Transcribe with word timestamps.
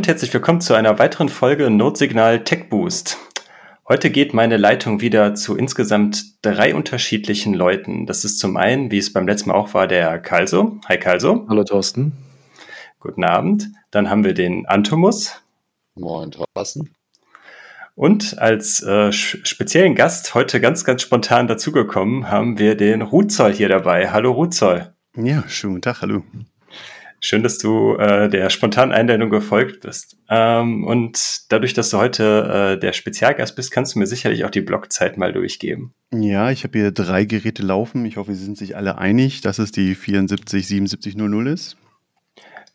und 0.00 0.08
herzlich 0.08 0.32
willkommen 0.32 0.62
zu 0.62 0.72
einer 0.72 0.98
weiteren 0.98 1.28
Folge 1.28 1.68
Notsignal 1.68 2.42
Tech 2.42 2.70
Boost. 2.70 3.18
Heute 3.86 4.08
geht 4.08 4.32
meine 4.32 4.56
Leitung 4.56 5.02
wieder 5.02 5.34
zu 5.34 5.58
insgesamt 5.58 6.36
drei 6.40 6.74
unterschiedlichen 6.74 7.52
Leuten. 7.52 8.06
Das 8.06 8.24
ist 8.24 8.38
zum 8.38 8.56
einen, 8.56 8.90
wie 8.90 8.96
es 8.96 9.12
beim 9.12 9.28
letzten 9.28 9.50
Mal 9.50 9.56
auch 9.56 9.74
war, 9.74 9.86
der 9.86 10.18
Kalso. 10.18 10.80
Hi 10.88 10.96
Kalso. 10.96 11.44
Hallo 11.50 11.64
Thorsten. 11.64 12.12
Guten 12.98 13.24
Abend. 13.24 13.68
Dann 13.90 14.08
haben 14.08 14.24
wir 14.24 14.32
den 14.32 14.64
Antomus. 14.64 15.38
Moin 15.96 16.30
Thorsten. 16.30 16.94
Und 17.94 18.38
als 18.38 18.82
äh, 18.82 19.12
speziellen 19.12 19.96
Gast 19.96 20.34
heute 20.34 20.62
ganz, 20.62 20.86
ganz 20.86 21.02
spontan 21.02 21.46
dazugekommen 21.46 22.30
haben 22.30 22.58
wir 22.58 22.74
den 22.74 23.02
Ruzoll 23.02 23.52
hier 23.52 23.68
dabei. 23.68 24.10
Hallo 24.10 24.32
Ruzoll. 24.32 24.94
Ja, 25.14 25.46
schönen 25.46 25.74
guten 25.74 25.82
Tag, 25.82 26.00
hallo. 26.00 26.22
Schön, 27.22 27.42
dass 27.42 27.58
du 27.58 27.96
äh, 27.96 28.30
der 28.30 28.48
spontanen 28.48 28.94
Einladung 28.94 29.28
gefolgt 29.28 29.80
bist. 29.82 30.16
Ähm, 30.30 30.84
und 30.84 31.52
dadurch, 31.52 31.74
dass 31.74 31.90
du 31.90 31.98
heute 31.98 32.76
äh, 32.76 32.80
der 32.80 32.94
Spezialgast 32.94 33.54
bist, 33.56 33.70
kannst 33.70 33.94
du 33.94 33.98
mir 33.98 34.06
sicherlich 34.06 34.46
auch 34.46 34.50
die 34.50 34.62
Blockzeit 34.62 35.18
mal 35.18 35.32
durchgeben. 35.32 35.92
Ja, 36.14 36.50
ich 36.50 36.64
habe 36.64 36.78
hier 36.78 36.92
drei 36.92 37.26
Geräte 37.26 37.62
laufen. 37.62 38.06
Ich 38.06 38.16
hoffe, 38.16 38.34
sie 38.34 38.44
sind 38.44 38.56
sich 38.56 38.74
alle 38.74 38.96
einig, 38.96 39.42
dass 39.42 39.58
es 39.58 39.70
die 39.70 39.94
747700 39.94 41.52
ist. 41.52 41.76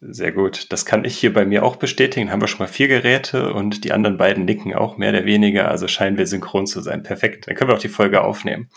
Sehr 0.01 0.31
gut. 0.31 0.71
Das 0.71 0.85
kann 0.85 1.05
ich 1.05 1.17
hier 1.17 1.33
bei 1.33 1.45
mir 1.45 1.63
auch 1.63 1.77
bestätigen. 1.77 2.31
Haben 2.31 2.41
wir 2.41 2.47
schon 2.47 2.59
mal 2.59 2.67
vier 2.67 2.87
Geräte 2.87 3.51
und 3.51 3.83
die 3.83 3.93
anderen 3.93 4.17
beiden 4.17 4.45
nicken 4.45 4.75
auch 4.75 4.97
mehr 4.97 5.09
oder 5.09 5.25
weniger. 5.25 5.71
Also 5.71 5.87
scheinen 5.87 6.17
wir 6.19 6.27
synchron 6.27 6.67
zu 6.67 6.81
sein. 6.81 7.01
Perfekt. 7.01 7.47
Dann 7.47 7.55
können 7.55 7.71
wir 7.71 7.75
auch 7.75 7.79
die 7.79 7.89
Folge 7.89 8.23
aufnehmen. 8.23 8.69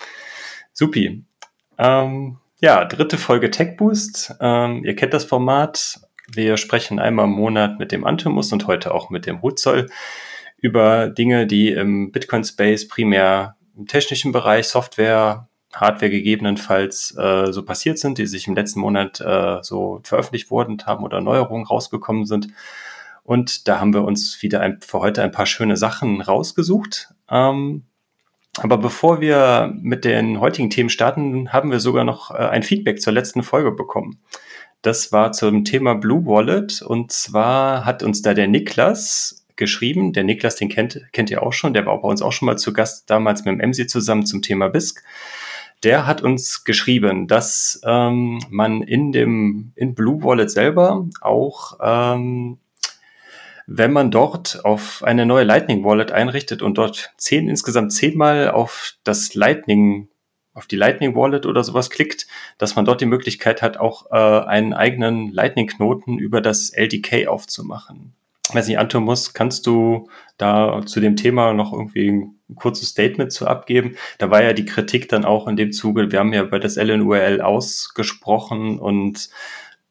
Supi. 0.72 1.24
Ähm, 1.76 2.38
ja, 2.60 2.84
dritte 2.84 3.18
Folge 3.18 3.50
Tech 3.50 3.76
Boost. 3.76 4.34
Ähm, 4.40 4.84
ihr 4.84 4.96
kennt 4.96 5.14
das 5.14 5.24
Format. 5.24 6.00
Wir 6.30 6.56
sprechen 6.56 6.98
einmal 6.98 7.26
im 7.26 7.32
Monat 7.32 7.78
mit 7.78 7.92
dem 7.92 8.04
Antimus 8.04 8.52
und 8.52 8.66
heute 8.66 8.92
auch 8.92 9.10
mit 9.10 9.26
dem 9.26 9.42
Hutzoll 9.42 9.86
über 10.58 11.08
Dinge, 11.08 11.46
die 11.46 11.70
im 11.70 12.10
Bitcoin-Space 12.10 12.88
primär 12.88 13.56
im 13.76 13.86
technischen 13.86 14.32
Bereich, 14.32 14.66
Software, 14.66 15.48
Hardware 15.72 16.10
gegebenenfalls 16.10 17.16
äh, 17.16 17.52
so 17.52 17.64
passiert 17.64 17.98
sind, 17.98 18.18
die 18.18 18.26
sich 18.26 18.48
im 18.48 18.54
letzten 18.54 18.80
Monat 18.80 19.20
äh, 19.20 19.58
so 19.62 20.00
veröffentlicht 20.02 20.50
wurden 20.50 20.84
haben 20.84 21.04
oder 21.04 21.20
Neuerungen 21.20 21.66
rausgekommen 21.66 22.26
sind. 22.26 22.48
Und 23.22 23.68
da 23.68 23.78
haben 23.78 23.94
wir 23.94 24.04
uns 24.04 24.42
wieder 24.42 24.60
ein, 24.60 24.80
für 24.80 25.00
heute 25.00 25.22
ein 25.22 25.32
paar 25.32 25.46
schöne 25.46 25.76
Sachen 25.76 26.20
rausgesucht. 26.20 27.14
Ähm, 27.30 27.84
aber 28.62 28.78
bevor 28.78 29.20
wir 29.20 29.74
mit 29.80 30.04
den 30.04 30.40
heutigen 30.40 30.70
Themen 30.70 30.90
starten, 30.90 31.52
haben 31.52 31.70
wir 31.70 31.80
sogar 31.80 32.04
noch 32.04 32.30
äh, 32.30 32.34
ein 32.38 32.62
Feedback 32.62 33.00
zur 33.00 33.12
letzten 33.12 33.42
Folge 33.42 33.72
bekommen. 33.72 34.18
Das 34.82 35.12
war 35.12 35.32
zum 35.32 35.64
Thema 35.64 35.94
Blue 35.94 36.24
Wallet 36.26 36.82
und 36.82 37.10
zwar 37.10 37.84
hat 37.84 38.02
uns 38.02 38.22
da 38.22 38.34
der 38.34 38.46
Niklas 38.46 39.44
geschrieben. 39.56 40.12
Der 40.12 40.24
Niklas, 40.24 40.56
den 40.56 40.68
kennt, 40.68 41.00
kennt 41.12 41.30
ihr 41.30 41.42
auch 41.42 41.52
schon, 41.52 41.74
der 41.74 41.84
war 41.84 42.00
bei 42.00 42.08
uns 42.08 42.22
auch 42.22 42.32
schon 42.32 42.46
mal 42.46 42.56
zu 42.56 42.72
Gast, 42.72 43.10
damals 43.10 43.44
mit 43.44 43.60
dem 43.60 43.70
MC 43.70 43.90
zusammen 43.90 44.24
zum 44.24 44.40
Thema 44.40 44.68
BISC. 44.68 45.02
Der 45.84 46.06
hat 46.06 46.22
uns 46.22 46.64
geschrieben, 46.64 47.28
dass 47.28 47.80
ähm, 47.84 48.40
man 48.50 48.82
in 48.82 49.12
dem 49.12 49.72
in 49.76 49.94
Blue 49.94 50.22
Wallet 50.22 50.50
selber 50.50 51.06
auch 51.20 51.78
ähm, 51.80 52.58
wenn 53.70 53.92
man 53.92 54.10
dort 54.10 54.64
auf 54.64 55.04
eine 55.04 55.26
neue 55.26 55.44
Lightning 55.44 55.84
Wallet 55.84 56.10
einrichtet 56.10 56.62
und 56.62 56.78
dort 56.78 57.12
zehn, 57.18 57.50
insgesamt 57.50 57.92
zehnmal 57.92 58.50
auf 58.50 58.94
das 59.04 59.34
Lightning, 59.34 60.08
auf 60.54 60.66
die 60.66 60.76
Lightning 60.76 61.14
Wallet 61.14 61.44
oder 61.44 61.62
sowas 61.62 61.90
klickt, 61.90 62.26
dass 62.56 62.76
man 62.76 62.86
dort 62.86 63.02
die 63.02 63.06
Möglichkeit 63.06 63.60
hat, 63.60 63.76
auch 63.76 64.10
äh, 64.10 64.46
einen 64.46 64.72
eigenen 64.72 65.30
Lightning 65.32 65.66
Knoten 65.66 66.18
über 66.18 66.40
das 66.40 66.70
LDK 66.70 67.28
aufzumachen. 67.28 68.14
Ich 68.48 68.54
weiß 68.54 68.68
nicht, 68.68 68.78
Antomus, 68.78 69.34
kannst 69.34 69.66
du 69.66 70.08
da 70.38 70.80
zu 70.86 71.00
dem 71.00 71.16
Thema 71.16 71.52
noch 71.52 71.74
irgendwie 71.74 72.08
ein 72.08 72.38
kurzes 72.54 72.88
Statement 72.88 73.32
zu 73.32 73.46
abgeben? 73.46 73.96
Da 74.16 74.30
war 74.30 74.42
ja 74.42 74.54
die 74.54 74.64
Kritik 74.64 75.10
dann 75.10 75.26
auch 75.26 75.46
in 75.46 75.56
dem 75.56 75.72
Zuge, 75.72 76.10
wir 76.10 76.20
haben 76.20 76.32
ja 76.32 76.44
bei 76.44 76.58
das 76.58 76.76
LNURL 76.76 77.42
ausgesprochen 77.42 78.78
und 78.78 79.28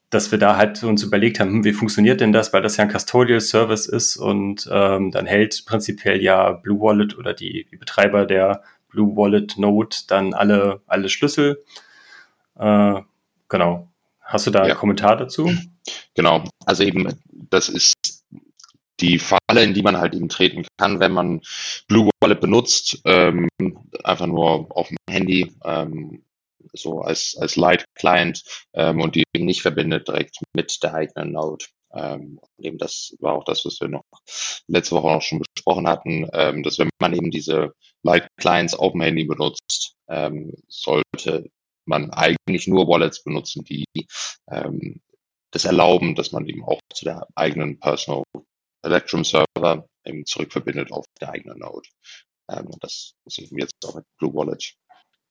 dass 0.09 0.31
wir 0.31 0.37
da 0.37 0.55
halt 0.55 0.83
uns 0.83 1.03
überlegt 1.03 1.39
haben, 1.39 1.51
hm, 1.51 1.63
wie 1.63 1.73
funktioniert 1.73 2.21
denn 2.21 2.31
das, 2.31 2.53
weil 2.53 2.61
das 2.61 2.77
ja 2.77 2.85
ein 2.85 2.91
Custodial 2.91 3.41
Service 3.41 3.87
ist 3.87 4.17
und 4.17 4.67
ähm, 4.71 5.11
dann 5.11 5.25
hält 5.25 5.65
prinzipiell 5.65 6.21
ja 6.21 6.51
Blue 6.51 6.79
Wallet 6.79 7.17
oder 7.17 7.33
die, 7.33 7.67
die 7.69 7.77
Betreiber 7.77 8.25
der 8.25 8.63
Blue 8.89 9.15
Wallet 9.17 9.57
Node 9.57 9.95
dann 10.07 10.33
alle, 10.33 10.81
alle 10.87 11.09
Schlüssel. 11.09 11.63
Äh, 12.57 13.01
genau. 13.49 13.89
Hast 14.21 14.47
du 14.47 14.51
da 14.51 14.59
ja. 14.59 14.65
einen 14.65 14.77
Kommentar 14.77 15.17
dazu? 15.17 15.51
Genau. 16.15 16.43
Also 16.65 16.83
eben, 16.83 17.13
das 17.31 17.69
ist 17.69 18.23
die 18.99 19.19
Falle, 19.19 19.63
in 19.63 19.73
die 19.73 19.83
man 19.83 19.97
halt 19.97 20.15
eben 20.15 20.29
treten 20.29 20.65
kann, 20.77 20.99
wenn 20.99 21.11
man 21.11 21.41
Blue 21.87 22.09
Wallet 22.21 22.41
benutzt, 22.41 23.01
ähm, 23.05 23.47
einfach 24.03 24.25
nur 24.25 24.75
auf 24.75 24.87
dem 24.87 24.97
Handy 25.09 25.53
ähm, 25.63 26.23
so 26.73 27.01
als, 27.01 27.35
als 27.39 27.55
Light-Client 27.55 28.43
ähm, 28.73 29.01
und 29.01 29.15
die 29.15 29.23
eben 29.33 29.45
nicht 29.45 29.61
verbindet 29.61 30.07
direkt 30.07 30.37
mit 30.55 30.81
der 30.83 30.93
eigenen 30.93 31.33
Node. 31.33 31.65
Ähm, 31.93 32.39
eben 32.59 32.77
das 32.77 33.15
war 33.19 33.33
auch 33.33 33.45
das, 33.45 33.65
was 33.65 33.79
wir 33.79 33.87
noch 33.87 34.03
letzte 34.67 34.95
Woche 34.95 35.07
auch 35.07 35.21
schon 35.21 35.41
besprochen 35.53 35.87
hatten, 35.87 36.27
ähm, 36.33 36.63
dass 36.63 36.79
wenn 36.79 36.89
man 36.99 37.13
eben 37.13 37.31
diese 37.31 37.73
Light-Clients 38.03 38.75
auf 38.75 38.91
dem 38.91 39.01
Handy 39.01 39.25
benutzt, 39.25 39.95
ähm, 40.09 40.53
sollte 40.67 41.49
man 41.85 42.11
eigentlich 42.11 42.67
nur 42.67 42.87
Wallets 42.87 43.23
benutzen, 43.23 43.63
die 43.63 43.85
ähm, 44.49 45.01
das 45.51 45.65
erlauben, 45.65 46.15
dass 46.15 46.31
man 46.33 46.45
eben 46.47 46.63
auch 46.65 46.79
zu 46.93 47.05
der 47.05 47.25
eigenen 47.35 47.79
Personal 47.79 48.23
Electrum 48.83 49.23
Server 49.23 49.87
eben 50.05 50.25
zurückverbindet 50.25 50.91
auf 50.91 51.05
der 51.19 51.29
eigenen 51.29 51.59
Node. 51.59 51.87
Ähm, 52.49 52.67
und 52.67 52.83
das 52.83 53.13
ist 53.25 53.39
eben 53.39 53.57
jetzt 53.57 53.73
auch 53.85 53.95
mit 53.95 54.05
Blue 54.17 54.33
Wallet 54.33 54.75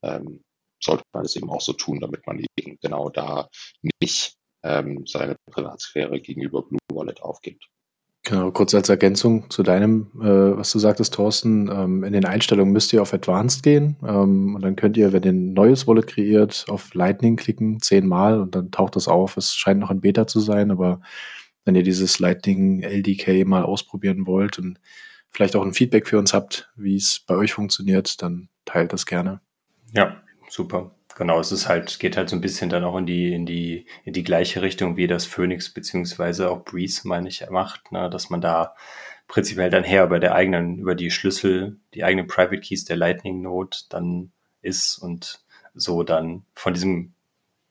ähm, 0.03 0.43
sollte 0.81 1.05
man 1.13 1.23
das 1.23 1.37
eben 1.37 1.51
auch 1.51 1.61
so 1.61 1.73
tun, 1.73 2.01
damit 2.01 2.27
man 2.27 2.45
eben 2.57 2.79
genau 2.81 3.11
da 3.11 3.49
nicht 4.01 4.35
ähm, 4.63 5.05
seine 5.07 5.37
Privatsphäre 5.51 6.21
gegenüber 6.21 6.63
Blue 6.63 6.79
Wallet 6.93 7.23
aufgibt. 7.23 7.69
Genau, 8.25 8.51
kurz 8.51 8.75
als 8.75 8.89
Ergänzung 8.89 9.49
zu 9.51 9.63
deinem, 9.63 10.11
äh, 10.21 10.57
was 10.59 10.73
du 10.73 10.81
sagtest, 10.81 11.15
Thorsten, 11.15 11.71
ähm, 11.71 12.03
in 12.03 12.13
den 12.13 12.25
Einstellungen 12.25 12.73
müsst 12.73 12.93
ihr 12.93 13.01
auf 13.01 13.15
Advanced 13.15 13.63
gehen 13.63 13.95
ähm, 14.05 14.57
und 14.57 14.63
dann 14.63 14.75
könnt 14.75 14.97
ihr, 14.97 15.13
wenn 15.13 15.23
ihr 15.23 15.33
ein 15.33 15.53
neues 15.53 15.87
Wallet 15.87 16.09
kreiert, 16.09 16.65
auf 16.69 16.93
Lightning 16.95 17.37
klicken, 17.37 17.81
zehnmal 17.81 18.41
und 18.41 18.57
dann 18.57 18.73
taucht 18.73 18.97
das 18.97 19.07
auf. 19.07 19.37
Es 19.37 19.55
scheint 19.55 19.79
noch 19.79 19.91
ein 19.91 20.01
Beta 20.01 20.27
zu 20.27 20.41
sein, 20.41 20.73
aber 20.73 21.01
wenn 21.65 21.77
ihr 21.77 21.85
dieses 21.85 22.19
Lightning 22.19 22.83
LDK 22.83 23.47
mal 23.47 23.63
ausprobieren 23.63 24.27
wollt 24.27 24.59
und 24.59 24.81
vielleicht 25.31 25.55
auch 25.55 25.65
ein 25.65 25.73
Feedback 25.73 26.09
für 26.09 26.19
uns 26.19 26.35
habt, 26.35 26.73
wie 26.75 26.97
es 26.97 27.21
bei 27.25 27.37
euch 27.37 27.53
funktioniert, 27.53 28.23
dann 28.23 28.49
teilt 28.65 28.93
das 28.93 29.07
gerne. 29.07 29.41
Ja, 29.93 30.21
super. 30.49 30.93
Genau, 31.17 31.41
es 31.41 31.51
ist 31.51 31.67
halt, 31.67 31.99
geht 31.99 32.17
halt 32.17 32.29
so 32.29 32.37
ein 32.37 32.43
bisschen 32.43 32.69
dann 32.69 32.85
auch 32.85 32.97
in 32.99 33.07
die, 33.07 33.33
in 33.33 33.47
die, 33.47 33.87
in 34.05 34.13
die 34.13 34.23
gleiche 34.23 34.61
Richtung, 34.61 34.99
wie 34.99 35.07
das 35.07 35.25
Phoenix 35.25 35.73
beziehungsweise 35.73 36.51
auch 36.51 36.65
Breeze, 36.65 37.09
meine 37.09 37.29
ich, 37.29 37.49
macht, 37.49 37.91
ne? 37.91 38.11
dass 38.11 38.29
man 38.29 38.43
da 38.43 38.75
prinzipiell 39.27 39.71
dann 39.71 39.83
her 39.85 40.05
über 40.05 40.21
der 40.21 40.35
eigenen, 40.35 40.79
über 40.79 40.95
die 40.95 41.11
Schlüssel, 41.11 41.79
die 41.95 42.05
eigenen 42.05 42.27
Private 42.27 42.61
Keys 42.61 42.85
der 42.85 42.97
Lightning 42.97 43.41
Node 43.41 43.79
dann 43.89 44.33
ist 44.61 44.99
und 44.99 45.41
so 45.75 46.03
dann 46.03 46.45
von 46.55 46.75
diesem 46.75 47.15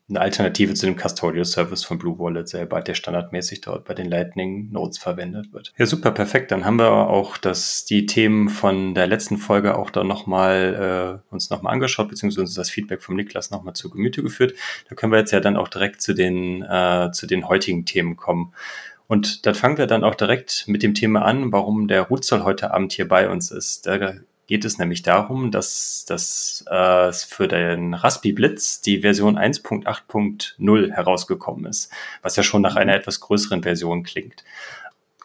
eine 0.07 0.21
Alternative 0.21 0.75
zu 0.75 0.85
dem 0.85 0.95
Custodial 0.95 1.45
Service 1.45 1.83
von 1.83 1.97
Blue 1.97 2.19
Wallet 2.19 2.47
selber, 2.47 2.79
der 2.81 2.93
standardmäßig 2.93 3.61
dort 3.61 3.85
bei 3.85 3.95
den 3.95 4.07
Lightning 4.07 4.69
Nodes 4.71 4.99
verwendet 4.99 5.51
wird. 5.51 5.73
Ja, 5.77 5.87
super, 5.87 6.11
perfekt. 6.11 6.51
Dann 6.51 6.63
haben 6.63 6.77
wir 6.77 6.91
auch 6.91 7.37
das, 7.37 7.85
die 7.85 8.05
Themen 8.05 8.49
von 8.49 8.93
der 8.93 9.07
letzten 9.07 9.39
Folge 9.39 9.75
auch 9.75 9.89
dann 9.89 10.07
nochmal 10.07 11.21
äh, 11.31 11.33
uns 11.33 11.49
nochmal 11.49 11.73
angeschaut, 11.73 12.09
beziehungsweise 12.09 12.55
das 12.55 12.69
Feedback 12.69 13.01
vom 13.01 13.15
Niklas 13.15 13.49
nochmal 13.49 13.73
zu 13.73 13.89
Gemüte 13.89 14.21
geführt. 14.21 14.53
Da 14.89 14.95
können 14.95 15.11
wir 15.11 15.19
jetzt 15.19 15.31
ja 15.31 15.39
dann 15.39 15.57
auch 15.57 15.69
direkt 15.69 16.01
zu 16.01 16.13
den, 16.13 16.61
äh, 16.61 17.09
zu 17.11 17.25
den 17.25 17.47
heutigen 17.47 17.85
Themen 17.85 18.15
kommen. 18.15 18.53
Und 19.07 19.45
dann 19.45 19.55
fangen 19.55 19.77
wir 19.77 19.87
dann 19.87 20.03
auch 20.03 20.15
direkt 20.15 20.65
mit 20.67 20.83
dem 20.83 20.93
Thema 20.93 21.23
an, 21.25 21.51
warum 21.51 21.87
der 21.87 22.03
Rutzoll 22.03 22.43
heute 22.43 22.73
Abend 22.73 22.93
hier 22.93 23.07
bei 23.07 23.29
uns 23.29 23.51
ist. 23.51 23.87
Da 23.87 24.13
geht 24.47 24.65
es 24.65 24.77
nämlich 24.77 25.01
darum, 25.01 25.51
dass 25.51 26.05
das 26.07 26.63
äh, 26.69 27.11
für 27.11 27.47
den 27.47 27.93
Raspi 27.93 28.31
Blitz 28.31 28.81
die 28.81 28.99
Version 28.99 29.37
1.8.0 29.37 30.91
herausgekommen 30.91 31.65
ist, 31.65 31.91
was 32.21 32.35
ja 32.35 32.43
schon 32.43 32.61
nach 32.61 32.75
einer 32.75 32.93
etwas 32.93 33.19
größeren 33.19 33.63
Version 33.63 34.03
klingt. 34.03 34.43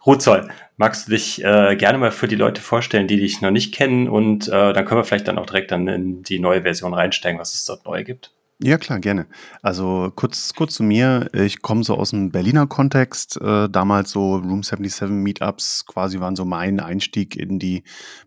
Rutzoll, 0.06 0.48
magst 0.78 1.06
du 1.06 1.12
dich 1.12 1.44
äh, 1.44 1.76
gerne 1.76 1.98
mal 1.98 2.10
für 2.10 2.26
die 2.26 2.36
Leute 2.36 2.62
vorstellen, 2.62 3.06
die 3.06 3.20
dich 3.20 3.42
noch 3.42 3.50
nicht 3.50 3.74
kennen 3.74 4.08
und 4.08 4.48
äh, 4.48 4.72
dann 4.72 4.84
können 4.86 5.00
wir 5.00 5.04
vielleicht 5.04 5.28
dann 5.28 5.38
auch 5.38 5.46
direkt 5.46 5.70
dann 5.72 5.86
in 5.88 6.22
die 6.22 6.38
neue 6.38 6.62
Version 6.62 6.94
reinsteigen, 6.94 7.38
was 7.38 7.52
es 7.54 7.66
dort 7.66 7.84
neu 7.84 8.02
gibt. 8.02 8.32
Ja, 8.62 8.76
klar, 8.76 9.00
gerne. 9.00 9.26
Also 9.62 10.12
kurz, 10.14 10.52
kurz 10.54 10.74
zu 10.74 10.82
mir. 10.82 11.30
Ich 11.32 11.62
komme 11.62 11.82
so 11.82 11.94
aus 11.94 12.10
dem 12.10 12.30
Berliner 12.30 12.66
Kontext. 12.66 13.40
Äh, 13.40 13.70
damals 13.70 14.10
so 14.10 14.36
Room 14.36 14.62
77 14.62 15.08
Meetups 15.08 15.86
quasi 15.86 16.20
waren 16.20 16.36
so 16.36 16.44
mein 16.44 16.78
Einstieg 16.78 17.36
in 17.36 17.58
die 17.58 17.84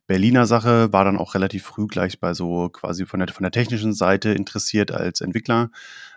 Berliner 0.07 0.47
Sache. 0.47 0.91
War 0.91 1.05
dann 1.05 1.17
auch 1.19 1.35
relativ 1.35 1.65
früh 1.65 1.85
gleich 1.85 2.19
bei 2.19 2.33
so 2.33 2.69
quasi 2.69 3.05
von 3.05 3.19
der, 3.19 3.29
von 3.29 3.43
der 3.43 3.51
technischen 3.51 3.93
Seite 3.93 4.31
interessiert 4.31 4.91
als 4.91 5.21
Entwickler, 5.21 5.69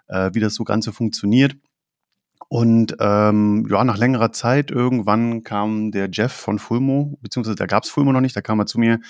äh, 0.08 0.30
wie 0.32 0.40
das 0.40 0.54
so 0.54 0.64
Ganze 0.64 0.94
funktioniert. 0.94 1.54
Und 2.48 2.96
ähm, 3.00 3.66
ja, 3.68 3.84
nach 3.84 3.98
längerer 3.98 4.32
Zeit 4.32 4.70
irgendwann 4.70 5.42
kam 5.42 5.90
der 5.90 6.08
Jeff 6.10 6.32
von 6.32 6.58
Fulmo, 6.58 7.18
beziehungsweise 7.20 7.56
da 7.56 7.66
gab 7.66 7.82
es 7.82 7.90
Fulmo 7.90 8.12
noch 8.12 8.20
nicht, 8.20 8.36
da 8.36 8.40
kam 8.40 8.60
er 8.60 8.66
zu 8.66 8.78
mir 8.78 9.00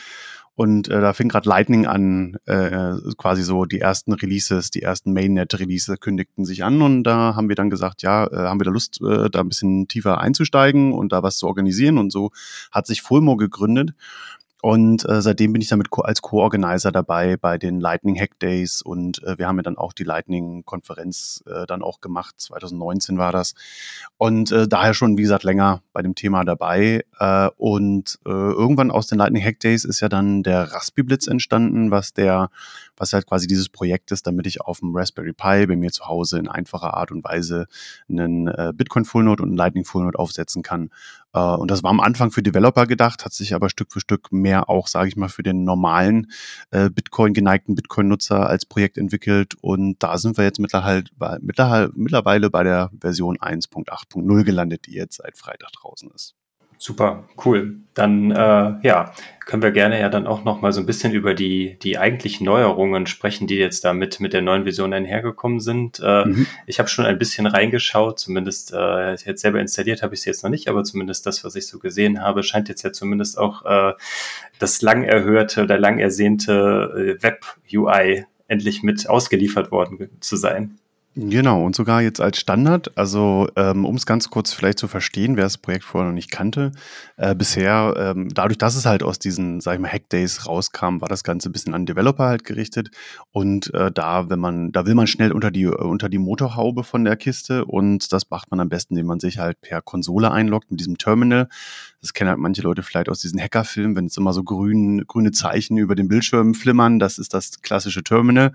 und 0.56 0.88
äh, 0.88 1.03
da 1.03 1.12
fing 1.12 1.29
gerade 1.29 1.47
Lightning 1.47 1.87
an, 1.87 2.38
äh, 2.47 2.94
quasi 3.19 3.43
so 3.43 3.67
die 3.67 3.81
ersten 3.81 4.14
Releases, 4.14 4.70
die 4.70 4.81
ersten 4.81 5.12
Mainnet-Releases 5.12 6.00
kündigten 6.00 6.47
sich 6.47 6.64
an. 6.64 6.81
Und 6.81 7.05
da 7.05 7.37
haben 7.37 7.50
wir 7.50 7.56
dann 7.56 7.69
gesagt, 7.69 8.00
ja, 8.00 8.26
äh, 8.26 8.37
haben 8.37 8.58
wir 8.58 8.64
da 8.64 8.70
Lust, 8.70 9.03
äh, 9.03 9.29
da 9.29 9.41
ein 9.41 9.50
bisschen 9.50 9.87
tiefer 9.87 10.19
einzusteigen 10.19 10.94
und 10.94 11.12
da 11.12 11.23
was 11.23 11.37
zu 11.37 11.47
organisieren. 11.47 11.99
Und 11.99 12.11
so 12.11 12.31
hat 12.73 12.87
sich 12.87 13.03
Fulmo 13.03 13.37
gegründet 13.37 13.93
und 14.62 15.06
äh, 15.08 15.20
seitdem 15.20 15.53
bin 15.53 15.61
ich 15.61 15.69
damit 15.69 15.88
als 15.93 16.23
Co-Organizer 16.23 16.91
dabei 16.91 17.37
bei 17.37 17.58
den 17.58 17.79
Lightning 17.79 18.19
Hack 18.19 18.38
Days 18.38 18.81
und 18.81 19.23
äh, 19.23 19.38
wir 19.38 19.47
haben 19.47 19.56
ja 19.58 19.62
dann 19.62 19.76
auch 19.76 19.93
die 19.93 20.05
Lightning-Konferenz 20.05 21.44
äh, 21.47 21.67
dann 21.67 21.82
auch 21.82 22.00
gemacht. 22.00 22.37
2019 22.38 23.19
war 23.19 23.32
das. 23.32 23.55
Und 24.17 24.50
äh, 24.53 24.67
daher 24.67 24.94
schon, 24.94 25.19
wie 25.19 25.23
gesagt, 25.23 25.44
länger 25.44 25.82
bei 25.93 26.00
dem 26.00 26.14
Thema 26.14 26.44
dabei. 26.44 27.05
Äh, 27.19 27.50
und 27.58 28.19
äh, 28.25 28.31
irgendwann 28.31 28.91
aus 28.91 29.06
den 29.06 29.19
Lightning 29.19 29.44
Hack 29.44 29.61
Days 29.61 29.85
ist 29.85 30.00
ja 30.00 30.08
dann 30.08 30.43
der 30.43 30.73
Raspi 30.73 31.03
Blitz 31.03 31.26
entstanden, 31.26 31.91
was 31.91 32.14
der, 32.14 32.49
was 32.97 33.12
halt 33.12 33.26
quasi 33.26 33.47
dieses 33.47 33.69
Projekt 33.69 34.11
ist, 34.11 34.26
damit 34.26 34.47
ich 34.47 34.62
auf 34.62 34.81
dem 34.81 34.97
Raspberry 34.97 35.35
Pi 35.35 35.67
bei 35.67 35.76
mir 35.76 35.93
zu 35.93 36.06
Hause 36.06 36.38
in 36.38 36.49
einfacher 36.49 36.94
Art 36.94 37.12
und 37.12 37.23
Weise 37.25 37.67
einen 38.08 38.49
äh, 38.49 38.73
Bitcoin 38.75 39.05
Full 39.05 39.25
Node 39.25 39.43
und 39.43 39.50
einen 39.50 39.58
Lightning 39.58 39.85
Full 39.85 40.05
Node 40.05 40.19
aufsetzen 40.19 40.62
kann. 40.62 40.91
Äh, 41.36 41.56
und 41.56 41.70
das 41.70 41.82
war 41.82 41.90
am 41.90 42.00
Anfang 42.00 42.30
für 42.30 42.42
Developer 42.42 42.86
gedacht, 42.86 43.24
hat 43.24 43.32
sich 43.32 43.54
aber 43.54 43.68
Stück 43.70 43.92
für 43.92 44.00
Stück 44.00 44.32
mehr 44.32 44.68
auch, 44.68 44.88
sage 44.88 45.08
ich 45.08 45.16
mal, 45.16 45.28
für 45.28 45.42
den 45.42 45.64
normalen 45.64 46.32
äh, 46.70 46.90
Bitcoin 46.90 47.34
geneigten 47.34 47.74
Bitcoin-Nutzer 47.74 48.48
als 48.48 48.64
Projekt 48.66 48.98
entwickelt. 48.98 49.54
Und 49.60 50.02
da 50.02 50.18
sind 50.18 50.38
wir 50.38 50.44
jetzt 50.44 50.58
mittlerweile, 50.58 51.04
mittlerweile 51.94 52.50
bei 52.50 52.64
der 52.64 52.90
Version 53.00 53.36
1.8.0 53.36 54.44
gelandet, 54.44 54.86
die 54.86 54.94
jetzt 54.94 55.18
seit 55.18 55.36
Freitag 55.36 55.72
draußen 55.72 56.10
ist. 56.14 56.34
Super, 56.78 57.25
cool. 57.44 57.76
Dann 57.94 58.31
äh, 58.31 58.75
ja, 58.82 59.14
können 59.46 59.62
wir 59.62 59.70
gerne 59.70 59.99
ja 59.99 60.11
dann 60.11 60.26
auch 60.26 60.44
noch 60.44 60.61
mal 60.61 60.73
so 60.73 60.81
ein 60.81 60.87
bisschen 60.87 61.14
über 61.14 61.32
die 61.32 61.78
die 61.82 61.99
eigentlichen 61.99 62.44
Neuerungen 62.44 63.06
sprechen, 63.06 63.46
die 63.46 63.56
jetzt 63.56 63.84
da 63.84 63.94
mit 63.94 64.20
mit 64.20 64.34
der 64.34 64.43
neuen 64.43 64.67
Vision 64.67 64.93
einhergekommen 64.93 65.61
sind. 65.61 66.00
Äh, 66.05 66.26
mhm. 66.26 66.46
Ich 66.67 66.78
habe 66.78 66.88
schon 66.88 67.06
ein 67.06 67.19
bisschen 67.19 67.46
reingeschaut, 67.46 68.19
zumindest 68.19 68.75
äh, 68.75 69.12
jetzt 69.12 69.40
selber 69.40 69.61
installiert 69.61 70.02
habe 70.02 70.14
ich 70.14 70.20
sie 70.20 70.28
jetzt 70.28 70.43
noch 70.43 70.50
nicht, 70.50 70.69
aber 70.69 70.84
zumindest 70.84 71.25
das, 71.25 71.44
was 71.44 71.55
ich 71.56 71.67
so 71.67 71.78
gesehen 71.78 72.20
habe, 72.20 72.43
scheint 72.43 72.69
jetzt 72.69 72.82
ja 72.82 72.93
zumindest 72.93 73.38
auch 73.38 73.64
äh, 73.64 73.94
das 74.58 74.82
lang 74.82 75.05
erhörte 75.05 75.62
oder 75.62 75.79
lang 75.79 75.99
ersehnte 75.99 77.17
äh, 77.19 77.22
Web 77.22 77.46
UI 77.72 78.26
endlich 78.49 78.82
mit 78.82 79.08
ausgeliefert 79.08 79.70
worden 79.70 80.11
zu 80.20 80.37
sein. 80.37 80.79
Genau, 81.18 81.64
und 81.64 81.74
sogar 81.74 82.02
jetzt 82.02 82.20
als 82.20 82.38
Standard, 82.38 82.98
also 82.98 83.48
ähm, 83.56 83.86
um 83.86 83.94
es 83.94 84.04
ganz 84.04 84.28
kurz 84.28 84.52
vielleicht 84.52 84.78
zu 84.78 84.86
verstehen, 84.86 85.38
wer 85.38 85.44
das 85.44 85.56
Projekt 85.56 85.84
vorher 85.84 86.10
noch 86.10 86.14
nicht 86.14 86.30
kannte, 86.30 86.72
äh, 87.16 87.34
bisher, 87.34 87.94
ähm, 87.96 88.28
dadurch, 88.34 88.58
dass 88.58 88.76
es 88.76 88.84
halt 88.84 89.02
aus 89.02 89.18
diesen, 89.18 89.62
sag 89.62 89.76
ich 89.76 89.80
mal, 89.80 89.90
Hackdays 89.90 90.46
rauskam, 90.46 91.00
war 91.00 91.08
das 91.08 91.24
Ganze 91.24 91.48
ein 91.48 91.52
bisschen 91.52 91.72
an 91.72 91.86
Developer 91.86 92.26
halt 92.26 92.44
gerichtet. 92.44 92.90
Und 93.30 93.72
äh, 93.72 93.90
da, 93.90 94.28
wenn 94.28 94.38
man, 94.40 94.72
da 94.72 94.84
will 94.84 94.94
man 94.94 95.06
schnell 95.06 95.32
unter 95.32 95.50
die, 95.50 95.66
unter 95.66 96.10
die 96.10 96.18
Motorhaube 96.18 96.84
von 96.84 97.02
der 97.06 97.16
Kiste 97.16 97.64
und 97.64 98.12
das 98.12 98.28
macht 98.28 98.50
man 98.50 98.60
am 98.60 98.69
besten, 98.69 98.92
indem 98.92 99.06
man 99.06 99.19
sich 99.19 99.38
halt 99.38 99.58
per 99.62 99.80
Konsole 99.80 100.30
einloggt 100.30 100.70
mit 100.70 100.80
diesem 100.80 100.98
Terminal. 100.98 101.48
Das 102.02 102.12
kennen 102.12 102.28
halt 102.28 102.38
manche 102.38 102.60
Leute 102.60 102.82
vielleicht 102.82 103.08
aus 103.08 103.20
diesen 103.20 103.40
Hackerfilmen, 103.40 103.96
wenn 103.96 104.04
es 104.04 104.19
immer 104.19 104.34
so 104.34 104.44
grün, 104.44 105.04
grüne 105.06 105.32
Zeichen 105.32 105.78
über 105.78 105.94
den 105.94 106.08
Bildschirm 106.08 106.52
flimmern, 106.52 106.98
das 106.98 107.16
ist 107.16 107.32
das 107.32 107.62
klassische 107.62 108.04
Terminal. 108.04 108.52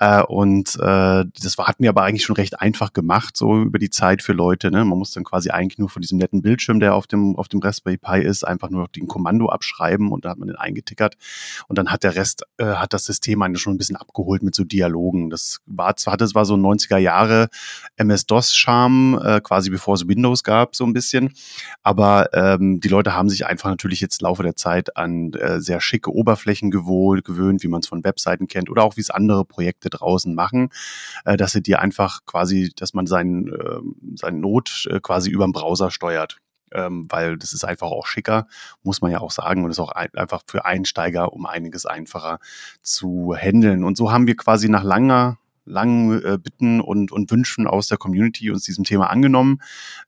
Äh, 0.00 0.22
und 0.24 0.74
äh, 0.80 1.24
das 1.24 1.58
war, 1.58 1.68
hatten 1.68 1.84
wir 1.84 1.91
aber 1.92 2.04
eigentlich 2.04 2.24
schon 2.24 2.36
recht 2.36 2.58
einfach 2.58 2.94
gemacht, 2.94 3.36
so 3.36 3.60
über 3.60 3.78
die 3.78 3.90
Zeit 3.90 4.22
für 4.22 4.32
Leute. 4.32 4.70
Ne? 4.70 4.82
Man 4.82 4.98
muss 4.98 5.12
dann 5.12 5.24
quasi 5.24 5.50
eigentlich 5.50 5.78
nur 5.78 5.90
von 5.90 6.00
diesem 6.00 6.16
netten 6.16 6.40
Bildschirm, 6.40 6.80
der 6.80 6.94
auf 6.94 7.06
dem, 7.06 7.36
auf 7.36 7.48
dem 7.48 7.60
Raspberry 7.60 7.98
Pi 7.98 8.22
ist, 8.22 8.44
einfach 8.44 8.70
nur 8.70 8.80
noch 8.80 8.88
den 8.88 9.08
Kommando 9.08 9.50
abschreiben 9.50 10.10
und 10.10 10.24
da 10.24 10.30
hat 10.30 10.38
man 10.38 10.48
den 10.48 10.56
eingetickert. 10.56 11.16
Und 11.68 11.76
dann 11.76 11.90
hat 11.90 12.02
der 12.02 12.16
Rest, 12.16 12.44
äh, 12.56 12.64
hat 12.64 12.94
das 12.94 13.04
System 13.04 13.42
einen 13.42 13.56
schon 13.56 13.74
ein 13.74 13.76
bisschen 13.76 13.96
abgeholt 13.96 14.42
mit 14.42 14.54
so 14.54 14.64
Dialogen. 14.64 15.28
Das 15.28 15.58
war 15.66 15.94
zwar, 15.96 16.16
das 16.16 16.34
war 16.34 16.46
so 16.46 16.54
90er 16.54 16.96
Jahre 16.96 17.48
MS-DOS-Charme, 17.96 19.20
äh, 19.22 19.40
quasi 19.42 19.68
bevor 19.68 19.94
es 19.94 20.08
Windows 20.08 20.44
gab, 20.44 20.74
so 20.74 20.84
ein 20.84 20.94
bisschen. 20.94 21.34
Aber 21.82 22.30
ähm, 22.32 22.80
die 22.80 22.88
Leute 22.88 23.14
haben 23.14 23.28
sich 23.28 23.44
einfach 23.44 23.68
natürlich 23.68 24.00
jetzt 24.00 24.22
im 24.22 24.24
Laufe 24.24 24.42
der 24.42 24.56
Zeit 24.56 24.96
an 24.96 25.34
äh, 25.34 25.60
sehr 25.60 25.82
schicke 25.82 26.10
Oberflächen 26.10 26.70
gewohnt, 26.70 27.24
gewöhnt, 27.24 27.62
wie 27.62 27.68
man 27.68 27.80
es 27.80 27.88
von 27.88 28.02
Webseiten 28.02 28.48
kennt 28.48 28.70
oder 28.70 28.82
auch 28.82 28.96
wie 28.96 29.02
es 29.02 29.10
andere 29.10 29.44
Projekte 29.44 29.90
draußen 29.90 30.34
machen, 30.34 30.70
äh, 31.26 31.36
dass 31.36 31.52
sie 31.52 31.62
dir 31.62 31.81
einfach 31.82 32.20
quasi, 32.26 32.72
dass 32.76 32.94
man 32.94 33.06
seinen, 33.06 33.48
äh, 33.52 33.80
seinen 34.16 34.40
Not 34.40 34.86
äh, 34.90 35.00
quasi 35.00 35.30
über 35.30 35.46
den 35.46 35.52
Browser 35.52 35.90
steuert. 35.90 36.38
Ähm, 36.74 37.06
weil 37.10 37.36
das 37.36 37.52
ist 37.52 37.64
einfach 37.64 37.88
auch 37.88 38.06
schicker, 38.06 38.46
muss 38.82 39.02
man 39.02 39.10
ja 39.10 39.20
auch 39.20 39.30
sagen, 39.30 39.62
und 39.62 39.70
ist 39.70 39.78
auch 39.78 39.92
ein, 39.92 40.08
einfach 40.14 40.42
für 40.46 40.64
Einsteiger 40.64 41.34
um 41.34 41.44
einiges 41.44 41.84
einfacher 41.84 42.38
zu 42.80 43.34
handeln. 43.36 43.84
Und 43.84 43.98
so 43.98 44.10
haben 44.10 44.26
wir 44.26 44.36
quasi 44.36 44.70
nach 44.70 44.82
langer 44.82 45.36
langen 45.64 46.22
äh, 46.24 46.38
Bitten 46.38 46.80
und, 46.80 47.12
und 47.12 47.30
Wünschen 47.30 47.66
aus 47.66 47.88
der 47.88 47.98
Community 47.98 48.50
uns 48.50 48.64
diesem 48.64 48.84
Thema 48.84 49.10
angenommen. 49.10 49.60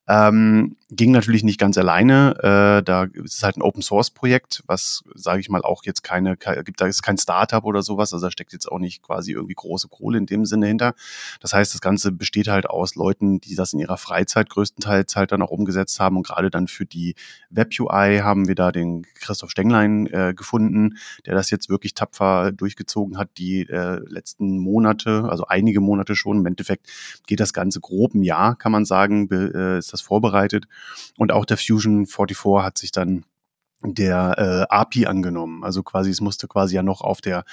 Ähm, 0.06 0.76
ging 0.90 1.12
natürlich 1.12 1.44
nicht 1.44 1.58
ganz 1.58 1.78
alleine. 1.78 2.36
Äh, 2.38 2.82
da 2.82 3.04
ist 3.04 3.36
es 3.36 3.42
halt 3.42 3.56
ein 3.56 3.62
Open 3.62 3.82
Source 3.82 4.10
Projekt, 4.10 4.62
was, 4.66 5.02
sage 5.14 5.40
ich 5.40 5.48
mal, 5.48 5.62
auch 5.62 5.84
jetzt 5.84 6.02
keine, 6.02 6.36
gibt 6.36 6.80
da 6.80 6.86
ist 6.86 7.02
kein 7.02 7.18
Startup 7.18 7.64
oder 7.64 7.82
sowas, 7.82 8.12
also 8.12 8.26
da 8.26 8.30
steckt 8.30 8.52
jetzt 8.52 8.70
auch 8.70 8.78
nicht 8.78 9.02
quasi 9.02 9.32
irgendwie 9.32 9.54
große 9.54 9.88
Kohle 9.88 10.18
in 10.18 10.26
dem 10.26 10.44
Sinne 10.44 10.66
hinter. 10.66 10.94
Das 11.40 11.52
heißt, 11.52 11.74
das 11.74 11.80
Ganze 11.80 12.12
besteht 12.12 12.48
halt 12.48 12.66
aus 12.66 12.94
Leuten, 12.94 13.40
die 13.40 13.54
das 13.54 13.72
in 13.72 13.78
ihrer 13.78 13.96
Freizeit 13.96 14.50
größtenteils 14.50 15.16
halt 15.16 15.32
dann 15.32 15.42
auch 15.42 15.50
umgesetzt 15.50 15.98
haben 16.00 16.16
und 16.16 16.26
gerade 16.26 16.50
dann 16.50 16.68
für 16.68 16.86
die 16.86 17.14
Web 17.50 17.72
UI 17.78 18.20
haben 18.22 18.48
wir 18.48 18.54
da 18.54 18.72
den 18.72 19.06
Christoph 19.14 19.50
Stenglein 19.50 20.06
äh, 20.08 20.34
gefunden, 20.36 20.96
der 21.26 21.34
das 21.34 21.50
jetzt 21.50 21.68
wirklich 21.68 21.94
tapfer 21.94 22.52
durchgezogen 22.52 23.16
hat, 23.16 23.30
die 23.38 23.62
äh, 23.62 24.00
letzten 24.08 24.58
Monate, 24.58 25.24
also 25.28 25.43
einige 25.48 25.80
Monate 25.80 26.14
schon. 26.16 26.38
Im 26.38 26.46
Endeffekt 26.46 26.90
geht 27.26 27.40
das 27.40 27.52
Ganze 27.52 27.80
grob 27.80 28.14
ein 28.14 28.22
Jahr, 28.22 28.56
kann 28.56 28.72
man 28.72 28.84
sagen, 28.84 29.28
äh, 29.30 29.78
ist 29.78 29.92
das 29.92 30.00
vorbereitet. 30.00 30.66
Und 31.16 31.32
auch 31.32 31.44
der 31.44 31.56
Fusion 31.56 32.06
44 32.06 32.62
hat 32.62 32.78
sich 32.78 32.92
dann 32.92 33.24
der 33.92 34.66
äh, 34.70 34.74
API 34.74 35.06
angenommen. 35.06 35.62
Also 35.64 35.82
quasi, 35.82 36.10
es 36.10 36.20
musste 36.20 36.48
quasi 36.48 36.76
ja 36.76 36.82
noch 36.82 37.02
auf 37.02 37.20
der, 37.20 37.44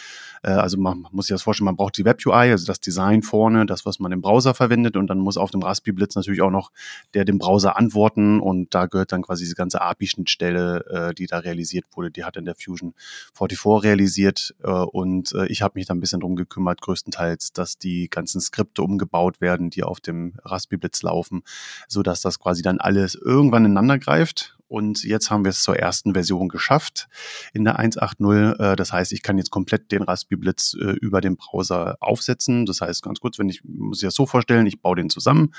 äh, 0.43 0.51
also 0.51 0.77
man 0.77 1.07
muss 1.11 1.27
sich 1.27 1.33
das 1.33 1.41
vorstellen, 1.41 1.65
man 1.65 1.75
braucht 1.75 1.97
die 1.97 2.05
Web 2.05 2.25
UI, 2.25 2.51
also 2.51 2.65
das 2.65 2.79
Design 2.79 3.23
vorne, 3.23 3.65
das, 3.65 3.85
was 3.85 3.99
man 3.99 4.11
im 4.11 4.21
Browser 4.21 4.53
verwendet 4.53 4.95
und 4.95 5.07
dann 5.07 5.17
muss 5.17 5.35
auf 5.35 5.51
dem 5.51 5.61
Raspberry 5.61 5.93
Blitz 5.93 6.15
natürlich 6.15 6.41
auch 6.41 6.51
noch 6.51 6.71
der 7.13 7.25
dem 7.25 7.39
Browser 7.39 7.77
antworten 7.77 8.39
und 8.39 8.73
da 8.73 8.85
gehört 8.85 9.11
dann 9.11 9.23
quasi 9.23 9.43
diese 9.43 9.55
ganze 9.55 9.81
API-Schnittstelle, 9.81 11.09
äh, 11.09 11.13
die 11.13 11.25
da 11.25 11.39
realisiert 11.39 11.85
wurde, 11.93 12.11
die 12.11 12.23
hat 12.23 12.37
in 12.37 12.45
der 12.45 12.55
Fusion 12.55 12.93
44 13.35 13.83
realisiert 13.83 14.55
äh, 14.63 14.69
und 14.69 15.33
äh, 15.33 15.47
ich 15.47 15.61
habe 15.61 15.73
mich 15.75 15.87
da 15.87 15.93
ein 15.93 15.99
bisschen 15.99 16.21
drum 16.21 16.35
gekümmert, 16.35 16.81
größtenteils, 16.81 17.51
dass 17.51 17.77
die 17.77 18.09
ganzen 18.09 18.39
Skripte 18.39 18.83
umgebaut 18.83 19.41
werden, 19.41 19.69
die 19.69 19.83
auf 19.83 19.99
dem 19.99 20.35
Raspberry 20.43 20.77
Blitz 20.77 21.01
laufen, 21.01 21.43
so 21.87 22.03
dass 22.03 22.21
das 22.21 22.39
quasi 22.39 22.61
dann 22.61 22.79
alles 22.79 23.15
irgendwann 23.15 23.65
ineinander 23.65 23.99
greift 23.99 24.55
und 24.71 25.03
jetzt 25.03 25.29
haben 25.29 25.43
wir 25.43 25.49
es 25.49 25.63
zur 25.63 25.77
ersten 25.77 26.13
Version 26.13 26.47
geschafft 26.47 27.09
in 27.53 27.65
der 27.65 27.77
1.8.0. 27.77 28.57
Äh, 28.57 28.75
das 28.77 28.93
heißt, 28.93 29.11
ich 29.11 29.21
kann 29.21 29.37
jetzt 29.37 29.51
komplett 29.51 29.91
den 29.91 30.01
Raspberry 30.01 30.39
Blitz 30.39 30.77
äh, 30.79 30.93
über 31.01 31.19
den 31.19 31.35
Browser 31.35 31.97
aufsetzen. 31.99 32.65
Das 32.65 32.79
heißt, 32.79 33.03
ganz 33.03 33.19
kurz, 33.19 33.37
wenn 33.37 33.49
ich, 33.49 33.65
muss 33.65 34.01
ich 34.01 34.07
das 34.07 34.15
so 34.15 34.25
vorstellen, 34.25 34.65
ich 34.65 34.81
baue 34.81 34.95
den 34.95 35.09
zusammen, 35.09 35.53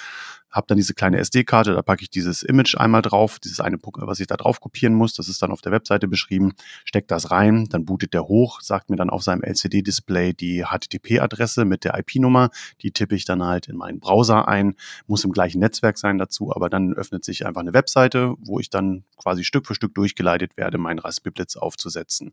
habe 0.52 0.66
dann 0.68 0.76
diese 0.76 0.94
kleine 0.94 1.18
SD-Karte, 1.18 1.73
da 1.73 1.82
packe 1.82 2.02
ich 2.02 2.11
dieses 2.11 2.42
Image 2.42 2.76
einmal 2.76 3.02
drauf, 3.02 3.38
dieses 3.38 3.61
eine, 3.61 3.78
was 3.82 4.21
ich 4.21 4.26
da 4.26 4.37
drauf 4.37 4.61
kopieren 4.61 4.94
muss, 4.94 5.14
das 5.14 5.28
ist 5.28 5.42
dann 5.42 5.50
auf 5.50 5.62
der 5.62 5.73
Webseite 5.73 6.09
beschrieben, 6.09 6.52
steckt 6.85 7.11
das 7.11 7.30
rein, 7.30 7.66
dann 7.71 7.85
bootet 7.85 8.14
der 8.14 8.28
hoch, 8.28 8.61
sagt 8.61 8.90
mir 8.90 8.97
dann 8.97 9.11
auf 9.11 9.23
seinem 9.23 9.42
LCD-Display 9.42 10.35
die 10.35 10.64
HTTP-Adresse 10.64 11.64
mit 11.64 11.85
der 11.85 11.99
IP-Nummer, 11.99 12.50
die 12.82 12.92
tippe 12.92 13.14
ich 13.14 13.25
dann 13.25 13.42
halt 13.42 13.68
in 13.68 13.76
meinen 13.76 13.99
Browser 13.99 14.47
ein, 14.47 14.75
muss 15.06 15.25
im 15.25 15.32
gleichen 15.32 15.59
Netzwerk 15.59 15.99
sein 15.99 16.18
dazu, 16.18 16.54
aber 16.54 16.68
dann 16.68 16.92
öffnet 16.92 17.25
sich 17.25 17.47
einfach 17.47 17.62
eine 17.62 17.73
Webseite, 17.73 18.35
wo 18.38 18.61
ich 18.61 18.71
dann 18.71 19.04
quasi 19.16 19.44
Stück 19.44 19.66
für 19.66 19.75
Stück 19.75 19.94
durchgeleitet 19.94 20.56
werde, 20.56 20.78
meinen 20.78 20.99
Raspberry 20.99 21.32
Blitz 21.32 21.56
aufzusetzen. 21.56 22.32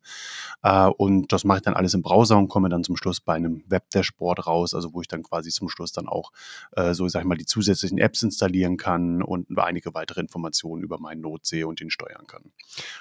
Äh, 0.64 0.88
und 0.88 1.32
das 1.32 1.44
mache 1.44 1.60
ich 1.60 1.64
dann 1.64 1.76
alles 1.76 1.94
im 1.94 2.02
Browser 2.02 2.38
und 2.38 2.50
komme 2.50 2.70
dann 2.70 2.84
zum 2.84 2.98
Schluss 2.98 3.22
bei 3.22 3.36
einem 3.36 3.64
Web-Dashboard 3.68 4.48
raus, 4.48 4.74
also 4.74 4.94
wo 4.94 5.02
ich 5.02 5.08
dann 5.08 5.24
quasi 5.24 5.50
zum 5.52 5.70
Schluss 5.70 5.92
dann 5.92 6.08
auch 6.08 6.32
äh, 6.74 6.94
so, 6.94 7.08
sag 7.08 7.22
ich 7.22 7.28
mal, 7.28 7.38
die 7.38 7.46
zusätzlichen 7.46 7.98
Apps 7.98 8.09
installieren 8.24 8.78
kann 8.78 9.22
und 9.22 9.48
einige 9.58 9.94
weitere 9.94 10.22
Informationen 10.22 10.84
über 10.84 11.00
meinen 11.00 11.22
Node 11.22 11.42
sehe 11.46 11.68
und 11.68 11.82
ihn 11.82 11.90
steuern 11.90 12.28
kann. 12.28 12.52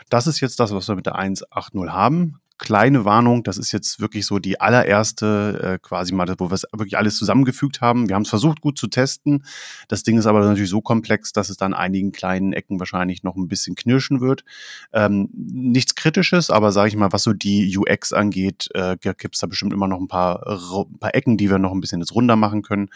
Das 0.09 0.27
ist 0.27 0.41
jetzt 0.41 0.61
das, 0.61 0.73
was 0.73 0.89
wir 0.89 0.95
mit 0.95 1.07
der 1.07 1.17
1.8.0 1.17 1.91
haben. 1.91 2.41
Kleine 2.59 3.05
Warnung, 3.05 3.45
das 3.45 3.57
ist 3.57 3.73
jetzt 3.73 4.01
wirklich 4.01 4.27
so 4.27 4.39
die 4.39 4.61
allererste 4.61 5.61
äh, 5.63 5.79
quasi 5.79 6.13
mal, 6.13 6.29
wo 6.39 6.51
wir 6.51 6.59
wirklich 6.73 6.99
alles 6.99 7.17
zusammengefügt 7.17 7.81
haben. 7.81 8.09
Wir 8.09 8.17
haben 8.17 8.23
es 8.23 8.29
versucht 8.29 8.61
gut 8.61 8.77
zu 8.77 8.89
testen. 8.89 9.45
Das 9.87 10.03
Ding 10.03 10.19
ist 10.19 10.27
aber 10.27 10.41
natürlich 10.41 10.71
so 10.71 10.81
komplex, 10.81 11.33
dass 11.33 11.51
es 11.51 11.57
dann 11.57 11.73
einigen 11.73 12.13
kleinen 12.13 12.53
Ecken 12.53 12.79
wahrscheinlich 12.81 13.23
noch 13.23 13.37
ein 13.37 13.49
bisschen 13.49 13.77
knirschen 13.77 14.21
wird. 14.21 14.45
Ähm, 14.93 15.29
nichts 15.33 15.95
Kritisches, 15.95 16.51
aber 16.51 16.73
sage 16.73 16.89
ich 16.89 16.97
mal, 16.97 17.13
was 17.13 17.23
so 17.23 17.33
die 17.33 17.77
UX 17.77 18.13
angeht, 18.13 18.69
äh, 18.75 18.97
gibt 19.01 19.35
es 19.35 19.41
da 19.41 19.47
bestimmt 19.47 19.73
immer 19.73 19.89
noch 19.89 20.01
ein 20.01 20.09
paar, 20.09 20.47
ein 20.47 20.99
paar 20.99 21.15
Ecken, 21.15 21.37
die 21.37 21.51
wir 21.51 21.59
noch 21.59 21.73
ein 21.73 21.81
bisschen 21.81 22.01
jetzt 22.01 22.15
runder 22.15 22.37
machen 22.37 22.63
können. 22.63 22.91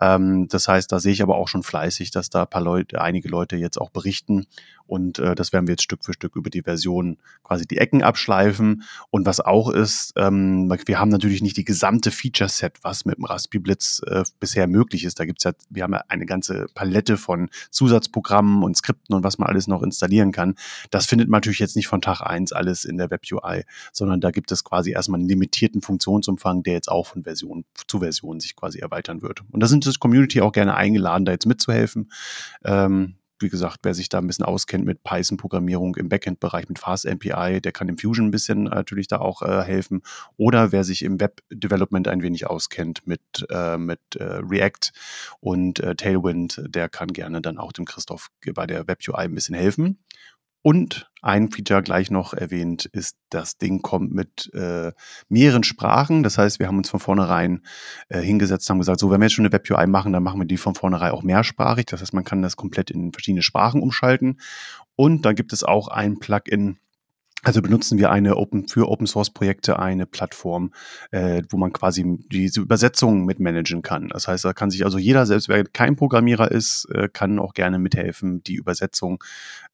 Ähm, 0.00 0.48
das 0.48 0.68
heißt, 0.68 0.90
da 0.90 0.98
sehe 0.98 1.12
ich 1.12 1.22
aber 1.22 1.36
auch 1.36 1.48
schon 1.48 1.62
fleißig, 1.62 2.10
dass 2.10 2.30
da 2.30 2.42
ein 2.42 2.50
paar 2.50 2.62
Leute, 2.62 3.00
einige 3.00 3.28
Leute 3.28 3.56
jetzt 3.56 3.80
auch 3.80 3.90
berichten 3.90 4.46
und 4.92 5.18
äh, 5.18 5.34
das 5.34 5.54
werden 5.54 5.66
wir 5.66 5.72
jetzt 5.72 5.84
Stück 5.84 6.04
für 6.04 6.12
Stück 6.12 6.36
über 6.36 6.50
die 6.50 6.60
Version 6.60 7.16
quasi 7.44 7.66
die 7.66 7.78
Ecken 7.78 8.02
abschleifen. 8.02 8.82
Und 9.08 9.24
was 9.24 9.40
auch 9.40 9.70
ist, 9.70 10.12
ähm, 10.16 10.70
wir 10.84 11.00
haben 11.00 11.08
natürlich 11.08 11.40
nicht 11.40 11.56
die 11.56 11.64
gesamte 11.64 12.10
Feature-Set, 12.10 12.74
was 12.82 13.06
mit 13.06 13.16
dem 13.16 13.24
Raspberry 13.24 13.62
Blitz 13.62 14.02
äh, 14.06 14.22
bisher 14.38 14.66
möglich 14.66 15.04
ist. 15.04 15.18
Da 15.18 15.24
gibt's 15.24 15.44
ja, 15.44 15.52
wir 15.70 15.84
haben 15.84 15.94
ja 15.94 16.04
eine 16.08 16.26
ganze 16.26 16.66
Palette 16.74 17.16
von 17.16 17.48
Zusatzprogrammen 17.70 18.62
und 18.62 18.76
Skripten 18.76 19.16
und 19.16 19.24
was 19.24 19.38
man 19.38 19.48
alles 19.48 19.66
noch 19.66 19.82
installieren 19.82 20.30
kann. 20.30 20.56
Das 20.90 21.06
findet 21.06 21.30
man 21.30 21.38
natürlich 21.38 21.60
jetzt 21.60 21.74
nicht 21.74 21.86
von 21.88 22.02
Tag 22.02 22.20
eins 22.20 22.52
alles 22.52 22.84
in 22.84 22.98
der 22.98 23.10
Web 23.10 23.22
UI, 23.32 23.64
sondern 23.92 24.20
da 24.20 24.30
gibt 24.30 24.52
es 24.52 24.62
quasi 24.62 24.92
erstmal 24.92 25.20
einen 25.20 25.28
limitierten 25.30 25.80
Funktionsumfang, 25.80 26.64
der 26.64 26.74
jetzt 26.74 26.90
auch 26.90 27.06
von 27.06 27.24
Version 27.24 27.64
zu 27.86 28.00
Version 28.00 28.40
sich 28.40 28.56
quasi 28.56 28.80
erweitern 28.80 29.22
wird. 29.22 29.40
Und 29.52 29.60
da 29.60 29.68
sind 29.68 29.86
das 29.86 29.98
Community 29.98 30.42
auch 30.42 30.52
gerne 30.52 30.74
eingeladen, 30.74 31.24
da 31.24 31.32
jetzt 31.32 31.46
mitzuhelfen. 31.46 32.12
Ähm, 32.62 33.14
wie 33.42 33.48
gesagt, 33.48 33.80
wer 33.82 33.94
sich 33.94 34.08
da 34.08 34.18
ein 34.18 34.26
bisschen 34.26 34.44
auskennt 34.44 34.84
mit 34.84 35.02
Python-Programmierung 35.02 35.96
im 35.96 36.08
Backend-Bereich 36.08 36.68
mit 36.68 36.78
Fast 36.78 37.06
API, 37.06 37.60
der 37.60 37.72
kann 37.72 37.88
im 37.88 37.98
Fusion 37.98 38.28
ein 38.28 38.30
bisschen 38.30 38.64
natürlich 38.64 39.08
da 39.08 39.18
auch 39.18 39.42
äh, 39.42 39.62
helfen. 39.62 40.02
Oder 40.36 40.72
wer 40.72 40.84
sich 40.84 41.02
im 41.02 41.20
Web-Development 41.20 42.08
ein 42.08 42.22
wenig 42.22 42.46
auskennt 42.46 43.06
mit, 43.06 43.20
äh, 43.50 43.76
mit 43.76 44.00
äh, 44.16 44.24
React 44.24 44.92
und 45.40 45.80
äh, 45.80 45.94
Tailwind, 45.94 46.62
der 46.66 46.88
kann 46.88 47.12
gerne 47.12 47.42
dann 47.42 47.58
auch 47.58 47.72
dem 47.72 47.84
Christoph 47.84 48.30
bei 48.54 48.66
der 48.66 48.86
Web-UI 48.86 49.24
ein 49.24 49.34
bisschen 49.34 49.54
helfen. 49.54 49.98
Und 50.62 51.10
ein 51.22 51.50
Feature 51.50 51.82
gleich 51.82 52.10
noch 52.10 52.34
erwähnt 52.34 52.84
ist, 52.86 53.16
das 53.30 53.58
Ding 53.58 53.82
kommt 53.82 54.12
mit 54.12 54.50
äh, 54.54 54.92
mehreren 55.28 55.64
Sprachen. 55.64 56.22
Das 56.22 56.38
heißt, 56.38 56.60
wir 56.60 56.68
haben 56.68 56.78
uns 56.78 56.90
von 56.90 57.00
vornherein 57.00 57.62
äh, 58.08 58.20
hingesetzt, 58.20 58.70
haben 58.70 58.78
gesagt, 58.78 59.00
so, 59.00 59.10
wenn 59.10 59.20
wir 59.20 59.26
jetzt 59.26 59.34
schon 59.34 59.44
eine 59.44 59.52
Web-UI 59.52 59.86
machen, 59.86 60.12
dann 60.12 60.22
machen 60.22 60.40
wir 60.40 60.46
die 60.46 60.56
von 60.56 60.74
vornherein 60.74 61.12
auch 61.12 61.22
mehrsprachig. 61.22 61.86
Das 61.86 62.00
heißt, 62.00 62.14
man 62.14 62.24
kann 62.24 62.42
das 62.42 62.56
komplett 62.56 62.90
in 62.90 63.12
verschiedene 63.12 63.42
Sprachen 63.42 63.82
umschalten. 63.82 64.40
Und 64.94 65.24
dann 65.24 65.34
gibt 65.34 65.52
es 65.52 65.64
auch 65.64 65.88
ein 65.88 66.18
Plugin, 66.18 66.78
also 67.44 67.60
benutzen 67.60 67.98
wir 67.98 68.10
eine 68.12 68.36
Open, 68.36 68.68
für 68.68 68.88
Open 68.88 69.06
Source 69.06 69.30
Projekte 69.30 69.78
eine 69.78 70.06
Plattform, 70.06 70.72
äh, 71.10 71.42
wo 71.50 71.56
man 71.56 71.72
quasi 71.72 72.18
diese 72.30 72.60
Übersetzungen 72.60 73.24
mitmanagen 73.24 73.82
kann. 73.82 74.08
Das 74.08 74.28
heißt, 74.28 74.44
da 74.44 74.52
kann 74.52 74.70
sich 74.70 74.84
also 74.84 74.96
jeder, 74.98 75.26
selbst 75.26 75.48
wer 75.48 75.64
kein 75.64 75.96
Programmierer 75.96 76.50
ist, 76.52 76.86
äh, 76.92 77.08
kann 77.12 77.40
auch 77.40 77.54
gerne 77.54 77.80
mithelfen, 77.80 78.44
die 78.44 78.54
Übersetzung 78.54 79.22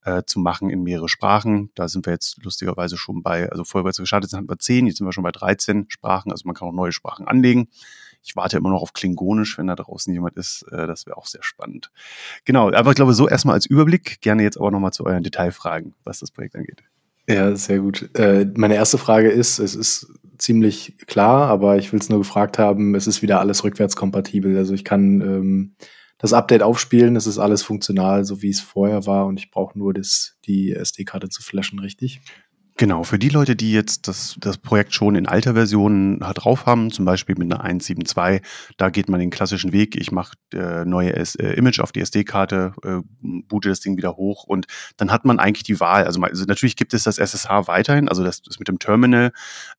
äh, 0.03 0.23
zu 0.25 0.39
machen 0.39 0.71
in 0.71 0.81
mehrere 0.81 1.09
Sprachen. 1.09 1.69
Da 1.75 1.87
sind 1.87 2.07
wir 2.07 2.13
jetzt 2.13 2.43
lustigerweise 2.43 2.97
schon 2.97 3.21
bei, 3.21 3.49
also 3.51 3.63
vorher, 3.63 3.85
als 3.85 3.99
wir 3.99 4.03
gestartet 4.03 4.31
sind, 4.31 4.37
hatten 4.37 4.49
wir 4.49 4.57
zehn, 4.57 4.87
jetzt 4.87 4.97
sind 4.97 5.05
wir 5.05 5.13
schon 5.13 5.23
bei 5.23 5.31
13 5.31 5.85
Sprachen, 5.89 6.31
also 6.31 6.47
man 6.47 6.55
kann 6.55 6.69
auch 6.69 6.73
neue 6.73 6.91
Sprachen 6.91 7.27
anlegen. 7.27 7.67
Ich 8.23 8.35
warte 8.35 8.57
immer 8.57 8.69
noch 8.69 8.81
auf 8.81 8.93
Klingonisch, 8.93 9.57
wenn 9.57 9.67
da 9.67 9.75
draußen 9.75 10.11
jemand 10.11 10.35
ist. 10.37 10.63
Äh, 10.71 10.87
das 10.87 11.05
wäre 11.05 11.17
auch 11.17 11.27
sehr 11.27 11.43
spannend. 11.43 11.91
Genau, 12.45 12.71
aber 12.71 12.89
ich 12.89 12.95
glaube, 12.95 13.13
so 13.13 13.27
erstmal 13.29 13.53
als 13.53 13.67
Überblick. 13.67 14.21
Gerne 14.21 14.41
jetzt 14.41 14.57
aber 14.57 14.71
nochmal 14.71 14.91
zu 14.91 15.05
euren 15.05 15.23
Detailfragen, 15.23 15.93
was 16.03 16.19
das 16.19 16.31
Projekt 16.31 16.55
angeht. 16.55 16.83
Ja, 17.29 17.55
sehr 17.55 17.77
gut. 17.79 18.09
Äh, 18.15 18.47
meine 18.55 18.73
erste 18.73 18.97
Frage 18.97 19.29
ist, 19.29 19.59
es 19.59 19.75
ist 19.75 20.11
ziemlich 20.39 20.97
klar, 21.05 21.47
aber 21.47 21.77
ich 21.77 21.93
will 21.93 21.99
es 21.99 22.09
nur 22.09 22.17
gefragt 22.17 22.57
haben, 22.57 22.95
es 22.95 23.05
ist 23.05 23.21
wieder 23.21 23.39
alles 23.39 23.63
rückwärtskompatibel. 23.63 24.57
Also 24.57 24.73
ich 24.73 24.83
kann 24.83 25.21
ähm, 25.21 25.75
das 26.17 26.33
Update 26.33 26.63
aufspielen, 26.63 27.15
es 27.15 27.27
ist 27.27 27.37
alles 27.37 27.61
funktional, 27.61 28.25
so 28.25 28.41
wie 28.41 28.49
es 28.49 28.61
vorher 28.61 29.05
war 29.05 29.27
und 29.27 29.39
ich 29.39 29.51
brauche 29.51 29.77
nur 29.77 29.93
das, 29.93 30.37
die 30.45 30.71
SD-Karte 30.71 31.29
zu 31.29 31.43
flashen, 31.43 31.77
richtig? 31.77 32.21
Genau, 32.79 33.03
für 33.03 33.19
die 33.19 33.27
Leute, 33.27 33.57
die 33.57 33.73
jetzt 33.73 34.07
das, 34.07 34.37
das 34.39 34.57
Projekt 34.57 34.93
schon 34.93 35.15
in 35.15 35.27
alter 35.27 35.53
Version 35.53 36.21
drauf 36.21 36.65
haben, 36.65 36.91
zum 36.91 37.03
Beispiel 37.03 37.35
mit 37.37 37.53
einer 37.53 37.65
1.7.2, 37.65 38.41
da 38.77 38.89
geht 38.89 39.09
man 39.09 39.19
den 39.19 39.31
klassischen 39.31 39.73
Weg. 39.73 39.97
Ich 39.97 40.13
mache 40.13 40.37
äh, 40.53 40.85
neue 40.85 41.13
S 41.13 41.35
äh, 41.35 41.49
Image 41.55 41.81
auf 41.81 41.91
die 41.91 41.99
SD-Karte, 41.99 42.71
äh, 42.85 43.01
boote 43.21 43.67
das 43.67 43.81
Ding 43.81 43.97
wieder 43.97 44.15
hoch 44.15 44.45
und 44.45 44.65
dann 44.95 45.11
hat 45.11 45.25
man 45.25 45.39
eigentlich 45.39 45.63
die 45.63 45.81
Wahl. 45.81 46.05
Also, 46.05 46.21
also 46.21 46.45
natürlich 46.45 46.77
gibt 46.77 46.93
es 46.93 47.03
das 47.03 47.17
SSH 47.17 47.67
weiterhin, 47.67 48.07
also 48.07 48.23
das, 48.23 48.43
das 48.43 48.59
mit 48.59 48.69
dem 48.69 48.79
Terminal. 48.79 49.33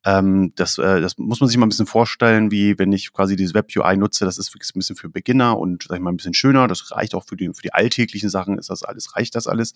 Ähm, 0.04 0.52
das, 0.56 0.76
äh, 0.76 1.00
das 1.00 1.16
muss 1.16 1.40
man 1.40 1.48
sich 1.48 1.56
mal 1.56 1.64
ein 1.64 1.70
bisschen 1.70 1.86
vorstellen, 1.86 2.50
wie 2.50 2.78
wenn 2.78 2.92
ich 2.92 3.14
quasi 3.14 3.34
dieses 3.34 3.54
Web 3.54 3.70
UI 3.74 3.96
nutze. 3.96 4.26
Das 4.26 4.36
ist 4.36 4.52
wirklich 4.52 4.76
ein 4.76 4.78
bisschen 4.78 4.96
für 4.96 5.08
Beginner 5.08 5.58
und 5.58 5.86
sag 5.88 5.96
ich 5.96 6.02
mal 6.02 6.12
ein 6.12 6.18
bisschen 6.18 6.34
schöner. 6.34 6.68
Das 6.68 6.90
reicht 6.90 7.14
auch 7.14 7.24
für 7.24 7.36
die, 7.36 7.46
für 7.46 7.62
die 7.62 7.72
alltäglichen 7.72 8.28
Sachen. 8.28 8.58
Ist 8.58 8.68
das 8.68 8.82
alles, 8.82 9.16
reicht 9.16 9.36
das 9.36 9.46
alles? 9.46 9.72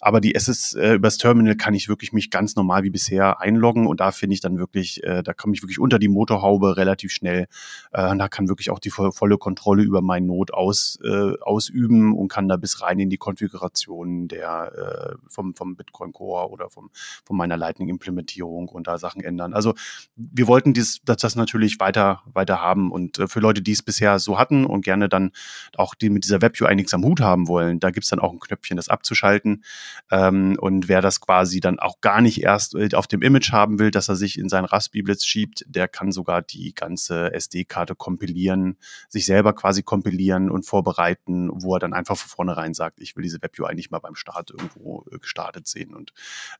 Aber 0.00 0.20
die 0.20 0.36
SS 0.36 0.74
äh, 0.74 0.94
übers 0.94 1.18
Terminal 1.18 1.56
kann 1.56 1.74
ich 1.74 1.88
wirklich 1.88 2.12
mich 2.12 2.30
ganz 2.30 2.51
normal 2.56 2.82
wie 2.82 2.90
bisher 2.90 3.40
einloggen 3.40 3.86
und 3.86 4.00
da 4.00 4.12
finde 4.12 4.34
ich 4.34 4.40
dann 4.40 4.58
wirklich, 4.58 5.02
äh, 5.04 5.22
da 5.22 5.32
komme 5.32 5.54
ich 5.54 5.62
wirklich 5.62 5.78
unter 5.78 5.98
die 5.98 6.08
Motorhaube 6.08 6.76
relativ 6.76 7.12
schnell. 7.12 7.46
Äh, 7.92 8.16
da 8.16 8.28
kann 8.28 8.48
wirklich 8.48 8.70
auch 8.70 8.78
die 8.78 8.90
volle 8.90 9.38
Kontrolle 9.38 9.82
über 9.82 10.02
meinen 10.02 10.26
Node 10.26 10.54
aus, 10.54 10.98
äh, 11.04 11.38
ausüben 11.40 12.14
und 12.14 12.28
kann 12.28 12.48
da 12.48 12.56
bis 12.56 12.82
rein 12.82 12.98
in 12.98 13.10
die 13.10 13.16
Konfiguration 13.16 14.28
der 14.28 15.12
äh, 15.12 15.16
vom, 15.28 15.54
vom 15.54 15.76
Bitcoin 15.76 16.12
Core 16.12 16.50
oder 16.50 16.70
vom, 16.70 16.90
von 17.24 17.36
meiner 17.36 17.56
Lightning-Implementierung 17.56 18.68
und 18.68 18.86
da 18.86 18.98
Sachen 18.98 19.22
ändern. 19.22 19.54
Also 19.54 19.74
wir 20.16 20.46
wollten 20.46 20.72
dies, 20.72 21.00
das, 21.04 21.18
das 21.18 21.36
natürlich 21.36 21.80
weiter, 21.80 22.22
weiter 22.32 22.60
haben 22.60 22.90
und 22.90 23.18
äh, 23.18 23.28
für 23.28 23.40
Leute, 23.40 23.62
die 23.62 23.72
es 23.72 23.82
bisher 23.82 24.18
so 24.18 24.38
hatten 24.38 24.64
und 24.64 24.84
gerne 24.84 25.08
dann 25.08 25.32
auch 25.76 25.94
die 25.94 26.10
mit 26.10 26.24
dieser 26.24 26.42
Web-UI 26.42 26.74
nichts 26.74 26.94
am 26.94 27.04
Hut 27.04 27.20
haben 27.20 27.48
wollen, 27.48 27.80
da 27.80 27.90
gibt 27.90 28.04
es 28.04 28.10
dann 28.10 28.20
auch 28.20 28.32
ein 28.32 28.40
Knöpfchen, 28.40 28.76
das 28.76 28.88
abzuschalten. 28.88 29.64
Ähm, 30.10 30.56
und 30.60 30.88
wer 30.88 31.00
das 31.00 31.20
quasi 31.20 31.60
dann 31.60 31.78
auch 31.78 32.00
gar 32.00 32.20
nicht 32.20 32.41
erst 32.42 32.74
äh, 32.74 32.88
auf 32.94 33.06
dem 33.06 33.22
Image 33.22 33.52
haben 33.52 33.78
will, 33.78 33.90
dass 33.90 34.08
er 34.08 34.16
sich 34.16 34.38
in 34.38 34.48
sein 34.48 34.64
Raspberry 34.64 35.02
Blitz 35.02 35.24
schiebt, 35.24 35.64
der 35.68 35.88
kann 35.88 36.12
sogar 36.12 36.42
die 36.42 36.74
ganze 36.74 37.32
SD-Karte 37.32 37.94
kompilieren, 37.94 38.78
sich 39.08 39.26
selber 39.26 39.52
quasi 39.52 39.82
kompilieren 39.82 40.50
und 40.50 40.64
vorbereiten, 40.64 41.50
wo 41.52 41.76
er 41.76 41.78
dann 41.78 41.92
einfach 41.92 42.16
von 42.16 42.28
vornherein 42.28 42.74
sagt, 42.74 43.00
ich 43.00 43.16
will 43.16 43.22
diese 43.22 43.40
Web-UI 43.42 43.74
nicht 43.74 43.90
mal 43.90 43.98
beim 43.98 44.14
Start 44.14 44.50
irgendwo 44.50 45.04
äh, 45.10 45.18
gestartet 45.18 45.66
sehen. 45.66 45.94
Und 45.94 46.12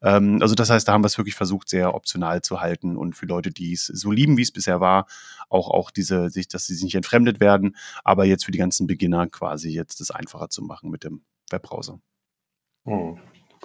ähm, 0.02 0.38
also 0.40 0.54
das 0.54 0.70
heißt, 0.70 0.86
da 0.86 0.92
haben 0.92 1.02
wir 1.02 1.06
es 1.06 1.18
wirklich 1.18 1.34
versucht, 1.34 1.68
sehr 1.68 1.94
optional 1.94 2.42
zu 2.42 2.60
halten 2.60 2.96
und 2.96 3.14
für 3.14 3.26
Leute, 3.26 3.50
die 3.50 3.72
es 3.72 3.86
so 3.86 4.10
lieben, 4.10 4.36
wie 4.36 4.42
es 4.42 4.52
bisher 4.52 4.80
war, 4.80 5.06
auch 5.48 5.68
auch 5.70 5.90
diese, 5.90 6.30
sich, 6.30 6.48
dass 6.48 6.66
sie 6.66 6.74
sich 6.74 6.84
nicht 6.84 6.94
entfremdet 6.94 7.40
werden, 7.40 7.76
aber 8.04 8.24
jetzt 8.24 8.44
für 8.44 8.52
die 8.52 8.58
ganzen 8.58 8.86
Beginner 8.86 9.26
quasi 9.28 9.70
jetzt 9.70 10.00
das 10.00 10.10
einfacher 10.10 10.48
zu 10.48 10.62
machen 10.62 10.90
mit 10.90 11.04
dem 11.04 11.24
Webbrowser. 11.50 12.00
Hm. 12.84 13.18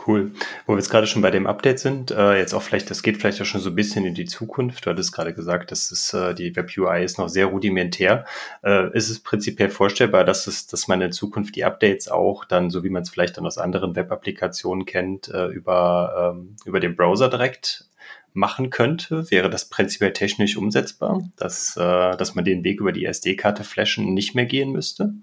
Cool. 0.06 0.32
Wo 0.66 0.74
wir 0.74 0.78
jetzt 0.78 0.90
gerade 0.90 1.08
schon 1.08 1.24
bei 1.24 1.32
dem 1.32 1.48
Update 1.48 1.80
sind, 1.80 2.12
äh, 2.12 2.38
jetzt 2.38 2.54
auch 2.54 2.62
vielleicht, 2.62 2.92
das 2.92 3.02
geht 3.02 3.18
vielleicht 3.18 3.42
auch 3.42 3.46
schon 3.46 3.62
so 3.62 3.70
ein 3.70 3.76
bisschen 3.76 4.06
in 4.06 4.14
die 4.14 4.26
Zukunft. 4.26 4.86
Du 4.86 4.92
hattest 4.92 5.12
gerade 5.12 5.34
gesagt, 5.34 5.72
dass 5.72 5.92
es, 5.92 6.14
äh, 6.14 6.36
die 6.36 6.56
Web 6.56 6.70
UI 6.78 7.04
ist 7.04 7.18
noch 7.18 7.30
sehr 7.30 7.48
rudimentär. 7.48 8.26
Äh, 8.64 8.96
ist 8.96 9.10
es 9.10 9.20
prinzipiell 9.20 9.70
vorstellbar, 9.70 10.24
dass 10.24 10.46
es, 10.46 10.68
dass 10.68 10.88
man 10.88 11.02
in 11.02 11.12
Zukunft 11.12 11.56
die 11.56 11.66
Updates 11.66 12.10
auch 12.10 12.46
dann, 12.46 12.70
so 12.70 12.84
wie 12.84 12.90
man 12.90 13.02
es 13.02 13.10
vielleicht 13.10 13.38
dann 13.38 13.48
aus 13.48 13.58
anderen 13.58 13.96
Web-Applikationen 13.96 14.86
kennt, 14.86 15.30
äh, 15.30 15.48
über, 15.48 16.36
ähm, 16.36 16.56
über 16.66 16.80
den 16.80 16.96
Browser 16.96 17.28
direkt 17.30 17.86
machen 18.34 18.70
könnte? 18.70 19.30
Wäre 19.32 19.50
das 19.50 19.68
prinzipiell 19.68 20.14
technisch 20.14 20.58
umsetzbar, 20.58 21.28
dass, 21.38 21.76
äh, 21.76 22.16
dass 22.16 22.36
man 22.36 22.46
den 22.46 22.64
Weg 22.64 22.80
über 22.80 22.92
die 22.92 23.06
SD-Karte 23.06 23.64
flashen 23.64 24.14
nicht 24.14 24.36
mehr 24.36 24.46
gehen 24.46 24.72
müsste? 24.72 25.14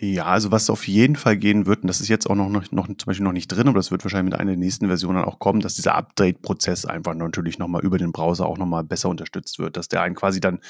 Ja, 0.00 0.26
also 0.26 0.52
was 0.52 0.70
auf 0.70 0.86
jeden 0.86 1.16
Fall 1.16 1.36
gehen 1.36 1.66
wird, 1.66 1.82
und 1.82 1.88
das 1.88 2.00
ist 2.00 2.06
jetzt 2.06 2.30
auch 2.30 2.36
noch, 2.36 2.48
noch, 2.48 2.70
noch 2.70 2.86
zum 2.86 2.96
Beispiel 3.06 3.24
noch 3.24 3.32
nicht 3.32 3.48
drin, 3.48 3.66
aber 3.66 3.80
das 3.80 3.90
wird 3.90 4.04
wahrscheinlich 4.04 4.32
mit 4.32 4.40
einer 4.40 4.52
der 4.52 4.58
nächsten 4.58 4.86
Versionen 4.86 5.24
auch 5.24 5.40
kommen, 5.40 5.60
dass 5.60 5.74
dieser 5.74 5.96
Update-Prozess 5.96 6.84
einfach 6.84 7.14
natürlich 7.14 7.58
nochmal 7.58 7.82
über 7.84 7.98
den 7.98 8.12
Browser 8.12 8.46
auch 8.46 8.58
nochmal 8.58 8.84
besser 8.84 9.08
unterstützt 9.08 9.58
wird, 9.58 9.76
dass 9.76 9.88
der 9.88 10.02
einen 10.02 10.14
quasi 10.14 10.38
dann 10.38 10.60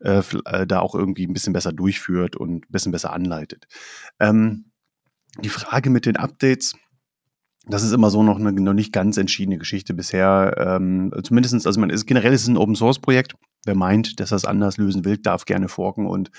äh, 0.00 0.20
äh, 0.46 0.66
da 0.66 0.80
auch 0.80 0.96
irgendwie 0.96 1.28
ein 1.28 1.32
bisschen 1.32 1.52
besser 1.52 1.72
durchführt 1.72 2.34
und 2.34 2.64
ein 2.64 2.70
bisschen 2.72 2.90
besser 2.90 3.12
anleitet. 3.12 3.68
Ähm, 4.18 4.72
die 5.40 5.48
Frage 5.48 5.88
mit 5.88 6.04
den 6.04 6.16
Updates, 6.16 6.74
das 7.66 7.84
ist 7.84 7.92
immer 7.92 8.10
so 8.10 8.24
noch 8.24 8.40
eine 8.40 8.50
noch 8.50 8.72
nicht 8.72 8.92
ganz 8.92 9.16
entschiedene 9.16 9.58
Geschichte 9.58 9.94
bisher. 9.94 10.56
Ähm, 10.58 11.12
zumindestens, 11.22 11.68
also 11.68 11.78
man 11.78 11.90
ist 11.90 12.06
generell 12.06 12.32
ist 12.32 12.42
es 12.42 12.48
ein 12.48 12.56
Open 12.56 12.74
Source 12.74 12.98
Projekt. 12.98 13.36
Wer 13.64 13.74
meint, 13.74 14.20
dass 14.20 14.32
es 14.32 14.44
anders 14.44 14.76
lösen 14.76 15.04
will, 15.04 15.18
darf 15.18 15.44
gerne 15.44 15.68
forken 15.68 16.06
und 16.06 16.30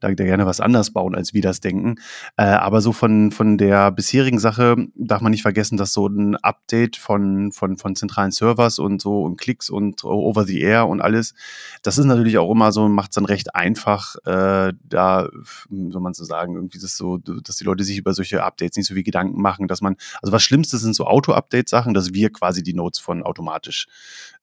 da, 0.00 0.12
gerne 0.12 0.46
was 0.46 0.60
anders 0.60 0.92
bauen, 0.92 1.14
als 1.14 1.34
wir 1.34 1.42
das 1.42 1.60
denken. 1.60 1.96
Äh, 2.36 2.44
aber 2.44 2.80
so 2.80 2.92
von, 2.92 3.30
von 3.30 3.58
der 3.58 3.90
bisherigen 3.92 4.38
Sache 4.38 4.76
darf 4.94 5.20
man 5.20 5.30
nicht 5.30 5.42
vergessen, 5.42 5.76
dass 5.76 5.92
so 5.92 6.06
ein 6.06 6.36
Update 6.36 6.96
von, 6.96 7.52
von, 7.52 7.76
von 7.76 7.96
zentralen 7.96 8.32
Servers 8.32 8.78
und 8.78 9.00
so 9.00 9.22
und 9.22 9.40
Klicks 9.40 9.70
und 9.70 10.04
over 10.04 10.44
the 10.44 10.60
air 10.60 10.88
und 10.88 11.00
alles, 11.00 11.34
das 11.82 11.98
ist 11.98 12.04
natürlich 12.04 12.38
auch 12.38 12.50
immer 12.50 12.72
so, 12.72 12.88
macht 12.88 13.10
es 13.10 13.14
dann 13.14 13.26
recht 13.26 13.54
einfach, 13.54 14.16
äh, 14.24 14.72
da, 14.82 15.28
soll 15.70 16.00
man 16.00 16.14
so 16.14 16.24
sagen, 16.24 16.54
irgendwie 16.54 16.78
das 16.78 16.96
so, 16.96 17.18
dass 17.18 17.56
die 17.56 17.64
Leute 17.64 17.84
sich 17.84 17.98
über 17.98 18.14
solche 18.14 18.42
Updates 18.42 18.76
nicht 18.76 18.86
so 18.86 18.94
viel 18.94 19.02
Gedanken 19.02 19.40
machen, 19.40 19.68
dass 19.68 19.80
man, 19.80 19.96
also 20.20 20.32
was 20.32 20.42
Schlimmste 20.42 20.78
sind 20.78 20.94
so 20.94 21.06
Auto-Update-Sachen, 21.06 21.94
dass 21.94 22.12
wir 22.12 22.30
quasi 22.30 22.62
die 22.62 22.74
Notes 22.74 22.98
von 22.98 23.22
automatisch 23.22 23.86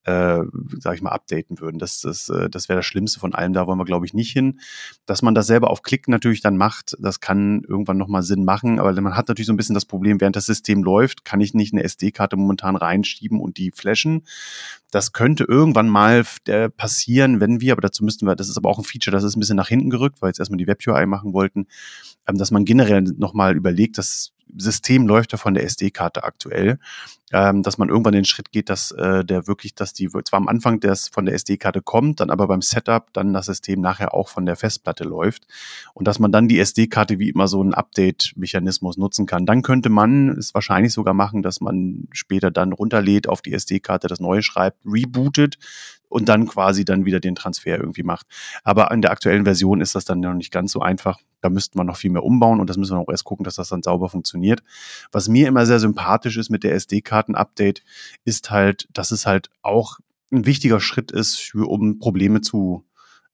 äh, 0.05 0.43
sag 0.79 0.95
ich 0.95 1.01
mal, 1.01 1.11
updaten 1.11 1.59
würden. 1.59 1.77
Das, 1.77 2.01
das, 2.01 2.28
äh, 2.29 2.49
das 2.49 2.69
wäre 2.69 2.79
das 2.79 2.85
Schlimmste 2.85 3.19
von 3.19 3.33
allem. 3.33 3.53
Da 3.53 3.67
wollen 3.67 3.79
wir, 3.79 3.85
glaube 3.85 4.05
ich, 4.05 4.13
nicht 4.13 4.31
hin. 4.31 4.59
Dass 5.05 5.21
man 5.21 5.35
das 5.35 5.47
selber 5.47 5.69
auf 5.69 5.81
Klick 5.81 6.07
natürlich 6.07 6.41
dann 6.41 6.57
macht, 6.57 6.95
das 6.99 7.19
kann 7.19 7.63
irgendwann 7.67 7.97
nochmal 7.97 8.23
Sinn 8.23 8.45
machen. 8.45 8.79
Aber 8.79 8.99
man 9.01 9.15
hat 9.15 9.27
natürlich 9.27 9.47
so 9.47 9.53
ein 9.53 9.57
bisschen 9.57 9.75
das 9.75 9.85
Problem, 9.85 10.21
während 10.21 10.35
das 10.35 10.45
System 10.45 10.83
läuft, 10.83 11.25
kann 11.25 11.41
ich 11.41 11.53
nicht 11.53 11.73
eine 11.73 11.83
SD-Karte 11.83 12.35
momentan 12.37 12.75
reinschieben 12.75 13.39
und 13.39 13.57
die 13.57 13.71
flashen. 13.71 14.23
Das 14.91 15.11
könnte 15.13 15.43
irgendwann 15.43 15.87
mal 15.87 16.25
äh, 16.47 16.69
passieren, 16.69 17.39
wenn 17.39 17.61
wir, 17.61 17.73
aber 17.73 17.81
dazu 17.81 18.03
müssten 18.03 18.25
wir, 18.25 18.35
das 18.35 18.49
ist 18.49 18.57
aber 18.57 18.69
auch 18.69 18.79
ein 18.79 18.83
Feature, 18.83 19.13
das 19.13 19.23
ist 19.23 19.35
ein 19.35 19.39
bisschen 19.39 19.57
nach 19.57 19.67
hinten 19.67 19.89
gerückt, 19.89 20.21
weil 20.21 20.29
jetzt 20.29 20.39
erstmal 20.39 20.57
die 20.57 20.67
Web-UI 20.67 21.05
machen 21.05 21.33
wollten, 21.33 21.67
ähm, 22.27 22.37
dass 22.37 22.51
man 22.51 22.65
generell 22.65 23.01
nochmal 23.01 23.55
überlegt, 23.55 23.97
das 23.97 24.31
System 24.57 25.07
läuft 25.07 25.31
ja 25.31 25.37
von 25.37 25.53
der 25.53 25.63
SD-Karte 25.63 26.23
aktuell 26.23 26.79
ähm, 27.31 27.63
dass 27.63 27.77
man 27.77 27.89
irgendwann 27.89 28.13
den 28.13 28.25
Schritt 28.25 28.51
geht, 28.51 28.69
dass 28.69 28.91
äh, 28.91 29.23
der 29.23 29.47
wirklich, 29.47 29.75
dass 29.75 29.93
die 29.93 30.09
zwar 30.09 30.37
am 30.37 30.47
Anfang 30.47 30.79
das 30.79 31.09
von 31.09 31.25
der 31.25 31.35
SD-Karte 31.35 31.81
kommt, 31.81 32.19
dann 32.19 32.29
aber 32.31 32.47
beim 32.47 32.61
Setup 32.61 33.11
dann 33.13 33.33
das 33.33 33.45
System 33.45 33.81
nachher 33.81 34.13
auch 34.13 34.29
von 34.29 34.45
der 34.45 34.55
Festplatte 34.55 35.03
läuft 35.03 35.45
und 35.93 36.07
dass 36.07 36.19
man 36.19 36.31
dann 36.31 36.47
die 36.47 36.59
SD-Karte 36.59 37.19
wie 37.19 37.29
immer 37.29 37.47
so 37.47 37.61
einen 37.61 37.73
Update-Mechanismus 37.73 38.97
nutzen 38.97 39.25
kann. 39.25 39.45
Dann 39.45 39.61
könnte 39.61 39.89
man 39.89 40.29
es 40.29 40.53
wahrscheinlich 40.53 40.93
sogar 40.93 41.13
machen, 41.13 41.43
dass 41.43 41.61
man 41.61 42.07
später 42.11 42.51
dann 42.51 42.73
runterlädt, 42.73 43.27
auf 43.27 43.41
die 43.41 43.53
SD-Karte 43.53 44.07
das 44.07 44.19
Neue 44.19 44.41
schreibt, 44.41 44.79
rebootet, 44.85 45.57
und 46.11 46.27
dann 46.27 46.47
quasi 46.47 46.85
dann 46.85 47.05
wieder 47.05 47.19
den 47.19 47.35
Transfer 47.35 47.77
irgendwie 47.77 48.01
macht. 48.01 48.25
Aber 48.63 48.89
in 48.89 49.03
der 49.03 49.11
aktuellen 49.11 49.43
Version 49.43 49.79
ist 49.79 49.93
das 49.93 50.05
dann 50.05 50.21
noch 50.21 50.33
nicht 50.33 50.51
ganz 50.51 50.71
so 50.71 50.81
einfach. 50.81 51.19
Da 51.41 51.49
müsste 51.49 51.77
man 51.77 51.87
noch 51.87 51.97
viel 51.97 52.11
mehr 52.11 52.23
umbauen 52.23 52.59
und 52.59 52.69
das 52.69 52.77
müssen 52.77 52.95
wir 52.95 52.99
auch 52.99 53.09
erst 53.09 53.23
gucken, 53.23 53.43
dass 53.43 53.55
das 53.55 53.69
dann 53.69 53.83
sauber 53.83 54.09
funktioniert. 54.09 54.61
Was 55.11 55.27
mir 55.27 55.47
immer 55.47 55.65
sehr 55.65 55.79
sympathisch 55.79 56.37
ist 56.37 56.49
mit 56.49 56.63
der 56.63 56.73
SD-Karten-Update, 56.73 57.83
ist 58.25 58.51
halt, 58.51 58.87
dass 58.93 59.11
es 59.11 59.25
halt 59.25 59.49
auch 59.61 59.99
ein 60.31 60.45
wichtiger 60.45 60.79
Schritt 60.79 61.11
ist, 61.11 61.39
für, 61.39 61.69
um 61.69 61.99
Probleme 61.99 62.41
zu 62.41 62.83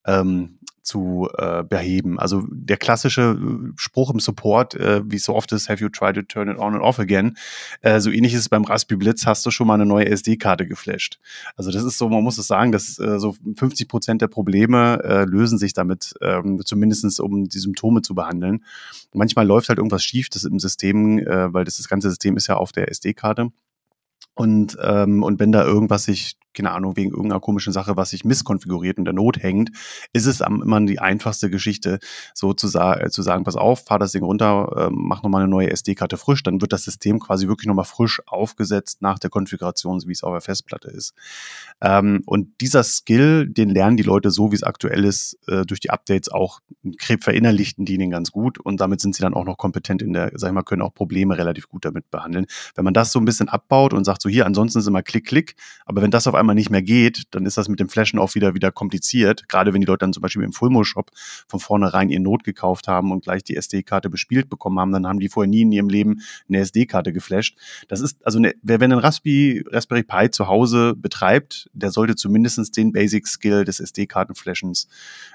ähm, 0.06 0.60
zu 0.86 1.28
äh, 1.38 1.64
beheben. 1.64 2.20
Also 2.20 2.44
der 2.48 2.78
klassische 2.78 3.38
äh, 3.40 3.74
Spruch 3.76 4.12
im 4.12 4.20
Support, 4.20 4.76
äh, 4.76 5.02
wie 5.04 5.18
so 5.18 5.34
oft 5.34 5.52
ist, 5.52 5.68
have 5.68 5.82
you 5.82 5.90
tried 5.90 6.16
to 6.16 6.22
turn 6.22 6.48
it 6.48 6.58
on 6.58 6.76
and 6.76 6.84
off 6.84 7.00
again? 7.00 7.36
Äh, 7.82 8.00
so 8.00 8.12
ähnlich 8.12 8.34
ist 8.34 8.42
es 8.42 8.50
beim 8.50 8.64
Raspberry 8.64 9.00
Blitz, 9.00 9.26
hast 9.26 9.46
du 9.46 9.52
schon 9.52 9.68
mal 9.68 9.74
eine 9.74 9.86
neue 9.86 10.06
SD-Karte 10.06 10.68
geflasht. 10.68 11.20
Also 11.56 11.72
das 11.72 11.84
ist 11.84 11.98
so, 11.98 12.08
man 12.08 12.24
muss 12.24 12.38
es 12.38 12.48
sagen, 12.48 12.72
dass 12.72 13.00
äh, 13.00 13.20
so 13.20 13.36
50 13.58 13.88
Prozent 13.88 14.22
der 14.22 14.28
Probleme 14.28 15.02
äh, 15.04 15.26
lösen 15.26 15.58
sich 15.58 15.74
damit, 15.74 16.14
ähm, 16.22 16.62
zumindestens 16.64 17.20
um 17.20 17.50
die 17.50 17.60
Symptome 17.60 18.04
zu 18.04 18.14
behandeln. 18.14 18.64
Manchmal 19.12 19.48
läuft 19.48 19.70
halt 19.70 19.80
irgendwas 19.80 20.04
schief, 20.04 20.30
das 20.30 20.44
im 20.44 20.60
System, 20.60 21.18
äh, 21.18 21.52
weil 21.52 21.66
das, 21.66 21.78
das 21.78 21.90
ganze 21.90 22.10
System 22.10 22.38
ist 22.38 22.48
ja 22.48 22.58
auf 22.58 22.72
der 22.72 22.90
SD-Karte. 22.90 23.50
Und, 24.36 24.78
ähm, 24.84 25.24
und 25.24 25.40
wenn 25.40 25.52
da 25.52 25.64
irgendwas 25.64 26.04
sich 26.04 26.38
keine 26.56 26.72
Ahnung, 26.72 26.96
wegen 26.96 27.12
irgendeiner 27.12 27.40
komischen 27.40 27.74
Sache, 27.74 27.98
was 27.98 28.10
sich 28.10 28.26
misskonfiguriert 28.26 28.98
und 28.98 29.06
der 29.06 29.14
Not 29.14 29.42
hängt, 29.42 29.72
ist 30.14 30.26
es 30.26 30.42
immer 30.42 30.82
die 30.82 31.00
einfachste 31.00 31.50
Geschichte, 31.50 32.00
so 32.34 32.54
zu, 32.54 32.68
sa 32.68 32.96
äh, 33.00 33.10
zu 33.10 33.22
sagen, 33.22 33.44
pass 33.44 33.56
auf, 33.56 33.86
fahr 33.86 34.00
das 34.00 34.12
Ding 34.12 34.24
runter, 34.24 34.88
äh, 34.88 34.90
mach 34.92 35.24
nochmal 35.24 35.44
eine 35.44 35.52
neue 35.52 35.70
SD-Karte 35.70 36.18
frisch, 36.18 36.44
dann 36.44 36.62
wird 36.62 36.74
das 36.74 36.84
System 36.84 37.20
quasi 37.20 37.48
wirklich 37.48 37.68
nochmal 37.68 37.86
frisch 37.86 38.22
aufgesetzt 38.26 39.02
nach 39.02 39.20
der 39.20 39.30
Konfiguration, 39.30 40.00
so 40.00 40.08
wie 40.08 40.14
es 40.14 40.24
auf 40.24 40.34
der 40.34 40.42
Festplatte 40.42 40.90
ist. 40.90 41.14
Ähm, 41.82 42.24
und 42.26 42.62
dieser 42.62 42.84
Skill, 42.84 43.48
den 43.48 43.70
lernen 43.70 43.98
die 43.98 44.04
Leute 44.04 44.32
so, 44.32 44.52
wie 44.52 44.56
es 44.56 44.64
aktuell 44.64 45.04
ist, 45.04 45.38
äh, 45.48 45.66
durch 45.66 45.80
die 45.80 45.90
Updates 45.90 46.30
auch 46.32 46.60
verinnerlichten 47.20 47.86
die 47.86 47.98
den 47.98 48.12
ganz 48.12 48.32
gut 48.32 48.60
und 48.60 48.80
damit 48.80 49.02
sind 49.02 49.16
sie 49.16 49.22
dann 49.22 49.34
auch 49.34 49.46
noch 49.46 49.58
kompetent 49.58 50.02
in 50.02 50.14
der, 50.14 50.32
sag 50.36 50.50
ich 50.50 50.54
mal, 50.54 50.64
können 50.64 50.82
auch 50.82 50.94
Probleme 50.94 51.38
relativ 51.38 51.68
gut 51.68 51.86
damit 51.86 52.10
behandeln. 52.12 52.46
Wenn 52.76 52.86
man 52.86 52.94
das 52.94 53.12
so 53.12 53.20
ein 53.20 53.26
bisschen 53.26 53.50
abbaut 53.50 53.94
und 53.94 54.06
sagt 54.06 54.22
so 54.22 54.30
hier, 54.30 54.46
ansonsten 54.46 54.80
ist 54.80 54.88
immer 54.88 55.04
Klick, 55.04 55.26
Klick, 55.26 55.56
aber 55.86 56.02
wenn 56.02 56.12
das 56.12 56.28
auf 56.28 56.36
einmal 56.36 56.45
einmal 56.46 56.56
nicht 56.56 56.70
mehr 56.70 56.82
geht, 56.82 57.24
dann 57.32 57.46
ist 57.46 57.58
das 57.58 57.68
mit 57.68 57.80
dem 57.80 57.90
Flashen 57.90 58.20
auch 58.20 58.36
wieder 58.36 58.54
wieder 58.54 58.72
kompliziert. 58.72 59.50
Gerade 59.50 59.74
wenn 59.74 59.82
die 59.82 59.88
Leute 59.88 60.00
dann 60.00 60.14
zum 60.14 60.22
Beispiel 60.22 60.44
im 60.44 60.54
Fulmo-Shop 60.54 61.12
von 61.48 61.60
vornherein 61.60 62.10
ihr 62.10 62.20
Not 62.20 62.44
gekauft 62.44 62.88
haben 62.88 63.12
und 63.12 63.24
gleich 63.24 63.44
die 63.44 63.56
SD-Karte 63.56 64.10
bespielt 64.10 64.50
bekommen 64.50 64.80
haben, 64.80 64.92
dann 64.92 65.08
haben 65.08 65.20
die 65.20 65.30
vorher 65.30 65.50
nie 65.50 65.62
in 65.62 65.72
ihrem 65.72 65.90
Leben 65.90 66.22
eine 66.48 66.60
SD-Karte 66.60 67.12
geflasht. 67.12 67.58
Das 67.88 68.00
ist, 68.00 68.26
also 68.26 68.38
eine, 68.38 68.54
wer, 68.62 68.80
wenn 68.80 68.92
ein 68.92 69.00
Raspberry, 69.00 69.64
Raspberry 69.68 70.04
Pi 70.04 70.30
zu 70.30 70.48
Hause 70.48 70.94
betreibt, 70.96 71.70
der 71.74 71.92
sollte 71.92 72.16
zumindest 72.16 72.78
den 72.78 72.92
Basic-Skill 72.92 73.66
des 73.66 73.80
SD-Kartenflashens 73.80 74.88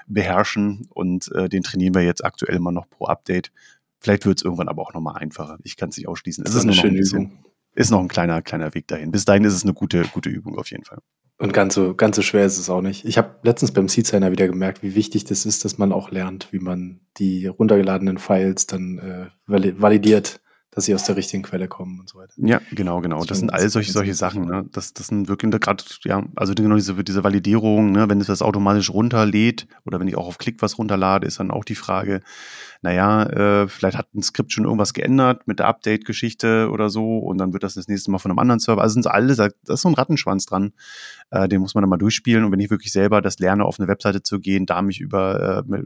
beherrschen 0.07 0.87
und 0.89 1.31
äh, 1.33 1.49
den 1.49 1.63
trainieren 1.63 1.93
wir 1.93 2.01
jetzt 2.01 2.23
aktuell 2.23 2.55
immer 2.55 2.71
noch 2.71 2.89
pro 2.89 3.05
Update. 3.05 3.51
Vielleicht 3.99 4.25
wird 4.25 4.39
es 4.39 4.43
irgendwann 4.43 4.69
aber 4.69 4.81
auch 4.81 4.93
nochmal 4.93 5.17
einfacher. 5.17 5.59
Ich 5.63 5.77
kann 5.77 5.89
es 5.89 5.97
nicht 5.97 6.07
ausschließen. 6.07 6.43
Es 6.45 6.51
ist, 6.51 6.57
ist 6.57 6.63
eine 6.63 6.73
schöne 6.73 6.99
Übung 6.99 7.31
ist 7.73 7.91
noch 7.91 7.99
ein 7.99 8.07
kleiner, 8.07 8.41
kleiner 8.41 8.73
Weg 8.73 8.87
dahin. 8.87 9.11
Bis 9.11 9.25
dahin 9.25 9.43
ist 9.43 9.53
es 9.53 9.63
eine 9.63 9.73
gute, 9.73 10.03
gute 10.13 10.29
Übung 10.29 10.57
auf 10.57 10.71
jeden 10.71 10.83
Fall. 10.83 10.99
Und 11.37 11.53
ganz 11.53 11.73
so, 11.73 11.95
ganz 11.95 12.15
so 12.15 12.21
schwer 12.21 12.45
ist 12.45 12.59
es 12.59 12.69
auch 12.69 12.81
nicht. 12.81 13.03
Ich 13.05 13.17
habe 13.17 13.39
letztens 13.43 13.71
beim 13.71 13.87
Seedsigner 13.87 14.31
wieder 14.31 14.47
gemerkt, 14.47 14.83
wie 14.83 14.93
wichtig 14.93 15.25
das 15.25 15.45
ist, 15.45 15.65
dass 15.65 15.79
man 15.79 15.91
auch 15.91 16.11
lernt, 16.11 16.51
wie 16.51 16.59
man 16.59 16.99
die 17.17 17.47
runtergeladenen 17.47 18.19
Files 18.19 18.67
dann 18.67 18.99
äh, 18.99 19.27
validiert 19.47 20.41
dass 20.71 20.85
sie 20.85 20.95
aus 20.95 21.03
der 21.03 21.17
richtigen 21.17 21.43
Quelle 21.43 21.67
kommen 21.67 21.99
und 21.99 22.09
so 22.09 22.17
weiter. 22.17 22.33
Ja, 22.37 22.61
genau, 22.71 23.01
genau. 23.01 23.19
Das, 23.19 23.27
das 23.27 23.39
sind 23.39 23.49
all 23.53 23.69
solche, 23.69 23.91
solche 23.91 24.13
Sachen. 24.13 24.45
Ne? 24.45 24.65
Das, 24.71 24.93
das 24.93 25.07
sind 25.07 25.27
wirklich 25.27 25.51
gerade, 25.59 25.83
ja, 26.05 26.23
also 26.35 26.55
genau 26.55 26.75
diese, 26.75 27.03
diese 27.03 27.25
Validierung, 27.25 27.91
ne? 27.91 28.07
wenn 28.09 28.21
es 28.21 28.27
das 28.27 28.41
automatisch 28.41 28.89
runterlädt 28.89 29.67
oder 29.85 29.99
wenn 29.99 30.07
ich 30.07 30.15
auch 30.15 30.27
auf 30.27 30.37
Klick 30.37 30.61
was 30.61 30.77
runterlade, 30.77 31.27
ist 31.27 31.41
dann 31.41 31.51
auch 31.51 31.65
die 31.65 31.75
Frage, 31.75 32.21
naja, 32.83 33.23
äh, 33.25 33.67
vielleicht 33.67 33.95
hat 33.95 34.13
ein 34.15 34.23
Skript 34.23 34.51
schon 34.51 34.63
irgendwas 34.63 34.93
geändert 34.93 35.47
mit 35.47 35.59
der 35.59 35.67
Update-Geschichte 35.67 36.69
oder 36.71 36.89
so 36.89 37.19
und 37.19 37.37
dann 37.37 37.53
wird 37.53 37.61
das 37.61 37.75
das 37.75 37.87
nächste 37.87 38.09
Mal 38.09 38.17
von 38.17 38.31
einem 38.31 38.39
anderen 38.39 38.59
Server. 38.59 38.81
Also 38.81 38.93
sind 38.93 39.05
alle, 39.05 39.35
da 39.35 39.45
ist 39.45 39.81
so 39.81 39.87
ein 39.87 39.93
Rattenschwanz 39.93 40.47
dran, 40.47 40.73
äh, 41.29 41.47
den 41.47 41.61
muss 41.61 41.75
man 41.75 41.83
dann 41.83 41.89
mal 41.89 41.97
durchspielen 41.97 42.43
und 42.43 42.51
wenn 42.51 42.59
ich 42.59 42.71
wirklich 42.71 42.91
selber 42.91 43.21
das 43.21 43.37
lerne, 43.37 43.65
auf 43.65 43.79
eine 43.79 43.87
Webseite 43.87 44.23
zu 44.23 44.39
gehen, 44.39 44.65
da 44.65 44.81
mich 44.81 44.99
über, 44.99 45.63
äh, 45.69 45.83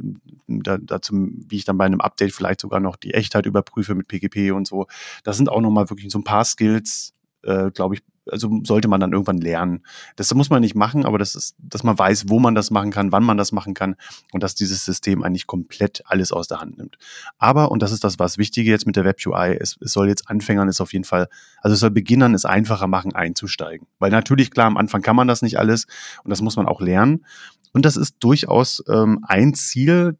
da, 0.48 0.78
dazu, 0.78 1.14
wie 1.14 1.58
ich 1.58 1.66
dann 1.66 1.78
bei 1.78 1.86
einem 1.86 2.00
Update 2.00 2.32
vielleicht 2.32 2.62
sogar 2.62 2.80
noch 2.80 2.96
die 2.96 3.14
Echtheit 3.14 3.46
überprüfe 3.46 3.94
mit 3.94 4.08
PGP 4.08 4.52
und 4.52 4.66
so, 4.66 4.88
das 5.26 5.36
sind 5.36 5.50
auch 5.50 5.62
nochmal 5.62 5.90
wirklich 5.90 6.12
so 6.12 6.20
ein 6.20 6.24
paar 6.24 6.46
Skills, 6.46 7.14
äh, 7.44 7.72
glaube 7.72 7.96
ich, 7.96 8.04
also 8.30 8.60
sollte 8.64 8.88
man 8.88 9.00
dann 9.00 9.12
irgendwann 9.12 9.38
lernen. 9.38 9.84
Das 10.16 10.34
muss 10.34 10.50
man 10.50 10.62
nicht 10.62 10.76
machen, 10.76 11.06
aber 11.06 11.18
das 11.18 11.36
ist, 11.36 11.56
dass 11.60 11.84
man 11.84 11.98
weiß, 11.98 12.26
wo 12.28 12.40
man 12.40 12.56
das 12.56 12.72
machen 12.72 12.92
kann, 12.92 13.12
wann 13.12 13.24
man 13.24 13.38
das 13.38 13.52
machen 13.52 13.74
kann 13.74 13.96
und 14.32 14.44
dass 14.44 14.56
dieses 14.56 14.86
System 14.86 15.24
eigentlich 15.24 15.48
komplett 15.48 16.04
alles 16.06 16.32
aus 16.32 16.48
der 16.48 16.60
Hand 16.60 16.78
nimmt. 16.78 16.98
Aber, 17.38 17.72
und 17.72 17.82
das 17.82 17.92
ist 17.92 18.04
das, 18.04 18.20
was 18.20 18.38
Wichtige 18.38 18.72
jetzt 18.72 18.86
mit 18.86 18.96
der 18.96 19.06
Web 19.06 19.20
UI, 19.26 19.58
es, 19.60 19.78
es 19.82 19.94
soll 19.94 20.08
jetzt 20.08 20.30
Anfängern 20.30 20.68
ist 20.68 20.82
auf 20.82 20.94
jeden 20.94 21.06
Fall, 21.06 21.28
also 21.62 21.74
es 21.74 21.80
soll 21.80 21.92
Beginnern 21.92 22.34
es 22.34 22.46
einfacher 22.46 22.88
machen, 22.88 23.14
einzusteigen. 23.14 23.88
Weil 24.00 24.12
natürlich, 24.12 24.52
klar, 24.52 24.68
am 24.68 24.78
Anfang 24.78 25.02
kann 25.02 25.16
man 25.16 25.28
das 25.28 25.42
nicht 25.42 25.60
alles 25.60 25.88
und 26.24 26.30
das 26.30 26.42
muss 26.42 26.56
man 26.56 26.68
auch 26.68 26.82
lernen. 26.82 27.26
Und 27.74 27.84
das 27.84 27.98
ist 27.98 28.16
durchaus 28.20 28.82
ähm, 28.88 29.26
ein 29.28 29.54
Ziel, 29.54 30.18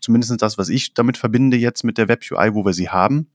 zumindest 0.00 0.42
das, 0.42 0.58
was 0.58 0.68
ich 0.68 0.92
damit 0.92 1.16
verbinde 1.16 1.56
jetzt 1.56 1.84
mit 1.84 1.98
der 1.98 2.08
Web 2.08 2.24
UI, 2.30 2.54
wo 2.54 2.64
wir 2.64 2.72
sie 2.72 2.88
haben 2.88 3.28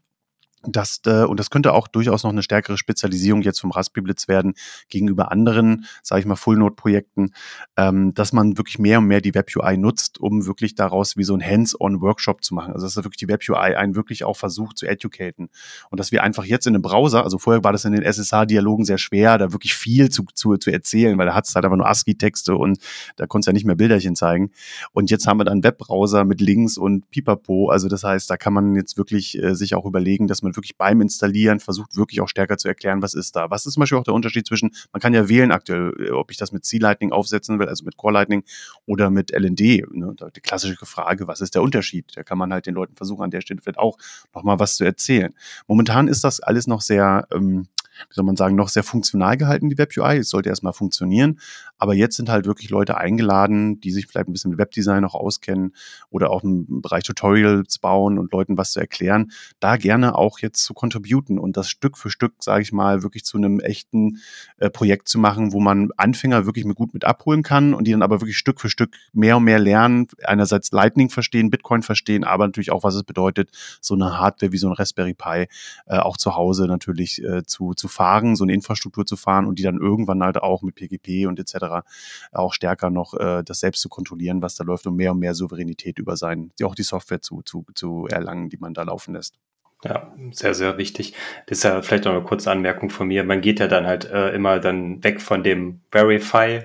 das, 0.67 1.01
äh, 1.05 1.23
und 1.23 1.39
das 1.39 1.49
könnte 1.49 1.73
auch 1.73 1.87
durchaus 1.87 2.23
noch 2.23 2.31
eine 2.31 2.43
stärkere 2.43 2.77
Spezialisierung 2.77 3.41
jetzt 3.41 3.59
vom 3.59 3.71
Raspberry 3.71 4.03
Blitz 4.03 4.27
werden 4.27 4.53
gegenüber 4.89 5.31
anderen, 5.31 5.85
sage 6.01 6.21
ich 6.21 6.25
mal, 6.25 6.35
Full-Node-Projekten, 6.35 7.31
ähm, 7.77 8.13
dass 8.13 8.33
man 8.33 8.57
wirklich 8.57 8.79
mehr 8.79 8.99
und 8.99 9.05
mehr 9.05 9.21
die 9.21 9.33
Web-UI 9.33 9.77
nutzt, 9.77 10.19
um 10.19 10.45
wirklich 10.45 10.75
daraus 10.75 11.17
wie 11.17 11.23
so 11.23 11.35
ein 11.35 11.45
Hands-on-Workshop 11.45 12.43
zu 12.43 12.53
machen. 12.53 12.73
Also 12.73 12.85
dass 12.85 12.95
wirklich 12.97 13.17
die 13.17 13.27
Web-UI 13.27 13.75
einen 13.75 13.95
wirklich 13.95 14.23
auch 14.23 14.37
versucht 14.37 14.77
zu 14.77 14.85
educaten. 14.85 15.49
Und 15.89 15.99
dass 15.99 16.11
wir 16.11 16.23
einfach 16.23 16.45
jetzt 16.45 16.67
in 16.67 16.75
einem 16.75 16.81
Browser, 16.81 17.23
also 17.23 17.37
vorher 17.37 17.63
war 17.63 17.71
das 17.71 17.85
in 17.85 17.93
den 17.93 18.03
SSH-Dialogen 18.03 18.85
sehr 18.85 18.97
schwer, 18.97 19.37
da 19.37 19.51
wirklich 19.51 19.75
viel 19.75 20.09
zu, 20.09 20.25
zu, 20.33 20.57
zu 20.57 20.71
erzählen, 20.71 21.17
weil 21.17 21.25
da 21.25 21.35
hat 21.35 21.47
es 21.47 21.55
halt 21.55 21.65
einfach 21.65 21.77
nur 21.77 21.87
ASCII-Texte 21.87 22.55
und 22.55 22.79
da 23.15 23.27
konntest 23.27 23.47
du 23.47 23.51
ja 23.51 23.53
nicht 23.53 23.65
mehr 23.65 23.75
Bilderchen 23.75 24.15
zeigen. 24.15 24.51
Und 24.91 25.11
jetzt 25.11 25.27
haben 25.27 25.39
wir 25.39 25.45
dann 25.45 25.63
Webbrowser 25.63 26.25
mit 26.25 26.41
Links 26.41 26.77
und 26.77 27.09
Pipapo. 27.09 27.69
Also 27.69 27.87
das 27.87 28.03
heißt, 28.03 28.29
da 28.29 28.37
kann 28.37 28.53
man 28.53 28.75
jetzt 28.75 28.97
wirklich 28.97 29.41
äh, 29.41 29.55
sich 29.55 29.75
auch 29.75 29.85
überlegen, 29.85 30.27
dass 30.27 30.41
man 30.41 30.53
wirklich 30.55 30.77
beim 30.77 31.01
Installieren 31.01 31.59
versucht, 31.59 31.95
wirklich 31.95 32.21
auch 32.21 32.29
stärker 32.29 32.57
zu 32.57 32.67
erklären, 32.67 33.01
was 33.01 33.13
ist 33.13 33.35
da. 33.35 33.49
Was 33.49 33.65
ist 33.65 33.73
zum 33.73 33.81
Beispiel 33.81 33.97
auch 33.97 34.03
der 34.03 34.13
Unterschied 34.13 34.47
zwischen, 34.47 34.71
man 34.91 35.01
kann 35.01 35.13
ja 35.13 35.29
wählen 35.29 35.51
aktuell, 35.51 35.93
äh, 35.99 36.11
ob 36.11 36.31
ich 36.31 36.37
das 36.37 36.51
mit 36.51 36.65
C-Lightning 36.65 37.11
aufsetzen 37.11 37.59
will, 37.59 37.67
also 37.67 37.85
mit 37.85 37.97
Core 37.97 38.13
Lightning 38.13 38.43
oder 38.85 39.09
mit 39.09 39.31
LND. 39.31 39.85
Ne? 39.91 40.15
Die 40.35 40.41
klassische 40.41 40.85
Frage, 40.85 41.27
was 41.27 41.41
ist 41.41 41.55
der 41.55 41.61
Unterschied? 41.61 42.11
Da 42.15 42.23
kann 42.23 42.37
man 42.37 42.51
halt 42.53 42.65
den 42.65 42.75
Leuten 42.75 42.95
versuchen, 42.95 43.23
an 43.23 43.31
der 43.31 43.41
Stelle 43.41 43.61
vielleicht 43.61 43.79
auch 43.79 43.97
nochmal 44.33 44.59
was 44.59 44.75
zu 44.75 44.83
erzählen. 44.83 45.33
Momentan 45.67 46.07
ist 46.07 46.23
das 46.23 46.39
alles 46.39 46.67
noch 46.67 46.81
sehr, 46.81 47.27
ähm, 47.33 47.67
wie 48.09 48.13
soll 48.13 48.25
man 48.25 48.35
sagen, 48.35 48.55
noch 48.55 48.69
sehr 48.69 48.83
funktional 48.83 49.37
gehalten, 49.37 49.69
die 49.69 49.77
Web-UI. 49.77 50.17
Es 50.17 50.29
sollte 50.29 50.49
erstmal 50.49 50.73
funktionieren. 50.73 51.39
Aber 51.77 51.93
jetzt 51.93 52.15
sind 52.15 52.29
halt 52.29 52.45
wirklich 52.45 52.69
Leute 52.69 52.97
eingeladen, 52.97 53.79
die 53.81 53.91
sich 53.91 54.07
vielleicht 54.07 54.27
ein 54.27 54.33
bisschen 54.33 54.51
mit 54.51 54.59
Webdesign 54.59 55.01
noch 55.01 55.13
auskennen 55.13 55.73
oder 56.09 56.29
auch 56.29 56.43
im 56.43 56.81
Bereich 56.81 57.03
Tutorials 57.03 57.79
bauen 57.79 58.17
und 58.17 58.31
Leuten 58.31 58.57
was 58.57 58.71
zu 58.71 58.79
erklären, 58.79 59.31
da 59.59 59.77
gerne 59.77 60.17
auch 60.17 60.39
jetzt 60.39 60.63
zu 60.63 60.73
contributen 60.73 61.37
und 61.37 61.57
das 61.57 61.69
Stück 61.69 61.97
für 61.97 62.09
Stück, 62.09 62.35
sage 62.39 62.61
ich 62.61 62.71
mal, 62.71 63.03
wirklich 63.03 63.25
zu 63.25 63.37
einem 63.37 63.59
echten 63.59 64.19
äh, 64.57 64.69
Projekt 64.69 65.07
zu 65.07 65.19
machen, 65.19 65.51
wo 65.51 65.59
man 65.59 65.89
Anfänger 65.97 66.45
wirklich 66.45 66.65
mit 66.65 66.77
gut 66.77 66.93
mit 66.93 67.05
abholen 67.05 67.43
kann 67.43 67.73
und 67.73 67.85
die 67.85 67.91
dann 67.91 68.01
aber 68.01 68.21
wirklich 68.21 68.37
Stück 68.37 68.61
für 68.61 68.69
Stück 68.69 68.95
mehr 69.13 69.37
und 69.37 69.43
mehr 69.43 69.59
lernen, 69.59 70.07
einerseits 70.23 70.71
Lightning 70.71 71.09
verstehen, 71.09 71.49
Bitcoin 71.49 71.81
verstehen, 71.81 72.23
aber 72.23 72.45
natürlich 72.45 72.71
auch, 72.71 72.83
was 72.83 72.95
es 72.95 73.03
bedeutet, 73.03 73.49
so 73.81 73.95
eine 73.95 74.17
Hardware 74.17 74.51
wie 74.51 74.57
so 74.57 74.67
ein 74.67 74.73
Raspberry 74.73 75.13
Pi 75.13 75.47
äh, 75.87 75.97
auch 75.97 76.17
zu 76.17 76.35
Hause 76.35 76.67
natürlich 76.67 77.23
äh, 77.23 77.43
zu, 77.43 77.73
zu 77.73 77.84
fahren, 77.87 78.35
so 78.35 78.43
eine 78.43 78.53
Infrastruktur 78.53 79.05
zu 79.05 79.15
fahren 79.15 79.45
und 79.45 79.59
die 79.59 79.63
dann 79.63 79.77
irgendwann 79.77 80.23
halt 80.23 80.37
auch 80.37 80.61
mit 80.61 80.75
PGP 80.75 81.27
und 81.27 81.39
etc. 81.39 81.87
auch 82.31 82.53
stärker 82.53 82.89
noch 82.89 83.13
äh, 83.13 83.43
das 83.43 83.59
selbst 83.59 83.81
zu 83.81 83.89
kontrollieren, 83.89 84.41
was 84.41 84.55
da 84.55 84.63
läuft 84.63 84.87
und 84.87 84.95
mehr 84.95 85.11
und 85.11 85.19
mehr 85.19 85.33
Souveränität 85.33 85.99
über 85.99 86.17
sein, 86.17 86.51
auch 86.63 86.75
die 86.75 86.83
Software 86.83 87.21
zu, 87.21 87.41
zu, 87.43 87.65
zu 87.73 88.07
erlangen, 88.07 88.49
die 88.49 88.57
man 88.57 88.73
da 88.73 88.83
laufen 88.83 89.13
lässt. 89.13 89.35
Ja, 89.83 90.15
sehr, 90.31 90.55
sehr 90.55 90.77
wichtig. 90.77 91.13
Das 91.47 91.59
ist 91.59 91.63
ja 91.63 91.81
vielleicht 91.81 92.05
noch 92.05 92.13
eine 92.13 92.23
kurze 92.23 92.49
Anmerkung 92.49 92.89
von 92.89 93.07
mir. 93.07 93.23
Man 93.23 93.41
geht 93.41 93.59
ja 93.59 93.67
dann 93.67 93.85
halt 93.85 94.05
äh, 94.05 94.29
immer 94.29 94.59
dann 94.59 95.03
weg 95.03 95.21
von 95.21 95.43
dem 95.43 95.81
Verify 95.91 96.63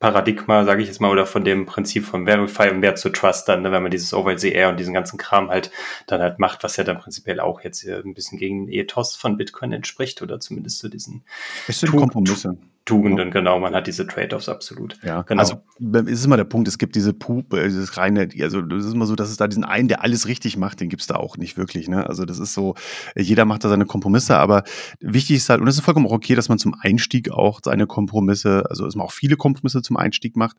Paradigma, 0.00 0.64
sage 0.64 0.82
ich 0.82 0.88
jetzt 0.88 1.00
mal, 1.00 1.10
oder 1.10 1.26
von 1.26 1.44
dem 1.44 1.66
Prinzip 1.66 2.04
von 2.04 2.26
Verify 2.26 2.70
und 2.70 2.80
mehr 2.80 2.94
zu 2.94 3.10
Trust 3.10 3.48
dann, 3.48 3.62
ne, 3.62 3.72
wenn 3.72 3.82
man 3.82 3.90
dieses 3.90 4.14
OVCR 4.14 4.68
und 4.68 4.78
diesen 4.78 4.94
ganzen 4.94 5.18
Kram 5.18 5.50
halt 5.50 5.70
dann 6.06 6.20
halt 6.20 6.38
macht, 6.38 6.62
was 6.62 6.76
ja 6.76 6.84
dann 6.84 6.98
prinzipiell 6.98 7.40
auch 7.40 7.62
jetzt 7.62 7.84
ein 7.84 8.14
bisschen 8.14 8.38
gegen 8.38 8.68
Ethos 8.68 9.16
von 9.16 9.36
Bitcoin 9.36 9.72
entspricht 9.72 10.22
oder 10.22 10.38
zumindest 10.38 10.78
zu 10.78 10.88
diesen 10.88 11.24
es 11.66 11.80
sind 11.80 11.90
Kompromisse. 11.90 12.56
Tugenden, 12.88 13.30
genau. 13.30 13.60
Man 13.60 13.74
hat 13.74 13.86
diese 13.86 14.06
Trade-offs 14.06 14.48
absolut. 14.48 14.98
Ja, 15.02 15.20
genau. 15.20 15.40
Also 15.40 15.60
es 15.78 16.20
ist 16.20 16.24
immer 16.24 16.38
der 16.38 16.44
Punkt, 16.44 16.68
es 16.68 16.78
gibt 16.78 16.96
diese 16.96 17.12
Puppe, 17.12 17.62
dieses 17.62 17.98
reine, 17.98 18.30
also 18.40 18.62
das 18.62 18.86
ist 18.86 18.94
immer 18.94 19.04
so, 19.04 19.14
dass 19.14 19.28
es 19.28 19.36
da 19.36 19.46
diesen 19.46 19.64
einen, 19.64 19.88
der 19.88 20.02
alles 20.02 20.26
richtig 20.26 20.56
macht, 20.56 20.80
den 20.80 20.88
gibt's 20.88 21.06
da 21.06 21.16
auch 21.16 21.36
nicht 21.36 21.58
wirklich. 21.58 21.86
Ne? 21.88 22.08
Also 22.08 22.24
das 22.24 22.38
ist 22.38 22.54
so, 22.54 22.76
jeder 23.14 23.44
macht 23.44 23.62
da 23.62 23.68
seine 23.68 23.84
Kompromisse, 23.84 24.38
aber 24.38 24.64
wichtig 25.00 25.36
ist 25.36 25.50
halt, 25.50 25.60
und 25.60 25.68
es 25.68 25.76
ist 25.76 25.84
vollkommen 25.84 26.06
auch 26.06 26.12
okay, 26.12 26.34
dass 26.34 26.48
man 26.48 26.58
zum 26.58 26.74
Einstieg 26.80 27.30
auch 27.30 27.60
seine 27.62 27.86
Kompromisse, 27.86 28.64
also 28.70 28.86
dass 28.86 28.96
man 28.96 29.04
auch 29.04 29.12
viele 29.12 29.36
Kompromisse 29.36 29.82
zum 29.82 29.98
Einstieg 29.98 30.34
macht. 30.34 30.56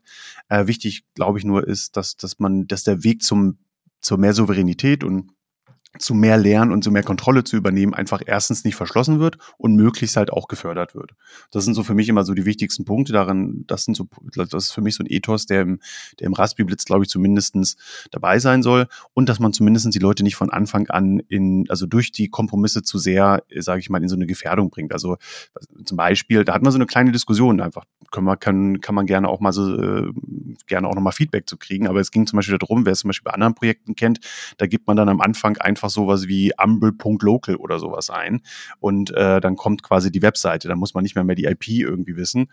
Äh, 0.48 0.68
wichtig, 0.68 1.02
glaube 1.16 1.40
ich, 1.40 1.44
nur 1.44 1.66
ist, 1.66 1.96
dass, 1.96 2.16
dass 2.16 2.38
man, 2.38 2.68
dass 2.68 2.84
der 2.84 3.02
Weg 3.02 3.24
zum, 3.24 3.58
zur 4.00 4.18
mehr 4.18 4.34
Souveränität 4.34 5.02
und 5.02 5.32
zu 5.98 6.14
mehr 6.14 6.36
Lernen 6.36 6.72
und 6.72 6.84
zu 6.84 6.90
mehr 6.90 7.02
Kontrolle 7.02 7.42
zu 7.42 7.56
übernehmen, 7.56 7.94
einfach 7.94 8.22
erstens 8.24 8.64
nicht 8.64 8.76
verschlossen 8.76 9.18
wird 9.18 9.38
und 9.58 9.74
möglichst 9.74 10.16
halt 10.16 10.32
auch 10.32 10.46
gefördert 10.46 10.94
wird. 10.94 11.12
Das 11.50 11.64
sind 11.64 11.74
so 11.74 11.82
für 11.82 11.94
mich 11.94 12.08
immer 12.08 12.24
so 12.24 12.32
die 12.32 12.44
wichtigsten 12.44 12.84
Punkte 12.84 13.12
darin. 13.12 13.64
Das 13.66 13.84
sind 13.84 13.96
so, 13.96 14.06
das 14.34 14.66
ist 14.66 14.72
für 14.72 14.82
mich 14.82 14.94
so 14.94 15.02
ein 15.02 15.08
Ethos, 15.10 15.46
der 15.46 15.62
im, 15.62 15.80
der 16.20 16.28
im 16.28 16.32
Raspberry 16.32 16.66
Blitz, 16.66 16.84
glaube 16.84 17.04
ich, 17.04 17.10
zumindestens 17.10 17.76
dabei 18.12 18.38
sein 18.38 18.62
soll 18.62 18.86
und 19.14 19.28
dass 19.28 19.40
man 19.40 19.52
zumindestens 19.52 19.92
die 19.92 19.98
Leute 19.98 20.22
nicht 20.22 20.36
von 20.36 20.50
Anfang 20.50 20.88
an 20.90 21.20
in, 21.28 21.66
also 21.68 21.86
durch 21.86 22.12
die 22.12 22.28
Kompromisse 22.28 22.82
zu 22.82 22.98
sehr, 22.98 23.42
sage 23.58 23.80
ich 23.80 23.90
mal, 23.90 24.02
in 24.02 24.08
so 24.08 24.16
eine 24.16 24.26
Gefährdung 24.26 24.70
bringt. 24.70 24.92
Also 24.92 25.16
zum 25.84 25.96
Beispiel, 25.96 26.44
da 26.44 26.54
hat 26.54 26.62
man 26.62 26.72
so 26.72 26.78
eine 26.78 26.86
kleine 26.86 27.10
Diskussion 27.10 27.60
einfach, 27.60 27.84
kann 28.12 28.24
man, 28.24 28.38
kann, 28.38 28.80
kann 28.80 28.94
man 28.94 29.06
gerne 29.06 29.28
auch 29.28 29.40
mal 29.40 29.52
so, 29.52 29.76
äh, 29.76 30.12
gerne 30.66 30.88
auch 30.88 30.94
nochmal 30.94 31.12
Feedback 31.12 31.48
zu 31.48 31.56
kriegen. 31.56 31.88
Aber 31.88 32.00
es 32.00 32.10
ging 32.10 32.26
zum 32.26 32.36
Beispiel 32.36 32.58
darum, 32.58 32.86
wer 32.86 32.92
es 32.92 33.00
zum 33.00 33.08
Beispiel 33.08 33.24
bei 33.24 33.34
anderen 33.34 33.54
Projekten 33.54 33.96
kennt, 33.96 34.20
da 34.58 34.66
gibt 34.66 34.86
man 34.86 34.96
dann 34.96 35.08
am 35.08 35.20
Anfang 35.20 35.56
einfach 35.58 35.79
einfach 35.80 35.90
sowas 35.90 36.28
wie 36.28 36.52
umble.local 36.62 37.56
oder 37.56 37.78
sowas 37.78 38.10
ein 38.10 38.42
und 38.80 39.10
äh, 39.16 39.40
dann 39.40 39.56
kommt 39.56 39.82
quasi 39.82 40.12
die 40.12 40.22
Webseite. 40.22 40.68
Da 40.68 40.76
muss 40.76 40.94
man 40.94 41.02
nicht 41.02 41.14
mehr 41.14 41.24
mehr 41.24 41.36
die 41.36 41.46
IP 41.46 41.68
irgendwie 41.68 42.16
wissen. 42.16 42.48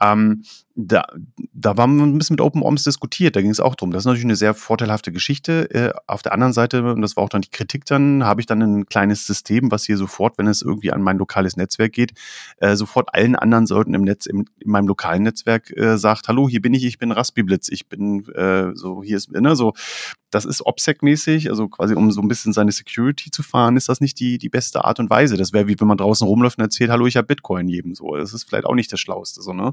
Ähm, 0.00 0.42
da, 0.74 1.04
da 1.52 1.76
war 1.76 1.86
man 1.86 2.14
ein 2.14 2.18
bisschen 2.18 2.34
mit 2.34 2.40
OpenOMS 2.40 2.84
diskutiert, 2.84 3.36
da 3.36 3.42
ging 3.42 3.50
es 3.50 3.60
auch 3.60 3.74
drum. 3.74 3.90
Das 3.90 4.02
ist 4.02 4.06
natürlich 4.06 4.24
eine 4.24 4.36
sehr 4.36 4.54
vorteilhafte 4.54 5.12
Geschichte. 5.12 5.70
Äh, 5.70 5.92
auf 6.06 6.22
der 6.22 6.32
anderen 6.32 6.52
Seite, 6.52 6.82
und 6.92 7.02
das 7.02 7.16
war 7.16 7.24
auch 7.24 7.28
dann 7.28 7.42
die 7.42 7.50
Kritik 7.50 7.84
dann, 7.84 8.24
habe 8.24 8.40
ich 8.40 8.46
dann 8.46 8.62
ein 8.62 8.86
kleines 8.86 9.26
System, 9.26 9.70
was 9.70 9.84
hier 9.84 9.96
sofort, 9.96 10.38
wenn 10.38 10.46
es 10.46 10.62
irgendwie 10.62 10.92
an 10.92 11.02
mein 11.02 11.18
lokales 11.18 11.56
Netzwerk 11.56 11.92
geht, 11.92 12.12
äh, 12.58 12.74
sofort 12.74 13.14
allen 13.14 13.36
anderen 13.36 13.66
Leuten 13.66 13.94
im 13.94 14.02
Netz, 14.02 14.26
im, 14.26 14.46
in 14.60 14.70
meinem 14.70 14.88
lokalen 14.88 15.22
Netzwerk 15.22 15.76
äh, 15.76 15.98
sagt, 15.98 16.28
hallo, 16.28 16.48
hier 16.48 16.62
bin 16.62 16.74
ich, 16.74 16.84
ich 16.84 16.98
bin 16.98 17.12
Raspberry 17.12 17.44
Blitz, 17.44 17.68
ich 17.68 17.88
bin 17.88 18.26
äh, 18.30 18.74
so, 18.74 19.02
hier 19.02 19.18
ist, 19.18 19.30
ne, 19.30 19.54
so, 19.54 19.74
das 20.32 20.46
ist 20.46 20.64
OPSEC-mäßig, 20.64 21.50
also 21.50 21.68
quasi 21.68 21.94
um 21.94 22.10
so 22.10 22.22
ein 22.22 22.28
bisschen 22.28 22.52
seine 22.52 22.71
Security 22.72 23.30
zu 23.30 23.42
fahren, 23.42 23.76
ist 23.76 23.88
das 23.88 24.00
nicht 24.00 24.18
die, 24.20 24.38
die 24.38 24.48
beste 24.48 24.84
Art 24.84 24.98
und 25.00 25.10
Weise. 25.10 25.36
Das 25.36 25.52
wäre 25.52 25.68
wie 25.68 25.78
wenn 25.78 25.88
man 25.88 25.98
draußen 25.98 26.26
rumläuft 26.26 26.58
und 26.58 26.64
erzählt, 26.64 26.90
hallo, 26.90 27.06
ich 27.06 27.16
habe 27.16 27.26
Bitcoin 27.26 27.68
jedem 27.68 27.94
so. 27.94 28.16
Das 28.16 28.32
ist 28.32 28.44
vielleicht 28.44 28.66
auch 28.66 28.74
nicht 28.74 28.92
das 28.92 29.00
Schlauste, 29.00 29.42
so, 29.42 29.52
ne? 29.52 29.72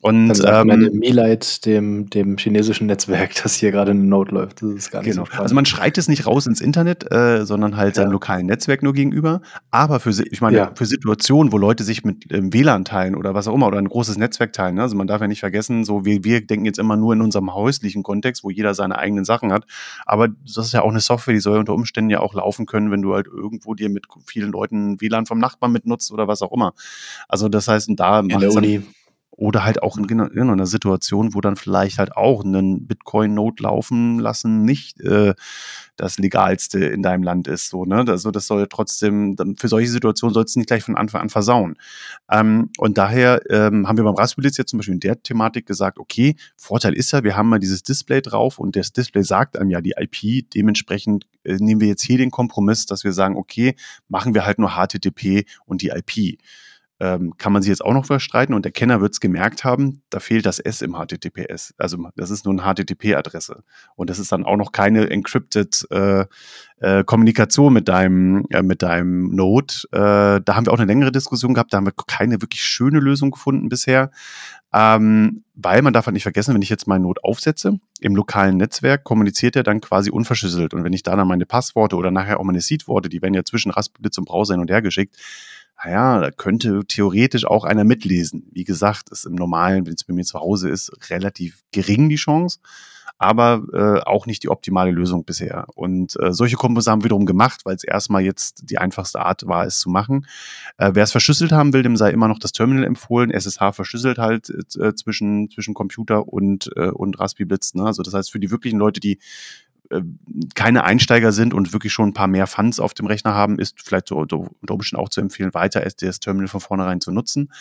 Und 0.00 0.28
dann 0.28 0.34
sagt 0.34 0.60
ähm, 0.60 0.66
meine 0.66 0.90
Milite 0.90 1.60
dem, 1.64 2.10
dem 2.10 2.36
chinesischen 2.36 2.86
Netzwerk, 2.86 3.34
dass 3.42 3.54
hier 3.54 3.70
gerade 3.70 3.92
eine 3.92 4.00
Node 4.00 4.32
läuft. 4.32 4.62
Das 4.62 4.70
ist 4.70 4.90
gar 4.90 5.02
nicht 5.02 5.12
genau. 5.12 5.26
so 5.26 5.42
Also 5.42 5.54
man 5.54 5.66
schreit 5.66 5.98
es 5.98 6.08
nicht 6.08 6.26
raus 6.26 6.46
ins 6.46 6.60
Internet, 6.60 7.10
äh, 7.12 7.44
sondern 7.44 7.76
halt 7.76 7.96
ja. 7.96 8.02
seinem 8.02 8.12
lokalen 8.12 8.46
Netzwerk 8.46 8.82
nur 8.82 8.92
gegenüber. 8.92 9.40
Aber 9.70 10.00
für, 10.00 10.10
ich 10.10 10.40
meine, 10.40 10.56
ja. 10.56 10.72
für 10.74 10.86
Situationen, 10.86 11.52
wo 11.52 11.58
Leute 11.58 11.84
sich 11.84 12.04
mit 12.04 12.32
ähm, 12.32 12.52
WLAN 12.52 12.84
teilen 12.84 13.14
oder 13.14 13.34
was 13.34 13.48
auch 13.48 13.54
immer 13.54 13.66
oder 13.66 13.78
ein 13.78 13.88
großes 13.88 14.16
Netzwerk 14.16 14.52
teilen, 14.52 14.76
ne? 14.76 14.82
also 14.82 14.96
man 14.96 15.06
darf 15.06 15.20
ja 15.20 15.28
nicht 15.28 15.40
vergessen, 15.40 15.84
so 15.84 16.04
wir, 16.04 16.24
wir 16.24 16.46
denken 16.46 16.64
jetzt 16.64 16.78
immer 16.78 16.96
nur 16.96 17.12
in 17.12 17.20
unserem 17.20 17.54
häuslichen 17.54 18.02
Kontext, 18.02 18.44
wo 18.44 18.50
jeder 18.50 18.74
seine 18.74 18.98
eigenen 18.98 19.24
Sachen 19.24 19.52
hat. 19.52 19.66
Aber 20.06 20.28
das 20.28 20.66
ist 20.66 20.72
ja 20.72 20.82
auch 20.82 20.90
eine 20.90 21.00
Software, 21.00 21.34
die 21.34 21.40
soll 21.40 21.58
unter 21.58 21.74
Umständen 21.74 22.10
ja 22.10 22.20
auch 22.20 22.29
laufen 22.34 22.66
können, 22.66 22.90
wenn 22.90 23.02
du 23.02 23.14
halt 23.14 23.26
irgendwo 23.26 23.74
dir 23.74 23.88
mit 23.88 24.06
vielen 24.24 24.52
Leuten 24.52 25.00
WLAN 25.00 25.26
vom 25.26 25.38
Nachbarn 25.38 25.72
mitnutzt 25.72 26.12
oder 26.12 26.28
was 26.28 26.42
auch 26.42 26.52
immer. 26.52 26.74
Also 27.28 27.48
das 27.48 27.68
heißt, 27.68 27.90
da 27.96 28.22
der 28.22 28.52
Uni. 28.52 28.82
Oder 29.32 29.64
halt 29.64 29.82
auch 29.82 29.96
in, 29.96 30.04
in, 30.08 30.50
einer 30.50 30.66
Situation, 30.66 31.34
wo 31.34 31.40
dann 31.40 31.56
vielleicht 31.56 31.98
halt 31.98 32.16
auch 32.16 32.44
einen 32.44 32.86
Bitcoin-Node 32.86 33.62
laufen 33.62 34.18
lassen 34.18 34.64
nicht 34.64 35.00
äh, 35.00 35.34
das 35.96 36.18
Legalste 36.18 36.84
in 36.84 37.02
deinem 37.02 37.22
Land 37.22 37.46
ist. 37.46 37.68
So, 37.68 37.84
ne? 37.84 38.04
Also 38.08 38.30
das 38.30 38.46
soll 38.46 38.66
trotzdem, 38.68 39.36
für 39.58 39.68
solche 39.68 39.90
Situationen 39.90 40.34
soll 40.34 40.44
es 40.44 40.56
nicht 40.56 40.66
gleich 40.66 40.82
von 40.82 40.96
Anfang 40.96 41.20
an 41.20 41.28
versauen. 41.28 41.76
Ähm, 42.30 42.70
und 42.78 42.98
daher 42.98 43.42
ähm, 43.50 43.86
haben 43.86 43.96
wir 43.96 44.04
beim 44.04 44.14
Raspberry 44.14 44.48
jetzt 44.48 44.68
zum 44.68 44.78
Beispiel 44.78 44.94
in 44.94 45.00
der 45.00 45.22
Thematik 45.22 45.66
gesagt, 45.66 45.98
okay, 45.98 46.36
Vorteil 46.56 46.94
ist 46.94 47.12
ja, 47.12 47.22
wir 47.22 47.36
haben 47.36 47.48
mal 47.48 47.58
dieses 47.58 47.82
Display 47.82 48.22
drauf 48.22 48.58
und 48.58 48.76
das 48.76 48.92
Display 48.92 49.22
sagt 49.22 49.58
einem 49.58 49.70
ja 49.70 49.80
die 49.80 49.94
IP, 49.96 50.50
dementsprechend 50.50 51.26
äh, 51.44 51.56
nehmen 51.56 51.80
wir 51.80 51.88
jetzt 51.88 52.02
hier 52.02 52.18
den 52.18 52.30
Kompromiss, 52.30 52.86
dass 52.86 53.04
wir 53.04 53.12
sagen, 53.12 53.36
okay, 53.36 53.74
machen 54.08 54.34
wir 54.34 54.44
halt 54.44 54.58
nur 54.58 54.70
HTTP 54.70 55.44
und 55.66 55.82
die 55.82 55.88
IP 55.88 56.38
ähm, 57.00 57.34
kann 57.38 57.52
man 57.52 57.62
sich 57.62 57.70
jetzt 57.70 57.84
auch 57.84 57.94
noch 57.94 58.04
verstreiten 58.04 58.54
und 58.54 58.64
der 58.64 58.72
Kenner 58.72 59.00
wird 59.00 59.12
es 59.12 59.20
gemerkt 59.20 59.64
haben, 59.64 60.02
da 60.10 60.20
fehlt 60.20 60.44
das 60.44 60.58
S 60.58 60.82
im 60.82 60.94
HTTPS. 60.94 61.74
Also 61.78 62.10
das 62.14 62.30
ist 62.30 62.44
nur 62.44 62.52
eine 62.52 62.62
HTTP-Adresse. 62.62 63.62
Und 63.96 64.10
das 64.10 64.18
ist 64.18 64.32
dann 64.32 64.44
auch 64.44 64.56
noch 64.56 64.72
keine 64.72 65.08
encrypted 65.08 65.86
äh, 65.90 66.26
äh, 66.80 67.04
Kommunikation 67.04 67.72
mit 67.72 67.88
deinem, 67.88 68.46
äh, 68.50 68.62
mit 68.62 68.82
deinem 68.82 69.34
Node. 69.34 69.74
Äh, 69.92 70.42
da 70.44 70.54
haben 70.54 70.66
wir 70.66 70.72
auch 70.72 70.78
eine 70.78 70.86
längere 70.86 71.10
Diskussion 71.10 71.54
gehabt, 71.54 71.72
da 71.72 71.78
haben 71.78 71.86
wir 71.86 71.94
keine 72.06 72.42
wirklich 72.42 72.62
schöne 72.62 73.00
Lösung 73.00 73.30
gefunden 73.30 73.68
bisher. 73.70 74.10
Ähm, 74.72 75.44
weil 75.54 75.82
man 75.82 75.92
darf 75.92 76.06
halt 76.06 76.14
nicht 76.14 76.22
vergessen, 76.22 76.54
wenn 76.54 76.62
ich 76.62 76.68
jetzt 76.68 76.86
meinen 76.86 77.02
Node 77.02 77.24
aufsetze, 77.24 77.80
im 78.00 78.14
lokalen 78.14 78.56
Netzwerk 78.56 79.04
kommuniziert 79.04 79.56
er 79.56 79.62
dann 79.62 79.80
quasi 79.80 80.10
unverschlüsselt. 80.10 80.74
Und 80.74 80.84
wenn 80.84 80.92
ich 80.92 81.02
da 81.02 81.16
dann 81.16 81.28
meine 81.28 81.44
Passworte 81.44 81.96
oder 81.96 82.10
nachher 82.10 82.38
auch 82.38 82.44
meine 82.44 82.60
Seed-Worte, 82.60 83.08
die 83.08 83.20
werden 83.20 83.34
ja 83.34 83.44
zwischen 83.44 83.70
Raspberry 83.70 84.10
zum 84.10 84.24
Browser 84.26 84.54
hin 84.54 84.60
und 84.60 84.70
her 84.70 84.80
geschickt, 84.80 85.16
naja, 85.82 86.20
da 86.20 86.30
könnte 86.30 86.84
theoretisch 86.86 87.46
auch 87.46 87.64
einer 87.64 87.84
mitlesen. 87.84 88.46
Wie 88.52 88.64
gesagt, 88.64 89.10
ist 89.10 89.24
im 89.24 89.34
Normalen, 89.34 89.86
wenn 89.86 89.94
es 89.94 90.04
bei 90.04 90.12
mir 90.12 90.24
zu 90.24 90.38
Hause 90.38 90.68
ist, 90.68 90.92
relativ 91.10 91.62
gering 91.72 92.08
die 92.08 92.16
Chance, 92.16 92.58
aber 93.18 93.62
äh, 93.72 94.00
auch 94.08 94.26
nicht 94.26 94.42
die 94.42 94.48
optimale 94.48 94.90
Lösung 94.90 95.24
bisher. 95.24 95.66
Und 95.74 96.18
äh, 96.20 96.32
solche 96.32 96.56
Kombos 96.56 96.86
haben 96.86 97.00
wir 97.00 97.06
wiederum 97.06 97.26
gemacht, 97.26 97.62
weil 97.64 97.76
es 97.76 97.84
erstmal 97.84 98.22
jetzt 98.22 98.70
die 98.70 98.78
einfachste 98.78 99.20
Art 99.20 99.46
war, 99.46 99.66
es 99.66 99.78
zu 99.78 99.90
machen. 99.90 100.26
Äh, 100.78 100.92
Wer 100.94 101.04
es 101.04 101.12
verschlüsselt 101.12 101.52
haben 101.52 101.72
will, 101.72 101.82
dem 101.82 101.96
sei 101.96 102.10
immer 102.10 102.28
noch 102.28 102.38
das 102.38 102.52
Terminal 102.52 102.84
empfohlen. 102.84 103.30
SSH 103.30 103.72
verschlüsselt 103.72 104.18
halt 104.18 104.50
äh, 104.78 104.94
zwischen, 104.94 105.50
zwischen 105.50 105.74
Computer 105.74 106.28
und, 106.28 106.70
äh, 106.76 106.90
und 106.90 107.18
Raspberry 107.18 107.46
Blitz. 107.46 107.74
Ne? 107.74 107.84
Also 107.84 108.02
das 108.02 108.14
heißt, 108.14 108.30
für 108.30 108.40
die 108.40 108.50
wirklichen 108.50 108.78
Leute, 108.78 109.00
die 109.00 109.18
keine 110.54 110.84
Einsteiger 110.84 111.32
sind 111.32 111.52
und 111.52 111.72
wirklich 111.72 111.92
schon 111.92 112.10
ein 112.10 112.14
paar 112.14 112.28
mehr 112.28 112.46
Funds 112.46 112.78
auf 112.78 112.94
dem 112.94 113.06
Rechner 113.06 113.34
haben, 113.34 113.58
ist 113.58 113.82
vielleicht 113.82 114.08
so, 114.08 114.24
so 114.30 114.48
unter 114.60 114.74
Umständen 114.74 115.02
auch 115.02 115.08
zu 115.08 115.20
empfehlen, 115.20 115.52
weiter 115.54 115.82
SDS-Terminal 115.82 116.48
von 116.48 116.60
vornherein 116.60 117.00
zu 117.00 117.10
nutzen, 117.10 117.52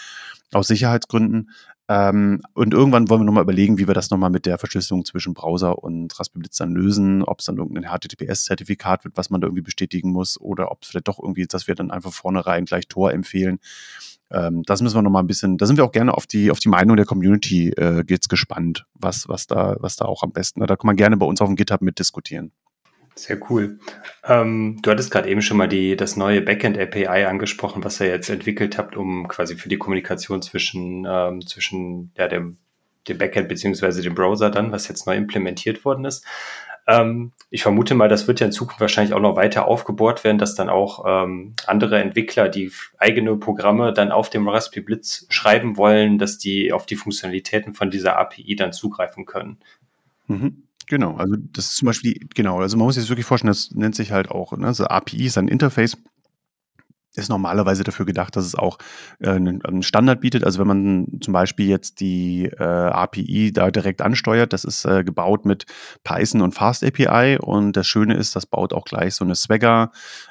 aus 0.54 0.68
Sicherheitsgründen. 0.68 1.50
Ähm, 1.92 2.44
und 2.54 2.72
irgendwann 2.72 3.10
wollen 3.10 3.22
wir 3.22 3.26
nochmal 3.26 3.42
überlegen, 3.42 3.80
wie 3.80 3.88
wir 3.88 3.96
das 3.96 4.12
nochmal 4.12 4.30
mit 4.30 4.46
der 4.46 4.60
Verschlüsselung 4.60 5.06
zwischen 5.06 5.34
Browser 5.34 5.84
und 5.84 6.18
Raspberry 6.20 6.42
Blitz 6.42 6.58
dann 6.58 6.72
lösen, 6.72 7.24
ob 7.24 7.40
es 7.40 7.46
dann 7.46 7.58
irgendein 7.58 7.86
HTTPS-Zertifikat 7.86 9.06
wird, 9.06 9.18
was 9.18 9.32
man 9.32 9.42
da 9.42 9.48
irgendwie 9.48 9.64
bestätigen 9.64 10.12
muss, 10.12 10.40
oder 10.40 10.72
ob 10.72 10.84
es 10.84 10.90
vielleicht 10.90 11.08
doch 11.08 11.18
irgendwie, 11.20 11.48
dass 11.48 11.68
wir 11.68 11.74
dann 11.74 11.90
einfach 11.90 12.14
vornherein 12.14 12.66
gleich 12.66 12.88
Tor 12.88 13.12
empfehlen. 13.12 13.58
Ähm, 14.30 14.62
das 14.68 14.84
müssen 14.84 14.98
wir 14.98 15.02
nochmal 15.02 15.24
ein 15.24 15.28
bisschen, 15.28 15.58
da 15.58 15.66
sind 15.66 15.78
wir 15.78 15.84
auch 15.84 15.92
gerne 15.92 16.14
auf 16.14 16.28
die, 16.28 16.52
auf 16.52 16.60
die 16.60 16.70
Meinung 16.70 16.96
der 16.96 17.08
Community 17.08 17.70
äh, 17.70 18.04
geht's 18.04 18.30
gespannt, 18.30 18.86
was, 18.94 19.28
was 19.28 19.48
da, 19.48 19.76
was 19.80 19.96
da 19.96 20.06
auch 20.06 20.22
am 20.22 20.32
besten, 20.32 20.60
da 20.60 20.76
kann 20.76 20.86
man 20.86 20.96
gerne 20.96 21.18
bei 21.18 21.26
uns 21.26 21.42
auf 21.42 21.48
dem 21.48 21.56
GitHub 21.56 21.82
mitdiskutieren. 21.82 22.52
Sehr 23.20 23.38
cool. 23.50 23.80
Ähm, 24.24 24.80
du 24.82 24.92
hattest 24.92 25.12
gerade 25.12 25.28
eben 25.30 25.42
schon 25.42 25.58
mal 25.58 25.68
die, 25.68 25.98
das 25.98 26.16
neue 26.16 26.42
Backend 26.42 26.78
API 26.78 27.26
angesprochen, 27.26 27.84
was 27.84 28.00
ihr 28.00 28.08
jetzt 28.08 28.30
entwickelt 28.30 28.78
habt, 28.78 28.96
um 28.96 29.28
quasi 29.28 29.58
für 29.58 29.68
die 29.68 29.78
Kommunikation 29.78 30.42
zwischen, 30.42 31.06
ähm, 31.06 31.46
zwischen 31.46 32.14
ja, 32.18 32.30
dem, 32.30 32.58
dem 33.10 33.18
Backend 33.18 33.50
beziehungsweise 33.50 34.02
dem 34.02 34.16
Browser 34.16 34.50
dann, 34.50 34.72
was 34.72 34.88
jetzt 34.88 35.06
neu 35.06 35.18
implementiert 35.18 35.84
worden 35.84 36.06
ist. 36.06 36.26
Ähm, 36.88 37.34
ich 37.50 37.62
vermute 37.62 37.94
mal, 37.94 38.08
das 38.08 38.26
wird 38.30 38.40
ja 38.40 38.46
in 38.46 38.54
Zukunft 38.54 38.80
wahrscheinlich 38.80 39.14
auch 39.14 39.20
noch 39.20 39.36
weiter 39.36 39.68
aufgebohrt 39.68 40.24
werden, 40.24 40.38
dass 40.38 40.56
dann 40.56 40.70
auch 40.70 41.04
ähm, 41.06 41.56
andere 41.68 42.00
Entwickler, 42.00 42.48
die 42.48 42.72
eigene 43.00 43.36
Programme 43.36 43.92
dann 43.92 44.14
auf 44.14 44.30
dem 44.30 44.48
Raspberry 44.48 44.86
Blitz 44.86 45.28
schreiben 45.28 45.76
wollen, 45.76 46.20
dass 46.20 46.38
die 46.38 46.72
auf 46.72 46.86
die 46.86 46.96
Funktionalitäten 46.96 47.74
von 47.74 47.92
dieser 47.92 48.18
API 48.18 48.56
dann 48.56 48.72
zugreifen 48.72 49.26
können. 49.26 49.58
Mhm. 50.28 50.64
Genau, 50.90 51.16
also 51.18 51.36
das 51.38 51.66
ist 51.68 51.76
zum 51.78 51.86
Beispiel, 51.86 52.16
genau, 52.34 52.60
also 52.62 52.76
man 52.76 52.86
muss 52.86 52.96
sich 52.96 53.04
das 53.04 53.10
wirklich 53.12 53.26
vorstellen, 53.28 53.50
das 53.52 53.70
nennt 53.76 53.94
sich 53.96 54.12
halt 54.12 54.32
auch, 54.32 54.54
ne, 54.58 54.66
also 54.66 54.86
API 54.86 55.26
ist 55.28 55.38
ein 55.38 55.48
Interface, 55.48 55.96
ist 57.16 57.30
normalerweise 57.30 57.84
dafür 57.84 58.06
gedacht, 58.06 58.36
dass 58.36 58.46
es 58.46 58.56
auch 58.56 58.78
äh, 59.20 59.30
einen 59.32 59.84
Standard 59.84 60.22
bietet. 60.22 60.44
Also 60.44 60.60
wenn 60.60 60.68
man 60.68 61.08
zum 61.22 61.34
Beispiel 61.34 61.68
jetzt 61.68 62.00
die 62.00 62.46
äh, 62.46 62.64
API 62.64 63.52
da 63.52 63.72
direkt 63.72 64.02
ansteuert, 64.02 64.54
das 64.54 64.64
ist 64.64 64.86
äh, 64.86 65.04
gebaut 65.04 65.46
mit 65.46 65.66
Python 66.04 66.42
und 66.42 66.54
Fast 66.54 66.84
API 66.84 67.38
und 67.40 67.74
das 67.76 67.88
Schöne 67.88 68.16
ist, 68.16 68.36
das 68.36 68.46
baut 68.46 68.74
auch 68.74 68.86
gleich 68.86 69.16
so 69.16 69.26
eine 69.26 69.36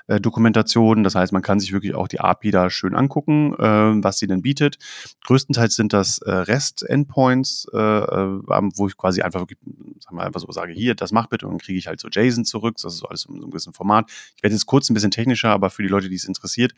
Swagger-Dokumentation. 0.09 1.05
Das 1.05 1.14
heißt, 1.14 1.33
man 1.33 1.42
kann 1.42 1.61
sich 1.61 1.73
wirklich 1.73 1.94
auch 1.94 2.09
die 2.09 2.21
API 2.21 2.51
da 2.51 2.71
schön 2.71 2.94
angucken, 2.94 3.55
äh, 3.55 4.03
was 4.03 4.18
sie 4.18 4.27
denn 4.27 4.42
bietet. 4.42 4.79
Größtenteils 5.25 5.77
sind 5.77 5.92
das 5.92 6.18
äh, 6.18 6.31
REST-Endpoints, 6.31 7.68
äh, 7.73 7.79
äh 7.79 8.40
wo 8.75 8.88
ich 8.88 8.97
quasi 8.97 9.23
einfach 9.23 9.40
wirklich, 9.40 9.59
sagen 10.01 10.16
wir 10.16 10.25
einfach 10.25 10.40
so 10.40 10.51
sage, 10.51 10.73
hier, 10.73 10.94
das 10.94 11.12
mach 11.12 11.27
bitte 11.27 11.47
und 11.47 11.53
dann 11.53 11.59
kriege 11.59 11.79
ich 11.79 11.87
halt 11.87 12.01
so 12.01 12.09
JSON 12.09 12.44
zurück. 12.44 12.77
Das 12.83 12.94
ist 12.94 13.05
alles 13.05 13.27
in 13.27 13.35
so 13.35 13.42
einem 13.42 13.51
gewissen 13.51 13.73
Format. 13.73 14.11
Ich 14.37 14.42
werde 14.42 14.55
jetzt 14.55 14.66
kurz 14.66 14.88
ein 14.90 14.94
bisschen 14.94 15.11
technischer, 15.11 15.51
aber 15.51 15.71
für 15.71 15.83
die 15.83 15.88
Leute, 15.88 16.09
die 16.09 16.16
es 16.16 16.25
interessiert, 16.25 16.73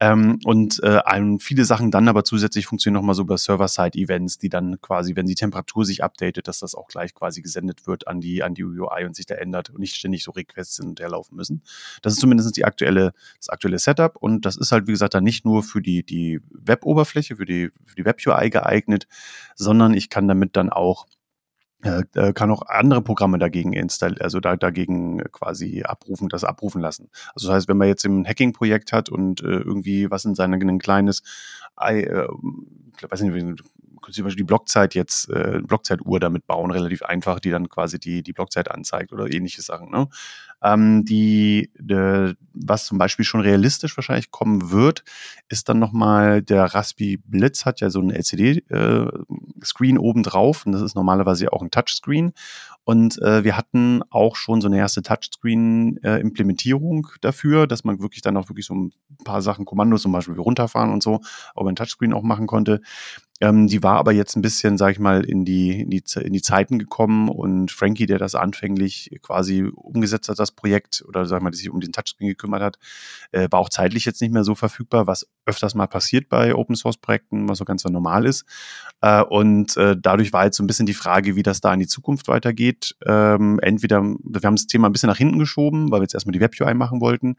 ähm, 0.00 0.38
und 0.44 0.82
äh, 0.82 1.00
viele 1.38 1.64
Sachen 1.64 1.90
dann 1.90 2.08
aber 2.08 2.24
zusätzlich 2.24 2.66
funktionieren 2.66 3.00
nochmal 3.00 3.14
so 3.14 3.22
über 3.22 3.38
Server-Side-Events, 3.38 4.38
die 4.38 4.48
dann 4.48 4.80
quasi, 4.80 5.16
wenn 5.16 5.26
die 5.26 5.34
Temperatur 5.34 5.84
sich 5.84 6.02
updatet, 6.02 6.48
dass 6.48 6.58
das 6.58 6.74
auch 6.74 6.88
gleich 6.88 7.14
quasi 7.14 7.42
gesendet 7.42 7.86
wird 7.86 8.08
an 8.08 8.20
die, 8.20 8.42
an 8.42 8.54
die 8.54 8.64
UI 8.64 9.04
und 9.04 9.14
sich 9.14 9.26
da 9.26 9.34
ändert 9.34 9.70
und 9.70 9.78
nicht 9.78 9.94
ständig 9.94 10.24
so 10.24 10.32
Requests 10.32 10.76
hin 10.76 10.88
und 10.88 11.00
her 11.00 11.10
laufen 11.10 11.36
müssen. 11.36 11.62
Das 12.02 12.14
ist 12.14 12.20
zumindest 12.20 12.56
die 12.56 12.61
aktuelle, 12.64 13.12
das 13.38 13.48
aktuelle 13.48 13.78
Setup 13.78 14.16
und 14.16 14.44
das 14.46 14.56
ist 14.56 14.72
halt, 14.72 14.86
wie 14.86 14.92
gesagt, 14.92 15.14
dann 15.14 15.24
nicht 15.24 15.44
nur 15.44 15.62
für 15.62 15.82
die, 15.82 16.04
die 16.04 16.40
Web-Oberfläche, 16.50 17.36
für 17.36 17.44
die, 17.44 17.70
für 17.84 17.96
die 17.96 18.04
Web-UI 18.04 18.50
geeignet, 18.50 19.06
sondern 19.54 19.94
ich 19.94 20.10
kann 20.10 20.28
damit 20.28 20.56
dann 20.56 20.70
auch 20.70 21.06
äh, 21.84 22.04
äh, 22.14 22.32
kann 22.32 22.52
auch 22.52 22.62
andere 22.68 23.02
Programme 23.02 23.40
dagegen 23.40 23.72
installieren, 23.72 24.22
also 24.22 24.38
da, 24.38 24.56
dagegen 24.56 25.18
quasi 25.32 25.82
abrufen, 25.82 26.28
das 26.28 26.44
abrufen 26.44 26.80
lassen. 26.80 27.10
Also 27.34 27.48
das 27.48 27.56
heißt, 27.56 27.68
wenn 27.68 27.76
man 27.76 27.88
jetzt 27.88 28.04
ein 28.04 28.24
Hacking-Projekt 28.24 28.92
hat 28.92 29.08
und 29.08 29.42
äh, 29.42 29.46
irgendwie 29.46 30.08
was 30.08 30.24
in 30.24 30.36
seinem 30.36 30.60
ein 30.68 30.78
kleines, 30.78 31.22
äh, 31.80 32.02
ich 32.02 33.10
weiß 33.10 33.22
nicht, 33.22 33.62
zum 34.10 34.24
Beispiel 34.24 34.36
die 34.36 34.44
Blockzeit 34.44 34.94
jetzt, 34.94 35.28
äh, 35.30 35.60
Blockzeituhr 35.60 36.20
damit 36.20 36.46
bauen, 36.46 36.70
relativ 36.70 37.02
einfach, 37.02 37.40
die 37.40 37.50
dann 37.50 37.68
quasi 37.68 37.98
die, 37.98 38.22
die 38.22 38.32
Blockzeit 38.32 38.70
anzeigt 38.70 39.12
oder 39.12 39.28
ähnliche 39.28 39.62
Sachen. 39.62 39.90
Ne? 39.90 40.08
Ähm, 40.62 41.04
die, 41.04 41.70
de, 41.78 42.34
was 42.54 42.86
zum 42.86 42.98
Beispiel 42.98 43.24
schon 43.24 43.40
realistisch 43.40 43.96
wahrscheinlich 43.96 44.30
kommen 44.30 44.70
wird, 44.70 45.04
ist 45.48 45.68
dann 45.68 45.78
nochmal, 45.78 46.42
der 46.42 46.64
Raspi 46.64 47.16
Blitz 47.16 47.64
hat 47.64 47.80
ja 47.80 47.90
so 47.90 48.00
einen 48.00 48.10
LCD-Screen 48.10 49.96
äh, 49.96 49.98
oben 49.98 50.22
drauf 50.22 50.66
und 50.66 50.72
das 50.72 50.82
ist 50.82 50.94
normalerweise 50.94 51.52
auch 51.52 51.62
ein 51.62 51.70
Touchscreen. 51.70 52.32
Und 52.84 53.22
äh, 53.22 53.44
wir 53.44 53.56
hatten 53.56 54.02
auch 54.10 54.34
schon 54.34 54.60
so 54.60 54.66
eine 54.66 54.78
erste 54.78 55.02
Touchscreen-Implementierung 55.02 57.06
äh, 57.06 57.18
dafür, 57.20 57.68
dass 57.68 57.84
man 57.84 58.02
wirklich 58.02 58.22
dann 58.22 58.36
auch 58.36 58.48
wirklich 58.48 58.66
so 58.66 58.74
ein 58.74 58.92
paar 59.24 59.40
Sachen, 59.40 59.64
Kommandos 59.64 60.02
zum 60.02 60.10
Beispiel 60.10 60.34
runterfahren 60.34 60.92
und 60.92 61.02
so, 61.02 61.20
aber 61.54 61.70
ein 61.70 61.76
Touchscreen 61.76 62.12
auch 62.12 62.22
machen 62.22 62.48
konnte. 62.48 62.80
Ähm, 63.40 63.66
die 63.66 63.82
war 63.82 63.96
aber 63.96 64.12
jetzt 64.12 64.36
ein 64.36 64.42
bisschen, 64.42 64.78
sag 64.78 64.92
ich 64.92 65.00
mal, 65.00 65.24
in 65.24 65.44
die, 65.44 65.80
in 65.80 65.90
die, 65.90 66.02
in 66.20 66.32
die 66.32 66.42
Zeiten 66.42 66.78
gekommen 66.78 67.28
und 67.28 67.72
Frankie, 67.72 68.06
der 68.06 68.18
das 68.18 68.36
anfänglich 68.36 69.10
quasi 69.20 69.64
umgesetzt 69.64 70.28
hat, 70.28 70.36
Projekt, 70.54 71.04
oder 71.06 71.26
sag 71.26 71.38
ich 71.38 71.42
mal, 71.42 71.50
der 71.50 71.58
sich 71.58 71.70
um 71.70 71.80
den 71.80 71.92
Touchscreen 71.92 72.28
gekümmert 72.28 72.62
hat, 72.62 72.78
äh, 73.32 73.48
war 73.50 73.60
auch 73.60 73.68
zeitlich 73.68 74.04
jetzt 74.04 74.20
nicht 74.20 74.32
mehr 74.32 74.44
so 74.44 74.54
verfügbar, 74.54 75.06
was 75.06 75.26
öfters 75.46 75.74
mal 75.74 75.86
passiert 75.86 76.28
bei 76.28 76.54
Open 76.54 76.76
Source 76.76 76.96
Projekten, 76.96 77.48
was 77.48 77.58
so 77.58 77.64
ganz 77.64 77.84
normal 77.84 78.26
ist. 78.26 78.44
Äh, 79.00 79.22
und 79.22 79.76
äh, 79.76 79.96
dadurch 80.00 80.32
war 80.32 80.44
jetzt 80.44 80.56
so 80.56 80.62
ein 80.62 80.66
bisschen 80.66 80.86
die 80.86 80.94
Frage, 80.94 81.34
wie 81.36 81.42
das 81.42 81.60
da 81.60 81.72
in 81.74 81.80
die 81.80 81.86
Zukunft 81.86 82.28
weitergeht. 82.28 82.96
Ähm, 83.04 83.58
entweder, 83.60 84.02
wir 84.02 84.40
haben 84.44 84.56
das 84.56 84.66
Thema 84.66 84.88
ein 84.88 84.92
bisschen 84.92 85.08
nach 85.08 85.16
hinten 85.16 85.38
geschoben, 85.38 85.90
weil 85.90 86.00
wir 86.00 86.04
jetzt 86.04 86.14
erstmal 86.14 86.32
die 86.32 86.40
Web 86.40 86.54
UI 86.60 86.74
machen 86.74 87.00
wollten. 87.00 87.36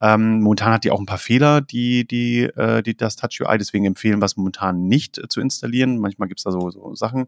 Ähm, 0.00 0.40
momentan 0.40 0.72
hat 0.72 0.84
die 0.84 0.90
auch 0.90 1.00
ein 1.00 1.06
paar 1.06 1.18
Fehler, 1.18 1.60
die, 1.60 2.06
die, 2.06 2.42
äh, 2.42 2.82
die 2.82 2.96
das 2.96 3.16
Touch 3.16 3.40
UI, 3.40 3.58
deswegen 3.58 3.86
empfehlen 3.86 4.20
wir 4.20 4.26
es 4.26 4.36
momentan 4.36 4.86
nicht 4.86 5.18
äh, 5.18 5.28
zu 5.28 5.40
installieren. 5.40 5.98
Manchmal 5.98 6.28
gibt 6.28 6.40
es 6.40 6.44
da 6.44 6.52
so, 6.52 6.70
so 6.70 6.94
Sachen. 6.94 7.26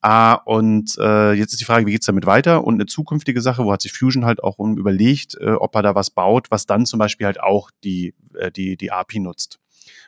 Ah, 0.00 0.34
und 0.34 0.96
äh, 0.98 1.32
jetzt 1.32 1.52
ist 1.52 1.60
die 1.60 1.64
Frage, 1.64 1.86
wie 1.86 1.92
geht's 1.92 2.06
damit 2.06 2.26
weiter? 2.26 2.64
Und 2.64 2.74
eine 2.74 2.86
zukünftige 2.86 3.40
Sache, 3.40 3.64
wo 3.64 3.72
hat 3.72 3.82
sich 3.82 3.92
Fusion 3.92 4.24
halt 4.24 4.42
auch 4.42 4.58
überlegt, 4.68 5.36
äh, 5.40 5.52
ob 5.52 5.74
er 5.74 5.82
da 5.82 5.94
was 5.94 6.10
baut, 6.10 6.50
was 6.50 6.66
dann 6.66 6.86
zum 6.86 6.98
Beispiel 6.98 7.26
halt 7.26 7.40
auch 7.40 7.70
die, 7.84 8.14
äh, 8.34 8.50
die, 8.50 8.76
die 8.76 8.92
API 8.92 9.20
nutzt. 9.20 9.58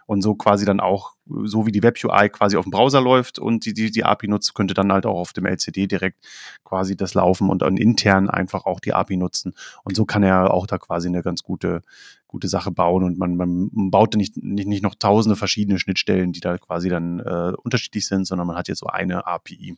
Und 0.06 0.20
so 0.20 0.34
quasi 0.34 0.64
dann 0.64 0.80
auch, 0.80 1.12
so 1.44 1.64
wie 1.64 1.72
die 1.72 1.82
Web-UI 1.82 2.28
quasi 2.28 2.56
auf 2.56 2.64
dem 2.64 2.72
Browser 2.72 3.00
läuft 3.00 3.38
und 3.38 3.64
die, 3.64 3.72
die, 3.72 3.90
die 3.90 4.04
API 4.04 4.28
nutzt, 4.28 4.54
könnte 4.54 4.74
dann 4.74 4.92
halt 4.92 5.06
auch 5.06 5.14
auf 5.14 5.32
dem 5.32 5.46
LCD 5.46 5.86
direkt 5.86 6.26
quasi 6.64 6.96
das 6.96 7.14
laufen 7.14 7.48
und 7.48 7.62
dann 7.62 7.76
intern 7.76 8.28
einfach 8.28 8.66
auch 8.66 8.80
die 8.80 8.92
API 8.92 9.16
nutzen. 9.16 9.54
Und 9.84 9.96
so 9.96 10.04
kann 10.04 10.22
er 10.22 10.52
auch 10.52 10.66
da 10.66 10.78
quasi 10.78 11.08
eine 11.08 11.22
ganz 11.22 11.42
gute, 11.42 11.82
gute 12.26 12.48
Sache 12.48 12.72
bauen. 12.72 13.04
Und 13.04 13.18
man, 13.18 13.36
man 13.36 13.70
baut 13.90 14.14
nicht, 14.16 14.36
nicht, 14.36 14.66
nicht 14.66 14.82
noch 14.82 14.96
tausende 14.96 15.36
verschiedene 15.36 15.78
Schnittstellen, 15.78 16.32
die 16.32 16.40
da 16.40 16.58
quasi 16.58 16.88
dann 16.88 17.20
äh, 17.20 17.52
unterschiedlich 17.62 18.06
sind, 18.06 18.26
sondern 18.26 18.46
man 18.46 18.56
hat 18.56 18.68
jetzt 18.68 18.80
so 18.80 18.86
eine 18.86 19.26
API 19.26 19.76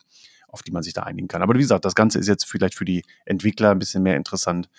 auf 0.54 0.62
die 0.62 0.70
man 0.70 0.84
sich 0.84 0.92
da 0.92 1.02
einigen 1.02 1.26
kann. 1.26 1.42
Aber 1.42 1.54
wie 1.54 1.58
gesagt, 1.58 1.84
das 1.84 1.96
Ganze 1.96 2.20
ist 2.20 2.28
jetzt 2.28 2.44
vielleicht 2.44 2.76
für 2.76 2.84
die 2.84 3.02
Entwickler 3.24 3.72
ein 3.72 3.78
bisschen 3.80 4.04
mehr 4.04 4.16
interessant. 4.16 4.70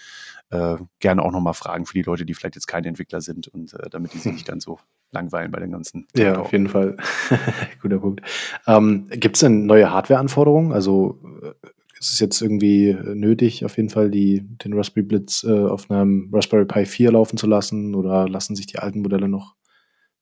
Äh, 0.50 0.78
gerne 1.00 1.22
auch 1.22 1.32
nochmal 1.32 1.54
fragen 1.54 1.86
für 1.86 1.94
die 1.94 2.02
Leute, 2.02 2.26
die 2.26 2.34
vielleicht 2.34 2.56
jetzt 2.56 2.68
keine 2.68 2.88
Entwickler 2.88 3.20
sind 3.20 3.50
und 3.50 3.74
äh, 3.74 3.90
damit 3.90 4.14
die 4.14 4.20
sich 4.20 4.32
nicht 4.32 4.48
ganz 4.48 4.64
so 4.64 4.80
langweilen 5.12 5.52
bei 5.52 5.60
den 5.60 5.72
ganzen. 5.72 6.08
Ja, 6.16 6.40
auf 6.40 6.54
jeden 6.54 6.70
Fall. 6.70 6.96
Guter 7.82 8.00
Punkt. 8.00 8.22
Ähm, 8.68 9.08
Gibt 9.10 9.36
es 9.36 9.42
denn 9.42 9.66
neue 9.66 9.92
Hardware-Anforderungen? 9.92 10.72
Also 10.72 11.20
äh, 11.44 11.68
ist 12.00 12.14
es 12.14 12.20
jetzt 12.20 12.42
irgendwie 12.42 12.98
nötig, 13.04 13.66
auf 13.66 13.76
jeden 13.76 13.90
Fall 13.90 14.10
die, 14.10 14.42
den 14.42 14.74
Raspberry 14.74 15.06
Blitz 15.06 15.44
äh, 15.44 15.52
auf 15.52 15.92
einem 15.92 16.30
Raspberry 16.32 16.66
Pi 16.66 16.86
4 16.86 17.12
laufen 17.12 17.38
zu 17.38 17.48
lassen 17.48 17.96
oder 17.96 18.30
lassen 18.30 18.56
sich 18.56 18.68
die 18.68 18.80
alten 18.80 19.02
Modelle 19.02 19.28
noch, 19.28 19.56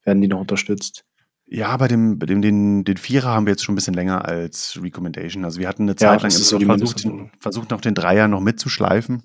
werden 0.04 0.22
die 0.22 0.28
noch 0.28 0.40
unterstützt? 0.40 1.06
Ja, 1.54 1.78
bei 1.78 1.88
dem, 1.88 2.18
bei 2.18 2.26
dem 2.26 2.42
den, 2.42 2.84
den 2.84 2.98
Vierer 2.98 3.30
haben 3.30 3.46
wir 3.46 3.52
jetzt 3.52 3.64
schon 3.64 3.74
ein 3.74 3.76
bisschen 3.76 3.94
länger 3.94 4.26
als 4.26 4.80
Recommendation. 4.82 5.46
Also 5.46 5.60
wir 5.60 5.68
hatten 5.68 5.84
eine 5.84 5.96
Zeit 5.96 6.20
ja, 6.20 6.28
lang 6.28 6.32
so 6.32 6.60
versucht, 6.60 7.04
den, 7.04 7.30
versucht, 7.40 7.70
noch 7.70 7.80
den 7.80 7.94
Dreier 7.94 8.28
noch 8.28 8.40
mitzuschleifen, 8.40 9.22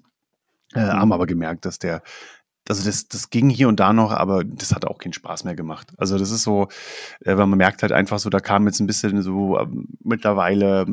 äh, 0.75 0.81
mhm. 0.81 0.93
haben 0.93 1.13
aber 1.15 1.27
gemerkt, 1.27 1.65
dass 1.65 1.79
der, 1.79 2.03
also 2.69 2.85
das, 2.85 3.09
das 3.09 3.31
ging 3.31 3.49
hier 3.49 3.67
und 3.67 3.81
da 3.81 3.95
noch, 3.95 4.13
aber 4.13 4.45
das 4.45 4.75
hat 4.75 4.85
auch 4.85 4.99
keinen 4.99 5.15
Spaß 5.15 5.45
mehr 5.45 5.55
gemacht. 5.55 5.95
Also 5.97 6.19
das 6.19 6.31
ist 6.31 6.43
so, 6.43 6.69
äh, 7.21 7.35
weil 7.39 7.47
man 7.47 7.57
merkt 7.57 7.81
halt 7.81 7.93
einfach 7.93 8.19
so, 8.19 8.29
da 8.29 8.41
kam 8.41 8.67
jetzt 8.67 8.81
ein 8.81 8.87
bisschen 8.87 9.23
so 9.23 9.57
äh, 9.57 9.67
mittlerweile 10.05 10.85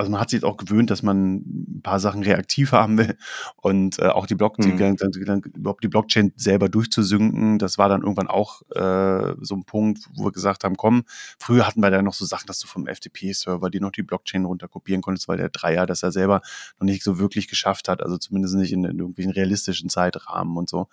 also 0.00 0.10
man 0.10 0.20
hat 0.20 0.30
sich 0.30 0.38
jetzt 0.38 0.44
auch 0.44 0.56
gewöhnt, 0.56 0.90
dass 0.90 1.02
man 1.02 1.36
ein 1.36 1.80
paar 1.82 2.00
Sachen 2.00 2.22
reaktiv 2.22 2.72
haben 2.72 2.98
will 2.98 3.16
und 3.56 3.98
äh, 3.98 4.06
auch 4.06 4.26
die 4.26 4.34
Blockchain, 4.34 4.76
mhm. 4.76 5.42
überhaupt 5.54 5.84
die 5.84 5.88
Blockchain 5.88 6.32
selber 6.36 6.68
durchzusynken, 6.68 7.58
das 7.58 7.78
war 7.78 7.88
dann 7.88 8.02
irgendwann 8.02 8.28
auch 8.28 8.62
äh, 8.72 9.34
so 9.40 9.54
ein 9.54 9.64
Punkt, 9.64 10.08
wo 10.14 10.24
wir 10.24 10.32
gesagt 10.32 10.64
haben, 10.64 10.76
komm, 10.76 11.04
früher 11.38 11.66
hatten 11.66 11.80
wir 11.80 11.90
da 11.90 12.02
noch 12.02 12.14
so 12.14 12.24
Sachen, 12.24 12.46
dass 12.46 12.58
du 12.58 12.66
vom 12.66 12.86
FTP-Server 12.86 13.70
dir 13.70 13.80
noch 13.80 13.92
die 13.92 14.02
Blockchain 14.02 14.44
runterkopieren 14.44 15.02
konntest, 15.02 15.28
weil 15.28 15.36
der 15.36 15.50
Dreier 15.50 15.86
das 15.86 16.02
er 16.02 16.12
selber 16.12 16.40
noch 16.78 16.86
nicht 16.86 17.02
so 17.02 17.18
wirklich 17.18 17.46
geschafft 17.48 17.88
hat, 17.88 18.02
also 18.02 18.16
zumindest 18.16 18.54
nicht 18.54 18.72
in, 18.72 18.84
in 18.84 18.98
irgendwelchen 18.98 19.32
realistischen 19.32 19.90
Zeitrahmen 19.90 20.56
und 20.56 20.68
so. 20.68 20.88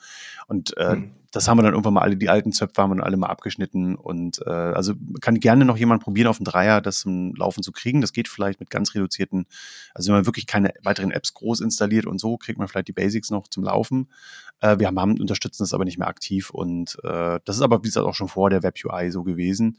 Und 0.47 0.75
äh, 0.77 0.97
mhm 0.97 1.11
das 1.31 1.47
haben 1.47 1.57
wir 1.57 1.63
dann 1.63 1.73
irgendwann 1.73 1.93
mal 1.93 2.01
alle, 2.01 2.15
die 2.15 2.29
alten 2.29 2.51
Zöpfe 2.51 2.81
haben 2.81 2.91
wir 2.91 2.95
dann 2.95 3.03
alle 3.03 3.17
mal 3.17 3.27
abgeschnitten. 3.27 3.95
Und 3.95 4.41
äh, 4.45 4.49
also 4.49 4.93
kann 5.21 5.39
gerne 5.39 5.65
noch 5.65 5.77
jemand 5.77 6.03
probieren, 6.03 6.27
auf 6.27 6.37
dem 6.37 6.45
Dreier 6.45 6.81
das 6.81 6.99
zum 6.99 7.35
Laufen 7.35 7.63
zu 7.63 7.71
kriegen. 7.71 8.01
Das 8.01 8.13
geht 8.13 8.27
vielleicht 8.27 8.59
mit 8.59 8.69
ganz 8.69 8.95
reduzierten, 8.95 9.45
also 9.93 10.09
wenn 10.09 10.19
man 10.19 10.25
wirklich 10.25 10.47
keine 10.47 10.73
weiteren 10.83 11.11
Apps 11.11 11.33
groß 11.33 11.61
installiert 11.61 12.05
und 12.05 12.19
so, 12.19 12.37
kriegt 12.37 12.59
man 12.59 12.67
vielleicht 12.67 12.87
die 12.87 12.93
Basics 12.93 13.29
noch 13.29 13.47
zum 13.47 13.63
Laufen. 13.63 14.09
Äh, 14.61 14.79
wir 14.79 14.87
haben, 14.87 15.19
unterstützen 15.19 15.63
das 15.63 15.73
aber 15.73 15.85
nicht 15.85 15.97
mehr 15.97 16.07
aktiv. 16.07 16.49
Und 16.49 16.97
äh, 17.03 17.39
das 17.43 17.57
ist 17.57 17.61
aber, 17.61 17.79
wie 17.79 17.87
gesagt, 17.87 18.05
auch 18.05 18.15
schon 18.15 18.29
vor 18.29 18.49
der 18.49 18.63
Web 18.63 18.75
UI 18.83 19.11
so 19.11 19.23
gewesen. 19.23 19.77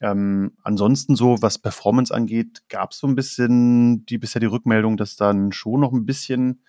Ähm, 0.00 0.52
ansonsten 0.62 1.16
so, 1.16 1.40
was 1.40 1.58
Performance 1.58 2.12
angeht, 2.12 2.62
gab 2.68 2.90
es 2.90 2.98
so 2.98 3.06
ein 3.06 3.14
bisschen 3.14 4.04
die 4.06 4.18
bisher 4.18 4.40
die 4.40 4.46
Rückmeldung, 4.46 4.96
dass 4.96 5.16
dann 5.16 5.52
schon 5.52 5.80
noch 5.80 5.92
ein 5.92 6.04
bisschen 6.04 6.62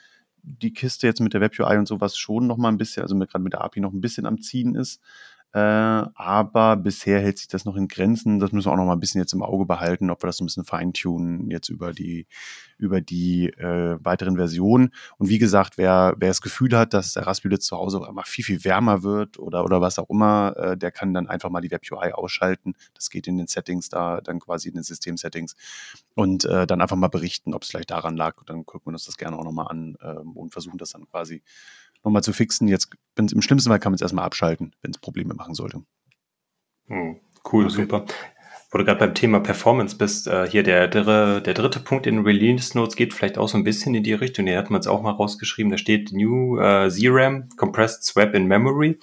die 0.45 0.73
Kiste 0.73 1.07
jetzt 1.07 1.21
mit 1.21 1.33
der 1.33 1.41
Web 1.41 1.59
UI 1.59 1.77
und 1.77 1.87
sowas 1.87 2.17
schon 2.17 2.47
noch 2.47 2.57
mal 2.57 2.69
ein 2.69 2.77
bisschen, 2.77 3.03
also 3.03 3.17
gerade 3.17 3.43
mit 3.43 3.53
der 3.53 3.61
API 3.61 3.79
noch 3.79 3.93
ein 3.93 4.01
bisschen 4.01 4.25
am 4.25 4.41
Ziehen 4.41 4.75
ist. 4.75 5.01
Äh, 5.55 5.59
aber 6.15 6.75
bisher 6.75 7.21
hält 7.21 7.37
sich 7.37 7.47
das 7.47 7.63
noch 7.63 7.77
in 7.77 7.87
Grenzen. 7.87 8.39
Das 8.39 8.51
müssen 8.51 8.67
wir 8.67 8.73
auch 8.73 8.77
noch 8.77 8.83
mal 8.83 8.91
ein 8.91 8.99
bisschen 8.99 9.21
jetzt 9.21 9.31
im 9.31 9.41
Auge 9.41 9.65
behalten, 9.65 10.09
ob 10.09 10.21
wir 10.21 10.27
das 10.27 10.41
ein 10.41 10.45
bisschen 10.47 10.65
feintunen 10.65 11.49
jetzt 11.49 11.69
über 11.69 11.93
die, 11.93 12.27
über 12.77 12.99
die 12.99 13.45
äh, 13.51 13.97
weiteren 14.03 14.35
Versionen. 14.35 14.89
Und 15.17 15.29
wie 15.29 15.37
gesagt, 15.37 15.77
wer, 15.77 16.13
wer 16.17 16.27
das 16.27 16.41
Gefühl 16.41 16.77
hat, 16.77 16.93
dass 16.93 17.13
der 17.13 17.25
Raspberry 17.25 17.57
zu 17.57 17.77
Hause 17.77 18.05
immer 18.05 18.23
viel, 18.25 18.43
viel 18.43 18.65
wärmer 18.65 19.01
wird 19.03 19.39
oder, 19.39 19.63
oder 19.63 19.79
was 19.79 19.97
auch 19.97 20.09
immer, 20.09 20.57
äh, 20.57 20.77
der 20.77 20.91
kann 20.91 21.13
dann 21.13 21.29
einfach 21.29 21.49
mal 21.49 21.61
die 21.61 21.71
WebUI 21.71 22.11
ausschalten. 22.11 22.73
Das 22.93 23.09
geht 23.09 23.25
in 23.25 23.37
den 23.37 23.47
Settings 23.47 23.87
da, 23.87 24.19
dann 24.19 24.41
quasi 24.41 24.67
in 24.67 24.75
den 24.75 24.83
System-Settings 24.83 25.55
und 26.15 26.43
äh, 26.43 26.67
dann 26.67 26.81
einfach 26.81 26.97
mal 26.97 27.07
berichten, 27.07 27.53
ob 27.53 27.63
es 27.63 27.69
vielleicht 27.69 27.91
daran 27.91 28.17
lag. 28.17 28.43
Dann 28.45 28.65
gucken 28.65 28.91
wir 28.91 28.95
uns 28.95 29.05
das 29.05 29.15
gerne 29.15 29.39
auch 29.39 29.45
nochmal 29.45 29.67
an 29.69 29.95
ähm, 30.01 30.33
und 30.33 30.51
versuchen 30.51 30.77
das 30.77 30.89
dann 30.89 31.07
quasi 31.09 31.43
nochmal 32.05 32.23
zu 32.23 32.33
fixen. 32.33 32.67
Jetzt, 32.67 32.89
wenn 33.15 33.27
im 33.27 33.41
schlimmsten 33.41 33.69
Fall 33.69 33.79
kann 33.79 33.91
man 33.91 33.95
es 33.95 34.01
erstmal 34.01 34.25
abschalten, 34.25 34.73
wenn 34.81 34.91
es 34.91 34.97
Probleme 34.97 35.33
machen 35.33 35.55
sollte. 35.55 35.81
Hm, 36.87 37.19
cool, 37.51 37.65
okay. 37.65 37.73
super. 37.73 38.05
Wo 38.71 38.77
du 38.77 38.85
gerade 38.85 38.99
beim 38.99 39.13
Thema 39.15 39.39
Performance 39.39 39.95
bist, 39.95 40.27
äh, 40.27 40.49
hier 40.49 40.63
der, 40.63 40.87
der, 40.87 41.39
der 41.39 41.53
dritte 41.53 41.79
Punkt 41.79 42.07
in 42.07 42.19
Release 42.19 42.77
Notes 42.77 42.95
geht 42.95 43.13
vielleicht 43.13 43.37
auch 43.37 43.47
so 43.47 43.57
ein 43.57 43.63
bisschen 43.63 43.95
in 43.95 44.03
die 44.03 44.13
Richtung. 44.13 44.45
Den 44.45 44.57
hat 44.57 44.69
man 44.69 44.81
es 44.81 44.87
auch 44.87 45.01
mal 45.01 45.11
rausgeschrieben. 45.11 45.71
Da 45.71 45.77
steht 45.77 46.11
New 46.11 46.59
äh, 46.59 46.89
ZRAM, 46.89 47.49
Compressed 47.55 48.03
Swap 48.03 48.33
in 48.33 48.47
Memory. 48.47 48.99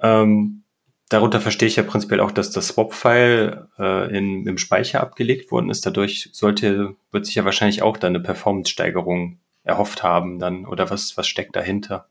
Ähm, 0.00 0.62
darunter 1.08 1.40
verstehe 1.40 1.68
ich 1.68 1.76
ja 1.76 1.82
prinzipiell 1.82 2.20
auch, 2.20 2.30
dass 2.30 2.50
das 2.50 2.68
Swap-File 2.68 3.68
äh, 3.78 4.16
im 4.16 4.58
Speicher 4.58 5.02
abgelegt 5.02 5.50
worden 5.50 5.70
ist. 5.70 5.84
Dadurch 5.84 6.30
sollte, 6.32 6.96
wird 7.10 7.26
sich 7.26 7.34
ja 7.34 7.44
wahrscheinlich 7.44 7.82
auch 7.82 7.96
dann 7.96 8.14
eine 8.14 8.24
Performance-Steigerung 8.24 9.38
erhofft 9.64 10.02
haben 10.02 10.38
dann 10.38 10.66
oder 10.66 10.90
was, 10.90 11.16
was 11.16 11.26
steckt 11.26 11.56
dahinter? 11.56 12.06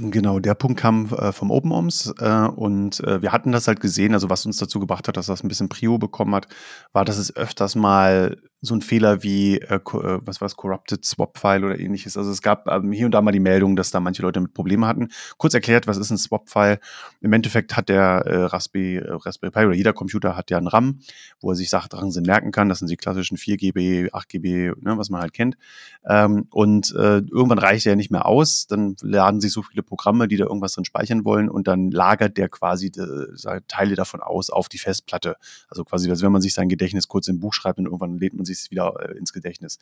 Genau, 0.00 0.38
der 0.38 0.54
Punkt 0.54 0.78
kam 0.78 1.06
äh, 1.14 1.32
vom 1.32 1.50
OpenOMS 1.50 2.14
äh, 2.20 2.46
und 2.54 3.00
äh, 3.00 3.22
wir 3.22 3.32
hatten 3.32 3.52
das 3.52 3.66
halt 3.68 3.80
gesehen, 3.80 4.12
also 4.12 4.28
was 4.28 4.44
uns 4.44 4.58
dazu 4.58 4.80
gebracht 4.80 5.08
hat, 5.08 5.16
dass 5.16 5.26
das 5.26 5.42
ein 5.42 5.48
bisschen 5.48 5.70
Prio 5.70 5.96
bekommen 5.96 6.34
hat, 6.34 6.46
war, 6.92 7.06
dass 7.06 7.16
es 7.16 7.34
öfters 7.34 7.74
mal 7.74 8.36
so 8.60 8.74
ein 8.74 8.82
Fehler 8.82 9.22
wie, 9.22 9.58
äh, 9.58 9.76
äh 9.76 9.80
was 10.22 10.40
war 10.40 10.46
es, 10.46 10.56
Corrupted 10.56 11.04
Swap-File 11.04 11.64
oder 11.64 11.78
ähnliches. 11.78 12.16
Also 12.16 12.30
es 12.30 12.42
gab 12.42 12.66
ähm, 12.66 12.90
hier 12.90 13.06
und 13.06 13.12
da 13.12 13.22
mal 13.22 13.30
die 13.30 13.40
Meldung, 13.40 13.76
dass 13.76 13.90
da 13.90 14.00
manche 14.00 14.22
Leute 14.22 14.40
mit 14.40 14.52
Probleme 14.52 14.86
hatten. 14.86 15.08
Kurz 15.36 15.54
erklärt, 15.54 15.86
was 15.86 15.96
ist 15.96 16.10
ein 16.10 16.18
Swap-File? 16.18 16.80
Im 17.20 17.32
Endeffekt 17.32 17.76
hat 17.76 17.88
der 17.88 18.24
äh, 18.26 18.44
Raspberry, 18.44 18.96
äh, 18.96 19.12
Raspberry 19.12 19.52
Pi 19.52 19.66
oder 19.66 19.74
jeder 19.74 19.92
Computer 19.92 20.36
hat 20.36 20.50
ja 20.50 20.58
einen 20.58 20.66
RAM, 20.66 20.98
wo 21.40 21.50
er 21.50 21.54
sich 21.54 21.70
Sachen 21.70 21.88
drin 21.88 22.22
merken 22.26 22.50
kann. 22.50 22.68
Das 22.68 22.80
sind 22.80 22.90
die 22.90 22.96
klassischen 22.96 23.36
4 23.36 23.56
GB, 23.58 24.10
8 24.12 24.28
GB, 24.28 24.72
ne, 24.80 24.98
was 24.98 25.08
man 25.10 25.20
halt 25.20 25.32
kennt. 25.32 25.56
Ähm, 26.04 26.46
und 26.50 26.92
äh, 26.96 27.18
irgendwann 27.18 27.58
reicht 27.58 27.86
er 27.86 27.92
ja 27.92 27.96
nicht 27.96 28.10
mehr 28.10 28.26
aus. 28.26 28.66
Dann 28.66 28.96
laden 29.02 29.40
sich 29.40 29.52
so 29.52 29.62
viele 29.62 29.84
Programme, 29.84 30.26
die 30.26 30.36
da 30.36 30.46
irgendwas 30.46 30.72
drin 30.72 30.84
speichern 30.84 31.24
wollen 31.24 31.48
und 31.48 31.68
dann 31.68 31.92
lagert 31.92 32.36
der 32.36 32.48
quasi 32.48 32.88
äh, 32.88 33.60
Teile 33.68 33.94
davon 33.94 34.20
aus 34.20 34.50
auf 34.50 34.68
die 34.68 34.78
Festplatte. 34.78 35.36
Also 35.68 35.84
quasi, 35.84 36.10
also 36.10 36.24
wenn 36.24 36.32
man 36.32 36.42
sich 36.42 36.54
sein 36.54 36.68
Gedächtnis 36.68 37.06
kurz 37.06 37.28
im 37.28 37.38
Buch 37.38 37.54
schreibt 37.54 37.78
und 37.78 37.86
irgendwann 37.86 38.18
lädt 38.18 38.34
man 38.34 38.47
sich 38.48 38.58
es 38.64 38.70
wieder 38.70 38.94
äh, 39.00 39.16
ins 39.16 39.32
Gedächtnis. 39.32 39.78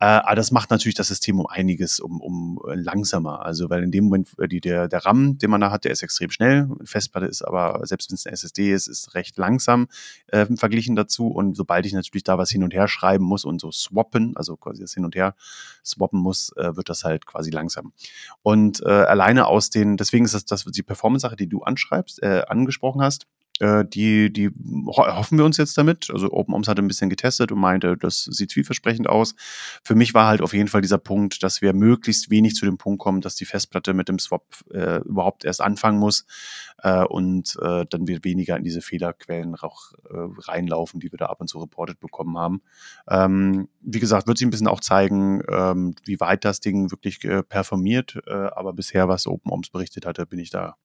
Äh, 0.00 0.06
aber 0.06 0.36
das 0.36 0.50
macht 0.50 0.70
natürlich 0.70 0.94
das 0.94 1.08
System 1.08 1.40
um 1.40 1.46
einiges 1.46 2.00
um, 2.00 2.20
um 2.20 2.60
äh, 2.68 2.74
langsamer. 2.74 3.44
Also 3.44 3.70
weil 3.70 3.82
in 3.82 3.90
dem 3.90 4.04
Moment 4.04 4.28
äh, 4.38 4.48
die, 4.48 4.60
der, 4.60 4.88
der 4.88 5.04
RAM, 5.04 5.38
den 5.38 5.50
man 5.50 5.60
da 5.60 5.70
hat, 5.70 5.84
der 5.84 5.92
ist 5.92 6.02
extrem 6.02 6.30
schnell. 6.30 6.68
Festplatte 6.84 7.26
ist 7.26 7.42
aber, 7.42 7.80
selbst 7.86 8.10
wenn 8.10 8.14
es 8.14 8.26
eine 8.26 8.34
SSD 8.34 8.72
ist, 8.72 8.86
ist 8.86 9.14
recht 9.14 9.36
langsam 9.38 9.88
äh, 10.28 10.46
verglichen 10.56 10.96
dazu. 10.96 11.28
Und 11.28 11.56
sobald 11.56 11.86
ich 11.86 11.92
natürlich 11.92 12.24
da 12.24 12.38
was 12.38 12.50
hin 12.50 12.64
und 12.64 12.74
her 12.74 12.88
schreiben 12.88 13.24
muss 13.24 13.44
und 13.44 13.60
so 13.60 13.70
swappen, 13.70 14.36
also 14.36 14.56
quasi 14.56 14.82
das 14.82 14.94
hin 14.94 15.04
und 15.04 15.14
her 15.14 15.34
swappen 15.84 16.20
muss, 16.20 16.52
äh, 16.56 16.76
wird 16.76 16.88
das 16.88 17.04
halt 17.04 17.26
quasi 17.26 17.50
langsam. 17.50 17.92
Und 18.42 18.82
äh, 18.82 18.88
alleine 18.88 19.46
aus 19.46 19.70
den, 19.70 19.96
deswegen 19.96 20.24
ist 20.24 20.34
das, 20.34 20.44
das 20.44 20.64
die 20.64 20.82
Performance-Sache, 20.82 21.36
die 21.36 21.48
du 21.48 21.62
anschreibst, 21.62 22.22
äh, 22.22 22.42
angesprochen 22.48 23.02
hast, 23.02 23.26
die, 23.60 24.32
die 24.32 24.50
hoffen 24.88 25.38
wir 25.38 25.44
uns 25.44 25.56
jetzt 25.56 25.78
damit. 25.78 26.10
Also 26.10 26.32
OpenOMS 26.32 26.66
hat 26.66 26.78
ein 26.78 26.88
bisschen 26.88 27.10
getestet 27.10 27.52
und 27.52 27.60
meinte, 27.60 27.96
das 27.96 28.24
sieht 28.24 28.52
vielversprechend 28.52 29.08
aus. 29.08 29.36
Für 29.84 29.94
mich 29.94 30.14
war 30.14 30.26
halt 30.26 30.42
auf 30.42 30.52
jeden 30.52 30.68
Fall 30.68 30.80
dieser 30.80 30.98
Punkt, 30.98 31.42
dass 31.44 31.62
wir 31.62 31.72
möglichst 31.72 32.30
wenig 32.30 32.56
zu 32.56 32.64
dem 32.64 32.76
Punkt 32.76 33.00
kommen, 33.00 33.20
dass 33.20 33.36
die 33.36 33.44
Festplatte 33.44 33.94
mit 33.94 34.08
dem 34.08 34.18
Swap 34.18 34.44
äh, 34.72 35.00
überhaupt 35.02 35.44
erst 35.44 35.60
anfangen 35.60 35.98
muss 35.98 36.26
äh, 36.82 37.04
und 37.04 37.56
äh, 37.62 37.86
dann 37.88 38.08
wird 38.08 38.24
weniger 38.24 38.56
in 38.56 38.64
diese 38.64 38.82
Fehlerquellen 38.82 39.54
auch 39.56 39.92
äh, 40.10 40.28
reinlaufen, 40.48 41.00
die 41.00 41.12
wir 41.12 41.18
da 41.18 41.26
ab 41.26 41.40
und 41.40 41.48
zu 41.48 41.58
reportet 41.58 42.00
bekommen 42.00 42.38
haben. 42.38 42.62
Ähm, 43.08 43.68
wie 43.80 44.00
gesagt, 44.00 44.26
wird 44.26 44.38
sich 44.38 44.46
ein 44.46 44.50
bisschen 44.50 44.68
auch 44.68 44.80
zeigen, 44.80 45.42
ähm, 45.48 45.94
wie 46.04 46.20
weit 46.20 46.44
das 46.44 46.60
Ding 46.60 46.90
wirklich 46.90 47.22
äh, 47.24 47.42
performiert. 47.42 48.18
Äh, 48.26 48.32
aber 48.32 48.72
bisher, 48.72 49.08
was 49.08 49.26
OpenOMS 49.26 49.70
berichtet 49.70 50.06
hatte, 50.06 50.26
bin 50.26 50.38
ich 50.38 50.50
da 50.50 50.76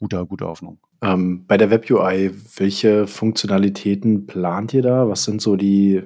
guter, 0.00 0.24
guter 0.26 0.46
Hoffnung. 0.46 0.78
Ähm, 1.02 1.44
bei 1.46 1.56
der 1.56 1.70
Web-UI, 1.70 2.32
welche 2.56 3.06
Funktionalitäten 3.06 4.26
plant 4.26 4.74
ihr 4.74 4.82
da? 4.82 5.08
Was 5.08 5.24
sind 5.24 5.40
so 5.40 5.56
die, 5.56 6.02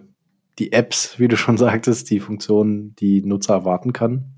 die 0.59 0.72
Apps, 0.72 1.18
wie 1.18 1.28
du 1.28 1.37
schon 1.37 1.57
sagtest, 1.66 2.11
die 2.11 2.20
Funktionen, 2.20 2.94
die 2.96 3.22
Nutzer 3.22 3.54
erwarten 3.54 3.92
kann? 3.92 4.30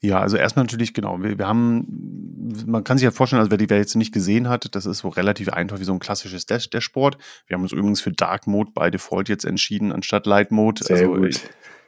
Ja, 0.00 0.20
also 0.20 0.36
erstmal 0.36 0.64
natürlich, 0.64 0.94
genau, 0.94 1.20
wir, 1.20 1.38
wir 1.38 1.48
haben, 1.48 2.54
man 2.66 2.84
kann 2.84 2.98
sich 2.98 3.04
ja 3.04 3.10
vorstellen, 3.10 3.40
also 3.40 3.50
wer 3.50 3.58
die 3.58 3.68
wer 3.68 3.78
jetzt 3.78 3.96
nicht 3.96 4.14
gesehen 4.14 4.48
hat, 4.48 4.72
das 4.76 4.86
ist 4.86 4.98
so 4.98 5.08
relativ 5.08 5.48
einfach 5.48 5.80
wie 5.80 5.84
so 5.84 5.92
ein 5.92 5.98
klassisches 5.98 6.46
Dash 6.46 6.70
Dashboard. 6.70 7.18
Wir 7.48 7.56
haben 7.56 7.62
uns 7.62 7.72
übrigens 7.72 8.00
für 8.00 8.12
Dark 8.12 8.46
Mode 8.46 8.70
by 8.72 8.92
Default 8.92 9.28
jetzt 9.28 9.44
entschieden, 9.44 9.90
anstatt 9.90 10.26
Light 10.26 10.52
Mode. 10.52 10.84
Sehr 10.84 10.98
also 10.98 11.14
gut. 11.14 11.30
ich 11.30 11.40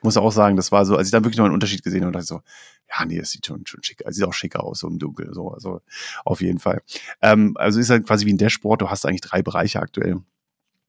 muss 0.03 0.17
auch 0.17 0.33
sagen, 0.33 0.57
das 0.57 0.73
war 0.73 0.85
so, 0.85 0.97
als 0.97 1.09
ich 1.09 1.13
da 1.13 1.19
wirklich 1.19 1.39
noch 1.39 1.45
einen 1.45 1.55
Unterschied 1.55 1.83
gesehen 1.83 2.03
habe, 2.03 2.13
dachte 2.13 2.25
ich 2.25 2.29
so, 2.29 2.41
ja, 2.91 3.05
nee, 3.05 3.19
das 3.19 3.31
sieht 3.31 3.47
schon, 3.47 3.67
schon 3.67 3.83
schick, 3.83 4.03
sieht 4.09 4.25
auch 4.25 4.33
schicker 4.33 4.65
aus, 4.65 4.81
so 4.81 4.89
im 4.89 4.99
Dunkeln, 4.99 5.33
so, 5.33 5.51
also 5.51 5.81
auf 6.25 6.41
jeden 6.41 6.59
Fall. 6.59 6.83
Ähm, 7.23 7.57
also 7.57 7.79
ist 7.81 7.91
halt 7.91 8.07
quasi 8.07 8.27
wie 8.27 8.33
ein 8.33 8.39
Dashboard, 8.39 8.83
du 8.83 8.91
hast 8.91 9.07
eigentlich 9.07 9.21
drei 9.21 9.43
Bereiche 9.43 9.81
aktuell. 9.81 10.21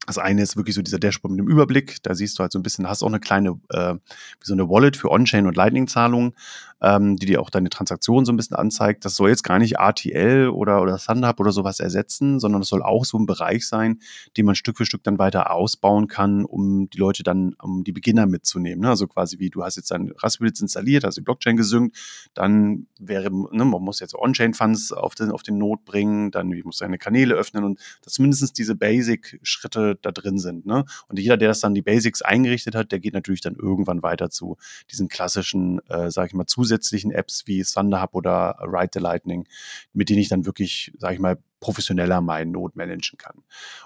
Das 0.07 0.17
eine 0.17 0.41
ist 0.41 0.57
wirklich 0.57 0.75
so 0.75 0.81
dieser 0.81 0.97
Dashboard 0.97 1.31
mit 1.31 1.39
dem 1.39 1.47
Überblick. 1.47 2.01
Da 2.01 2.15
siehst 2.15 2.37
du 2.37 2.41
halt 2.41 2.51
so 2.51 2.57
ein 2.57 2.63
bisschen, 2.63 2.89
hast 2.89 3.03
auch 3.03 3.07
eine 3.07 3.19
kleine, 3.19 3.59
äh, 3.69 3.93
wie 3.93 4.45
so 4.45 4.53
eine 4.53 4.67
Wallet 4.67 4.97
für 4.97 5.11
On-Chain 5.11 5.45
und 5.45 5.55
Lightning-Zahlungen, 5.55 6.33
ähm, 6.81 7.15
die 7.15 7.27
dir 7.27 7.41
auch 7.41 7.49
deine 7.49 7.69
Transaktion 7.69 8.25
so 8.25 8.31
ein 8.31 8.37
bisschen 8.37 8.57
anzeigt. 8.57 9.05
Das 9.05 9.15
soll 9.15 9.29
jetzt 9.29 9.43
gar 9.43 9.59
nicht 9.59 9.77
RTL 9.77 10.49
oder, 10.49 10.81
oder 10.81 10.97
ThunderHub 10.97 11.39
oder 11.39 11.51
sowas 11.51 11.79
ersetzen, 11.79 12.39
sondern 12.39 12.61
das 12.61 12.69
soll 12.69 12.81
auch 12.81 13.05
so 13.05 13.17
ein 13.17 13.25
Bereich 13.25 13.67
sein, 13.67 13.99
den 14.35 14.45
man 14.45 14.55
Stück 14.55 14.77
für 14.77 14.85
Stück 14.85 15.03
dann 15.03 15.19
weiter 15.19 15.51
ausbauen 15.51 16.07
kann, 16.07 16.43
um 16.43 16.89
die 16.89 16.97
Leute 16.97 17.23
dann, 17.23 17.53
um 17.61 17.83
die 17.83 17.91
Beginner 17.91 18.25
mitzunehmen. 18.25 18.81
Ne? 18.81 18.89
Also 18.89 19.07
quasi 19.07 19.39
wie 19.39 19.49
du 19.49 19.63
hast 19.63 19.75
jetzt 19.75 19.91
dein 19.91 20.11
Raspberry 20.17 20.51
installiert, 20.59 21.03
hast 21.03 21.17
die 21.17 21.21
Blockchain 21.21 21.55
gesynkt, 21.55 21.97
dann 22.33 22.87
wäre, 22.99 23.31
ne, 23.31 23.65
man 23.65 23.81
muss 23.81 23.99
jetzt 23.99 24.15
On-Chain-Funds 24.15 24.91
auf 24.91 25.15
den, 25.15 25.31
auf 25.31 25.43
den 25.43 25.57
Node 25.57 25.81
bringen, 25.85 26.31
dann 26.31 26.47
muss 26.63 26.77
deine 26.77 26.97
Kanäle 26.97 27.35
öffnen 27.35 27.63
und 27.63 27.79
dass 28.03 28.13
zumindest 28.13 28.57
diese 28.57 28.75
Basic-Schritte 28.75 29.99
da 30.01 30.11
drin 30.11 30.39
sind. 30.39 30.65
Ne? 30.65 30.85
Und 31.07 31.19
jeder, 31.19 31.37
der 31.37 31.49
das 31.49 31.59
dann 31.59 31.73
die 31.73 31.81
Basics 31.81 32.21
eingerichtet 32.21 32.75
hat, 32.75 32.91
der 32.91 32.99
geht 32.99 33.13
natürlich 33.13 33.41
dann 33.41 33.55
irgendwann 33.55 34.01
weiter 34.01 34.29
zu 34.29 34.57
diesen 34.89 35.07
klassischen, 35.07 35.79
äh, 35.87 36.09
sag 36.09 36.27
ich 36.27 36.33
mal, 36.33 36.45
zusätzlichen 36.47 36.70
Apps 36.71 37.47
wie 37.47 37.63
ThunderHub 37.63 38.13
oder 38.13 38.57
Ride 38.61 38.91
the 38.93 38.99
Lightning, 38.99 39.47
mit 39.93 40.09
denen 40.09 40.19
ich 40.19 40.29
dann 40.29 40.45
wirklich, 40.45 40.93
sag 40.97 41.13
ich 41.13 41.19
mal, 41.19 41.37
professioneller 41.59 42.21
meinen 42.21 42.51
Node 42.51 42.73
managen 42.75 43.17
kann. 43.17 43.43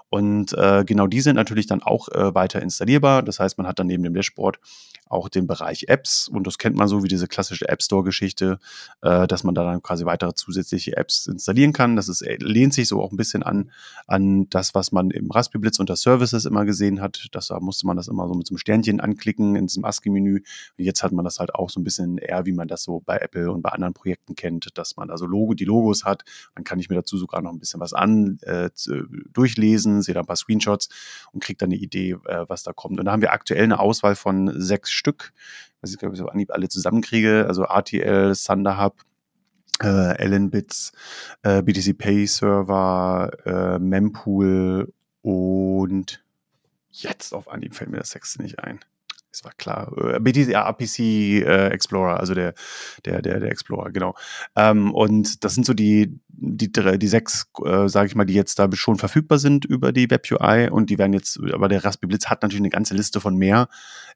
Und 0.10 0.54
äh, 0.54 0.84
genau 0.86 1.08
die 1.08 1.22
sind 1.22 1.36
natürlich 1.36 1.68
dann 1.68 1.84
auch 1.84 2.08
äh, 2.10 2.34
weiter 2.34 2.62
installierbar. 2.62 3.22
Das 3.22 3.40
heißt, 3.40 3.58
man 3.58 3.68
hat 3.68 3.80
dann 3.80 3.88
neben 3.88 4.04
dem 4.04 4.14
Dashboard 4.14 4.60
auch 5.08 5.30
den 5.30 5.48
Bereich 5.48 5.86
Apps 5.88 6.28
und 6.28 6.48
das 6.48 6.58
kennt 6.58 6.76
man 6.76 6.88
so 6.88 7.04
wie 7.04 7.08
diese 7.08 7.28
klassische 7.28 7.70
App 7.70 7.82
Store-Geschichte, 7.82 8.60
äh, 9.02 9.28
dass 9.28 9.44
man 9.44 9.54
da 9.54 9.64
dann 9.64 9.82
quasi 9.82 10.06
weitere 10.06 10.34
zusätzliche 10.34 10.98
Apps 10.98 11.28
installieren 11.28 11.74
kann. 11.74 11.96
Das 11.96 12.10
ist, 12.10 12.22
äh, 12.22 12.38
lehnt 12.40 12.74
sich 12.74 12.88
so 12.88 13.02
auch 13.02 13.12
ein 13.12 13.18
bisschen 13.18 13.44
an, 13.44 13.72
an 14.08 14.50
das, 14.50 14.74
was 14.74 14.92
man 14.92 15.12
im 15.12 15.30
Raspberry 15.30 15.62
Blitz 15.62 15.80
unter 15.80 15.96
Services 15.96 16.46
immer 16.46 16.66
gesehen 16.66 17.02
hat. 17.02 17.28
Das, 17.32 17.48
da 17.48 17.60
musste 17.60 17.86
man 17.86 17.98
das 17.98 18.08
immer 18.08 18.28
so 18.28 18.34
mit 18.34 18.48
so 18.48 18.54
einem 18.54 18.58
Sternchen 18.58 19.00
anklicken 19.00 19.56
in 19.56 19.68
diesem 19.68 19.86
ASCII-Menü. 19.86 20.42
Jetzt 20.78 21.04
hat 21.04 21.12
man 21.12 21.24
das 21.24 21.40
halt 21.40 21.54
auch 21.54 21.70
so 21.70 21.80
ein 21.80 21.84
bisschen 21.84 22.18
eher, 22.18 22.46
wie 22.46 22.54
man 22.54 22.68
das 22.68 22.84
so 22.84 23.02
bei 23.06 23.18
Apple 23.18 23.52
und 23.52 23.62
bei 23.62 23.70
anderen 23.70 23.94
Projekten 23.94 24.36
kennt, 24.36 24.78
dass 24.78 24.98
man 24.98 25.12
also 25.12 25.26
Logo, 25.28 25.54
die 25.54 25.66
Logos 25.66 26.04
hat. 26.04 26.24
Dann 26.56 26.64
kann 26.64 26.80
ich 26.80 26.90
mir 26.90 26.96
dazu 26.96 27.18
sogar 27.18 27.42
noch 27.42 27.52
ein 27.52 27.60
bisschen 27.60 27.80
was 27.80 27.94
an, 27.94 28.40
äh, 28.42 28.70
durchlesen, 29.34 30.02
sehe 30.02 30.14
da 30.16 30.22
ein 30.22 30.26
paar 30.26 30.36
Screenshots 30.36 30.90
und 31.32 31.44
kriege 31.44 31.58
dann 31.58 31.70
eine 31.70 31.78
Idee, 31.78 32.18
äh, 32.26 32.46
was 32.48 32.64
da 32.64 32.74
kommt. 32.74 33.00
Und 33.00 33.06
da 33.06 33.12
haben 33.12 33.22
wir 33.22 33.34
aktuell 33.34 33.64
eine 33.64 33.80
Auswahl 33.80 34.16
von 34.16 34.60
sechs 34.60 34.95
Stück, 34.96 35.34
was 35.82 35.92
ich 35.92 36.00
glaube 36.00 36.16
ich 36.16 36.20
so 36.20 36.28
Anhieb 36.28 36.52
alle 36.52 36.70
zusammenkriege, 36.70 37.46
also 37.48 37.64
RTL, 37.64 38.34
ThunderHub, 38.36 39.02
äh, 39.84 40.26
LNBits, 40.26 40.94
äh, 41.44 41.62
BTC 41.62 41.98
Pay 41.98 42.26
Server, 42.28 43.32
äh, 43.46 43.80
Mempool 43.80 44.94
und 45.22 46.24
jetzt 46.92 47.34
auf 47.34 47.50
Anhieb 47.50 47.76
fällt 47.76 47.92
mir 47.92 47.98
das 47.98 48.12
sechste 48.12 48.42
nicht 48.42 48.60
ein. 48.60 48.80
Das 49.36 49.44
war 49.44 49.52
klar. 49.58 49.92
Äh, 49.98 50.20
BTC, 50.22 50.48
ja, 50.48 50.66
APC 50.66 51.00
äh, 51.00 51.68
Explorer, 51.68 52.20
also 52.20 52.34
der, 52.34 52.54
der, 53.04 53.22
der, 53.22 53.42
der 53.42 53.52
Explorer, 53.52 53.92
genau. 53.92 54.16
Ähm, 54.56 54.94
und 54.94 55.44
das 55.44 55.56
sind 55.56 55.66
so 55.66 55.74
die, 55.74 56.18
die, 56.30 56.72
die 56.72 57.08
sechs, 57.08 57.46
äh, 57.66 57.90
sage 57.90 58.08
ich 58.08 58.16
mal, 58.16 58.24
die 58.24 58.34
jetzt 58.34 58.60
da 58.60 58.70
schon 58.72 58.96
verfügbar 58.96 59.38
sind 59.38 59.66
über 59.66 59.92
die 59.92 60.10
Web 60.10 60.26
UI 60.32 60.70
und 60.70 60.90
die 60.90 60.98
werden 60.98 61.12
jetzt, 61.12 61.38
aber 61.52 61.68
der 61.68 61.84
Raspberry 61.84 62.08
Blitz 62.08 62.28
hat 62.28 62.44
natürlich 62.44 62.62
eine 62.62 62.70
ganze 62.70 62.94
Liste 62.94 63.20
von 63.20 63.36
mehr 63.36 63.68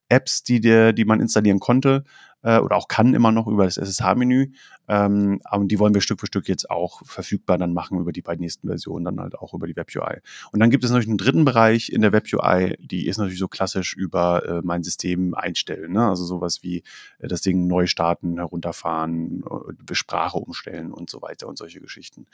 Apps, 0.07 0.43
die, 0.43 0.61
der, 0.61 0.93
die 0.93 1.03
man 1.03 1.19
installieren 1.19 1.59
konnte. 1.59 2.05
Äh, 2.41 2.59
oder 2.59 2.75
auch 2.75 2.87
kann 2.87 3.13
immer 3.13 3.31
noch 3.31 3.47
über 3.47 3.65
das 3.65 3.77
SSH-Menü. 3.77 4.51
Ähm, 4.87 5.39
und 5.51 5.67
die 5.67 5.77
wollen 5.77 5.93
wir 5.93 6.01
Stück 6.01 6.19
für 6.19 6.25
Stück 6.25 6.47
jetzt 6.47 6.69
auch 6.69 7.05
verfügbar 7.05 7.57
dann 7.57 7.73
machen 7.73 7.99
über 7.99 8.11
die 8.11 8.21
beiden 8.21 8.41
nächsten 8.41 8.67
Versionen, 8.67 9.05
dann 9.05 9.19
halt 9.19 9.35
auch 9.35 9.53
über 9.53 9.67
die 9.67 9.75
Web-UI. 9.75 10.19
Und 10.51 10.59
dann 10.59 10.71
gibt 10.71 10.83
es 10.83 10.89
natürlich 10.89 11.09
einen 11.09 11.17
dritten 11.17 11.45
Bereich 11.45 11.89
in 11.89 12.01
der 12.01 12.11
Web-UI, 12.11 12.75
die 12.79 13.07
ist 13.07 13.17
natürlich 13.17 13.39
so 13.39 13.47
klassisch 13.47 13.95
über 13.95 14.45
äh, 14.45 14.61
mein 14.63 14.83
System 14.83 15.35
einstellen. 15.35 15.93
Ne? 15.93 16.07
Also 16.07 16.25
sowas 16.25 16.63
wie 16.63 16.83
äh, 17.19 17.27
das 17.27 17.41
Ding 17.41 17.67
neu 17.67 17.85
starten, 17.85 18.37
herunterfahren, 18.37 19.43
äh, 19.43 19.93
Sprache 19.93 20.37
umstellen 20.37 20.91
und 20.91 21.09
so 21.09 21.21
weiter 21.21 21.47
und 21.47 21.57
solche 21.57 21.81
Geschichten. 21.81 22.25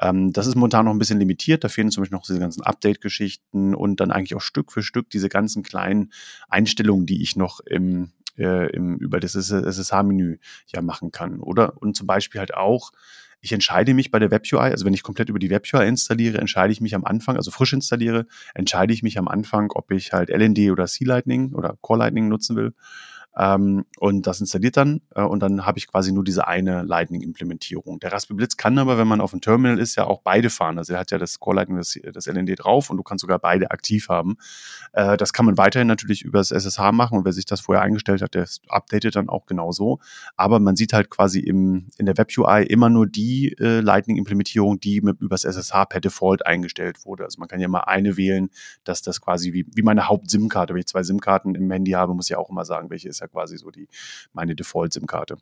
Ähm, 0.00 0.32
das 0.32 0.46
ist 0.46 0.54
momentan 0.54 0.84
noch 0.84 0.92
ein 0.92 0.98
bisschen 0.98 1.18
limitiert. 1.18 1.64
Da 1.64 1.68
fehlen 1.68 1.90
zum 1.90 2.02
Beispiel 2.02 2.16
noch 2.16 2.26
diese 2.26 2.40
ganzen 2.40 2.62
Update-Geschichten 2.62 3.74
und 3.74 4.00
dann 4.00 4.10
eigentlich 4.10 4.34
auch 4.34 4.40
Stück 4.40 4.70
für 4.72 4.82
Stück 4.82 5.08
diese 5.08 5.28
ganzen 5.30 5.62
kleinen 5.62 6.12
Einstellungen, 6.48 7.06
die 7.06 7.22
ich 7.22 7.36
noch 7.36 7.60
im, 7.60 8.12
äh, 8.36 8.70
im, 8.72 8.96
über 8.98 9.20
das 9.20 9.34
SSH-Menü 9.34 10.38
ja 10.66 10.82
machen 10.82 11.12
kann. 11.12 11.40
Oder 11.40 11.80
und 11.80 11.96
zum 11.96 12.06
Beispiel 12.06 12.38
halt 12.40 12.54
auch, 12.54 12.92
ich 13.40 13.52
entscheide 13.52 13.92
mich 13.92 14.10
bei 14.10 14.20
der 14.20 14.30
Web 14.30 14.44
UI, 14.52 14.70
also 14.70 14.84
wenn 14.84 14.94
ich 14.94 15.02
komplett 15.02 15.28
über 15.28 15.40
die 15.40 15.50
Web 15.50 15.66
UI 15.72 15.86
installiere, 15.86 16.38
entscheide 16.38 16.72
ich 16.72 16.80
mich 16.80 16.94
am 16.94 17.04
Anfang, 17.04 17.36
also 17.36 17.50
frisch 17.50 17.72
installiere, 17.72 18.26
entscheide 18.54 18.92
ich 18.94 19.02
mich 19.02 19.18
am 19.18 19.26
Anfang, 19.26 19.72
ob 19.72 19.90
ich 19.90 20.12
halt 20.12 20.30
LND 20.30 20.70
oder 20.70 20.86
C-Lightning 20.86 21.52
oder 21.52 21.76
Core 21.80 21.98
Lightning 21.98 22.28
nutzen 22.28 22.56
will. 22.56 22.72
Ähm, 23.36 23.86
und 23.98 24.26
das 24.26 24.40
installiert 24.40 24.76
dann 24.76 25.00
äh, 25.14 25.22
und 25.22 25.40
dann 25.40 25.64
habe 25.64 25.78
ich 25.78 25.86
quasi 25.86 26.12
nur 26.12 26.22
diese 26.22 26.46
eine 26.46 26.82
Lightning-Implementierung. 26.82 27.98
Der 28.00 28.12
Raspberry 28.12 28.36
Blitz 28.36 28.56
kann 28.58 28.78
aber, 28.78 28.98
wenn 28.98 29.08
man 29.08 29.22
auf 29.22 29.30
dem 29.30 29.40
Terminal 29.40 29.78
ist, 29.78 29.96
ja 29.96 30.06
auch 30.06 30.20
beide 30.22 30.50
fahren. 30.50 30.76
Also 30.76 30.92
er 30.92 31.00
hat 31.00 31.10
ja 31.10 31.18
das 31.18 31.40
Core 31.40 31.56
Lightning, 31.56 31.78
das, 31.78 31.98
das 32.12 32.26
LND 32.26 32.58
drauf 32.58 32.90
und 32.90 32.98
du 32.98 33.02
kannst 33.02 33.22
sogar 33.22 33.38
beide 33.38 33.70
aktiv 33.70 34.08
haben. 34.10 34.36
Äh, 34.92 35.16
das 35.16 35.32
kann 35.32 35.46
man 35.46 35.56
weiterhin 35.56 35.88
natürlich 35.88 36.22
über 36.22 36.38
das 36.38 36.50
SSH 36.50 36.92
machen 36.92 37.18
und 37.18 37.24
wer 37.24 37.32
sich 37.32 37.46
das 37.46 37.60
vorher 37.60 37.82
eingestellt 37.82 38.20
hat, 38.20 38.34
der 38.34 38.46
updatet 38.68 39.16
dann 39.16 39.30
auch 39.30 39.46
genauso. 39.46 40.00
Aber 40.36 40.60
man 40.60 40.76
sieht 40.76 40.92
halt 40.92 41.08
quasi 41.08 41.40
im, 41.40 41.88
in 41.96 42.04
der 42.04 42.18
Web 42.18 42.30
UI 42.36 42.64
immer 42.64 42.90
nur 42.90 43.06
die 43.06 43.56
äh, 43.58 43.80
Lightning-Implementierung, 43.80 44.78
die 44.78 45.00
mit, 45.00 45.20
über 45.20 45.34
das 45.34 45.44
SSH 45.44 45.86
per 45.86 46.00
Default 46.00 46.44
eingestellt 46.44 47.06
wurde. 47.06 47.24
Also 47.24 47.38
man 47.38 47.48
kann 47.48 47.60
ja 47.60 47.68
mal 47.68 47.80
eine 47.80 48.18
wählen, 48.18 48.50
dass 48.84 49.00
das 49.00 49.22
quasi 49.22 49.54
wie, 49.54 49.66
wie 49.74 49.82
meine 49.82 50.08
Haupt-SIM-Karte, 50.08 50.74
wenn 50.74 50.80
ich 50.80 50.86
zwei 50.86 51.02
SIM-Karten 51.02 51.54
im 51.54 51.70
Handy 51.70 51.92
habe, 51.92 52.14
muss 52.14 52.26
ich 52.26 52.30
ja 52.30 52.38
auch 52.38 52.50
immer 52.50 52.66
sagen, 52.66 52.90
welche 52.90 53.08
ist 53.08 53.21
ja 53.22 53.28
quasi 53.28 53.56
so 53.56 53.70
die 53.70 53.88
meine 54.32 54.54
Default-SIM-Karte. 54.54 55.38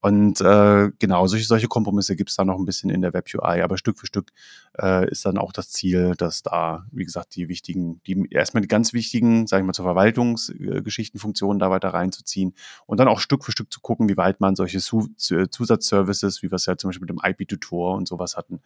Und 0.00 0.40
äh, 0.40 0.90
genau, 0.98 1.26
solche, 1.26 1.46
solche 1.46 1.68
Kompromisse 1.68 2.16
gibt 2.16 2.30
es 2.30 2.36
da 2.36 2.44
noch 2.44 2.58
ein 2.58 2.64
bisschen 2.64 2.90
in 2.90 3.02
der 3.02 3.12
Web-UI, 3.12 3.62
aber 3.62 3.78
Stück 3.78 3.98
für 3.98 4.06
Stück 4.06 4.32
äh, 4.80 5.08
ist 5.10 5.24
dann 5.24 5.38
auch 5.38 5.52
das 5.52 5.70
Ziel, 5.70 6.14
dass 6.16 6.42
da, 6.42 6.86
wie 6.92 7.04
gesagt, 7.04 7.34
die 7.36 7.48
wichtigen, 7.48 8.00
die 8.06 8.28
erstmal 8.30 8.60
die 8.60 8.68
ganz 8.68 8.92
wichtigen, 8.92 9.46
sage 9.46 9.62
ich 9.62 9.66
mal, 9.66 9.72
zur 9.72 9.84
Verwaltungsgeschichtenfunktionen 9.84 11.58
da 11.58 11.70
weiter 11.70 11.88
reinzuziehen 11.90 12.54
und 12.86 12.98
dann 12.98 13.08
auch 13.08 13.20
Stück 13.20 13.44
für 13.44 13.52
Stück 13.52 13.72
zu 13.72 13.80
gucken, 13.80 14.08
wie 14.08 14.16
weit 14.16 14.40
man 14.40 14.56
solche 14.56 14.78
Zusatzservices, 14.80 16.42
wie 16.42 16.50
wir 16.50 16.56
es 16.56 16.66
ja 16.66 16.76
zum 16.76 16.88
Beispiel 16.88 17.06
mit 17.06 17.10
dem 17.10 17.20
IP-Tutor 17.22 17.96
und 17.96 18.08
sowas 18.08 18.36
hatten, 18.36 18.60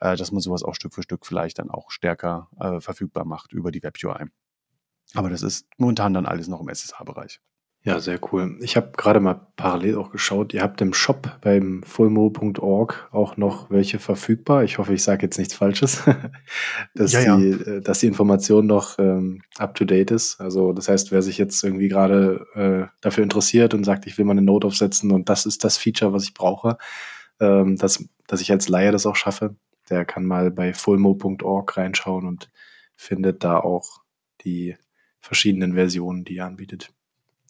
äh, 0.00 0.16
dass 0.16 0.32
man 0.32 0.40
sowas 0.40 0.62
auch 0.62 0.74
Stück 0.74 0.94
für 0.94 1.02
Stück 1.02 1.26
vielleicht 1.26 1.58
dann 1.58 1.70
auch 1.70 1.90
stärker 1.90 2.48
äh, 2.60 2.80
verfügbar 2.80 3.24
macht 3.24 3.52
über 3.52 3.70
die 3.70 3.82
Web-UI. 3.82 4.26
Aber 5.14 5.30
das 5.30 5.42
ist 5.42 5.66
momentan 5.78 6.12
dann 6.12 6.26
alles 6.26 6.48
noch 6.48 6.60
im 6.60 6.68
SSH-Bereich. 6.68 7.40
Ja, 7.86 8.00
sehr 8.00 8.18
cool. 8.32 8.56
Ich 8.62 8.76
habe 8.78 8.92
gerade 8.96 9.20
mal 9.20 9.46
parallel 9.56 9.96
auch 9.98 10.10
geschaut, 10.10 10.54
ihr 10.54 10.62
habt 10.62 10.80
im 10.80 10.94
Shop 10.94 11.38
beim 11.42 11.82
fullmo.org 11.82 13.10
auch 13.12 13.36
noch 13.36 13.68
welche 13.68 13.98
verfügbar. 13.98 14.64
Ich 14.64 14.78
hoffe, 14.78 14.94
ich 14.94 15.02
sage 15.02 15.26
jetzt 15.26 15.36
nichts 15.36 15.52
Falsches, 15.52 16.02
dass, 16.94 17.12
ja, 17.12 17.20
ja. 17.20 17.36
Die, 17.36 17.50
äh, 17.50 17.80
dass 17.82 17.98
die 17.98 18.06
Information 18.06 18.66
noch 18.66 18.98
ähm, 18.98 19.42
up-to-date 19.58 20.12
ist. 20.12 20.40
Also 20.40 20.72
das 20.72 20.88
heißt, 20.88 21.12
wer 21.12 21.20
sich 21.20 21.36
jetzt 21.36 21.62
irgendwie 21.62 21.88
gerade 21.88 22.46
äh, 22.54 22.96
dafür 23.02 23.22
interessiert 23.22 23.74
und 23.74 23.84
sagt, 23.84 24.06
ich 24.06 24.16
will 24.16 24.24
mal 24.24 24.32
eine 24.32 24.40
Note 24.40 24.66
aufsetzen 24.66 25.12
und 25.12 25.28
das 25.28 25.44
ist 25.44 25.62
das 25.62 25.76
Feature, 25.76 26.14
was 26.14 26.24
ich 26.24 26.32
brauche, 26.32 26.78
ähm, 27.38 27.76
dass, 27.76 28.02
dass 28.26 28.40
ich 28.40 28.50
als 28.50 28.66
Laie 28.70 28.92
das 28.92 29.04
auch 29.04 29.16
schaffe, 29.16 29.56
der 29.90 30.06
kann 30.06 30.24
mal 30.24 30.50
bei 30.50 30.72
fullmo.org 30.72 31.76
reinschauen 31.76 32.26
und 32.26 32.50
findet 32.96 33.44
da 33.44 33.58
auch 33.58 34.00
die 34.42 34.74
verschiedenen 35.20 35.74
Versionen, 35.74 36.24
die 36.24 36.36
ihr 36.36 36.46
anbietet. 36.46 36.90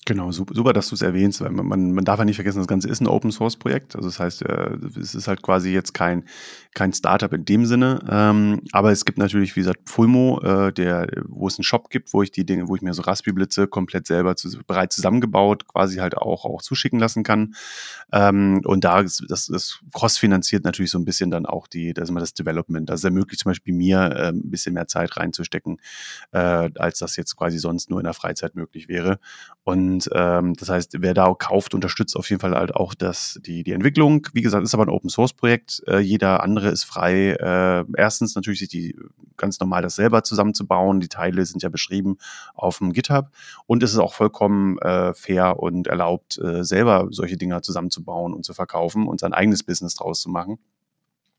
Genau, 0.07 0.33
super, 0.33 0.75
dass 0.75 0.89
du 0.91 0.97
es 0.97 1.01
erwähnst, 1.01 1.41
weil 1.41 1.51
man, 1.51 1.93
man 1.93 2.05
darf 2.05 2.19
ja 2.19 2.27
nicht 2.27 2.37
vergessen, 2.37 2.59
das 2.59 2.67
Ganze 2.67 2.89
ist 2.91 3.01
ein 3.01 3.07
Open 3.07 3.33
Source 3.33 3.57
Projekt. 3.57 3.97
Also 3.97 4.09
das 4.09 4.21
heißt, 4.21 4.43
äh, 4.43 4.77
es 5.01 5.15
ist 5.15 5.29
halt 5.29 5.41
quasi 5.41 5.71
jetzt 5.71 5.95
kein, 5.95 6.25
kein 6.75 6.93
Startup 6.93 7.33
in 7.33 7.47
dem 7.47 7.65
Sinne. 7.65 8.05
Ähm, 8.11 8.61
aber 8.73 8.93
es 8.93 9.07
gibt 9.07 9.17
natürlich, 9.17 9.57
wie 9.57 9.61
gesagt, 9.61 9.89
Fulmo, 9.89 10.43
äh, 10.43 10.73
der, 10.75 11.07
wo 11.27 11.47
es 11.47 11.59
einen 11.59 11.65
Shop 11.65 11.89
gibt, 11.89 12.13
wo 12.13 12.23
ich 12.23 12.31
die 12.31 12.45
Dinge, 12.45 12.69
wo 12.69 12.77
ich 12.77 12.83
mir 12.83 12.93
so 12.93 13.01
Raspberry-Blitze 13.01 13.67
komplett 13.67 14.07
selber 14.07 14.37
zu, 14.37 14.51
bereits 14.67 14.97
zusammengebaut, 14.97 15.69
quasi 15.69 15.97
halt 15.97 16.19
auch, 16.19 16.45
auch 16.45 16.61
zuschicken 16.61 16.99
lassen 16.99 17.23
kann. 17.23 17.55
Ähm, 18.13 18.61
und 18.67 18.85
da 18.85 19.01
ist 19.01 19.25
das, 19.29 19.47
das 19.47 19.81
cross-finanziert 19.95 20.65
natürlich 20.65 20.91
so 20.91 20.99
ein 20.99 21.07
bisschen 21.07 21.31
dann 21.31 21.47
auch 21.47 21.67
die, 21.67 21.95
das, 21.95 22.05
ist 22.05 22.11
immer 22.11 22.21
das 22.21 22.35
Development. 22.35 22.91
Das 22.91 23.05
ermöglicht 23.05 23.41
zum 23.41 23.53
Beispiel 23.53 23.73
mir, 23.73 24.01
äh, 24.01 24.29
ein 24.29 24.51
bisschen 24.51 24.75
mehr 24.75 24.87
Zeit 24.87 25.17
reinzustecken, 25.17 25.81
äh, 26.33 26.69
als 26.75 26.99
das 26.99 27.17
jetzt 27.17 27.37
quasi 27.37 27.59
sonst 27.59 27.89
nur 27.89 28.01
in 28.01 28.05
der 28.05 28.13
Freizeit 28.13 28.55
möglich 28.55 28.89
wäre. 28.89 29.19
Und 29.63 29.94
ähm, 30.13 30.55
das 30.55 30.69
heißt, 30.69 30.97
wer 31.01 31.15
da 31.15 31.33
kauft, 31.35 31.75
unterstützt 31.75 32.17
auf 32.17 32.29
jeden 32.31 32.41
Fall 32.41 32.55
halt 32.55 32.75
auch 32.75 32.95
das, 32.95 33.41
die, 33.45 33.63
die 33.63 33.73
Entwicklung. 33.73 34.27
Wie 34.33 34.43
gesagt, 34.43 34.65
ist 34.65 34.75
aber 34.75 34.85
ein 34.85 34.91
Open 34.91 35.11
Source 35.11 35.33
Projekt. 35.33 35.83
Äh, 35.87 35.99
jeder 35.99 36.43
andere 36.43 36.69
ist 36.69 36.85
frei. 36.85 37.31
Äh, 37.33 37.85
erstens 37.97 38.35
natürlich 38.35 38.61
sich 38.61 38.69
die 38.69 38.97
ganz 39.37 39.59
normal 39.61 39.83
das 39.83 39.97
selber 39.97 40.23
zusammenzubauen. 40.23 41.01
Die 41.01 41.09
Teile 41.09 41.45
sind 41.45 41.63
ja 41.63 41.69
beschrieben 41.69 42.19
auf 42.55 42.79
dem 42.79 42.93
GitHub. 42.93 43.31
Und 43.67 43.83
es 43.83 43.93
ist 43.93 43.99
auch 43.99 44.15
vollkommen 44.15 44.79
äh, 44.79 45.15
fair 45.15 45.59
und 45.59 45.87
erlaubt, 45.87 46.39
äh, 46.39 46.65
selber 46.65 47.09
solche 47.11 47.37
Dinger 47.37 47.63
zusammenzubauen 47.63 48.35
und 48.35 48.45
zu 48.45 48.55
verkaufen 48.55 49.07
und 49.07 49.21
sein 49.21 49.33
eigenes 49.33 49.63
Business 49.63 49.95
draus 49.95 50.21
zu 50.21 50.31
machen. 50.31 50.59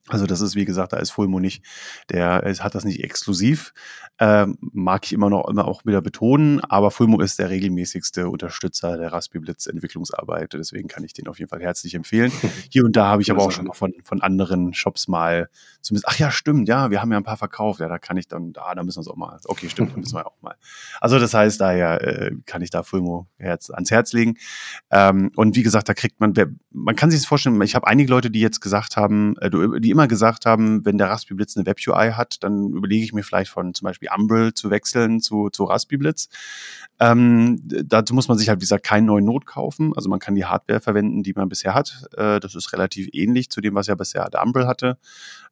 Also 0.08 0.28
das 0.28 0.40
ist, 0.42 0.56
wie 0.56 0.66
gesagt, 0.66 0.94
da 0.94 0.98
ist 0.98 1.10
Fulmo 1.10 1.40
nicht, 1.40 1.64
der 2.12 2.44
hat 2.60 2.76
das 2.76 2.86
nicht 2.86 3.04
exklusiv, 3.04 3.74
ähm, 4.20 4.58
mag 4.60 5.04
ich 5.06 5.14
immer 5.14 5.32
noch 5.32 5.48
immer 5.48 5.68
auch 5.68 5.84
wieder 5.84 6.02
betonen, 6.02 6.62
aber 6.62 6.92
Fulmo 6.92 7.22
ist 7.22 7.40
der 7.40 7.50
regelmäßigste 7.50 8.30
Unterstützer 8.30 8.98
der 8.98 9.12
Raspberry 9.12 9.46
Blitz 9.46 9.66
Entwicklungsarbeit, 9.66 10.54
deswegen 10.54 10.88
kann 10.88 11.04
ich 11.04 11.14
den 11.14 11.28
auf 11.28 11.40
jeden 11.40 11.50
Fall 11.50 11.62
herzlich 11.62 11.96
empfehlen. 11.96 12.32
Hier 12.72 12.86
und 12.86 12.96
da 12.96 13.08
habe 13.08 13.24
ich 13.24 13.32
aber 13.32 13.42
auch 13.42 13.52
schon 13.52 13.74
von, 13.74 13.94
von 14.04 14.22
anderen 14.22 14.76
Shops 14.76 15.08
mal 15.08 15.50
zumindest, 15.82 16.08
ach 16.08 16.20
ja, 16.20 16.30
stimmt, 16.30 16.70
ja, 16.70 16.92
wir 16.92 17.02
haben 17.02 17.12
ja 17.12 17.18
ein 17.18 17.24
paar 17.24 17.38
verkauft, 17.38 17.80
ja, 17.80 17.88
da 17.88 17.98
kann 17.98 18.18
ich 18.18 18.28
dann, 18.28 18.54
ah, 18.58 18.76
da 18.76 18.84
müssen 18.84 18.98
wir 18.98 19.02
es 19.02 19.08
auch 19.08 19.16
mal, 19.16 19.40
okay, 19.46 19.70
stimmt, 19.70 19.94
da 19.94 19.98
müssen 19.98 20.16
wir 20.16 20.28
auch 20.28 20.40
mal. 20.42 20.56
Also 21.02 21.18
das 21.18 21.34
heißt, 21.34 21.60
daher 21.60 22.02
äh, 22.04 22.32
kann 22.46 22.62
ich 22.62 22.70
da 22.70 22.84
Fulmo 22.84 23.26
Herz, 23.38 23.72
ans 23.72 23.90
Herz 23.90 24.14
legen. 24.14 24.36
Ähm, 24.92 25.32
und 25.36 25.56
wie 25.56 25.64
gesagt, 25.64 25.90
da 25.90 25.96
kriegt 25.96 26.20
man, 26.20 26.34
man 26.70 26.96
kann 26.96 27.10
sich 27.10 27.22
das 27.22 27.28
vorstellen, 27.28 27.60
ich 27.64 27.74
habe 27.74 27.88
einige 27.88 28.12
Leute, 28.12 28.30
die 28.30 28.40
jetzt 28.40 28.62
gesagt 28.62 28.98
haben, 28.98 29.36
äh, 29.38 29.50
die 29.80 29.95
immer 29.96 30.08
gesagt 30.10 30.46
haben, 30.46 30.84
wenn 30.86 30.98
der 30.98 31.10
Raspberry 31.10 31.36
Blitz 31.36 31.56
eine 31.56 31.66
Web 31.66 31.78
UI 31.88 32.12
hat, 32.12 32.44
dann 32.44 32.72
überlege 32.72 33.06
ich 33.06 33.14
mir 33.14 33.24
vielleicht 33.24 33.50
von 33.50 33.74
zum 33.74 33.86
Beispiel 33.86 34.10
Umbrel 34.14 34.54
zu 34.54 34.70
wechseln 34.70 35.22
zu, 35.22 35.50
zu 35.50 35.64
Raspberry 35.64 35.98
Blitz. 35.98 36.28
Ähm, 37.00 37.62
dazu 37.64 38.14
muss 38.14 38.28
man 38.28 38.38
sich 38.38 38.50
halt, 38.50 38.60
wie 38.60 38.66
gesagt, 38.66 38.86
keinen 38.86 39.06
neuen 39.06 39.24
Node 39.24 39.46
kaufen. 39.46 39.94
Also 39.96 40.10
man 40.10 40.20
kann 40.20 40.36
die 40.36 40.46
Hardware 40.46 40.82
verwenden, 40.82 41.24
die 41.24 41.32
man 41.34 41.48
bisher 41.48 41.74
hat. 41.74 42.08
Äh, 42.18 42.42
das 42.42 42.56
ist 42.56 42.74
relativ 42.74 43.08
ähnlich 43.14 43.50
zu 43.50 43.62
dem, 43.62 43.74
was 43.74 43.88
ja 43.88 43.96
bisher 43.96 44.30
der 44.30 44.44
Umbrel 44.44 44.68
hatte 44.68 44.98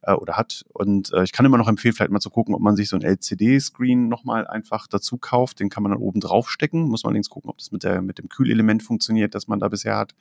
äh, 0.01 0.13
oder 0.13 0.35
hat. 0.35 0.65
Und 0.73 1.13
äh, 1.13 1.23
ich 1.23 1.31
kann 1.31 1.45
immer 1.45 1.57
noch 1.57 1.67
empfehlen, 1.67 1.93
vielleicht 1.93 2.11
mal 2.11 2.19
zu 2.19 2.29
gucken, 2.29 2.53
ob 2.53 2.61
man 2.61 2.75
sich 2.75 2.89
so 2.89 2.97
ein 2.97 3.01
LCD-Screen 3.01 4.09
nochmal 4.09 4.45
einfach 4.45 4.87
dazu 4.87 5.17
kauft. 5.17 5.59
Den 5.59 5.69
kann 5.69 5.83
man 5.83 5.93
dann 5.93 6.01
oben 6.01 6.19
drauf 6.19 6.49
stecken. 6.49 6.89
Muss 6.89 7.03
man 7.03 7.11
allerdings 7.11 7.29
gucken, 7.29 7.49
ob 7.49 7.57
das 7.57 7.71
mit, 7.71 7.83
der, 7.83 8.01
mit 8.01 8.19
dem 8.19 8.29
Kühlelement 8.29 8.83
funktioniert, 8.83 9.35
das 9.35 9.47
man 9.47 9.59
da 9.59 9.69
bisher 9.69 9.97
hat. 9.97 10.15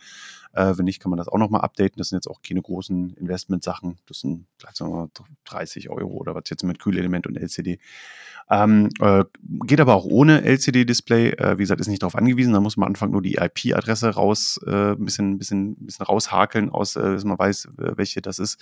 Äh, 0.53 0.77
wenn 0.77 0.85
nicht, 0.85 1.01
kann 1.01 1.11
man 1.11 1.17
das 1.17 1.29
auch 1.29 1.39
nochmal 1.39 1.63
updaten. 1.63 1.99
Das 1.99 2.09
sind 2.09 2.17
jetzt 2.17 2.29
auch 2.29 2.43
keine 2.43 2.63
großen 2.63 3.15
Investmentsachen. 3.15 3.99
Das 4.07 4.21
sind 4.21 4.47
vielleicht 4.59 4.77
sagen 4.77 4.93
wir 4.93 4.97
mal 4.97 5.11
30 5.45 5.91
Euro 5.91 6.11
oder 6.13 6.35
was 6.35 6.45
jetzt 6.49 6.63
mit 6.63 6.79
Kühlelement 6.79 7.27
und 7.27 7.37
LCD. 7.37 7.79
Ähm, 8.51 8.91
äh, 9.01 9.25
geht 9.67 9.81
aber 9.81 9.95
auch 9.95 10.05
ohne 10.05 10.43
LCD-Display. 10.43 11.31
Äh, 11.31 11.59
wie 11.59 11.63
gesagt, 11.63 11.81
ist 11.81 11.89
nicht 11.89 12.03
darauf 12.03 12.17
angewiesen. 12.17 12.53
Da 12.53 12.61
muss 12.61 12.77
man 12.77 12.87
am 12.87 12.91
Anfang 12.93 13.11
nur 13.11 13.23
die 13.23 13.37
IP-Adresse 13.37 14.11
raus, 14.11 14.61
äh, 14.67 14.93
ein 14.93 15.05
bisschen, 15.05 15.39
bisschen, 15.39 15.77
bisschen 15.77 16.07
raushakeln, 16.07 16.71
aus, 16.71 16.97
äh, 16.97 17.03
dass 17.03 17.25
man 17.25 17.39
weiß, 17.39 17.67
äh, 17.79 17.97
welche 17.97 18.21
das 18.21 18.39
ist. 18.39 18.61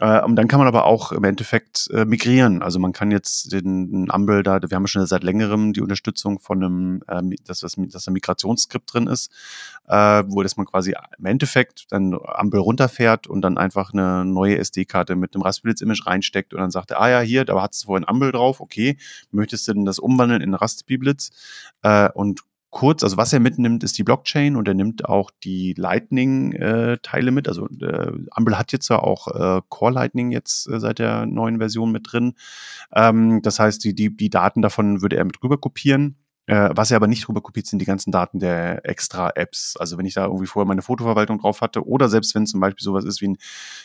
Äh, 0.00 0.22
und 0.22 0.36
dann 0.36 0.48
kann 0.48 0.58
man 0.58 0.68
aber 0.68 0.84
auch 0.84 1.12
im 1.12 1.24
Endeffekt 1.24 1.88
äh, 1.92 2.04
migrieren. 2.04 2.62
Also 2.62 2.78
man 2.78 2.92
kann 2.92 3.10
jetzt 3.10 3.52
den, 3.52 3.90
den 3.90 4.06
da, 4.06 4.60
wir 4.62 4.76
haben 4.76 4.86
schon 4.86 5.06
seit 5.06 5.24
längerem 5.24 5.72
die 5.72 5.80
Unterstützung 5.80 6.38
von 6.38 6.62
einem, 6.62 7.02
äh, 7.08 7.36
dass, 7.46 7.60
das, 7.60 7.74
dass 7.76 8.06
ein 8.06 8.12
Migrationsskript 8.12 8.92
drin 8.92 9.06
ist, 9.06 9.30
wo 9.90 10.42
das 10.42 10.58
man 10.58 10.66
quasi 10.66 10.94
im 11.18 11.24
Endeffekt 11.24 11.86
dann 11.90 12.12
Umbrel 12.12 12.60
runterfährt 12.60 13.26
und 13.26 13.40
dann 13.40 13.56
einfach 13.56 13.94
eine 13.94 14.26
neue 14.26 14.58
SD-Karte 14.58 15.16
mit 15.16 15.34
einem 15.34 15.42
Raspberry-Image 15.42 16.06
reinsteckt 16.06 16.52
und 16.52 16.60
dann 16.60 16.70
sagt 16.70 16.92
ah 16.94 17.08
ja, 17.08 17.20
hier, 17.20 17.46
da 17.46 17.60
hat 17.62 17.72
es 17.72 17.84
vorhin 17.84 18.04
Umbrel 18.04 18.32
drauf, 18.32 18.60
okay, 18.60 18.98
möchtest 19.30 19.66
du 19.66 19.72
denn 19.72 19.86
das 19.86 19.98
umwandeln 19.98 20.42
in 20.42 20.52
Raspberry 20.52 20.98
Blitz? 20.98 21.30
Äh, 21.82 22.10
und 22.12 22.42
kurz, 22.70 23.02
also 23.02 23.16
was 23.16 23.32
er 23.32 23.40
mitnimmt, 23.40 23.82
ist 23.82 23.96
die 23.98 24.04
Blockchain 24.04 24.56
und 24.56 24.68
er 24.68 24.74
nimmt 24.74 25.06
auch 25.06 25.30
die 25.42 25.74
Lightning-Teile 25.76 27.28
äh, 27.28 27.32
mit. 27.32 27.48
Also 27.48 27.66
äh, 27.80 28.12
Umbrel 28.36 28.58
hat 28.58 28.72
jetzt 28.72 28.88
ja 28.88 28.98
auch 28.98 29.28
äh, 29.28 29.62
Core 29.68 29.92
Lightning 29.92 30.30
jetzt 30.30 30.68
äh, 30.68 30.78
seit 30.78 30.98
der 30.98 31.26
neuen 31.26 31.58
Version 31.58 31.92
mit 31.92 32.12
drin. 32.12 32.34
Ähm, 32.94 33.40
das 33.42 33.58
heißt, 33.58 33.82
die, 33.84 33.94
die, 33.94 34.14
die 34.14 34.30
Daten 34.30 34.62
davon 34.62 35.02
würde 35.02 35.16
er 35.16 35.24
mit 35.24 35.42
rüber 35.42 35.58
kopieren 35.58 36.16
Äh, 36.48 36.70
was 36.72 36.90
ihr 36.90 36.96
aber 36.96 37.08
nicht 37.08 37.28
rüber 37.28 37.42
kopiert, 37.42 37.66
sind 37.66 37.78
die 37.78 37.84
ganzen 37.84 38.10
Daten 38.10 38.38
der 38.38 38.88
extra 38.88 39.32
Apps. 39.34 39.76
Also 39.76 39.98
wenn 39.98 40.06
ich 40.06 40.14
da 40.14 40.24
irgendwie 40.24 40.46
vorher 40.46 40.66
meine 40.66 40.80
Fotoverwaltung 40.80 41.38
drauf 41.38 41.60
hatte 41.60 41.86
oder 41.86 42.08
selbst 42.08 42.34
wenn 42.34 42.46
zum 42.46 42.58
Beispiel 42.58 42.82
sowas 42.82 43.04
ist 43.04 43.20
wie 43.20 43.28
ein 43.28 43.36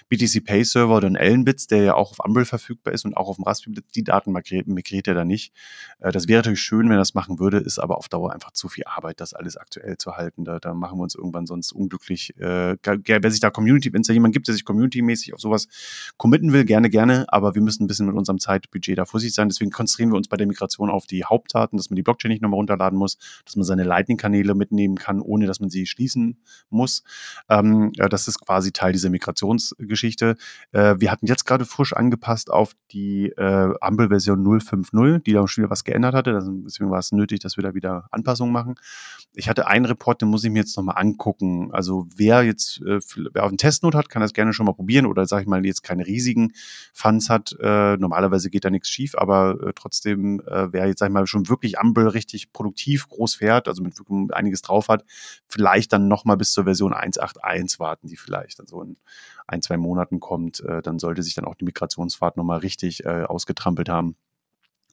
BTC 0.08 0.46
Pay 0.46 0.64
Server 0.64 0.96
oder 0.96 1.08
ein 1.08 1.18
Ellenbits, 1.18 1.68
der 1.68 1.84
ja 1.84 1.96
auch 1.96 2.12
auf 2.12 2.20
Umbrel 2.26 2.46
verfügbar 2.46 2.94
ist 2.94 3.04
und 3.04 3.18
auch 3.18 3.28
auf 3.28 3.36
dem 3.36 3.44
Raspberry, 3.44 3.82
die 3.94 4.04
Daten 4.06 4.32
migriert, 4.32 4.68
migriert 4.68 5.10
er 5.10 5.14
da 5.14 5.26
nicht. 5.26 5.54
Äh, 6.00 6.14
das 6.14 6.30
wäre 6.30 6.40
natürlich 6.40 6.62
schön, 6.62 6.86
wenn 6.86 6.96
er 6.96 7.00
das 7.00 7.16
machen 7.16 7.38
würde, 7.38 7.58
ist 7.58 7.80
aber 7.80 7.98
auf 7.98 8.08
Dauer 8.08 8.32
einfach 8.32 8.52
zu 8.52 8.70
viel 8.70 8.86
Arbeit, 8.86 9.20
das 9.20 9.34
alles 9.34 9.58
aktuell 9.58 9.98
zu 9.98 10.16
halten. 10.16 10.46
Da, 10.46 10.60
da 10.60 10.74
machen 10.74 10.98
wir 11.00 11.04
uns 11.04 11.16
irgendwann 11.16 11.46
sonst 11.46 11.74
unglücklich. 11.74 12.38
Äh, 12.38 12.78
wer 12.82 13.32
sich 13.32 13.42
da 13.42 13.50
Community, 13.50 13.92
wenn 13.92 14.02
es 14.02 14.08
da 14.08 14.14
jemand 14.14 14.34
gibt, 14.34 14.48
der 14.48 14.56
sich 14.56 14.64
community-mäßig 14.64 15.34
auf 15.34 15.42
sowas 15.42 15.68
committen 16.16 16.54
will, 16.54 16.64
gerne, 16.64 16.90
gerne, 16.90 17.26
aber 17.28 17.56
wir 17.56 17.62
müssen 17.62 17.84
ein 17.84 17.88
bisschen 17.88 18.06
mit 18.06 18.16
unserem 18.16 18.40
Zeitbudget 18.40 18.98
da 18.98 19.04
vorsichtig 19.04 19.36
sein. 19.36 19.50
Deswegen 19.50 19.72
konzentrieren 19.72 20.12
wir 20.12 20.16
uns 20.16 20.30
bei 20.30 20.38
der 20.38 20.48
Migration 20.48 20.90
auf 20.90 21.08
die 21.08 21.26
Hauptdaten, 21.26 21.76
dass 21.76 21.90
man 21.90 21.98
die 21.98 22.04
Blockchain 22.04 22.32
nicht 22.32 22.42
nochmal 22.42 22.53
runterladen 22.54 22.98
muss, 22.98 23.18
dass 23.46 23.56
man 23.56 23.66
seine 23.66 23.84
Lightning-Kanäle 23.84 24.56
mitnehmen 24.56 24.96
kann, 24.96 25.22
ohne 25.22 25.46
dass 25.48 25.60
man 25.60 25.70
sie 25.70 25.86
schließen 25.86 26.38
muss. 26.70 27.04
Ähm, 27.50 27.92
ja, 27.96 28.10
das 28.10 28.28
ist 28.28 28.40
quasi 28.40 28.72
Teil 28.72 28.94
dieser 28.94 29.10
Migrationsgeschichte. 29.10 30.36
Äh, 30.72 30.96
wir 31.00 31.12
hatten 31.12 31.28
jetzt 31.28 31.46
gerade 31.46 31.66
frisch 31.66 31.94
angepasst 31.94 32.52
auf 32.52 32.74
die 32.92 33.30
äh, 33.30 33.74
Ampel-Version 33.82 34.44
0.5.0, 34.44 35.20
die 35.20 35.34
da 35.34 35.48
schon 35.48 35.64
wieder 35.64 35.72
was 35.72 35.84
geändert 35.84 36.14
hatte. 36.14 36.40
Deswegen 36.66 36.92
war 36.92 37.00
es 37.00 37.12
nötig, 37.12 37.40
dass 37.40 37.58
wir 37.58 37.64
da 37.64 37.74
wieder 37.74 38.08
Anpassungen 38.12 38.54
machen. 38.54 38.76
Ich 39.34 39.50
hatte 39.50 39.68
einen 39.68 39.86
Report, 39.86 40.22
den 40.22 40.30
muss 40.30 40.44
ich 40.44 40.52
mir 40.52 40.60
jetzt 40.60 40.78
nochmal 40.78 40.98
angucken. 40.98 41.70
Also 41.72 42.08
wer 42.16 42.44
jetzt, 42.44 42.82
äh, 42.82 43.00
wer 43.34 43.44
auf 43.44 43.50
einen 43.50 43.58
Testnote 43.58 43.98
hat, 43.98 44.10
kann 44.10 44.22
das 44.22 44.34
gerne 44.34 44.54
schon 44.54 44.66
mal 44.66 44.74
probieren 44.74 45.06
oder 45.06 45.26
sage 45.26 45.44
ich 45.44 45.48
mal, 45.48 45.66
jetzt 45.66 45.84
keine 45.84 46.06
riesigen 46.06 46.54
Funds 46.94 47.30
hat. 47.30 47.56
Äh, 47.60 47.98
normalerweise 47.98 48.50
geht 48.50 48.66
da 48.66 48.70
nichts 48.70 48.90
schief, 48.90 49.16
aber 49.16 49.58
äh, 49.62 49.74
trotzdem, 49.76 50.42
äh, 50.42 50.72
wer 50.72 50.88
jetzt, 50.88 51.00
sag 51.00 51.08
ich 51.08 51.14
mal, 51.14 51.26
schon 51.28 51.50
wirklich 51.50 51.80
Ampel 51.80 52.08
richtig 52.08 52.43
produktiv 52.52 53.08
groß 53.08 53.36
fährt, 53.36 53.68
also 53.68 53.82
mit 53.84 53.98
wirklich 53.98 54.34
einiges 54.34 54.62
drauf 54.62 54.90
hat, 54.90 55.06
vielleicht 55.48 55.94
dann 55.94 56.08
nochmal 56.08 56.38
bis 56.38 56.52
zur 56.52 56.66
Version 56.66 56.94
1.8.1 56.94 57.80
warten, 57.80 58.08
die 58.08 58.18
vielleicht 58.18 58.60
dann 58.60 58.68
so 58.68 58.82
in 58.82 58.98
ein, 59.48 59.62
zwei 59.62 59.78
Monaten 59.78 60.20
kommt. 60.20 60.60
Äh, 60.62 60.82
dann 60.82 61.00
sollte 61.00 61.24
sich 61.24 61.36
dann 61.36 61.46
auch 61.46 61.56
die 61.56 61.66
Migrationsfahrt 61.66 62.38
nochmal 62.38 62.60
richtig 62.60 63.06
äh, 63.06 63.24
ausgetrampelt 63.24 63.90
haben. 63.90 64.16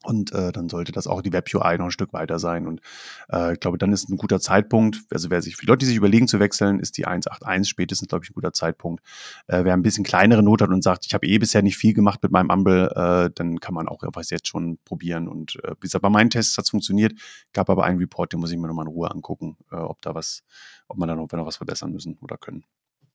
Und 0.03 0.33
äh, 0.33 0.51
dann 0.51 0.67
sollte 0.67 0.91
das 0.91 1.05
auch 1.05 1.21
die 1.21 1.31
Web-UI 1.31 1.77
noch 1.77 1.85
ein 1.85 1.91
Stück 1.91 2.11
weiter 2.11 2.39
sein. 2.39 2.67
Und 2.67 2.81
äh, 3.31 3.53
ich 3.53 3.59
glaube, 3.59 3.77
dann 3.77 3.93
ist 3.93 4.09
ein 4.09 4.17
guter 4.17 4.39
Zeitpunkt, 4.39 4.97
also 5.11 5.29
wer 5.29 5.41
sich, 5.43 5.55
für 5.55 5.67
Leute, 5.67 5.79
die 5.79 5.85
sich 5.85 5.95
überlegen 5.95 6.27
zu 6.27 6.39
wechseln, 6.39 6.79
ist 6.79 6.97
die 6.97 7.07
1.8.1 7.07 7.65
spätestens, 7.65 8.07
glaube 8.07 8.25
ich, 8.25 8.31
ein 8.31 8.33
guter 8.33 8.51
Zeitpunkt. 8.51 9.03
Äh, 9.47 9.63
wer 9.63 9.73
ein 9.73 9.83
bisschen 9.83 10.03
kleinere 10.03 10.41
Not 10.41 10.61
hat 10.61 10.69
und 10.69 10.83
sagt, 10.83 11.05
ich 11.05 11.13
habe 11.13 11.27
eh 11.27 11.37
bisher 11.37 11.61
nicht 11.61 11.77
viel 11.77 11.93
gemacht 11.93 12.23
mit 12.23 12.31
meinem 12.31 12.49
Umble, 12.49 12.89
äh, 12.95 13.31
dann 13.35 13.59
kann 13.59 13.75
man 13.75 13.87
auch 13.87 14.01
was 14.13 14.31
jetzt 14.31 14.47
schon 14.47 14.79
probieren. 14.85 15.27
Und 15.27 15.57
äh, 15.63 15.71
wie 15.75 15.81
gesagt, 15.81 16.01
bei 16.01 16.09
meinen 16.09 16.31
Tests 16.31 16.57
hat 16.57 16.65
es 16.65 16.71
funktioniert, 16.71 17.13
gab 17.53 17.69
aber 17.69 17.83
einen 17.83 17.99
Report, 17.99 18.33
den 18.33 18.39
muss 18.39 18.51
ich 18.51 18.57
mir 18.57 18.67
nochmal 18.67 18.87
in 18.87 18.93
Ruhe 18.93 19.11
angucken, 19.11 19.57
äh, 19.71 19.75
ob 19.75 20.01
da 20.01 20.15
was, 20.15 20.43
ob 20.87 20.97
man 20.97 21.09
da 21.09 21.15
noch, 21.15 21.31
noch 21.31 21.45
was 21.45 21.57
verbessern 21.57 21.91
müssen 21.91 22.17
oder 22.21 22.37
können. 22.37 22.63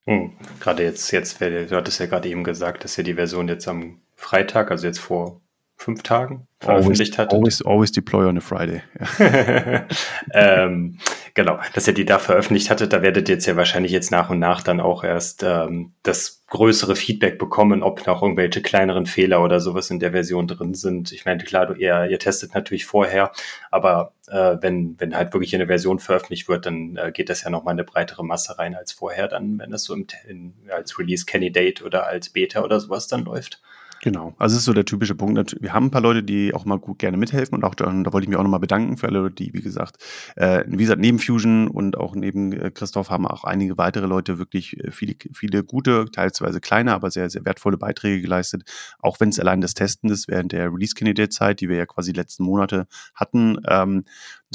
Hm. 0.04 0.32
Gerade 0.60 0.84
jetzt, 0.84 1.10
jetzt, 1.10 1.40
du 1.40 1.70
hattest 1.72 1.98
ja 1.98 2.06
gerade 2.06 2.28
eben 2.28 2.44
gesagt, 2.44 2.84
dass 2.84 2.96
ihr 2.96 3.02
die 3.02 3.14
Version 3.14 3.48
jetzt 3.48 3.66
am 3.66 4.00
Freitag, 4.14 4.70
also 4.70 4.86
jetzt 4.86 5.00
vor 5.00 5.40
fünf 5.76 6.02
Tagen 6.02 6.48
veröffentlicht 6.58 7.18
hat. 7.18 7.32
Always, 7.32 7.60
always 7.62 7.92
deploy 7.92 8.26
on 8.26 8.38
a 8.38 8.40
Friday. 8.40 8.82
Ja. 9.18 9.86
ähm, 10.32 10.98
genau, 11.34 11.58
dass 11.74 11.86
er 11.86 11.92
die 11.92 12.06
da 12.06 12.18
veröffentlicht 12.18 12.70
hatte, 12.70 12.88
da 12.88 13.02
werdet 13.02 13.28
ihr 13.28 13.34
jetzt 13.34 13.46
ja 13.46 13.56
wahrscheinlich 13.56 13.92
jetzt 13.92 14.10
nach 14.10 14.30
und 14.30 14.38
nach 14.38 14.62
dann 14.62 14.80
auch 14.80 15.04
erst 15.04 15.42
ähm, 15.42 15.92
das 16.02 16.44
größere 16.48 16.96
Feedback 16.96 17.38
bekommen, 17.38 17.82
ob 17.82 18.06
noch 18.06 18.22
irgendwelche 18.22 18.62
kleineren 18.62 19.04
Fehler 19.04 19.42
oder 19.42 19.60
sowas 19.60 19.90
in 19.90 19.98
der 19.98 20.12
Version 20.12 20.46
drin 20.46 20.72
sind. 20.72 21.12
Ich 21.12 21.26
meine, 21.26 21.44
klar, 21.44 21.66
du, 21.66 21.74
ihr, 21.74 22.06
ihr 22.06 22.18
testet 22.18 22.54
natürlich 22.54 22.86
vorher, 22.86 23.32
aber 23.70 24.14
äh, 24.28 24.56
wenn, 24.60 24.94
wenn 24.98 25.14
halt 25.14 25.34
wirklich 25.34 25.54
eine 25.54 25.66
Version 25.66 25.98
veröffentlicht 25.98 26.48
wird, 26.48 26.64
dann 26.64 26.96
äh, 26.96 27.12
geht 27.12 27.28
das 27.28 27.42
ja 27.42 27.50
nochmal 27.50 27.72
eine 27.72 27.84
breitere 27.84 28.24
Masse 28.24 28.58
rein 28.58 28.74
als 28.74 28.92
vorher, 28.92 29.28
dann, 29.28 29.58
wenn 29.58 29.70
das 29.70 29.84
so 29.84 29.92
im, 29.92 30.06
in, 30.26 30.54
als 30.70 30.98
Release 30.98 31.26
Candidate 31.26 31.84
oder 31.84 32.06
als 32.06 32.30
Beta 32.30 32.62
oder 32.62 32.80
sowas 32.80 33.08
dann 33.08 33.24
läuft. 33.24 33.60
Genau, 34.02 34.34
also 34.38 34.54
es 34.54 34.60
ist 34.60 34.66
so 34.66 34.72
der 34.72 34.84
typische 34.84 35.14
Punkt. 35.14 35.56
Wir 35.60 35.72
haben 35.72 35.86
ein 35.86 35.90
paar 35.90 36.00
Leute, 36.00 36.22
die 36.22 36.54
auch 36.54 36.64
mal 36.64 36.78
gut 36.78 36.98
gerne 36.98 37.16
mithelfen 37.16 37.56
und 37.56 37.64
auch 37.64 37.74
da, 37.74 37.86
da 37.86 38.12
wollte 38.12 38.24
ich 38.24 38.28
mich 38.28 38.38
auch 38.38 38.42
nochmal 38.42 38.60
bedanken 38.60 38.96
für 38.96 39.08
alle, 39.08 39.30
die, 39.30 39.52
wie 39.54 39.62
gesagt, 39.62 39.96
äh, 40.36 40.64
wie 40.66 40.76
gesagt, 40.76 41.00
neben 41.00 41.18
Fusion 41.18 41.68
und 41.68 41.96
auch 41.96 42.14
neben 42.14 42.52
äh, 42.52 42.70
Christoph 42.70 43.10
haben 43.10 43.26
auch 43.26 43.44
einige 43.44 43.78
weitere 43.78 44.06
Leute 44.06 44.38
wirklich 44.38 44.78
äh, 44.78 44.90
viele, 44.90 45.14
viele 45.32 45.64
gute, 45.64 46.06
teilweise 46.12 46.60
kleine, 46.60 46.94
aber 46.94 47.10
sehr, 47.10 47.30
sehr 47.30 47.44
wertvolle 47.44 47.78
Beiträge 47.78 48.20
geleistet. 48.20 48.64
Auch 48.98 49.18
wenn 49.20 49.30
es 49.30 49.40
allein 49.40 49.60
das 49.60 49.74
Testen 49.74 50.10
ist 50.10 50.28
während 50.28 50.52
der 50.52 50.72
Release-Candidate-Zeit, 50.72 51.60
die 51.60 51.68
wir 51.68 51.76
ja 51.76 51.86
quasi 51.86 52.12
die 52.12 52.20
letzten 52.20 52.44
Monate 52.44 52.86
hatten. 53.14 53.58
Ähm, 53.68 54.04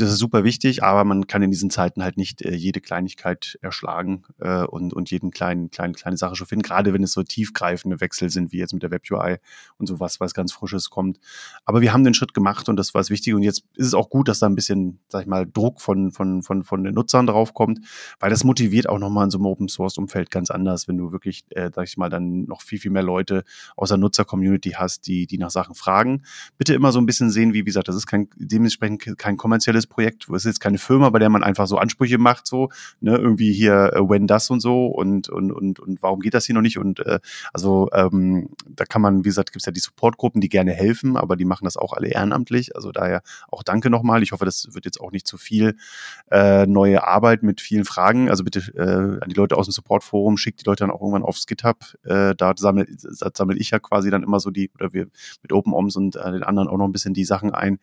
das 0.01 0.11
ist 0.11 0.19
super 0.19 0.43
wichtig, 0.43 0.83
aber 0.83 1.03
man 1.03 1.27
kann 1.27 1.41
in 1.41 1.51
diesen 1.51 1.69
Zeiten 1.69 2.03
halt 2.03 2.17
nicht 2.17 2.41
äh, 2.41 2.53
jede 2.53 2.81
Kleinigkeit 2.81 3.57
erschlagen 3.61 4.23
äh, 4.39 4.63
und, 4.63 4.93
und 4.93 5.09
jeden 5.09 5.31
kleinen, 5.31 5.71
kleinen, 5.71 5.93
kleine 5.93 6.17
Sache 6.17 6.35
schon 6.35 6.47
finden, 6.47 6.63
gerade 6.63 6.93
wenn 6.93 7.03
es 7.03 7.13
so 7.13 7.23
tiefgreifende 7.23 8.01
Wechsel 8.01 8.29
sind, 8.29 8.51
wie 8.51 8.57
jetzt 8.57 8.73
mit 8.73 8.83
der 8.83 8.91
Web 8.91 9.03
UI 9.09 9.37
und 9.77 9.87
sowas, 9.87 10.19
was 10.19 10.33
ganz 10.33 10.51
Frisches 10.51 10.89
kommt. 10.89 11.19
Aber 11.65 11.81
wir 11.81 11.93
haben 11.93 12.03
den 12.03 12.13
Schritt 12.13 12.33
gemacht 12.33 12.67
und 12.69 12.75
das 12.75 12.93
war 12.93 12.99
das 12.99 13.09
Wichtige. 13.09 13.35
Und 13.35 13.43
jetzt 13.43 13.63
ist 13.75 13.87
es 13.87 13.93
auch 13.93 14.09
gut, 14.09 14.27
dass 14.27 14.39
da 14.39 14.47
ein 14.47 14.55
bisschen, 14.55 14.99
sag 15.07 15.21
ich 15.21 15.27
mal, 15.27 15.47
Druck 15.49 15.81
von, 15.81 16.11
von, 16.11 16.43
von, 16.43 16.63
von 16.63 16.83
den 16.83 16.93
Nutzern 16.93 17.27
drauf 17.27 17.53
kommt, 17.53 17.79
weil 18.19 18.29
das 18.29 18.43
motiviert 18.43 18.89
auch 18.89 18.99
nochmal 18.99 19.25
in 19.25 19.31
so 19.31 19.37
einem 19.37 19.45
Open 19.45 19.69
Source 19.69 19.97
Umfeld 19.97 20.31
ganz 20.31 20.51
anders, 20.51 20.87
wenn 20.87 20.97
du 20.97 21.11
wirklich, 21.11 21.45
äh, 21.51 21.69
sag 21.73 21.87
ich 21.87 21.97
mal, 21.97 22.09
dann 22.09 22.43
noch 22.45 22.61
viel, 22.61 22.79
viel 22.79 22.91
mehr 22.91 23.03
Leute 23.03 23.43
aus 23.77 23.89
der 23.89 23.97
Nutzer-Community 23.97 24.71
hast, 24.71 25.07
die, 25.07 25.27
die 25.27 25.37
nach 25.37 25.51
Sachen 25.51 25.75
fragen. 25.75 26.23
Bitte 26.57 26.73
immer 26.73 26.91
so 26.91 26.99
ein 26.99 27.05
bisschen 27.05 27.29
sehen, 27.29 27.53
wie, 27.53 27.61
wie 27.61 27.65
gesagt, 27.65 27.87
das 27.87 27.95
ist 27.95 28.07
kein, 28.07 28.27
dementsprechend 28.35 29.17
kein 29.17 29.37
kommerzielles 29.37 29.87
Projekt. 29.91 30.27
Es 30.29 30.37
ist 30.37 30.45
jetzt 30.45 30.59
keine 30.59 30.77
Firma, 30.77 31.09
bei 31.09 31.19
der 31.19 31.29
man 31.29 31.43
einfach 31.43 31.67
so 31.67 31.77
Ansprüche 31.77 32.17
macht, 32.17 32.47
so, 32.47 32.69
ne, 33.01 33.15
irgendwie 33.15 33.53
hier, 33.53 33.91
äh, 33.93 34.09
when 34.09 34.25
das 34.25 34.49
und 34.49 34.61
so 34.61 34.87
und, 34.87 35.29
und, 35.29 35.51
und, 35.51 35.79
und 35.79 36.01
warum 36.01 36.21
geht 36.21 36.33
das 36.33 36.45
hier 36.45 36.55
noch 36.55 36.61
nicht? 36.61 36.79
Und 36.79 36.99
äh, 36.99 37.19
also 37.53 37.89
ähm, 37.93 38.49
da 38.67 38.85
kann 38.85 39.01
man, 39.01 39.19
wie 39.19 39.29
gesagt, 39.29 39.51
gibt 39.51 39.61
es 39.61 39.65
ja 39.65 39.71
die 39.71 39.79
Supportgruppen, 39.79 40.41
die 40.41 40.49
gerne 40.49 40.71
helfen, 40.71 41.17
aber 41.17 41.35
die 41.35 41.45
machen 41.45 41.65
das 41.65 41.77
auch 41.77 41.93
alle 41.93 42.07
ehrenamtlich. 42.07 42.75
Also 42.75 42.91
daher 42.91 43.21
auch 43.49 43.63
danke 43.63 43.89
nochmal. 43.89 44.23
Ich 44.23 44.31
hoffe, 44.31 44.45
das 44.45 44.69
wird 44.71 44.85
jetzt 44.85 44.99
auch 45.01 45.11
nicht 45.11 45.27
zu 45.27 45.37
viel 45.37 45.75
äh, 46.31 46.65
neue 46.65 47.05
Arbeit 47.05 47.43
mit 47.43 47.61
vielen 47.61 47.85
Fragen. 47.85 48.29
Also 48.29 48.43
bitte 48.43 48.59
äh, 48.75 49.23
an 49.23 49.29
die 49.29 49.35
Leute 49.35 49.57
aus 49.57 49.67
dem 49.67 49.73
Supportforum, 49.73 50.37
schickt 50.37 50.61
die 50.61 50.65
Leute 50.65 50.83
dann 50.83 50.91
auch 50.91 51.01
irgendwann 51.01 51.23
aufs 51.23 51.45
GitHub. 51.45 51.77
Äh, 52.03 52.33
da 52.35 52.53
sammle 52.57 52.87
sammel 52.89 53.59
ich 53.59 53.71
ja 53.71 53.79
quasi 53.79 54.09
dann 54.09 54.23
immer 54.23 54.39
so 54.39 54.49
die, 54.49 54.71
oder 54.75 54.93
wir 54.93 55.07
mit 55.41 55.51
OpenOms 55.51 55.95
und 55.95 56.15
äh, 56.15 56.31
den 56.31 56.43
anderen 56.43 56.67
auch 56.67 56.77
noch 56.77 56.85
ein 56.85 56.91
bisschen 56.91 57.13
die 57.13 57.25
Sachen 57.25 57.53
ein. 57.53 57.79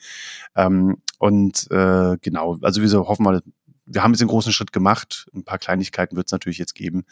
Ähm, 0.57 0.99
und 1.19 1.69
äh, 1.71 1.75
äh, 1.89 2.19
genau, 2.21 2.59
also 2.63 2.83
wir 2.83 2.91
hoffen 3.07 3.23
mal, 3.23 3.43
wir 3.91 4.03
haben 4.03 4.13
jetzt 4.13 4.21
den 4.21 4.29
großen 4.29 4.53
Schritt 4.53 4.73
gemacht. 4.73 5.29
Ein 5.35 5.45
paar 5.45 5.59
Kleinigkeiten 5.59 6.17
wird 6.17 6.27
es 6.27 6.33
natürlich 6.33 6.59
jetzt 6.59 6.75
geben, 6.75 7.05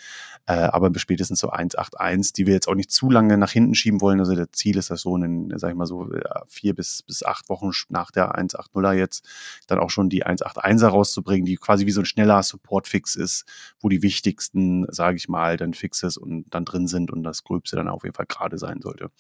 äh, 0.47 0.53
aber 0.53 0.91
spätestens 0.99 1.39
so 1.39 1.51
1.8.1, 1.51 2.35
die 2.35 2.47
wir 2.47 2.55
jetzt 2.55 2.69
auch 2.69 2.75
nicht 2.75 2.91
zu 2.91 3.11
lange 3.11 3.39
nach 3.39 3.51
hinten 3.51 3.75
schieben 3.75 4.01
wollen. 4.01 4.21
Also 4.21 4.35
das 4.35 4.49
Ziel 4.53 4.77
ist 4.77 4.91
das 4.91 5.01
so, 5.01 5.17
in, 5.17 5.53
sag 5.57 5.71
ich 5.71 5.77
mal 5.77 5.87
so, 5.87 6.11
vier 6.47 6.75
bis, 6.75 7.03
bis 7.03 7.23
acht 7.25 7.49
Wochen 7.49 7.71
nach 7.89 8.11
der 8.11 8.35
1.8.0er 8.37 8.93
jetzt 8.93 9.27
dann 9.67 9.79
auch 9.79 9.91
schon 9.91 10.11
die 10.11 10.27
1.8.1er 10.27 10.89
rauszubringen, 10.89 11.47
die 11.47 11.57
quasi 11.57 11.87
wie 11.87 11.93
so 11.93 12.03
ein 12.03 12.07
schneller 12.07 12.43
Support-Fix 12.43 13.17
ist, 13.17 13.45
wo 13.81 13.89
die 13.89 14.03
wichtigsten, 14.03 14.87
sage 14.91 15.17
ich 15.17 15.29
mal, 15.29 15.57
dann 15.57 15.75
Fixes 15.75 16.17
und 16.17 16.45
dann 16.51 16.65
drin 16.65 16.87
sind 16.87 17.11
und 17.11 17.23
das 17.23 17.45
Gröbste 17.45 17.77
dann 17.77 17.89
auf 17.89 18.05
jeden 18.05 18.15
Fall 18.15 18.27
gerade 18.27 18.59
sein 18.59 18.81
sollte. 18.83 19.11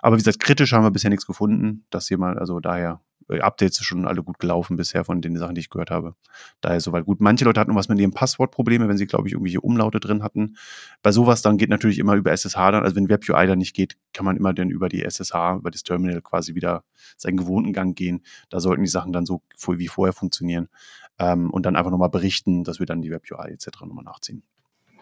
Aber 0.00 0.16
wie 0.16 0.20
gesagt, 0.20 0.40
kritisch 0.40 0.72
haben 0.72 0.84
wir 0.84 0.90
bisher 0.90 1.10
nichts 1.10 1.26
gefunden, 1.26 1.84
dass 1.90 2.08
jemand, 2.08 2.38
also 2.38 2.60
daher 2.60 3.00
äh, 3.00 3.07
Updates 3.28 3.76
sind 3.76 3.84
schon 3.84 4.06
alle 4.06 4.22
gut 4.22 4.38
gelaufen 4.38 4.76
bisher 4.76 5.04
von 5.04 5.20
den 5.20 5.36
Sachen, 5.36 5.54
die 5.54 5.60
ich 5.60 5.70
gehört 5.70 5.90
habe. 5.90 6.14
Daher 6.60 6.80
soweit 6.80 7.04
gut. 7.04 7.20
Manche 7.20 7.44
Leute 7.44 7.60
hatten 7.60 7.74
was 7.74 7.88
mit 7.88 7.98
ihrem 7.98 8.12
Passwortprobleme, 8.12 8.88
wenn 8.88 8.96
sie, 8.96 9.06
glaube 9.06 9.28
ich, 9.28 9.34
irgendwelche 9.34 9.60
Umlaute 9.60 10.00
drin 10.00 10.22
hatten. 10.22 10.56
Bei 11.02 11.12
sowas 11.12 11.42
dann 11.42 11.58
geht 11.58 11.68
natürlich 11.68 11.98
immer 11.98 12.14
über 12.14 12.32
SSH 12.32 12.56
dann. 12.56 12.84
Also 12.84 12.96
wenn 12.96 13.08
WebUI 13.08 13.46
dann 13.46 13.58
nicht 13.58 13.74
geht, 13.74 13.96
kann 14.12 14.24
man 14.24 14.36
immer 14.36 14.54
dann 14.54 14.70
über 14.70 14.88
die 14.88 15.02
SSH, 15.02 15.56
über 15.58 15.70
das 15.70 15.82
Terminal 15.82 16.22
quasi 16.22 16.54
wieder 16.54 16.84
seinen 17.16 17.36
gewohnten 17.36 17.72
Gang 17.72 17.96
gehen. 17.96 18.22
Da 18.48 18.60
sollten 18.60 18.82
die 18.82 18.90
Sachen 18.90 19.12
dann 19.12 19.26
so 19.26 19.42
wie 19.68 19.88
vorher 19.88 20.12
funktionieren. 20.12 20.68
Ähm, 21.18 21.50
und 21.50 21.66
dann 21.66 21.76
einfach 21.76 21.90
nochmal 21.90 22.10
berichten, 22.10 22.64
dass 22.64 22.78
wir 22.78 22.86
dann 22.86 23.02
die 23.02 23.10
WebUI 23.10 23.50
etc. 23.50 23.82
nochmal 23.82 24.04
nachziehen. 24.04 24.42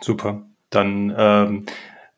Super. 0.00 0.46
Dann 0.70 1.14
ähm, 1.16 1.66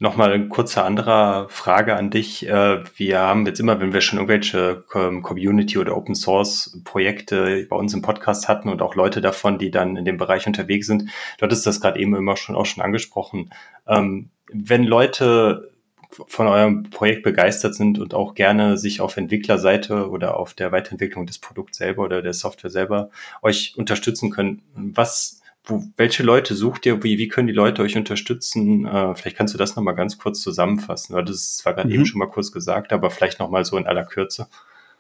Nochmal 0.00 0.32
ein 0.32 0.48
kurzer 0.48 0.84
anderer 0.84 1.48
Frage 1.48 1.96
an 1.96 2.10
dich. 2.10 2.46
Äh, 2.46 2.84
wir 2.96 3.18
haben 3.18 3.44
jetzt 3.46 3.58
immer, 3.58 3.80
wenn 3.80 3.92
wir 3.92 4.00
schon 4.00 4.20
irgendwelche 4.20 4.84
ähm, 4.94 5.22
Community 5.22 5.76
oder 5.76 5.96
Open 5.96 6.14
Source 6.14 6.80
Projekte 6.84 7.66
bei 7.68 7.74
uns 7.74 7.94
im 7.94 8.02
Podcast 8.02 8.46
hatten 8.46 8.68
und 8.68 8.80
auch 8.80 8.94
Leute 8.94 9.20
davon, 9.20 9.58
die 9.58 9.72
dann 9.72 9.96
in 9.96 10.04
dem 10.04 10.16
Bereich 10.16 10.46
unterwegs 10.46 10.86
sind, 10.86 11.10
dort 11.38 11.52
ist 11.52 11.66
das 11.66 11.80
gerade 11.80 11.98
eben 11.98 12.14
immer 12.14 12.36
schon 12.36 12.54
auch 12.54 12.66
schon 12.66 12.84
angesprochen. 12.84 13.50
Ähm, 13.88 14.30
wenn 14.52 14.84
Leute 14.84 15.72
von 16.10 16.46
eurem 16.46 16.84
Projekt 16.90 17.24
begeistert 17.24 17.74
sind 17.74 17.98
und 17.98 18.14
auch 18.14 18.34
gerne 18.34 18.78
sich 18.78 19.00
auf 19.00 19.16
Entwicklerseite 19.16 20.08
oder 20.08 20.36
auf 20.36 20.54
der 20.54 20.70
Weiterentwicklung 20.70 21.26
des 21.26 21.40
Produkts 21.40 21.78
selber 21.78 22.04
oder 22.04 22.22
der 22.22 22.34
Software 22.34 22.70
selber 22.70 23.10
euch 23.42 23.74
unterstützen 23.76 24.30
können, 24.30 24.62
was 24.74 25.42
wo, 25.68 25.84
welche 25.96 26.22
Leute 26.22 26.54
sucht 26.54 26.86
ihr? 26.86 27.02
Wie, 27.04 27.18
wie 27.18 27.28
können 27.28 27.46
die 27.46 27.54
Leute 27.54 27.82
euch 27.82 27.96
unterstützen? 27.96 28.86
Äh, 28.86 29.14
vielleicht 29.14 29.36
kannst 29.36 29.54
du 29.54 29.58
das 29.58 29.76
nochmal 29.76 29.94
ganz 29.94 30.18
kurz 30.18 30.40
zusammenfassen. 30.40 31.14
Weil 31.14 31.24
das 31.24 31.36
ist 31.36 31.58
zwar 31.58 31.74
gerade 31.74 31.88
mhm. 31.88 31.94
eben 31.94 32.06
schon 32.06 32.18
mal 32.18 32.30
kurz 32.30 32.50
gesagt, 32.50 32.92
aber 32.92 33.10
vielleicht 33.10 33.38
nochmal 33.38 33.64
so 33.64 33.76
in 33.76 33.86
aller 33.86 34.04
Kürze. 34.04 34.48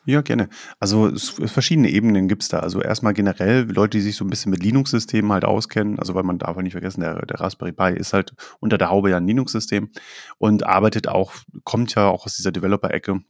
Ja, 0.04 0.22
gerne. 0.22 0.48
Also 0.78 1.10
verschiedene 1.16 1.90
Ebenen 1.90 2.28
gibt 2.28 2.42
es 2.42 2.48
da. 2.48 2.60
Also 2.60 2.80
erstmal 2.80 3.12
generell 3.12 3.70
Leute, 3.70 3.98
die 3.98 4.02
sich 4.02 4.16
so 4.16 4.24
ein 4.24 4.30
bisschen 4.30 4.50
mit 4.50 4.62
Linux-Systemen 4.62 5.32
halt 5.32 5.44
auskennen, 5.44 5.98
also 5.98 6.14
weil 6.14 6.22
man 6.22 6.38
darf 6.38 6.56
nicht 6.56 6.72
vergessen, 6.72 7.00
der, 7.00 7.26
der 7.26 7.40
Raspberry 7.40 7.72
Pi 7.72 7.92
ist 7.94 8.14
halt 8.14 8.32
unter 8.60 8.78
der 8.78 8.88
Haube 8.88 9.10
ja 9.10 9.18
ein 9.18 9.26
Linux-System 9.26 9.90
und 10.38 10.64
arbeitet 10.64 11.08
auch, 11.08 11.34
kommt 11.64 11.94
ja 11.94 12.08
auch 12.08 12.24
aus 12.24 12.36
dieser 12.36 12.52
Developer-Ecke 12.52 13.20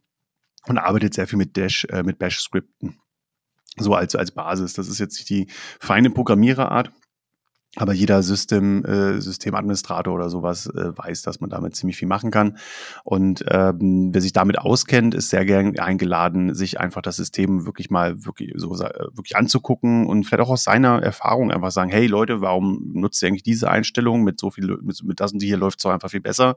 und 0.67 0.77
arbeitet 0.77 1.15
sehr 1.15 1.27
viel 1.27 1.37
mit 1.37 1.57
Dash, 1.57 1.85
äh, 1.89 2.03
mit 2.03 2.17
Bash-Skripten. 2.17 2.97
So 3.77 3.93
als, 3.93 4.15
als 4.15 4.31
Basis. 4.31 4.73
Das 4.73 4.87
ist 4.87 4.99
jetzt 4.99 5.17
nicht 5.17 5.29
die 5.29 5.47
feine 5.79 6.09
Programmiererart. 6.09 6.91
Aber 7.75 7.93
jeder 7.93 8.23
System, 8.23 8.83
äh, 8.83 9.21
Systemadministrator 9.21 10.15
oder 10.15 10.29
sowas 10.31 10.65
äh, 10.65 10.97
weiß, 10.97 11.21
dass 11.21 11.39
man 11.39 11.51
damit 11.51 11.75
ziemlich 11.75 11.97
viel 11.97 12.07
machen 12.07 12.31
kann. 12.31 12.57
Und 13.03 13.45
ähm, 13.47 14.09
wer 14.11 14.21
sich 14.21 14.33
damit 14.33 14.57
auskennt, 14.57 15.13
ist 15.13 15.29
sehr 15.29 15.45
gern 15.45 15.77
eingeladen, 15.77 16.55
sich 16.55 16.79
einfach 16.79 17.03
das 17.03 17.17
System 17.17 17.67
wirklich 17.67 17.91
mal 17.91 18.25
wirklich 18.25 18.53
so 18.55 18.73
äh, 18.73 18.89
wirklich 19.13 19.37
anzugucken 19.37 20.07
und 20.07 20.23
vielleicht 20.23 20.41
auch 20.41 20.49
aus 20.49 20.63
seiner 20.63 21.03
Erfahrung 21.03 21.51
einfach 21.51 21.69
sagen, 21.69 21.91
hey 21.91 22.07
Leute, 22.07 22.41
warum 22.41 22.91
nutzt 22.93 23.21
ihr 23.21 23.27
eigentlich 23.27 23.43
diese 23.43 23.69
Einstellung 23.69 24.23
mit 24.23 24.39
so 24.39 24.49
viel, 24.49 24.79
mit, 24.81 25.03
mit 25.03 25.19
das 25.19 25.33
und 25.33 25.39
die 25.39 25.45
hier 25.45 25.57
läuft 25.57 25.77
es 25.77 25.85
einfach 25.85 26.09
viel 26.09 26.21
besser. 26.21 26.55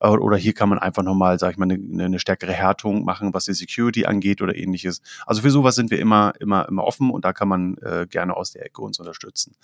Äh, 0.00 0.08
oder 0.08 0.38
hier 0.38 0.54
kann 0.54 0.70
man 0.70 0.78
einfach 0.78 1.02
nochmal, 1.02 1.38
sag 1.38 1.50
ich 1.50 1.58
mal, 1.58 1.70
eine, 1.70 2.04
eine 2.04 2.18
stärkere 2.18 2.52
Härtung 2.52 3.04
machen, 3.04 3.34
was 3.34 3.44
die 3.44 3.52
Security 3.52 4.06
angeht 4.06 4.40
oder 4.40 4.56
ähnliches. 4.56 5.02
Also 5.26 5.42
für 5.42 5.50
sowas 5.50 5.74
sind 5.74 5.90
wir 5.90 5.98
immer, 5.98 6.32
immer, 6.40 6.66
immer 6.66 6.84
offen 6.84 7.10
und 7.10 7.26
da 7.26 7.34
kann 7.34 7.48
man 7.48 7.76
äh, 7.82 8.06
gerne 8.08 8.34
aus 8.34 8.52
der 8.52 8.64
Ecke 8.64 8.80
uns 8.80 8.98
unterstützen. 8.98 9.54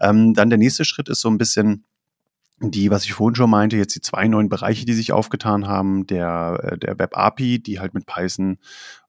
Ähm, 0.00 0.27
dann 0.34 0.50
der 0.50 0.58
nächste 0.58 0.84
Schritt 0.84 1.08
ist 1.08 1.20
so 1.20 1.28
ein 1.28 1.38
bisschen 1.38 1.84
die, 2.60 2.90
was 2.90 3.04
ich 3.04 3.12
vorhin 3.12 3.36
schon 3.36 3.50
meinte, 3.50 3.76
jetzt 3.76 3.94
die 3.94 4.00
zwei 4.00 4.26
neuen 4.26 4.48
Bereiche, 4.48 4.84
die 4.84 4.94
sich 4.94 5.12
aufgetan 5.12 5.68
haben, 5.68 6.06
der, 6.06 6.58
äh, 6.62 6.78
der 6.78 6.98
Web 6.98 7.16
API, 7.16 7.60
die 7.60 7.78
halt 7.78 7.94
mit 7.94 8.06
Python 8.06 8.58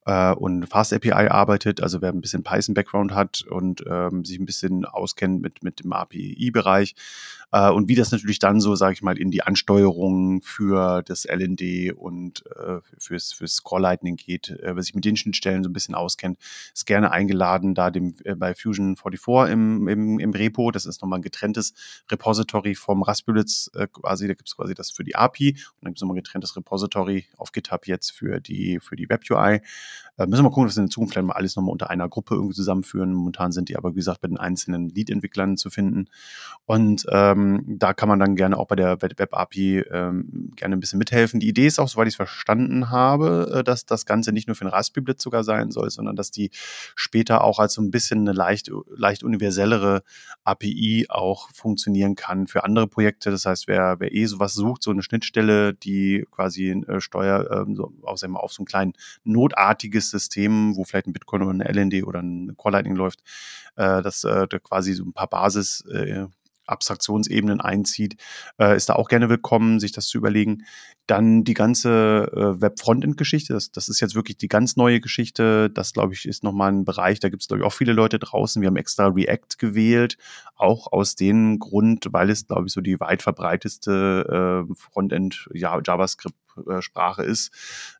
äh, 0.06 0.34
und 0.34 0.66
Fast 0.68 0.94
API 0.94 1.12
arbeitet, 1.12 1.82
also 1.82 2.02
wer 2.02 2.12
ein 2.12 2.22
bisschen 2.22 2.44
Python-Background 2.44 3.14
hat 3.14 3.44
und 3.50 3.84
ähm, 3.88 4.26
sich 4.26 4.40
ein 4.40 4.46
bisschen 4.46 4.86
auskennt 4.86 5.42
mit, 5.42 5.64
mit 5.64 5.84
dem 5.84 5.94
API-Bereich 5.94 6.96
äh, 7.52 7.70
und 7.70 7.88
wie 7.88 7.96
das 7.96 8.12
natürlich 8.12 8.40
dann 8.40 8.62
so, 8.62 8.76
sage 8.76 8.94
ich 8.94 9.02
mal, 9.02 9.18
in 9.18 9.32
die 9.32 9.44
Ansteuerung 9.44 10.42
für 10.42 11.02
das 11.04 11.26
LND 11.26 11.94
und 11.96 12.44
äh, 12.56 12.80
fürs, 12.98 13.34
fürs 13.34 13.64
Core 13.64 13.82
Lightning 13.82 14.16
geht, 14.16 14.50
äh, 14.50 14.76
wer 14.76 14.84
sich 14.84 14.94
mit 14.94 15.06
den 15.06 15.16
Schnittstellen 15.16 15.64
so 15.64 15.70
ein 15.70 15.74
bisschen 15.74 15.96
auskennt, 15.96 16.38
ist 16.74 16.86
gerne 16.86 17.12
eingeladen, 17.12 17.74
da 17.74 17.90
dem, 17.90 18.16
äh, 18.24 18.36
bei 18.36 18.54
Fusion 18.54 18.96
44 18.96 19.52
im, 19.52 19.88
im, 19.88 20.20
im 20.20 20.32
Repo, 20.32 20.72
das 20.72 20.86
ist 20.86 21.02
nochmal 21.02 21.20
ein 21.20 21.24
getrenntes 21.24 21.74
Repository 22.12 22.76
vom 22.76 23.04
Raspberry 23.04 23.44
äh, 23.74 23.88
quasi, 23.88 24.28
da 24.28 24.34
gibt 24.34 24.48
es 24.48 24.56
quasi 24.56 24.74
das 24.74 24.92
für 24.92 25.04
die 25.04 25.16
API 25.16 25.52
und 25.52 25.84
dann 25.84 25.92
gibt 25.92 25.98
es 25.98 26.02
nochmal 26.02 26.18
ein 26.18 26.24
getrenntes 26.24 26.56
Repository 26.56 27.26
auf 27.38 27.52
GitHub 27.52 27.88
jetzt 27.88 28.12
für 28.12 28.40
die, 28.40 28.80
für 28.80 28.96
die 28.96 29.10
Web 29.10 29.24
UI. 29.30 29.62
Äh, 30.18 30.28
müssen 30.28 30.44
wir 30.44 30.50
gucken, 30.50 30.66
dass 30.68 30.76
wir 30.76 30.84
in 30.84 30.90
Zukunft 30.90 31.14
vielleicht 31.14 31.28
mal 31.28 31.34
alles 31.34 31.56
nochmal 31.56 31.72
unter 31.72 31.90
einer 31.90 32.10
Gruppe 32.10 32.36
irgendwie 32.36 32.54
zusammenführen. 32.54 33.14
Momentan 33.14 33.52
sind 33.52 33.70
die 33.70 33.78
aber, 33.78 33.92
wie 33.92 34.00
gesagt, 34.00 34.22
bei 34.22 34.28
den 34.28 34.38
einzelnen 34.38 34.90
Lead-Entwicklern 34.90 35.58
zu 35.58 35.70
finden. 35.70 36.08
Und 36.66 37.06
ähm, 37.10 37.64
da 37.68 37.94
kann 37.94 38.10
man 38.10 38.20
dann 38.20 38.36
gerne 38.36 38.58
auch 38.58 38.68
bei 38.68 38.76
der 38.76 39.02
Web-API 39.02 39.86
ähm, 39.92 40.52
gerne 40.56 40.76
ein 40.76 40.80
bisschen 40.80 41.00
mithelfen. 41.00 41.40
Die 41.40 41.48
Idee 41.48 41.68
ist 41.68 41.80
auch, 41.80 41.88
soweit 41.88 42.08
ich 42.08 42.14
es 42.14 42.18
verstanden 42.18 42.90
habe, 42.90 43.52
äh, 43.56 43.64
dass 43.64 43.86
das 43.86 44.06
Ganze 44.06 44.32
nicht 44.32 44.48
nur 44.48 44.56
für 44.56 44.66
den 44.66 44.72
Raspberry-Blitz 44.72 45.24
sogar 45.24 45.44
sein 45.44 45.72
soll, 45.72 45.90
sondern 45.90 46.16
dass 46.16 46.32
die 46.32 46.52
später 46.96 47.44
auch 47.44 47.60
als 47.60 47.74
so 47.74 47.82
ein 47.82 47.92
bisschen 47.92 48.20
eine 48.20 48.34
leicht, 48.34 48.70
leicht 48.90 49.24
universellere 49.24 50.04
API 50.44 51.06
auch 51.10 51.50
funktionieren 51.54 52.16
kann 52.16 52.48
für 52.48 52.64
andere 52.64 52.88
Projekte. 52.88 53.32
Das 53.32 53.46
heißt, 53.46 53.68
wer, 53.68 54.00
wer 54.00 54.14
eh 54.14 54.26
sowas 54.26 54.54
sucht, 54.54 54.84
so 54.84 54.92
eine 54.92 55.02
Schnittstelle, 55.02 55.74
die 55.74 56.26
quasi 56.32 56.70
äh, 56.70 57.00
Steuer 57.00 57.66
äh, 57.68 57.74
so, 57.74 57.94
auf, 58.04 58.22
auf 58.24 58.54
so 58.54 58.64
ein 58.64 58.66
kleinen 58.66 58.94
notartiges 59.80 60.10
System, 60.10 60.76
wo 60.76 60.84
vielleicht 60.84 61.08
ein 61.08 61.14
Bitcoin 61.14 61.42
oder 61.42 61.52
eine 61.52 61.68
LND 61.68 62.04
oder 62.04 62.22
ein 62.22 62.56
Core 62.58 62.74
Lightning 62.74 62.96
läuft, 62.96 63.22
äh, 63.76 64.02
dass 64.02 64.24
äh, 64.24 64.48
da 64.48 64.60
quasi 64.60 64.94
so 64.94 65.04
ein 65.04 65.14
paar 65.14 65.28
Basis 65.28 65.84
äh, 65.92 66.26
Abstraktionsebenen 66.66 67.62
einzieht, 67.62 68.16
äh, 68.60 68.76
ist 68.76 68.90
da 68.90 68.94
auch 68.94 69.10
gerne 69.10 69.28
willkommen, 69.28 69.80
sich 69.80 69.92
das 69.92 70.06
zu 70.06 70.20
überlegen. 70.20 70.66
Dann 71.08 71.44
die 71.44 71.56
ganze 71.56 72.30
äh, 72.32 72.62
Web-Frontend-Geschichte, 72.62 73.54
das, 73.54 73.72
das 73.72 73.90
ist 73.90 74.02
jetzt 74.02 74.14
wirklich 74.14 74.38
die 74.38 74.50
ganz 74.50 74.76
neue 74.76 75.00
Geschichte. 75.00 75.72
Das, 75.72 75.94
glaube 75.94 76.14
ich, 76.14 76.28
ist 76.28 76.44
nochmal 76.44 76.72
ein 76.72 76.86
Bereich, 76.86 77.20
da 77.20 77.30
gibt 77.30 77.42
es, 77.42 77.48
glaube 77.48 77.62
ich, 77.62 77.66
auch 77.66 77.74
viele 77.74 77.94
Leute 77.94 78.20
draußen. 78.20 78.62
Wir 78.62 78.68
haben 78.68 78.76
extra 78.76 79.08
React 79.08 79.58
gewählt, 79.58 80.18
auch 80.56 80.92
aus 80.92 81.16
dem 81.16 81.58
Grund, 81.58 82.10
weil 82.12 82.30
es, 82.30 82.46
glaube 82.46 82.68
ich, 82.68 82.74
so 82.74 82.82
die 82.82 83.00
weit 83.00 83.24
verbreiteste 83.24 84.68
äh, 84.70 84.74
Frontend-JavaScript 84.76 86.36
Sprache 86.82 87.24
ist. 87.24 87.52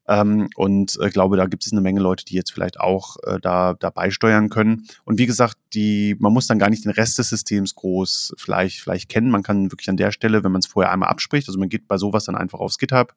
Ähm, 0.10 0.50
und 0.56 0.98
ich 1.00 1.06
äh, 1.06 1.10
glaube, 1.12 1.38
da 1.38 1.46
gibt 1.46 1.66
es 1.66 1.72
eine 1.72 1.82
Menge 1.82 2.02
Leute, 2.02 2.26
die 2.26 2.34
jetzt 2.34 2.52
vielleicht 2.52 2.80
auch 2.80 3.18
äh, 3.24 3.40
da 3.40 3.76
dabei 3.76 4.10
steuern 4.10 4.50
können. 4.50 4.88
Und 5.06 5.20
wie 5.20 5.28
gesagt, 5.28 5.56
die, 5.74 6.16
man 6.20 6.34
muss 6.34 6.48
dann 6.48 6.58
gar 6.58 6.72
nicht 6.72 6.84
den 6.84 6.92
Rest 6.92 7.20
des 7.20 7.30
Systems 7.30 7.76
groß 7.76 8.34
vielleicht, 8.38 8.82
vielleicht 8.82 9.08
kennen. 9.08 9.30
Man 9.30 9.44
kann 9.44 9.72
wirklich 9.72 9.88
an 9.90 9.98
der 9.98 10.12
Stelle, 10.12 10.44
wenn 10.44 10.52
man 10.52 10.60
es 10.60 10.68
vorher 10.68 10.92
einmal 10.92 11.10
abspricht, 11.10 11.48
also 11.48 11.60
man 11.60 11.70
geht 11.70 11.88
bei 11.88 11.98
sowas 11.98 12.26
dann 12.26 12.36
einfach 12.36 12.60
aufs 12.60 12.80
GitHub, 12.80 13.14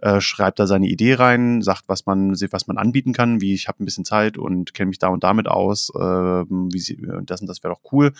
äh, 0.00 0.20
schreibt 0.20 0.58
da 0.58 0.66
seine 0.66 0.88
Idee 0.88 1.14
rein, 1.14 1.62
sagt, 1.62 1.84
was 1.86 2.06
man, 2.06 2.32
was 2.32 2.66
man 2.66 2.76
anbieten 2.76 3.12
kann, 3.12 3.40
wie 3.40 3.54
ich 3.54 3.68
habe 3.68 3.82
ein 3.82 3.84
bisschen 3.84 4.04
Zeit 4.04 4.36
und 4.36 4.74
kenne 4.74 4.88
mich 4.88 4.98
da 4.98 5.08
und 5.08 5.22
damit 5.22 5.46
aus, 5.46 5.90
äh, 5.94 6.00
wie 6.00 6.80
sie, 6.80 7.00
das 7.22 7.40
und 7.40 7.46
das 7.46 7.62
wäre 7.62 7.74
doch 7.74 7.92
cool. 7.92 8.12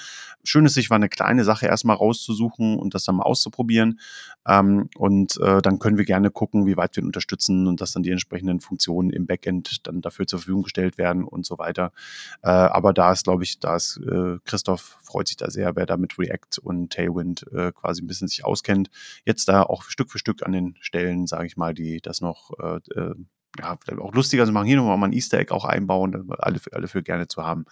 Schön 0.44 0.64
ist, 0.64 0.74
sich 0.74 0.90
mal 0.90 0.96
eine 0.96 1.08
kleine 1.08 1.42
Sache 1.42 1.66
erstmal 1.66 1.96
rauszusuchen 1.96 2.78
und 2.78 2.94
das 2.94 3.04
dann 3.04 3.16
mal 3.16 3.24
auszuprobieren. 3.24 3.98
Ähm, 4.46 4.88
und 4.96 5.40
äh, 5.40 5.60
dann 5.60 5.80
können 5.80 5.98
wir 5.98 6.04
gerne 6.04 6.30
gucken, 6.30 6.51
wie 6.52 6.76
weit 6.76 6.96
wir 6.96 7.04
unterstützen 7.04 7.66
und 7.66 7.80
dass 7.80 7.92
dann 7.92 8.02
die 8.02 8.10
entsprechenden 8.10 8.60
Funktionen 8.60 9.10
im 9.10 9.26
Backend 9.26 9.86
dann 9.86 10.00
dafür 10.00 10.26
zur 10.26 10.38
Verfügung 10.40 10.64
gestellt 10.64 10.98
werden 10.98 11.24
und 11.24 11.46
so 11.46 11.58
weiter. 11.58 11.92
Äh, 12.42 12.48
aber 12.48 12.92
da 12.92 13.12
ist, 13.12 13.24
glaube 13.24 13.44
ich, 13.44 13.58
da 13.58 13.76
ist 13.76 13.98
äh, 13.98 14.38
Christoph 14.44 14.98
freut 15.02 15.28
sich 15.28 15.36
da 15.36 15.50
sehr, 15.50 15.76
wer 15.76 15.86
da 15.86 15.96
mit 15.96 16.18
React 16.18 16.60
und 16.62 16.92
Tailwind 16.92 17.46
äh, 17.52 17.72
quasi 17.72 18.02
ein 18.02 18.06
bisschen 18.06 18.28
sich 18.28 18.44
auskennt. 18.44 18.90
Jetzt 19.24 19.48
da 19.48 19.62
auch 19.62 19.84
Stück 19.84 20.10
für 20.10 20.18
Stück 20.18 20.44
an 20.44 20.52
den 20.52 20.76
Stellen, 20.80 21.26
sage 21.26 21.46
ich 21.46 21.56
mal, 21.56 21.74
die 21.74 22.00
das 22.00 22.20
noch 22.20 22.52
äh, 22.58 22.78
äh 22.98 23.14
ja, 23.58 23.76
auch 24.00 24.14
lustiger 24.14 24.46
zu 24.46 24.52
machen, 24.52 24.66
hier 24.66 24.76
nochmal 24.76 24.96
mal 24.96 25.08
ein 25.08 25.12
Easter 25.12 25.38
Egg 25.38 25.52
auch 25.52 25.64
einbauen, 25.64 26.30
alle, 26.38 26.58
alle 26.72 26.88
für 26.88 27.02
gerne 27.02 27.28
zu 27.28 27.42
haben. 27.44 27.66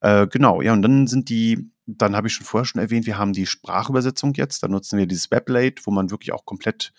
Äh, 0.00 0.28
genau, 0.28 0.62
ja, 0.62 0.72
und 0.72 0.82
dann 0.82 1.06
sind 1.06 1.28
die, 1.28 1.70
dann 1.86 2.14
habe 2.14 2.28
ich 2.28 2.34
schon 2.34 2.46
vorher 2.46 2.64
schon 2.64 2.80
erwähnt, 2.80 3.06
wir 3.06 3.18
haben 3.18 3.32
die 3.32 3.46
Sprachübersetzung 3.46 4.34
jetzt, 4.34 4.62
da 4.62 4.68
nutzen 4.68 4.98
wir 4.98 5.06
dieses 5.06 5.30
Weblate, 5.30 5.82
wo 5.84 5.90
man 5.90 6.10
wirklich 6.10 6.32
auch 6.32 6.44
komplett 6.44 6.92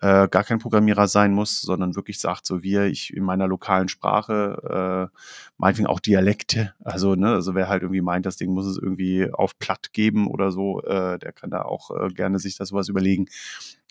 äh, 0.00 0.28
gar 0.28 0.44
kein 0.44 0.58
Programmierer 0.58 1.08
sein 1.08 1.32
muss, 1.32 1.62
sondern 1.62 1.96
wirklich 1.96 2.18
sagt, 2.18 2.46
so 2.46 2.62
wie 2.62 2.78
ich 2.78 3.14
in 3.14 3.24
meiner 3.24 3.46
lokalen 3.46 3.88
Sprache, 3.88 5.10
äh, 5.12 5.16
meinetwegen 5.56 5.86
auch 5.86 6.00
Dialekte, 6.00 6.74
also, 6.84 7.14
ne, 7.14 7.32
also 7.32 7.54
wer 7.54 7.68
halt 7.68 7.82
irgendwie 7.82 8.00
meint, 8.00 8.26
das 8.26 8.36
Ding 8.36 8.52
muss 8.52 8.66
es 8.66 8.76
irgendwie 8.76 9.30
auf 9.32 9.58
platt 9.58 9.92
geben 9.92 10.26
oder 10.26 10.50
so, 10.50 10.82
äh, 10.82 11.18
der 11.18 11.32
kann 11.32 11.50
da 11.50 11.62
auch 11.62 11.90
äh, 11.90 12.08
gerne 12.08 12.38
sich 12.38 12.56
das 12.56 12.68
sowas 12.68 12.88
überlegen. 12.88 13.26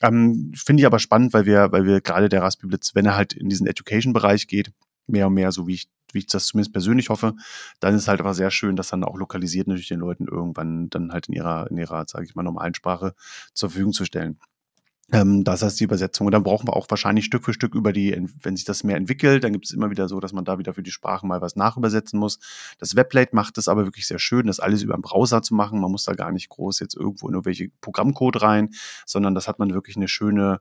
Ähm, 0.01 0.51
Finde 0.55 0.81
ich 0.81 0.85
aber 0.85 0.99
spannend, 0.99 1.33
weil 1.33 1.45
wir, 1.45 1.71
weil 1.71 1.85
wir 1.85 2.01
gerade 2.01 2.29
der 2.29 2.41
Raspberry 2.41 2.69
Blitz, 2.69 2.95
wenn 2.95 3.05
er 3.05 3.15
halt 3.15 3.33
in 3.33 3.49
diesen 3.49 3.67
Education-Bereich 3.67 4.47
geht, 4.47 4.71
mehr 5.07 5.27
und 5.27 5.33
mehr, 5.33 5.51
so 5.51 5.67
wie 5.67 5.75
ich, 5.75 5.87
wie 6.11 6.19
ich 6.19 6.27
das 6.27 6.47
zumindest 6.47 6.73
persönlich 6.73 7.09
hoffe, 7.09 7.33
dann 7.79 7.95
ist 7.95 8.07
halt 8.07 8.19
aber 8.19 8.33
sehr 8.33 8.51
schön, 8.51 8.75
dass 8.75 8.89
dann 8.89 9.03
auch 9.03 9.17
lokalisiert 9.17 9.67
natürlich 9.67 9.87
den 9.87 9.99
Leuten 9.99 10.27
irgendwann 10.27 10.89
dann 10.89 11.11
halt 11.11 11.27
in 11.27 11.33
ihrer, 11.33 11.69
in 11.69 11.77
ihrer, 11.77 12.05
sage 12.07 12.25
ich 12.25 12.35
mal, 12.35 12.43
normalen 12.43 12.75
Sprache 12.75 13.15
zur 13.53 13.69
Verfügung 13.69 13.93
zu 13.93 14.05
stellen. 14.05 14.39
Ähm, 15.11 15.43
das 15.43 15.61
heißt 15.61 15.79
die 15.79 15.83
Übersetzung. 15.83 16.27
Und 16.27 16.31
dann 16.31 16.43
brauchen 16.43 16.67
wir 16.67 16.75
auch 16.75 16.89
wahrscheinlich 16.89 17.25
Stück 17.25 17.43
für 17.43 17.53
Stück 17.53 17.75
über 17.75 17.91
die, 17.91 18.15
wenn 18.41 18.55
sich 18.55 18.65
das 18.65 18.83
mehr 18.83 18.95
entwickelt, 18.95 19.43
dann 19.43 19.51
gibt 19.51 19.65
es 19.65 19.71
immer 19.71 19.91
wieder 19.91 20.07
so, 20.07 20.19
dass 20.19 20.31
man 20.31 20.45
da 20.45 20.57
wieder 20.59 20.73
für 20.73 20.83
die 20.83 20.91
Sprachen 20.91 21.27
mal 21.27 21.41
was 21.41 21.55
nachübersetzen 21.55 22.17
muss. 22.19 22.39
Das 22.79 22.95
Weblate 22.95 23.35
macht 23.35 23.57
es 23.57 23.67
aber 23.67 23.85
wirklich 23.85 24.07
sehr 24.07 24.19
schön, 24.19 24.47
das 24.47 24.59
alles 24.59 24.81
über 24.81 24.95
den 24.95 25.01
Browser 25.01 25.41
zu 25.41 25.55
machen. 25.55 25.81
Man 25.81 25.91
muss 25.91 26.05
da 26.05 26.13
gar 26.13 26.31
nicht 26.31 26.49
groß 26.49 26.79
jetzt 26.79 26.95
irgendwo 26.95 27.27
in 27.27 27.33
irgendwelche 27.33 27.69
Programmcode 27.81 28.41
rein, 28.41 28.69
sondern 29.05 29.35
das 29.35 29.47
hat 29.47 29.59
man 29.59 29.73
wirklich 29.73 29.97
eine 29.97 30.07
schöne, 30.07 30.59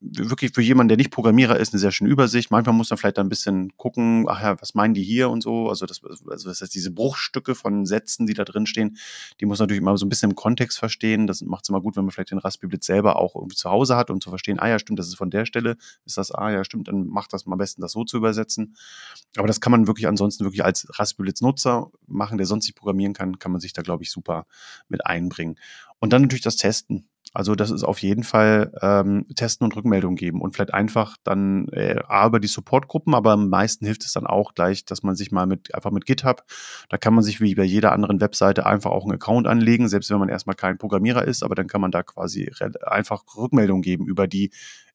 wirklich 0.00 0.52
für 0.54 0.62
jemanden, 0.62 0.88
der 0.88 0.96
nicht 0.96 1.10
Programmierer 1.10 1.58
ist, 1.58 1.72
eine 1.72 1.80
sehr 1.80 1.90
schöne 1.90 2.10
Übersicht. 2.10 2.50
Manchmal 2.50 2.74
muss 2.74 2.90
man 2.90 2.98
vielleicht 2.98 3.18
ein 3.18 3.28
bisschen 3.28 3.76
gucken, 3.76 4.26
ach 4.28 4.42
ja, 4.42 4.60
was 4.60 4.74
meinen 4.74 4.94
die 4.94 5.02
hier 5.02 5.30
und 5.30 5.42
so. 5.42 5.68
Also 5.68 5.86
das, 5.86 6.02
also 6.04 6.48
das 6.48 6.60
heißt, 6.60 6.74
diese 6.74 6.90
Bruchstücke 6.90 7.54
von 7.54 7.86
Sätzen, 7.86 8.26
die 8.26 8.34
da 8.34 8.44
drin 8.44 8.66
stehen, 8.66 8.96
die 9.40 9.46
muss 9.46 9.58
man 9.58 9.64
natürlich 9.66 9.82
immer 9.82 9.96
so 9.96 10.06
ein 10.06 10.08
bisschen 10.08 10.30
im 10.30 10.36
Kontext 10.36 10.78
verstehen. 10.78 11.26
Das 11.26 11.42
macht 11.42 11.64
es 11.64 11.68
immer 11.68 11.80
gut, 11.80 11.96
wenn 11.96 12.04
man 12.04 12.12
vielleicht 12.12 12.30
den 12.30 12.38
Raspberry 12.38 12.68
Blitz 12.68 12.86
selber 12.86 13.16
auch 13.16 13.34
irgendwie 13.34 13.56
zu 13.56 13.70
Hause 13.70 13.96
hat, 13.96 14.10
um 14.10 14.20
zu 14.20 14.30
verstehen, 14.30 14.58
ah 14.58 14.68
ja, 14.68 14.78
stimmt, 14.78 14.98
das 14.98 15.08
ist 15.08 15.16
von 15.16 15.30
der 15.30 15.46
Stelle, 15.46 15.76
ist 16.04 16.16
das, 16.16 16.30
ah 16.30 16.50
ja, 16.50 16.64
stimmt, 16.64 16.88
dann 16.88 17.06
macht 17.06 17.32
das 17.32 17.46
mal 17.46 17.54
am 17.54 17.58
besten, 17.58 17.82
das 17.82 17.92
so 17.92 18.04
zu 18.04 18.16
übersetzen. 18.16 18.76
Aber 19.36 19.46
das 19.46 19.60
kann 19.60 19.70
man 19.70 19.86
wirklich 19.86 20.06
ansonsten 20.06 20.44
wirklich 20.44 20.64
als 20.64 20.86
Raspberry 20.98 21.26
Blitz 21.26 21.40
Nutzer 21.40 21.90
machen, 22.06 22.38
der 22.38 22.46
sonst 22.46 22.66
nicht 22.66 22.76
programmieren 22.76 23.12
kann, 23.12 23.38
kann 23.38 23.52
man 23.52 23.60
sich 23.60 23.72
da, 23.72 23.82
glaube 23.82 24.02
ich, 24.02 24.10
super 24.10 24.46
mit 24.88 25.06
einbringen. 25.06 25.56
Und 26.00 26.12
dann 26.12 26.22
natürlich 26.22 26.42
das 26.42 26.56
Testen. 26.56 27.08
Also 27.32 27.54
das 27.54 27.70
ist 27.70 27.84
auf 27.84 28.00
jeden 28.00 28.24
Fall 28.24 28.72
ähm, 28.82 29.24
Testen 29.36 29.64
und 29.64 29.76
Rückmeldungen 29.76 30.16
geben 30.16 30.40
und 30.40 30.52
vielleicht 30.52 30.74
einfach 30.74 31.16
dann 31.22 31.68
äh, 31.68 32.00
A, 32.08 32.26
über 32.26 32.40
die 32.40 32.48
Supportgruppen, 32.48 33.14
aber 33.14 33.32
am 33.32 33.48
meisten 33.48 33.84
hilft 33.84 34.04
es 34.04 34.12
dann 34.12 34.26
auch 34.26 34.54
gleich, 34.54 34.84
dass 34.84 35.04
man 35.04 35.14
sich 35.14 35.30
mal 35.30 35.46
mit 35.46 35.72
einfach 35.72 35.92
mit 35.92 36.06
GitHub, 36.06 36.42
da 36.88 36.98
kann 36.98 37.14
man 37.14 37.22
sich 37.22 37.40
wie 37.40 37.54
bei 37.54 37.62
jeder 37.62 37.92
anderen 37.92 38.20
Webseite 38.20 38.66
einfach 38.66 38.90
auch 38.90 39.04
einen 39.04 39.14
Account 39.14 39.46
anlegen, 39.46 39.88
selbst 39.88 40.10
wenn 40.10 40.18
man 40.18 40.28
erstmal 40.28 40.56
kein 40.56 40.76
Programmierer 40.76 41.24
ist, 41.24 41.44
aber 41.44 41.54
dann 41.54 41.68
kann 41.68 41.80
man 41.80 41.92
da 41.92 42.02
quasi 42.02 42.50
einfach 42.82 43.22
Rückmeldungen 43.36 43.82
geben 43.82 44.08
über 44.08 44.26
die 44.26 44.50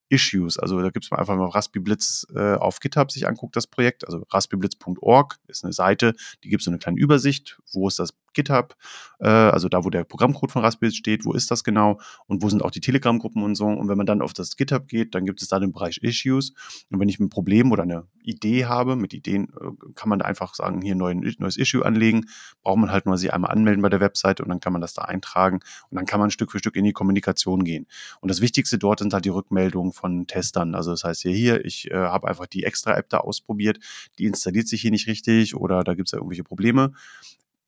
Issues. 0.09 0.59
Also 0.59 0.81
da 0.81 0.89
gibt 0.89 1.05
es 1.05 1.11
einfach 1.11 1.37
mal 1.37 1.47
Raspberry 1.47 1.83
Blitz 1.83 2.27
äh, 2.35 2.55
auf 2.55 2.79
GitHub 2.81 3.11
sich 3.11 3.27
anguckt, 3.27 3.55
das 3.55 3.65
Projekt. 3.65 4.05
Also 4.05 4.23
raspberryblitz.org 4.29 5.37
ist 5.47 5.63
eine 5.63 5.73
Seite, 5.73 6.13
die 6.43 6.49
gibt 6.49 6.63
so 6.63 6.69
eine 6.69 6.79
kleine 6.79 6.99
Übersicht, 6.99 7.59
wo 7.71 7.87
ist 7.87 7.99
das 7.99 8.13
GitHub, 8.35 8.75
äh, 9.19 9.27
also 9.27 9.69
da, 9.69 9.83
wo 9.83 9.89
der 9.89 10.03
Programmcode 10.03 10.51
von 10.51 10.61
Raspberry 10.61 10.93
steht, 10.93 11.25
wo 11.25 11.33
ist 11.33 11.49
das 11.49 11.63
genau 11.63 11.99
und 12.27 12.43
wo 12.43 12.49
sind 12.49 12.63
auch 12.63 12.71
die 12.71 12.81
Telegram-Gruppen 12.81 13.41
und 13.43 13.55
so. 13.55 13.65
Und 13.65 13.89
wenn 13.89 13.97
man 13.97 14.05
dann 14.05 14.21
auf 14.21 14.33
das 14.33 14.55
GitHub 14.55 14.87
geht, 14.87 15.15
dann 15.15 15.25
gibt 15.25 15.41
es 15.41 15.47
da 15.47 15.59
den 15.59 15.71
Bereich 15.71 15.97
Issues. 15.97 16.53
Und 16.91 16.99
wenn 16.99 17.09
ich 17.09 17.19
ein 17.19 17.29
Problem 17.29 17.71
oder 17.71 17.83
eine 17.83 18.05
Idee 18.23 18.65
habe, 18.65 18.95
mit 18.95 19.13
Ideen 19.13 19.49
äh, 19.59 19.93
kann 19.95 20.09
man 20.09 20.19
da 20.19 20.25
einfach 20.25 20.53
sagen, 20.53 20.81
hier 20.81 20.95
ein 20.95 21.35
neues 21.39 21.57
Issue 21.57 21.85
anlegen, 21.85 22.25
braucht 22.61 22.77
man 22.77 22.91
halt 22.91 23.05
nur 23.05 23.17
sie 23.17 23.31
einmal 23.31 23.51
anmelden 23.51 23.81
bei 23.81 23.89
der 23.89 23.99
Webseite 23.99 24.43
und 24.43 24.49
dann 24.49 24.59
kann 24.59 24.73
man 24.73 24.81
das 24.81 24.93
da 24.93 25.03
eintragen 25.03 25.59
und 25.89 25.95
dann 25.95 26.05
kann 26.05 26.19
man 26.19 26.29
Stück 26.29 26.51
für 26.51 26.59
Stück 26.59 26.75
in 26.75 26.83
die 26.83 26.93
Kommunikation 26.93 27.63
gehen. 27.63 27.87
Und 28.21 28.29
das 28.29 28.41
Wichtigste 28.41 28.77
dort 28.77 28.99
sind 28.99 29.13
halt 29.13 29.25
die 29.25 29.29
Rückmeldungen 29.29 29.93
von 29.93 30.27
Testern. 30.27 30.75
Also 30.75 30.91
das 30.91 31.03
heißt 31.03 31.21
hier, 31.21 31.31
hier 31.31 31.65
ich 31.65 31.89
äh, 31.91 31.95
habe 31.95 32.27
einfach 32.27 32.45
die 32.45 32.63
extra 32.63 32.95
App 32.95 33.09
da 33.09 33.19
ausprobiert, 33.19 33.79
die 34.19 34.25
installiert 34.25 34.67
sich 34.67 34.81
hier 34.81 34.91
nicht 34.91 35.07
richtig 35.07 35.55
oder 35.55 35.83
da 35.83 35.93
gibt 35.93 36.09
es 36.09 36.11
ja 36.11 36.17
irgendwelche 36.17 36.43
Probleme 36.43 36.93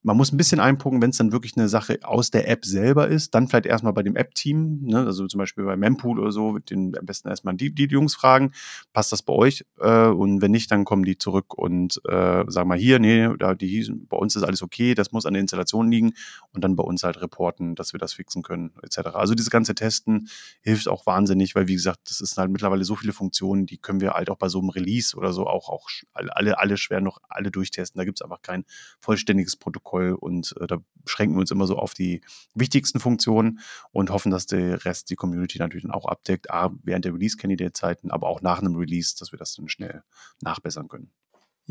man 0.08 0.16
muss 0.16 0.32
ein 0.32 0.38
bisschen 0.38 0.58
einpucken, 0.58 1.02
wenn 1.02 1.10
es 1.10 1.18
dann 1.18 1.32
wirklich 1.32 1.54
eine 1.58 1.68
Sache 1.68 1.98
aus 2.02 2.30
der 2.30 2.48
App 2.48 2.64
selber 2.64 3.08
ist, 3.08 3.34
dann 3.34 3.46
vielleicht 3.46 3.66
erstmal 3.66 3.92
bei 3.92 4.02
dem 4.02 4.16
App-Team, 4.16 4.84
ne? 4.84 5.04
also 5.04 5.26
zum 5.26 5.36
Beispiel 5.36 5.64
bei 5.64 5.76
Mempool 5.76 6.18
oder 6.18 6.32
so, 6.32 6.58
den 6.58 6.96
am 6.96 7.04
besten 7.04 7.28
erstmal 7.28 7.54
die, 7.56 7.74
die 7.74 7.84
Jungs 7.84 8.14
fragen, 8.14 8.52
passt 8.94 9.12
das 9.12 9.20
bei 9.22 9.34
euch? 9.34 9.66
Äh, 9.78 10.06
und 10.06 10.40
wenn 10.40 10.50
nicht, 10.50 10.70
dann 10.70 10.86
kommen 10.86 11.02
die 11.02 11.18
zurück 11.18 11.52
und 11.52 12.00
äh, 12.08 12.44
sagen 12.46 12.68
mal 12.70 12.78
hier, 12.78 12.98
nee, 12.98 13.28
da 13.38 13.54
die, 13.54 13.92
bei 14.08 14.16
uns 14.16 14.34
ist 14.34 14.44
alles 14.44 14.62
okay, 14.62 14.94
das 14.94 15.12
muss 15.12 15.26
an 15.26 15.34
der 15.34 15.42
Installation 15.42 15.90
liegen 15.90 16.14
und 16.54 16.64
dann 16.64 16.74
bei 16.74 16.84
uns 16.84 17.02
halt 17.02 17.20
reporten, 17.20 17.74
dass 17.74 17.92
wir 17.92 18.00
das 18.00 18.14
fixen 18.14 18.42
können, 18.42 18.72
etc. 18.82 19.08
Also 19.12 19.34
dieses 19.34 19.50
ganze 19.50 19.74
Testen 19.74 20.30
hilft 20.62 20.88
auch 20.88 21.04
wahnsinnig, 21.04 21.54
weil 21.54 21.68
wie 21.68 21.74
gesagt, 21.74 22.08
das 22.08 22.22
ist 22.22 22.38
halt 22.38 22.50
mittlerweile 22.50 22.84
so 22.84 22.96
viele 22.96 23.12
Funktionen, 23.12 23.66
die 23.66 23.76
können 23.76 24.00
wir 24.00 24.12
halt 24.12 24.30
auch 24.30 24.38
bei 24.38 24.48
so 24.48 24.58
einem 24.58 24.70
Release 24.70 25.14
oder 25.14 25.34
so 25.34 25.46
auch, 25.46 25.68
auch 25.68 25.90
alle, 26.14 26.58
alle 26.58 26.78
schwer 26.78 27.02
noch 27.02 27.18
alle 27.28 27.50
durchtesten. 27.50 27.98
Da 27.98 28.06
gibt 28.06 28.20
es 28.20 28.22
einfach 28.22 28.40
kein 28.40 28.64
vollständiges 29.00 29.56
Protokoll 29.56 29.97
Protokoll 29.98 30.12
und 30.12 30.54
äh, 30.60 30.66
da 30.66 30.78
beschränken 31.04 31.36
wir 31.36 31.40
uns 31.40 31.50
immer 31.50 31.66
so 31.66 31.76
auf 31.76 31.94
die 31.94 32.20
wichtigsten 32.54 33.00
Funktionen 33.00 33.60
und 33.92 34.10
hoffen, 34.10 34.30
dass 34.30 34.46
der 34.46 34.84
Rest 34.84 35.10
die 35.10 35.16
Community 35.16 35.58
natürlich 35.58 35.84
dann 35.84 35.92
auch 35.92 36.06
abdeckt, 36.06 36.50
A, 36.50 36.70
während 36.82 37.04
der 37.04 37.14
Release-Candidate-Zeiten, 37.14 38.10
aber 38.10 38.28
auch 38.28 38.42
nach 38.42 38.60
einem 38.60 38.76
Release, 38.76 39.14
dass 39.18 39.32
wir 39.32 39.38
das 39.38 39.54
dann 39.54 39.68
schnell 39.68 40.02
nachbessern 40.40 40.88
können. 40.88 41.10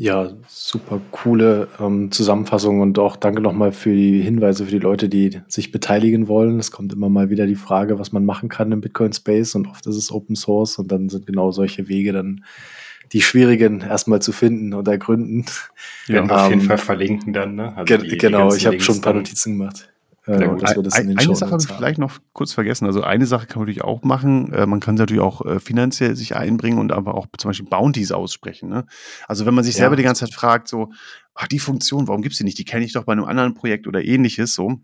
Ja, 0.00 0.30
super 0.46 1.00
coole 1.10 1.66
ähm, 1.80 2.12
Zusammenfassung 2.12 2.80
und 2.80 3.00
auch 3.00 3.16
danke 3.16 3.40
nochmal 3.40 3.72
für 3.72 3.92
die 3.92 4.22
Hinweise 4.22 4.64
für 4.64 4.70
die 4.70 4.78
Leute, 4.78 5.08
die 5.08 5.40
sich 5.48 5.72
beteiligen 5.72 6.28
wollen. 6.28 6.60
Es 6.60 6.70
kommt 6.70 6.92
immer 6.92 7.08
mal 7.08 7.30
wieder 7.30 7.46
die 7.48 7.56
Frage, 7.56 7.98
was 7.98 8.12
man 8.12 8.24
machen 8.24 8.48
kann 8.48 8.70
im 8.70 8.80
Bitcoin 8.80 9.12
Space 9.12 9.56
und 9.56 9.66
oft 9.66 9.88
ist 9.88 9.96
es 9.96 10.12
Open 10.12 10.36
Source 10.36 10.78
und 10.78 10.92
dann 10.92 11.08
sind 11.08 11.26
genau 11.26 11.50
solche 11.50 11.88
Wege 11.88 12.12
dann 12.12 12.44
die 13.12 13.22
schwierigen 13.22 13.80
erstmal 13.80 14.20
zu 14.20 14.32
finden 14.32 14.74
und 14.74 14.86
ergründen. 14.88 15.46
Ja, 16.06 16.20
ähm, 16.20 16.30
auf 16.30 16.48
jeden 16.48 16.62
Fall 16.62 16.78
verlinken 16.78 17.32
dann. 17.32 17.54
Ne? 17.54 17.76
Also 17.76 17.84
ge 17.84 18.08
die, 18.08 18.18
genau, 18.18 18.50
die 18.50 18.56
ich 18.56 18.66
habe 18.66 18.80
schon 18.80 18.96
ein 18.96 19.00
paar 19.00 19.14
Notizen 19.14 19.58
gemacht. 19.58 19.88
Äh, 20.28 20.46
ein, 20.92 21.18
eine 21.18 21.36
Sache 21.36 21.52
habe 21.52 21.62
ich 21.62 21.68
vielleicht 21.68 21.98
noch 21.98 22.18
kurz 22.34 22.52
vergessen. 22.52 22.84
Also 22.84 23.02
eine 23.02 23.24
Sache 23.24 23.46
kann 23.46 23.60
man 23.60 23.66
natürlich 23.66 23.82
auch 23.82 24.02
machen. 24.02 24.52
Äh, 24.52 24.66
man 24.66 24.80
kann 24.80 24.96
natürlich 24.96 25.22
auch 25.22 25.44
äh, 25.46 25.58
finanziell 25.58 26.16
sich 26.16 26.36
einbringen 26.36 26.78
und 26.78 26.92
aber 26.92 27.14
auch 27.14 27.26
zum 27.38 27.48
Beispiel 27.48 27.68
Bounties 27.68 28.12
aussprechen. 28.12 28.68
Ne? 28.68 28.84
Also 29.26 29.46
wenn 29.46 29.54
man 29.54 29.64
sich 29.64 29.74
ja. 29.76 29.80
selber 29.80 29.96
die 29.96 30.02
ganze 30.02 30.26
Zeit 30.26 30.34
fragt, 30.34 30.68
so, 30.68 30.90
ach, 31.34 31.48
die 31.48 31.58
Funktion, 31.58 32.08
warum 32.08 32.20
gibt 32.20 32.32
es 32.32 32.38
die 32.38 32.44
nicht? 32.44 32.58
Die 32.58 32.66
kenne 32.66 32.84
ich 32.84 32.92
doch 32.92 33.04
bei 33.04 33.12
einem 33.12 33.24
anderen 33.24 33.54
Projekt 33.54 33.86
oder 33.86 34.04
ähnliches. 34.04 34.54
So, 34.54 34.80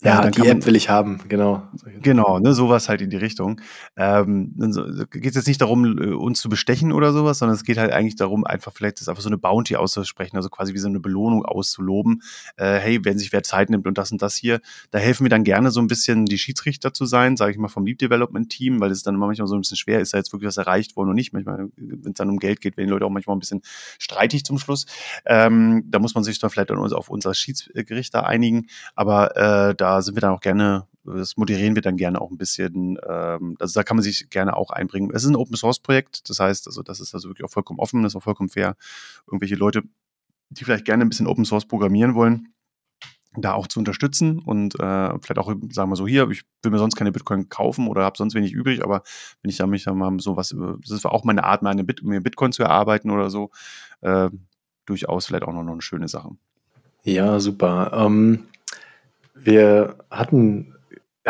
ja, 0.00 0.22
ja 0.22 0.30
die 0.30 0.46
App 0.46 0.64
will 0.64 0.76
ich 0.76 0.88
haben, 0.88 1.20
genau. 1.28 1.66
Genau, 2.02 2.38
ne, 2.38 2.54
sowas 2.54 2.88
halt 2.88 3.00
in 3.00 3.10
die 3.10 3.16
Richtung. 3.16 3.60
Ähm, 3.96 4.54
so, 4.70 4.84
geht 5.10 5.26
es 5.26 5.34
jetzt 5.34 5.48
nicht 5.48 5.60
darum, 5.60 5.98
äh, 5.98 6.12
uns 6.12 6.40
zu 6.40 6.48
bestechen 6.48 6.92
oder 6.92 7.12
sowas, 7.12 7.38
sondern 7.40 7.56
es 7.56 7.64
geht 7.64 7.78
halt 7.78 7.90
eigentlich 7.90 8.14
darum, 8.14 8.44
einfach 8.44 8.72
vielleicht 8.72 9.00
das 9.00 9.08
einfach 9.08 9.22
so 9.22 9.28
eine 9.28 9.38
Bounty 9.38 9.74
auszusprechen, 9.74 10.36
also 10.36 10.50
quasi 10.50 10.72
wie 10.72 10.78
so 10.78 10.86
eine 10.86 11.00
Belohnung 11.00 11.44
auszuloben. 11.44 12.22
Äh, 12.56 12.78
hey, 12.78 13.04
wenn 13.04 13.18
sich 13.18 13.32
wer 13.32 13.42
Zeit 13.42 13.70
nimmt 13.70 13.88
und 13.88 13.98
das 13.98 14.12
und 14.12 14.22
das 14.22 14.36
hier, 14.36 14.60
da 14.92 14.98
helfen 14.98 15.24
wir 15.24 15.30
dann 15.30 15.42
gerne 15.42 15.72
so 15.72 15.80
ein 15.80 15.88
bisschen 15.88 16.26
die 16.26 16.38
Schiedsrichter 16.38 16.94
zu 16.94 17.04
sein, 17.04 17.36
sage 17.36 17.50
ich 17.50 17.58
mal, 17.58 17.66
vom 17.66 17.84
Lead 17.84 18.00
Development 18.00 18.48
Team, 18.48 18.80
weil 18.80 18.92
es 18.92 19.02
dann 19.02 19.16
manchmal 19.16 19.48
so 19.48 19.56
ein 19.56 19.62
bisschen 19.62 19.78
schwer 19.78 19.98
ist, 19.98 20.14
da 20.14 20.18
jetzt 20.18 20.32
wirklich 20.32 20.46
was 20.46 20.58
erreicht 20.58 20.94
worden 20.94 21.08
und 21.08 21.16
nicht. 21.16 21.32
Manchmal, 21.32 21.70
wenn 21.76 22.12
es 22.12 22.18
dann 22.18 22.30
um 22.30 22.38
Geld 22.38 22.60
geht, 22.60 22.76
werden 22.76 22.86
die 22.86 22.92
Leute 22.92 23.04
auch 23.04 23.10
manchmal 23.10 23.34
ein 23.34 23.40
bisschen 23.40 23.62
streitig 23.98 24.44
zum 24.44 24.60
Schluss. 24.60 24.86
Ähm, 25.26 25.82
da 25.88 25.98
muss 25.98 26.14
man 26.14 26.22
sich 26.22 26.38
dann 26.38 26.50
vielleicht 26.50 26.70
auf 26.70 27.10
unser 27.10 27.34
Schiedsgerichter 27.34 28.24
einigen, 28.26 28.66
aber 28.94 29.36
äh, 29.36 29.74
da 29.74 29.87
sind 30.02 30.16
wir 30.16 30.20
dann 30.20 30.32
auch 30.32 30.40
gerne, 30.40 30.86
das 31.04 31.36
moderieren 31.36 31.74
wir 31.74 31.82
dann 31.82 31.96
gerne 31.96 32.20
auch 32.20 32.30
ein 32.30 32.38
bisschen. 32.38 32.98
Ähm, 33.08 33.56
also 33.58 33.78
da 33.78 33.82
kann 33.82 33.96
man 33.96 34.04
sich 34.04 34.30
gerne 34.30 34.56
auch 34.56 34.70
einbringen. 34.70 35.10
Es 35.14 35.24
ist 35.24 35.30
ein 35.30 35.36
Open 35.36 35.56
Source 35.56 35.80
Projekt, 35.80 36.28
das 36.28 36.40
heißt, 36.40 36.66
also 36.66 36.82
das 36.82 37.00
ist 37.00 37.14
also 37.14 37.28
wirklich 37.28 37.44
auch 37.44 37.52
vollkommen 37.52 37.78
offen, 37.78 38.02
das 38.02 38.12
ist 38.12 38.16
auch 38.16 38.22
vollkommen 38.22 38.48
fair. 38.48 38.76
Irgendwelche 39.26 39.56
Leute, 39.56 39.82
die 40.50 40.64
vielleicht 40.64 40.84
gerne 40.84 41.04
ein 41.04 41.08
bisschen 41.08 41.26
Open 41.26 41.44
Source 41.44 41.66
programmieren 41.66 42.14
wollen, 42.14 42.48
da 43.36 43.52
auch 43.52 43.66
zu 43.66 43.78
unterstützen 43.78 44.38
und 44.38 44.74
äh, 44.80 45.18
vielleicht 45.20 45.38
auch, 45.38 45.52
sagen 45.70 45.90
wir 45.90 45.96
so, 45.96 46.06
hier, 46.06 46.28
ich 46.30 46.42
will 46.62 46.72
mir 46.72 46.78
sonst 46.78 46.96
keine 46.96 47.12
Bitcoin 47.12 47.48
kaufen 47.48 47.86
oder 47.86 48.02
habe 48.02 48.16
sonst 48.16 48.34
wenig 48.34 48.52
übrig, 48.52 48.82
aber 48.82 49.02
wenn 49.42 49.50
ich 49.50 49.56
da 49.56 49.66
mich 49.66 49.84
dann 49.84 49.98
mal 49.98 50.18
so 50.18 50.36
was, 50.36 50.54
das 50.80 50.90
ist 50.90 51.06
auch 51.06 51.24
meine 51.24 51.44
Art, 51.44 51.62
meine 51.62 51.84
Bit, 51.84 52.02
mir 52.02 52.20
Bitcoin 52.20 52.52
zu 52.52 52.62
erarbeiten 52.62 53.10
oder 53.10 53.30
so, 53.30 53.50
äh, 54.00 54.30
durchaus 54.86 55.26
vielleicht 55.26 55.44
auch 55.44 55.52
noch 55.52 55.66
eine 55.66 55.82
schöne 55.82 56.08
Sache. 56.08 56.30
Ja, 57.04 57.38
super. 57.40 57.92
Ähm, 57.94 58.48
wir 59.44 59.96
hatten 60.10 60.74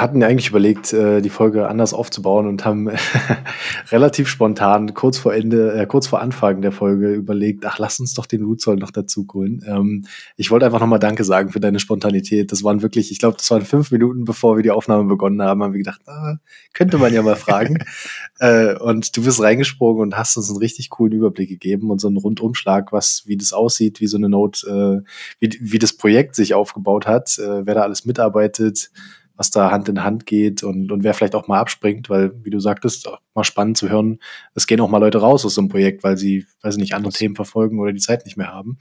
hatten 0.00 0.20
ja 0.20 0.28
eigentlich 0.28 0.48
überlegt, 0.48 0.92
äh, 0.92 1.20
die 1.20 1.30
Folge 1.30 1.68
anders 1.68 1.92
aufzubauen 1.94 2.46
und 2.46 2.64
haben 2.64 2.90
relativ 3.90 4.28
spontan 4.28 4.94
kurz 4.94 5.18
vor 5.18 5.34
Ende, 5.34 5.72
äh, 5.74 5.86
kurz 5.86 6.06
vor 6.06 6.20
Anfang 6.20 6.62
der 6.62 6.72
Folge 6.72 7.12
überlegt, 7.12 7.64
ach, 7.66 7.78
lass 7.78 8.00
uns 8.00 8.14
doch 8.14 8.26
den 8.26 8.44
Rootzoll 8.44 8.76
noch 8.76 8.90
dazu 8.90 9.26
holen. 9.32 9.62
Ähm, 9.66 10.06
ich 10.36 10.50
wollte 10.50 10.66
einfach 10.66 10.80
nochmal 10.80 10.98
Danke 10.98 11.24
sagen 11.24 11.50
für 11.50 11.60
deine 11.60 11.80
Spontanität. 11.80 12.52
Das 12.52 12.64
waren 12.64 12.82
wirklich, 12.82 13.10
ich 13.10 13.18
glaube, 13.18 13.36
das 13.36 13.50
waren 13.50 13.64
fünf 13.64 13.90
Minuten, 13.90 14.24
bevor 14.24 14.56
wir 14.56 14.62
die 14.62 14.70
Aufnahme 14.70 15.04
begonnen 15.04 15.42
haben, 15.42 15.62
haben 15.62 15.72
wir 15.72 15.78
gedacht, 15.78 16.00
ah, 16.06 16.36
könnte 16.72 16.98
man 16.98 17.12
ja 17.12 17.22
mal 17.22 17.36
fragen. 17.36 17.78
äh, 18.40 18.74
und 18.74 19.16
du 19.16 19.24
bist 19.24 19.40
reingesprungen 19.40 20.02
und 20.02 20.16
hast 20.16 20.36
uns 20.36 20.50
einen 20.50 20.58
richtig 20.58 20.90
coolen 20.90 21.12
Überblick 21.12 21.48
gegeben 21.48 21.90
und 21.90 22.00
so 22.00 22.08
einen 22.08 22.16
Rundumschlag, 22.16 22.92
was, 22.92 23.22
wie 23.26 23.36
das 23.36 23.52
aussieht, 23.52 24.00
wie 24.00 24.06
so 24.06 24.16
eine 24.16 24.28
Note, 24.28 25.04
äh, 25.04 25.10
wie, 25.40 25.58
wie 25.60 25.78
das 25.78 25.92
Projekt 25.92 26.34
sich 26.34 26.54
aufgebaut 26.54 27.06
hat, 27.06 27.38
äh, 27.38 27.66
wer 27.66 27.74
da 27.74 27.82
alles 27.82 28.04
mitarbeitet, 28.04 28.90
was 29.38 29.50
da 29.50 29.70
Hand 29.70 29.88
in 29.88 30.02
Hand 30.02 30.26
geht 30.26 30.64
und, 30.64 30.90
und 30.90 31.04
wer 31.04 31.14
vielleicht 31.14 31.36
auch 31.36 31.46
mal 31.46 31.60
abspringt, 31.60 32.10
weil, 32.10 32.32
wie 32.44 32.50
du 32.50 32.58
sagtest, 32.58 33.06
auch 33.08 33.20
mal 33.34 33.44
spannend 33.44 33.78
zu 33.78 33.88
hören, 33.88 34.18
es 34.54 34.66
gehen 34.66 34.80
auch 34.80 34.90
mal 34.90 34.98
Leute 34.98 35.18
raus 35.18 35.46
aus 35.46 35.54
so 35.54 35.60
einem 35.60 35.68
Projekt, 35.68 36.02
weil 36.02 36.18
sie, 36.18 36.44
weiß 36.62 36.74
ich 36.74 36.80
nicht, 36.80 36.94
andere 36.94 37.12
Themen 37.12 37.36
verfolgen 37.36 37.78
oder 37.78 37.92
die 37.92 38.00
Zeit 38.00 38.26
nicht 38.26 38.36
mehr 38.36 38.52
haben. 38.52 38.78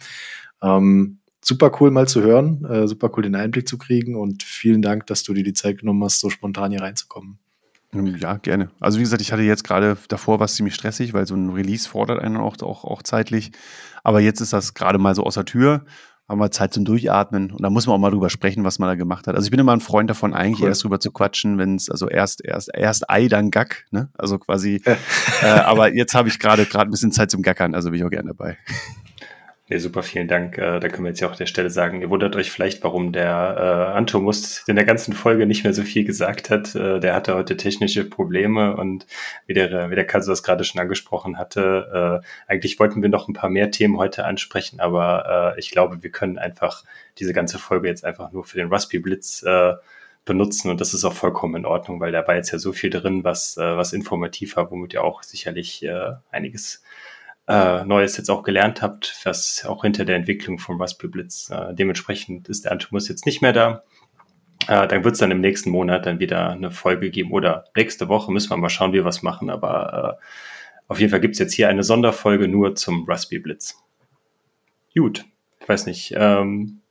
Ähm, 0.64 1.20
super 1.42 1.72
cool 1.80 1.92
mal 1.92 2.08
zu 2.08 2.24
hören, 2.24 2.66
äh, 2.66 2.88
super 2.88 3.12
cool 3.16 3.24
den 3.24 3.36
Einblick 3.36 3.68
zu 3.68 3.78
kriegen 3.78 4.16
und 4.16 4.42
vielen 4.42 4.82
Dank, 4.82 5.06
dass 5.06 5.24
du 5.24 5.34
dir 5.34 5.44
die 5.44 5.54
Zeit 5.54 5.78
genommen 5.78 6.04
hast, 6.04 6.20
so 6.20 6.32
spontan 6.32 6.72
hier 6.72 6.82
reinzukommen. 6.82 7.38
Ja, 7.94 8.38
gerne. 8.38 8.70
Also 8.80 8.98
wie 8.98 9.04
gesagt, 9.04 9.22
ich 9.22 9.32
hatte 9.32 9.44
jetzt 9.44 9.64
gerade 9.64 9.96
davor 10.10 10.40
was 10.40 10.56
ziemlich 10.56 10.74
stressig, 10.74 11.14
weil 11.14 11.28
so 11.28 11.36
ein 11.36 11.50
Release 11.50 11.88
fordert 11.88 12.20
einen 12.20 12.38
auch, 12.38 12.60
auch, 12.62 12.84
auch 12.84 13.04
zeitlich. 13.04 13.52
Aber 14.04 14.20
jetzt 14.20 14.42
ist 14.42 14.54
das 14.54 14.74
gerade 14.74 14.98
mal 14.98 15.16
so 15.16 15.24
außer 15.24 15.46
Tür 15.46 15.86
haben 16.28 16.40
wir 16.40 16.52
Zeit 16.52 16.74
zum 16.74 16.84
Durchatmen 16.84 17.52
und 17.52 17.64
da 17.64 17.70
muss 17.70 17.88
man 17.88 17.96
auch 17.96 18.00
mal 18.00 18.12
drüber 18.12 18.30
sprechen, 18.30 18.64
was 18.64 18.80
man 18.80 18.90
da 18.90 18.96
gemacht 18.96 19.28
hat. 19.28 19.36
Also 19.36 19.46
ich 19.46 19.52
bin 19.52 19.60
immer 19.60 19.72
ein 19.72 19.80
Freund 19.80 20.10
davon, 20.10 20.34
eigentlich 20.34 20.62
cool. 20.62 20.68
erst 20.68 20.84
drüber 20.84 21.00
zu 21.00 21.12
quatschen, 21.12 21.58
wenn 21.58 21.76
es 21.76 21.90
also 21.90 22.10
erst 22.10 22.44
erst 22.44 22.70
erst 22.74 23.10
Ei, 23.10 23.28
dann 23.28 23.50
Gack, 23.50 23.86
ne? 23.92 24.10
Also 24.18 24.38
quasi. 24.38 24.82
äh, 25.42 25.48
aber 25.48 25.94
jetzt 25.94 26.16
habe 26.16 26.28
ich 26.28 26.40
gerade 26.40 26.66
gerade 26.66 26.90
ein 26.90 26.92
bisschen 26.92 27.12
Zeit 27.12 27.32
zum 27.32 27.42
Gackern, 27.42 27.74
also 27.74 27.92
bin 27.92 28.00
ich 28.00 28.06
auch 28.06 28.10
gerne 28.10 28.30
dabei. 28.30 28.58
Nee, 29.70 29.80
super, 29.80 30.02
vielen 30.02 30.30
Dank. 30.30 30.58
Äh, 30.58 30.80
da 30.80 30.88
können 30.88 31.04
wir 31.04 31.10
jetzt 31.10 31.20
ja 31.20 31.30
auch 31.30 31.36
der 31.36 31.46
Stelle 31.46 31.70
sagen, 31.70 32.02
ihr 32.02 32.10
wundert 32.10 32.38
euch 32.38 32.52
vielleicht, 32.52 32.82
warum 32.86 33.12
der 33.12 33.56
äh, 33.58 33.98
Antomus 33.98 34.64
in 34.66 34.78
der 34.78 34.86
ganzen 34.86 35.14
Folge 35.14 35.46
nicht 35.46 35.66
mehr 35.66 35.74
so 35.74 35.84
viel 35.84 36.06
gesagt 36.06 36.50
hat. 36.50 36.74
Äh, 36.74 37.02
der 37.02 37.14
hatte 37.14 37.36
heute 37.36 37.58
technische 37.58 38.06
Probleme 38.06 38.78
und 38.78 39.06
wie 39.46 39.54
der, 39.54 39.92
wie 39.92 39.96
der 39.96 40.08
Kaso 40.08 40.32
das 40.32 40.42
gerade 40.42 40.64
schon 40.64 40.80
angesprochen 40.80 41.38
hatte, 41.38 42.22
äh, 42.24 42.50
eigentlich 42.50 42.80
wollten 42.80 43.02
wir 43.02 43.10
noch 43.10 43.28
ein 43.28 43.34
paar 43.34 43.50
mehr 43.50 43.70
Themen 43.70 43.98
heute 43.98 44.24
ansprechen, 44.24 44.80
aber 44.80 45.54
äh, 45.58 45.60
ich 45.60 45.70
glaube, 45.70 46.02
wir 46.02 46.12
können 46.12 46.38
einfach 46.38 46.86
diese 47.20 47.34
ganze 47.34 47.60
Folge 47.60 47.90
jetzt 47.90 48.06
einfach 48.06 48.32
nur 48.32 48.46
für 48.46 48.58
den 48.58 48.70
Raspberry 48.70 49.02
Blitz 49.02 49.44
äh, 49.44 49.74
benutzen 50.24 50.72
und 50.72 50.80
das 50.80 50.94
ist 50.94 51.04
auch 51.04 51.14
vollkommen 51.14 51.56
in 51.56 51.66
Ordnung, 51.66 52.00
weil 52.00 52.14
da 52.14 52.26
war 52.26 52.36
jetzt 52.36 52.52
ja 52.52 52.60
so 52.60 52.72
viel 52.72 52.90
drin, 52.90 53.26
was, 53.26 53.58
äh, 53.58 53.76
was 53.76 53.92
informativ 53.92 54.56
war, 54.56 54.72
womit 54.72 54.94
ihr 54.94 55.04
auch 55.04 55.24
sicherlich 55.24 55.84
äh, 55.84 56.12
einiges 56.32 56.84
äh, 57.48 57.86
Neues 57.86 58.18
jetzt 58.18 58.30
auch 58.30 58.44
gelernt 58.44 58.82
habt, 58.82 59.20
was 59.24 59.66
auch 59.66 59.84
hinter 59.84 60.06
der 60.06 60.18
Entwicklung 60.18 60.60
von 60.60 60.80
Raspberry 60.80 61.10
Blitz. 61.10 61.50
Äh, 61.50 61.74
dementsprechend 61.74 62.50
ist 62.50 62.66
der 62.66 62.74
Antimus 62.74 63.08
jetzt 63.08 63.26
nicht 63.26 63.42
mehr 63.42 63.54
da. 63.54 63.84
Äh, 64.68 64.88
dann 64.88 65.04
wird 65.04 65.14
es 65.14 65.20
dann 65.20 65.32
im 65.32 65.40
nächsten 65.40 65.70
Monat 65.70 66.06
dann 66.06 66.20
wieder 66.20 66.50
eine 66.50 66.72
Folge 66.72 67.10
geben 67.10 67.32
oder 67.32 67.66
nächste 67.76 68.10
Woche 68.10 68.32
müssen 68.32 68.50
wir 68.50 68.58
mal 68.58 68.70
schauen, 68.70 68.92
wie 68.92 68.98
wir 68.98 69.06
was 69.06 69.24
machen. 69.24 69.50
Aber 69.50 70.18
äh, 70.20 70.24
auf 70.88 71.00
jeden 71.00 71.10
Fall 71.10 71.22
gibt 71.22 71.34
es 71.34 71.40
jetzt 71.40 71.54
hier 71.54 71.70
eine 71.70 71.84
Sonderfolge 71.84 72.48
nur 72.48 72.76
zum 72.76 73.06
Raspberry 73.08 73.40
Blitz. 73.40 73.82
Gut, 74.94 75.26
ich 75.62 75.70
weiß 75.70 75.86
nicht. 75.86 76.14
Ähm, 76.18 76.82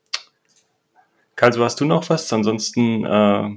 Karl, 1.34 1.52
hast 1.58 1.80
du 1.80 1.84
noch 1.84 2.08
was? 2.08 2.32
Ansonsten 2.32 3.04
äh, 3.04 3.50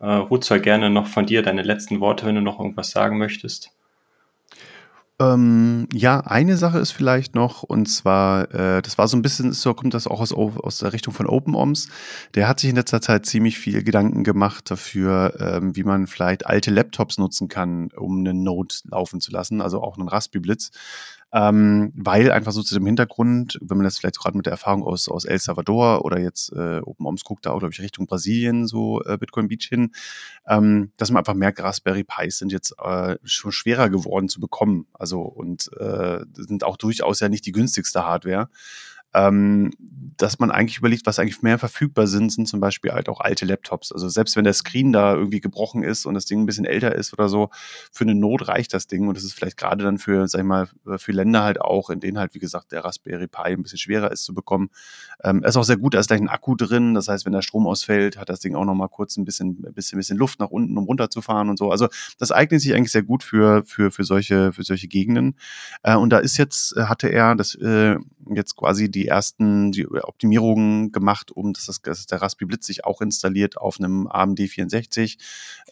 äh, 0.00 0.14
Ruth 0.16 0.44
soll 0.44 0.60
gerne 0.60 0.90
noch 0.90 1.06
von 1.06 1.24
dir 1.24 1.42
deine 1.42 1.62
letzten 1.62 2.00
Worte, 2.00 2.26
wenn 2.26 2.34
du 2.34 2.42
noch 2.42 2.58
irgendwas 2.58 2.90
sagen 2.90 3.16
möchtest. 3.16 3.70
Ähm, 5.22 5.88
ja, 5.92 6.20
eine 6.20 6.56
Sache 6.56 6.78
ist 6.78 6.90
vielleicht 6.90 7.34
noch, 7.34 7.62
und 7.62 7.86
zwar, 7.86 8.52
äh, 8.54 8.82
das 8.82 8.98
war 8.98 9.06
so 9.08 9.16
ein 9.16 9.22
bisschen, 9.22 9.52
so 9.52 9.74
kommt 9.74 9.94
das 9.94 10.06
auch 10.06 10.20
aus, 10.20 10.32
aus 10.32 10.78
der 10.78 10.92
Richtung 10.92 11.14
von 11.14 11.26
OpenOMS. 11.26 11.88
Der 12.34 12.48
hat 12.48 12.60
sich 12.60 12.70
in 12.70 12.76
letzter 12.76 13.00
Zeit 13.00 13.26
ziemlich 13.26 13.58
viel 13.58 13.82
Gedanken 13.84 14.24
gemacht 14.24 14.70
dafür, 14.70 15.34
ähm, 15.38 15.76
wie 15.76 15.84
man 15.84 16.06
vielleicht 16.06 16.46
alte 16.46 16.70
Laptops 16.70 17.18
nutzen 17.18 17.48
kann, 17.48 17.90
um 17.96 18.18
einen 18.18 18.42
Node 18.42 18.74
laufen 18.84 19.20
zu 19.20 19.30
lassen, 19.30 19.60
also 19.60 19.82
auch 19.82 19.98
einen 19.98 20.08
Raspberry 20.08 20.40
Blitz 20.40 20.70
ähm, 21.32 21.92
weil 21.96 22.30
einfach 22.30 22.52
so 22.52 22.62
zu 22.62 22.74
dem 22.74 22.84
Hintergrund, 22.84 23.58
wenn 23.62 23.78
man 23.78 23.84
das 23.84 23.98
vielleicht 23.98 24.18
gerade 24.18 24.36
mit 24.36 24.46
der 24.46 24.52
Erfahrung 24.52 24.82
aus, 24.82 25.08
aus 25.08 25.24
El 25.24 25.38
Salvador 25.38 26.04
oder 26.04 26.18
jetzt 26.20 26.52
äh, 26.52 26.80
OpenOMS 26.80 27.24
guckt, 27.24 27.46
da 27.46 27.50
auch, 27.52 27.58
glaube 27.58 27.72
ich, 27.72 27.80
Richtung 27.80 28.06
Brasilien, 28.06 28.66
so 28.66 29.02
äh, 29.04 29.16
Bitcoin 29.16 29.48
Beach 29.48 29.66
hin, 29.68 29.92
ähm, 30.46 30.92
dass 30.98 31.10
man 31.10 31.20
einfach 31.20 31.34
merkt, 31.34 31.60
Raspberry 31.60 32.04
Pis 32.04 32.38
sind 32.38 32.52
jetzt 32.52 32.74
äh, 32.82 33.16
schon 33.24 33.52
schwerer 33.52 33.88
geworden 33.88 34.28
zu 34.28 34.40
bekommen. 34.40 34.86
Also 34.92 35.22
und 35.22 35.70
äh, 35.78 36.20
sind 36.34 36.64
auch 36.64 36.76
durchaus 36.76 37.20
ja 37.20 37.28
nicht 37.28 37.46
die 37.46 37.52
günstigste 37.52 38.04
Hardware 38.04 38.48
ähm, 39.14 39.70
dass 40.16 40.38
man 40.38 40.50
eigentlich 40.50 40.78
überlegt, 40.78 41.06
was 41.06 41.18
eigentlich 41.18 41.42
mehr 41.42 41.58
verfügbar 41.58 42.06
sind, 42.06 42.32
sind 42.32 42.46
zum 42.46 42.60
Beispiel 42.60 42.92
halt 42.92 43.08
auch 43.08 43.20
alte 43.20 43.44
Laptops. 43.44 43.92
Also 43.92 44.08
selbst 44.08 44.36
wenn 44.36 44.44
der 44.44 44.52
Screen 44.52 44.92
da 44.92 45.14
irgendwie 45.14 45.40
gebrochen 45.40 45.82
ist 45.82 46.06
und 46.06 46.14
das 46.14 46.26
Ding 46.26 46.42
ein 46.42 46.46
bisschen 46.46 46.64
älter 46.64 46.94
ist 46.94 47.12
oder 47.12 47.28
so, 47.28 47.50
für 47.90 48.04
eine 48.04 48.14
Not 48.14 48.48
reicht 48.48 48.74
das 48.74 48.86
Ding 48.86 49.08
und 49.08 49.16
das 49.16 49.24
ist 49.24 49.32
vielleicht 49.32 49.56
gerade 49.56 49.84
dann 49.84 49.98
für, 49.98 50.28
sag 50.28 50.40
ich 50.40 50.46
mal, 50.46 50.68
für 50.96 51.12
Länder 51.12 51.42
halt 51.42 51.60
auch, 51.60 51.90
in 51.90 52.00
denen 52.00 52.18
halt, 52.18 52.34
wie 52.34 52.38
gesagt, 52.38 52.72
der 52.72 52.84
Raspberry 52.84 53.26
Pi 53.26 53.52
ein 53.52 53.62
bisschen 53.62 53.78
schwerer 53.78 54.12
ist 54.12 54.24
zu 54.24 54.34
bekommen. 54.34 54.70
Ähm, 55.24 55.42
ist 55.42 55.56
auch 55.56 55.64
sehr 55.64 55.76
gut, 55.76 55.94
da 55.94 55.98
ist 55.98 56.08
gleich 56.08 56.20
ein 56.20 56.28
Akku 56.28 56.54
drin, 56.54 56.94
das 56.94 57.08
heißt, 57.08 57.24
wenn 57.26 57.32
der 57.32 57.42
Strom 57.42 57.66
ausfällt, 57.66 58.16
hat 58.16 58.28
das 58.28 58.40
Ding 58.40 58.54
auch 58.54 58.64
nochmal 58.64 58.88
kurz 58.88 59.16
ein 59.16 59.24
bisschen, 59.24 59.64
ein 59.66 59.74
bisschen, 59.74 59.98
bisschen 59.98 60.18
Luft 60.18 60.40
nach 60.40 60.50
unten, 60.50 60.76
um 60.76 60.84
runterzufahren 60.84 61.48
und 61.48 61.58
so. 61.58 61.70
Also 61.70 61.88
das 62.18 62.32
eignet 62.32 62.60
sich 62.60 62.74
eigentlich 62.74 62.92
sehr 62.92 63.02
gut 63.02 63.22
für, 63.22 63.64
für, 63.64 63.90
für 63.90 64.04
solche, 64.04 64.52
für 64.52 64.62
solche 64.62 64.88
Gegenden. 64.88 65.36
Äh, 65.82 65.96
und 65.96 66.10
da 66.10 66.18
ist 66.18 66.36
jetzt, 66.36 66.76
äh, 66.76 66.84
hatte 66.84 67.08
er 67.08 67.34
das 67.34 67.54
äh, 67.56 67.96
jetzt 68.34 68.56
quasi 68.56 68.90
die 68.90 69.01
ersten 69.06 69.72
die 69.72 69.86
Optimierungen 69.86 70.92
gemacht, 70.92 71.30
um 71.30 71.52
dass, 71.52 71.66
das, 71.66 71.82
dass 71.82 72.06
der 72.06 72.22
Raspberry 72.22 72.46
Blitz 72.46 72.66
sich 72.66 72.84
auch 72.84 73.00
installiert 73.00 73.56
auf 73.56 73.78
einem 73.78 74.06
AMD 74.06 74.40
64 74.40 75.18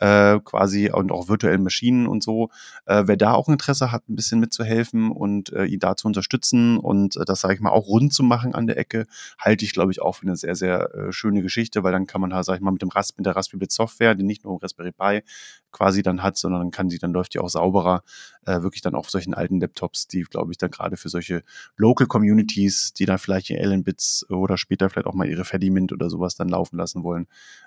äh, 0.01 0.39
quasi 0.41 0.91
und 0.91 1.13
auch 1.13 1.29
virtuellen 1.29 1.63
Maschinen 1.63 2.07
und 2.07 2.23
so. 2.23 2.51
Äh, 2.87 3.05
wer 3.07 3.17
da 3.17 3.33
auch 3.33 3.49
Interesse 3.49 3.93
hat, 3.93 4.09
ein 4.09 4.17
bisschen 4.17 4.41
mitzuhelfen 4.41 5.11
und 5.11 5.53
äh, 5.53 5.65
ihn 5.65 5.81
da 5.81 5.97
zu 5.97 6.07
unterstützen 6.07 6.79
und 6.79 7.17
äh, 7.17 7.25
das, 7.25 7.41
sage 7.41 7.55
ich 7.55 7.61
mal, 7.61 7.71
auch 7.71 7.87
rund 7.87 8.13
zu 8.13 8.23
machen 8.23 8.55
an 8.55 8.67
der 8.67 8.79
Ecke, 8.79 9.07
halte 9.39 9.65
ich, 9.65 9.73
glaube 9.73 9.93
ich, 9.93 10.03
auch 10.03 10.17
für 10.17 10.27
eine 10.27 10.37
sehr, 10.37 10.55
sehr 10.55 10.95
äh, 10.95 11.13
schöne 11.13 11.43
Geschichte, 11.43 11.83
weil 11.83 11.93
dann 11.93 12.07
kann 12.07 12.21
man 12.21 12.35
halt, 12.35 12.45
sage 12.45 12.59
ich 12.59 12.63
mal, 12.63 12.71
mit 12.71 12.83
dem 12.83 12.89
Rasp 12.89 13.19
mit 13.19 13.27
der 13.27 13.37
Raspberry 13.37 13.59
Blitz 13.59 13.75
Software, 13.75 14.15
die 14.15 14.25
nicht 14.25 14.45
nur 14.45 14.63
Raspberry 14.63 14.93
Pi 14.93 15.23
quasi 15.73 16.03
dann 16.03 16.23
hat, 16.23 16.37
sondern 16.37 16.71
kann 16.71 16.91
sie, 16.91 16.99
dann 16.99 17.13
läuft 17.13 17.35
die 17.35 17.39
auch 17.39 17.49
sauberer, 17.49 18.03
äh, 18.47 18.63
wirklich 18.63 18.83
dann 18.83 18.95
auf 18.95 19.11
solchen 19.11 19.35
alten 19.35 19.61
Laptops, 19.61 20.07
die, 20.07 20.23
glaube 20.23 20.53
ich, 20.53 20.59
dann 20.59 20.71
gerade 20.71 20.97
für 20.97 21.09
solche 21.09 21.43
Local 21.77 22.07
Communities, 22.07 22.93
die 22.93 23.07
dann 23.07 23.19
vielleicht 23.19 23.51
Allen 23.51 23.85
Bits 23.85 24.25
oder 24.31 24.57
später 24.57 24.89
vielleicht 24.89 25.07
auch 25.07 25.15
mal 25.15 25.29
ihre 25.29 25.45
Fedimint 25.45 25.93
oder 25.93 26.09
sowas 26.09 26.35
dann 26.35 26.49
laufen 26.49 26.77
lassen 26.77 27.03
wollen, 27.03 27.27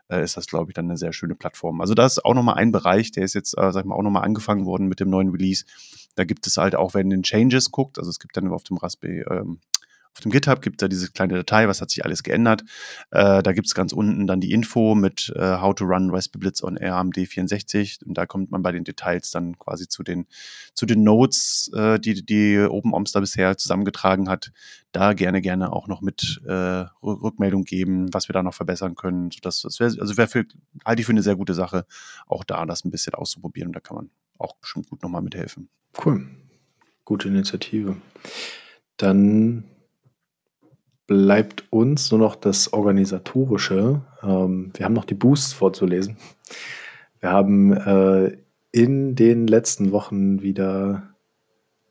äh, 0.09 0.24
ist 0.24 0.38
das, 0.38 0.47
glaube 0.47 0.71
ich, 0.71 0.76
dann 0.76 0.86
eine 0.86 0.97
sehr 0.97 1.13
schöne 1.13 1.36
Plattform. 1.36 1.82
Also 1.82 1.93
da 1.93 2.05
ist 2.05 2.24
auch 2.26 2.34
nochmal 2.34 2.55
ein 2.55 2.71
Bereich, 2.71 3.11
der 3.11 3.24
ist 3.24 3.34
jetzt, 3.34 3.57
äh, 3.57 3.71
sag 3.71 3.84
ich 3.84 3.86
mal, 3.86 3.95
auch 3.95 4.03
nochmal 4.03 4.24
angefangen 4.24 4.65
worden 4.65 4.88
mit 4.88 4.99
dem 4.99 5.09
neuen 5.09 5.30
Release. 5.30 5.65
Da 6.15 6.24
gibt 6.24 6.47
es 6.47 6.57
halt 6.57 6.76
auch, 6.76 6.93
wenn 6.93 7.09
den 7.09 7.24
Changes 7.24 7.71
guckt, 7.71 7.97
also 7.97 8.09
es 8.09 8.19
gibt 8.19 8.36
dann 8.38 8.47
auf 8.49 8.63
dem 8.63 8.78
Raspberry 8.78 9.24
ähm, 9.30 9.59
auf 10.14 10.20
dem 10.20 10.32
GitHub 10.32 10.61
gibt 10.61 10.76
es 10.76 10.86
da 10.86 10.88
diese 10.88 11.11
kleine 11.11 11.34
Datei, 11.34 11.68
was 11.68 11.82
hat 11.82 11.89
sich 11.89 12.05
alles 12.05 12.22
geändert. 12.22 12.64
Äh, 13.09 13.41
da 13.41 13.51
gibt 13.51 13.68
es 13.68 13.74
ganz 13.74 13.93
unten 13.93 14.28
dann 14.28 14.41
die 14.41 14.51
Info 14.51 14.93
mit 14.93 15.34
äh, 15.36 15.57
How 15.57 15.74
to 15.74 15.86
Run 15.86 16.11
Raspberry 16.11 16.39
Blitz 16.39 16.64
on 16.64 16.78
ARMD 16.78 17.16
64 17.16 17.99
und 18.05 18.16
da 18.16 18.26
kommt 18.26 18.51
man 18.51 18.61
bei 18.61 18.72
den 18.72 18.84
Details 18.84 19.32
dann 19.32 19.57
quasi 19.57 19.88
zu 19.88 20.03
den, 20.03 20.28
zu 20.76 20.86
den 20.86 21.03
Notes, 21.03 21.72
äh, 21.74 21.99
die, 21.99 22.24
die 22.26 22.59
OpenOMS 22.59 23.11
da 23.11 23.22
bisher 23.22 23.57
zusammengetragen 23.57 24.30
hat. 24.30 24.51
Da 24.91 25.14
gerne, 25.14 25.41
gerne 25.41 25.74
auch 25.74 25.88
noch 25.88 26.01
mit 26.01 26.41
äh, 26.45 26.86
Rückmeldung 27.01 27.64
geben, 27.64 28.14
was 28.14 28.30
wir 28.30 28.34
da 28.34 28.43
noch 28.43 28.53
verbessern 28.53 28.93
können. 28.93 29.32
Sodass, 29.32 29.61
das 29.61 29.80
wäre, 29.80 29.95
also 29.99 30.18
wäre 30.18 30.28
für, 30.28 30.45
halte 30.86 30.99
ich 30.99 31.07
für 31.07 31.14
eine 31.14 31.24
sehr 31.24 31.36
gute 31.36 31.55
Sache, 31.55 31.86
auch 32.28 32.43
da 32.43 32.64
das 32.68 32.86
ein 32.86 32.91
bisschen 32.91 33.16
auszuprobieren. 33.16 33.74
Da 33.74 33.80
kann 33.80 33.95
man 33.95 34.09
auch 34.38 34.55
bestimmt 34.57 34.89
gut 34.89 35.01
nochmal 35.01 35.24
mithelfen. 35.24 35.70
Cool. 36.05 36.28
Gute 37.05 37.28
Initiative. 37.28 37.97
Dann 38.97 39.64
bleibt 41.08 41.66
uns 41.70 42.12
nur 42.12 42.20
noch 42.20 42.36
das 42.36 42.74
Organisatorische. 42.74 44.01
Ähm, 44.22 44.72
wir 44.76 44.86
haben 44.86 44.93
noch 44.93 45.06
die 45.06 45.16
Boosts 45.16 45.54
vorzulesen. 45.54 46.18
Wir 47.20 47.32
haben 47.32 47.74
äh, 47.74 48.38
in 48.72 49.16
den 49.16 49.47
letzten 49.47 49.91
Wochen 49.91 50.41
wieder 50.41 51.14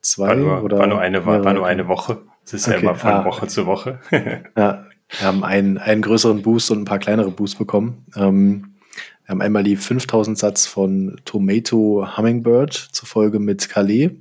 zwei 0.01 0.29
war 0.29 0.35
nur, 0.35 0.63
oder 0.63 0.79
war 0.79 0.87
nur, 0.87 0.99
eine, 0.99 1.25
war, 1.25 1.43
war 1.43 1.53
nur 1.53 1.65
eine 1.65 1.87
Woche. 1.87 2.21
Es 2.45 2.53
ist 2.53 2.67
okay. 2.67 2.77
ja 2.77 2.81
immer 2.81 2.95
von 2.95 3.11
ah. 3.11 3.25
Woche 3.25 3.47
zu 3.47 3.65
Woche. 3.65 3.99
ja, 4.11 4.85
wir 5.09 5.27
haben 5.27 5.43
einen, 5.43 5.77
einen 5.77 6.01
größeren 6.01 6.41
Boost 6.41 6.71
und 6.71 6.81
ein 6.81 6.85
paar 6.85 6.99
kleinere 6.99 7.31
Boosts 7.31 7.57
bekommen. 7.57 8.05
Ähm, 8.15 8.75
wir 9.23 9.29
haben 9.29 9.41
einmal 9.41 9.63
die 9.63 9.77
5000 9.77 10.37
Satz 10.37 10.65
von 10.65 11.21
Tomato 11.23 12.05
Hummingbird 12.17 12.73
zur 12.73 13.07
Folge 13.07 13.39
mit 13.39 13.69
Calais. 13.69 14.11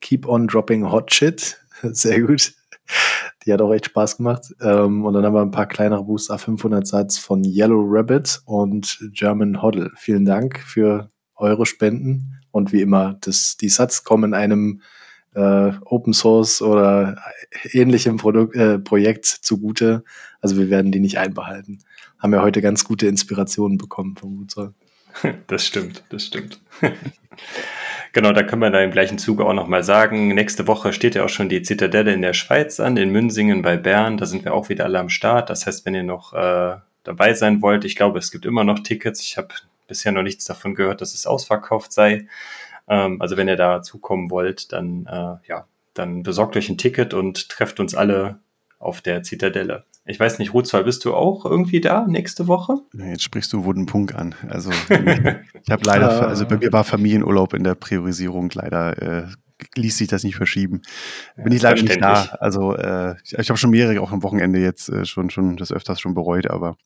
Keep 0.00 0.26
on 0.26 0.46
dropping 0.46 0.90
hot 0.90 1.12
shit. 1.12 1.58
Sehr 1.82 2.22
gut. 2.22 2.54
Die 3.44 3.52
hat 3.52 3.60
auch 3.60 3.72
echt 3.72 3.86
Spaß 3.86 4.18
gemacht. 4.18 4.54
Ähm, 4.60 5.04
und 5.04 5.14
dann 5.14 5.24
haben 5.24 5.34
wir 5.34 5.42
ein 5.42 5.50
paar 5.50 5.66
kleinere 5.66 6.04
Booster, 6.04 6.38
500 6.38 6.86
Satz 6.86 7.18
von 7.18 7.44
Yellow 7.44 7.82
Rabbit 7.86 8.42
und 8.44 8.98
German 9.12 9.62
Hoddle. 9.62 9.90
Vielen 9.96 10.24
Dank 10.24 10.58
für 10.60 11.10
eure 11.36 11.66
Spenden. 11.66 12.40
Und 12.50 12.72
wie 12.72 12.82
immer, 12.82 13.16
das, 13.20 13.56
die 13.56 13.68
Satz 13.68 14.04
kommen 14.04 14.34
einem 14.34 14.82
äh, 15.34 15.72
Open 15.84 16.12
Source 16.12 16.62
oder 16.62 17.22
ähnlichem 17.72 18.16
Produkt, 18.16 18.56
äh, 18.56 18.78
Projekt 18.78 19.26
zugute. 19.26 20.04
Also 20.40 20.56
wir 20.56 20.70
werden 20.70 20.92
die 20.92 21.00
nicht 21.00 21.18
einbehalten. 21.18 21.80
Haben 22.18 22.34
ja 22.34 22.42
heute 22.42 22.62
ganz 22.62 22.84
gute 22.84 23.06
Inspirationen 23.06 23.78
bekommen 23.78 24.16
vom. 24.16 24.46
Das 25.48 25.66
stimmt, 25.66 26.04
das 26.10 26.26
stimmt. 26.26 26.60
Genau, 28.12 28.32
da 28.32 28.42
können 28.42 28.62
wir 28.62 28.70
da 28.70 28.80
im 28.80 28.90
gleichen 28.90 29.18
Zuge 29.18 29.44
auch 29.44 29.52
nochmal 29.52 29.84
sagen, 29.84 30.28
nächste 30.28 30.66
Woche 30.66 30.92
steht 30.92 31.14
ja 31.14 31.24
auch 31.24 31.28
schon 31.28 31.48
die 31.48 31.62
Zitadelle 31.62 32.12
in 32.12 32.22
der 32.22 32.32
Schweiz 32.32 32.80
an, 32.80 32.96
in 32.96 33.10
Münsingen 33.10 33.62
bei 33.62 33.76
Bern. 33.76 34.16
Da 34.16 34.26
sind 34.26 34.44
wir 34.44 34.54
auch 34.54 34.68
wieder 34.68 34.84
alle 34.84 34.98
am 34.98 35.08
Start. 35.08 35.50
Das 35.50 35.66
heißt, 35.66 35.84
wenn 35.84 35.94
ihr 35.94 36.02
noch 36.02 36.32
äh, 36.32 36.76
dabei 37.04 37.34
sein 37.34 37.62
wollt, 37.62 37.84
ich 37.84 37.96
glaube, 37.96 38.18
es 38.18 38.30
gibt 38.30 38.46
immer 38.46 38.64
noch 38.64 38.80
Tickets. 38.80 39.20
Ich 39.20 39.36
habe 39.36 39.48
bisher 39.86 40.12
noch 40.12 40.22
nichts 40.22 40.44
davon 40.44 40.74
gehört, 40.74 41.00
dass 41.00 41.14
es 41.14 41.26
ausverkauft 41.26 41.92
sei. 41.92 42.26
Ähm, 42.88 43.20
also 43.20 43.36
wenn 43.36 43.48
ihr 43.48 43.56
da 43.56 43.82
zukommen 43.82 44.30
wollt, 44.30 44.72
dann 44.72 45.06
äh, 45.06 45.48
ja, 45.48 45.66
dann 45.94 46.22
besorgt 46.22 46.56
euch 46.56 46.68
ein 46.68 46.78
Ticket 46.78 47.14
und 47.14 47.48
trefft 47.48 47.80
uns 47.80 47.94
alle 47.94 48.38
auf 48.78 49.00
der 49.00 49.22
Zitadelle. 49.22 49.84
Ich 50.08 50.18
weiß 50.18 50.38
nicht, 50.38 50.54
Rutzwall, 50.54 50.84
bist 50.84 51.04
du 51.04 51.14
auch 51.14 51.44
irgendwie 51.44 51.82
da 51.82 52.06
nächste 52.06 52.48
Woche? 52.48 52.78
Jetzt 52.94 53.22
sprichst 53.22 53.52
du 53.52 53.64
wunden 53.64 53.84
Punkt 53.84 54.14
an. 54.14 54.34
Also 54.48 54.70
ich 54.88 55.70
habe 55.70 55.84
leider, 55.84 56.26
also 56.26 56.46
bei 56.46 56.56
mir 56.56 56.72
war 56.72 56.84
Familienurlaub 56.84 57.52
in 57.52 57.62
der 57.62 57.74
Priorisierung 57.74 58.48
leider. 58.54 59.02
Äh, 59.02 59.26
ließ 59.74 59.98
sich 59.98 60.08
das 60.08 60.24
nicht 60.24 60.36
verschieben. 60.36 60.82
Bin 61.36 61.52
ich 61.52 61.62
leider 61.62 61.82
nicht 61.82 62.00
da. 62.00 62.36
Also 62.40 62.74
äh, 62.76 63.16
ich 63.22 63.50
habe 63.50 63.58
schon 63.58 63.70
mehrere 63.70 64.00
auch 64.00 64.12
am 64.12 64.22
Wochenende 64.22 64.60
jetzt 64.60 64.88
äh, 64.88 65.04
schon 65.04 65.30
schon 65.30 65.56
das 65.56 65.72
öfters 65.72 66.00
schon 66.00 66.14
bereut, 66.14 66.48
aber 66.48 66.76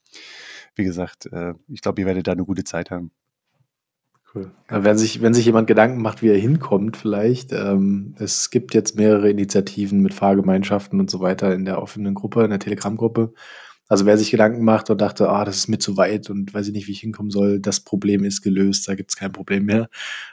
wie 0.74 0.84
gesagt, 0.84 1.26
äh, 1.26 1.54
ich 1.68 1.82
glaube, 1.82 2.00
ihr 2.00 2.06
werdet 2.06 2.26
da 2.26 2.32
eine 2.32 2.44
gute 2.44 2.64
Zeit 2.64 2.90
haben. 2.90 3.12
Cool. 4.34 4.50
Wenn 4.68 4.96
sich, 4.96 5.20
wenn 5.20 5.34
sich 5.34 5.44
jemand 5.44 5.66
Gedanken 5.66 6.00
macht, 6.00 6.22
wie 6.22 6.28
er 6.28 6.38
hinkommt, 6.38 6.96
vielleicht. 6.96 7.52
Ähm, 7.52 8.14
es 8.18 8.50
gibt 8.50 8.72
jetzt 8.72 8.96
mehrere 8.96 9.28
Initiativen 9.28 10.00
mit 10.00 10.14
Fahrgemeinschaften 10.14 11.00
und 11.00 11.10
so 11.10 11.20
weiter 11.20 11.54
in 11.54 11.66
der 11.66 11.82
offenen 11.82 12.14
Gruppe, 12.14 12.42
in 12.42 12.50
der 12.50 12.58
Telegram-Gruppe. 12.58 13.34
Also 13.88 14.06
wer 14.06 14.16
sich 14.16 14.30
Gedanken 14.30 14.64
macht 14.64 14.88
und 14.88 15.02
dachte, 15.02 15.28
ah, 15.28 15.44
das 15.44 15.56
ist 15.58 15.68
mir 15.68 15.78
zu 15.78 15.98
weit 15.98 16.30
und 16.30 16.54
weiß 16.54 16.68
ich 16.68 16.72
nicht, 16.72 16.86
wie 16.88 16.92
ich 16.92 17.00
hinkommen 17.00 17.30
soll, 17.30 17.60
das 17.60 17.80
Problem 17.80 18.24
ist 18.24 18.40
gelöst, 18.40 18.88
da 18.88 18.94
gibt 18.94 19.10
es 19.10 19.16
kein 19.16 19.32
Problem 19.32 19.66
mehr. 19.66 19.90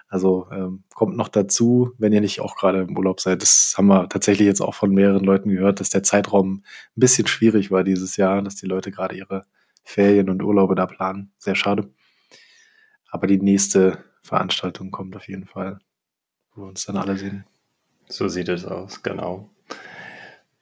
Also 0.08 0.48
ähm, 0.54 0.84
kommt 0.96 1.18
noch 1.18 1.28
dazu, 1.28 1.92
wenn 1.98 2.14
ihr 2.14 2.22
nicht 2.22 2.40
auch 2.40 2.56
gerade 2.56 2.84
im 2.84 2.98
Urlaub 2.98 3.20
seid. 3.20 3.42
Das 3.42 3.74
haben 3.78 3.88
wir 3.88 4.08
tatsächlich 4.08 4.46
jetzt 4.48 4.62
auch 4.62 4.76
von 4.76 4.94
mehreren 4.94 5.26
Leuten 5.26 5.50
gehört, 5.50 5.82
dass 5.82 5.90
der 5.90 6.04
Zeitraum 6.04 6.64
ein 6.96 7.00
bisschen 7.00 7.28
schwierig 7.28 7.70
war 7.70 7.84
dieses 7.84 8.16
Jahr, 8.16 8.42
dass 8.42 8.56
die 8.56 8.68
Leute 8.68 8.92
gerade 8.92 9.18
ihre 9.18 9.46
Ferien 9.84 10.30
und 10.30 10.42
Urlaube 10.42 10.76
da 10.76 10.86
planen. 10.86 11.32
Sehr 11.38 11.56
schade. 11.56 11.90
Aber 13.12 13.28
die 13.28 13.40
nächste 13.40 14.04
Veranstaltung 14.22 14.92
kommt 14.92 15.16
auf 15.16 15.28
jeden 15.28 15.46
Fall, 15.46 15.80
wo 16.54 16.64
wir 16.64 16.68
uns 16.68 16.86
dann 16.86 16.98
alle 16.98 17.18
sehen. 17.18 17.46
So 18.08 18.28
sieht 18.28 18.50
es 18.50 18.66
aus, 18.66 19.04
genau. 19.04 19.50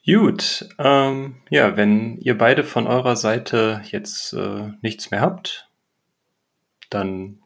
Gut, 0.06 0.70
ähm, 0.80 1.36
ja, 1.50 1.76
wenn 1.76 2.18
ihr 2.20 2.38
beide 2.38 2.64
von 2.64 2.88
eurer 2.88 3.18
Seite 3.18 3.82
jetzt 3.86 4.32
äh, 4.34 4.72
nichts 4.82 5.12
mehr 5.12 5.20
habt, 5.20 5.70
dann 6.90 7.40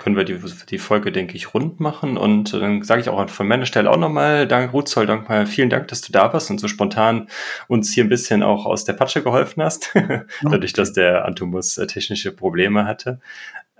können 0.00 0.16
wir 0.16 0.24
die, 0.24 0.40
die 0.70 0.78
Folge, 0.78 1.12
denke 1.12 1.36
ich, 1.36 1.54
rund 1.54 1.78
machen. 1.78 2.16
Und 2.16 2.54
dann 2.54 2.82
sage 2.82 3.02
ich 3.02 3.08
auch 3.08 3.28
von 3.28 3.46
meiner 3.46 3.66
Stelle 3.66 3.90
auch 3.90 3.98
nochmal, 3.98 4.48
dank 4.48 4.72
Ruzoll, 4.72 5.06
dank 5.06 5.28
mal, 5.28 5.46
vielen 5.46 5.70
Dank, 5.70 5.88
dass 5.88 6.00
du 6.00 6.10
da 6.10 6.32
warst 6.32 6.50
und 6.50 6.58
so 6.58 6.68
spontan 6.68 7.28
uns 7.68 7.92
hier 7.92 8.04
ein 8.04 8.08
bisschen 8.08 8.42
auch 8.42 8.64
aus 8.66 8.84
der 8.84 8.94
Patsche 8.94 9.22
geholfen 9.22 9.62
hast, 9.62 9.94
dadurch, 10.42 10.72
dass 10.72 10.92
der 10.94 11.26
Antumus 11.26 11.76
äh, 11.78 11.86
technische 11.86 12.32
Probleme 12.32 12.86
hatte. 12.86 13.20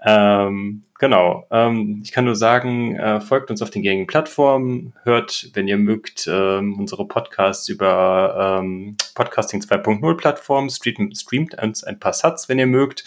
Ähm, 0.02 0.82
genau. 0.98 1.46
Ähm, 1.50 2.00
ich 2.02 2.12
kann 2.12 2.24
nur 2.24 2.36
sagen, 2.36 2.96
äh, 2.96 3.20
folgt 3.20 3.50
uns 3.50 3.60
auf 3.60 3.70
den 3.70 3.82
gängigen 3.82 4.06
Plattformen, 4.06 4.94
hört, 5.02 5.50
wenn 5.52 5.68
ihr 5.68 5.76
mögt, 5.76 6.26
ähm, 6.30 6.78
unsere 6.78 7.06
Podcasts 7.06 7.68
über 7.68 8.60
ähm, 8.62 8.96
Podcasting 9.14 9.60
2.0 9.60 10.16
Plattformen, 10.16 10.70
streamt, 10.70 11.16
streamt 11.18 11.60
uns 11.62 11.84
ein 11.84 11.98
paar 11.98 12.14
Sats, 12.14 12.48
wenn 12.48 12.58
ihr 12.58 12.66
mögt, 12.66 13.04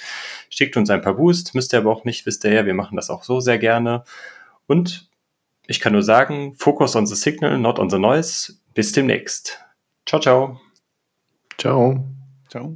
schickt 0.50 0.78
uns 0.78 0.90
ein 0.90 1.02
paar 1.02 1.16
Boost, 1.16 1.56
müsst 1.56 1.74
ihr 1.74 1.80
aber 1.80 1.92
auch 1.92 2.06
nicht, 2.06 2.26
wisst 2.26 2.44
ihr 2.44 2.54
ja, 2.54 2.66
wir 2.66 2.76
machen 2.76 2.96
das 2.96 3.10
auch 3.10 3.24
so 3.24 3.40
sehr 3.40 3.58
gerne. 3.58 4.04
Und 4.68 5.10
ich 5.66 5.80
kann 5.80 5.94
nur 5.94 6.04
sagen, 6.04 6.54
focus 6.56 6.96
on 6.96 7.08
the 7.08 7.16
signal, 7.16 7.58
not 7.58 7.80
on 7.80 7.90
the 7.90 8.00
noise. 8.00 8.54
Bis 8.74 8.92
demnächst. 8.92 9.60
Ciao, 10.06 10.20
ciao. 10.20 10.60
Ciao. 11.58 12.06
Ciao. 12.50 12.76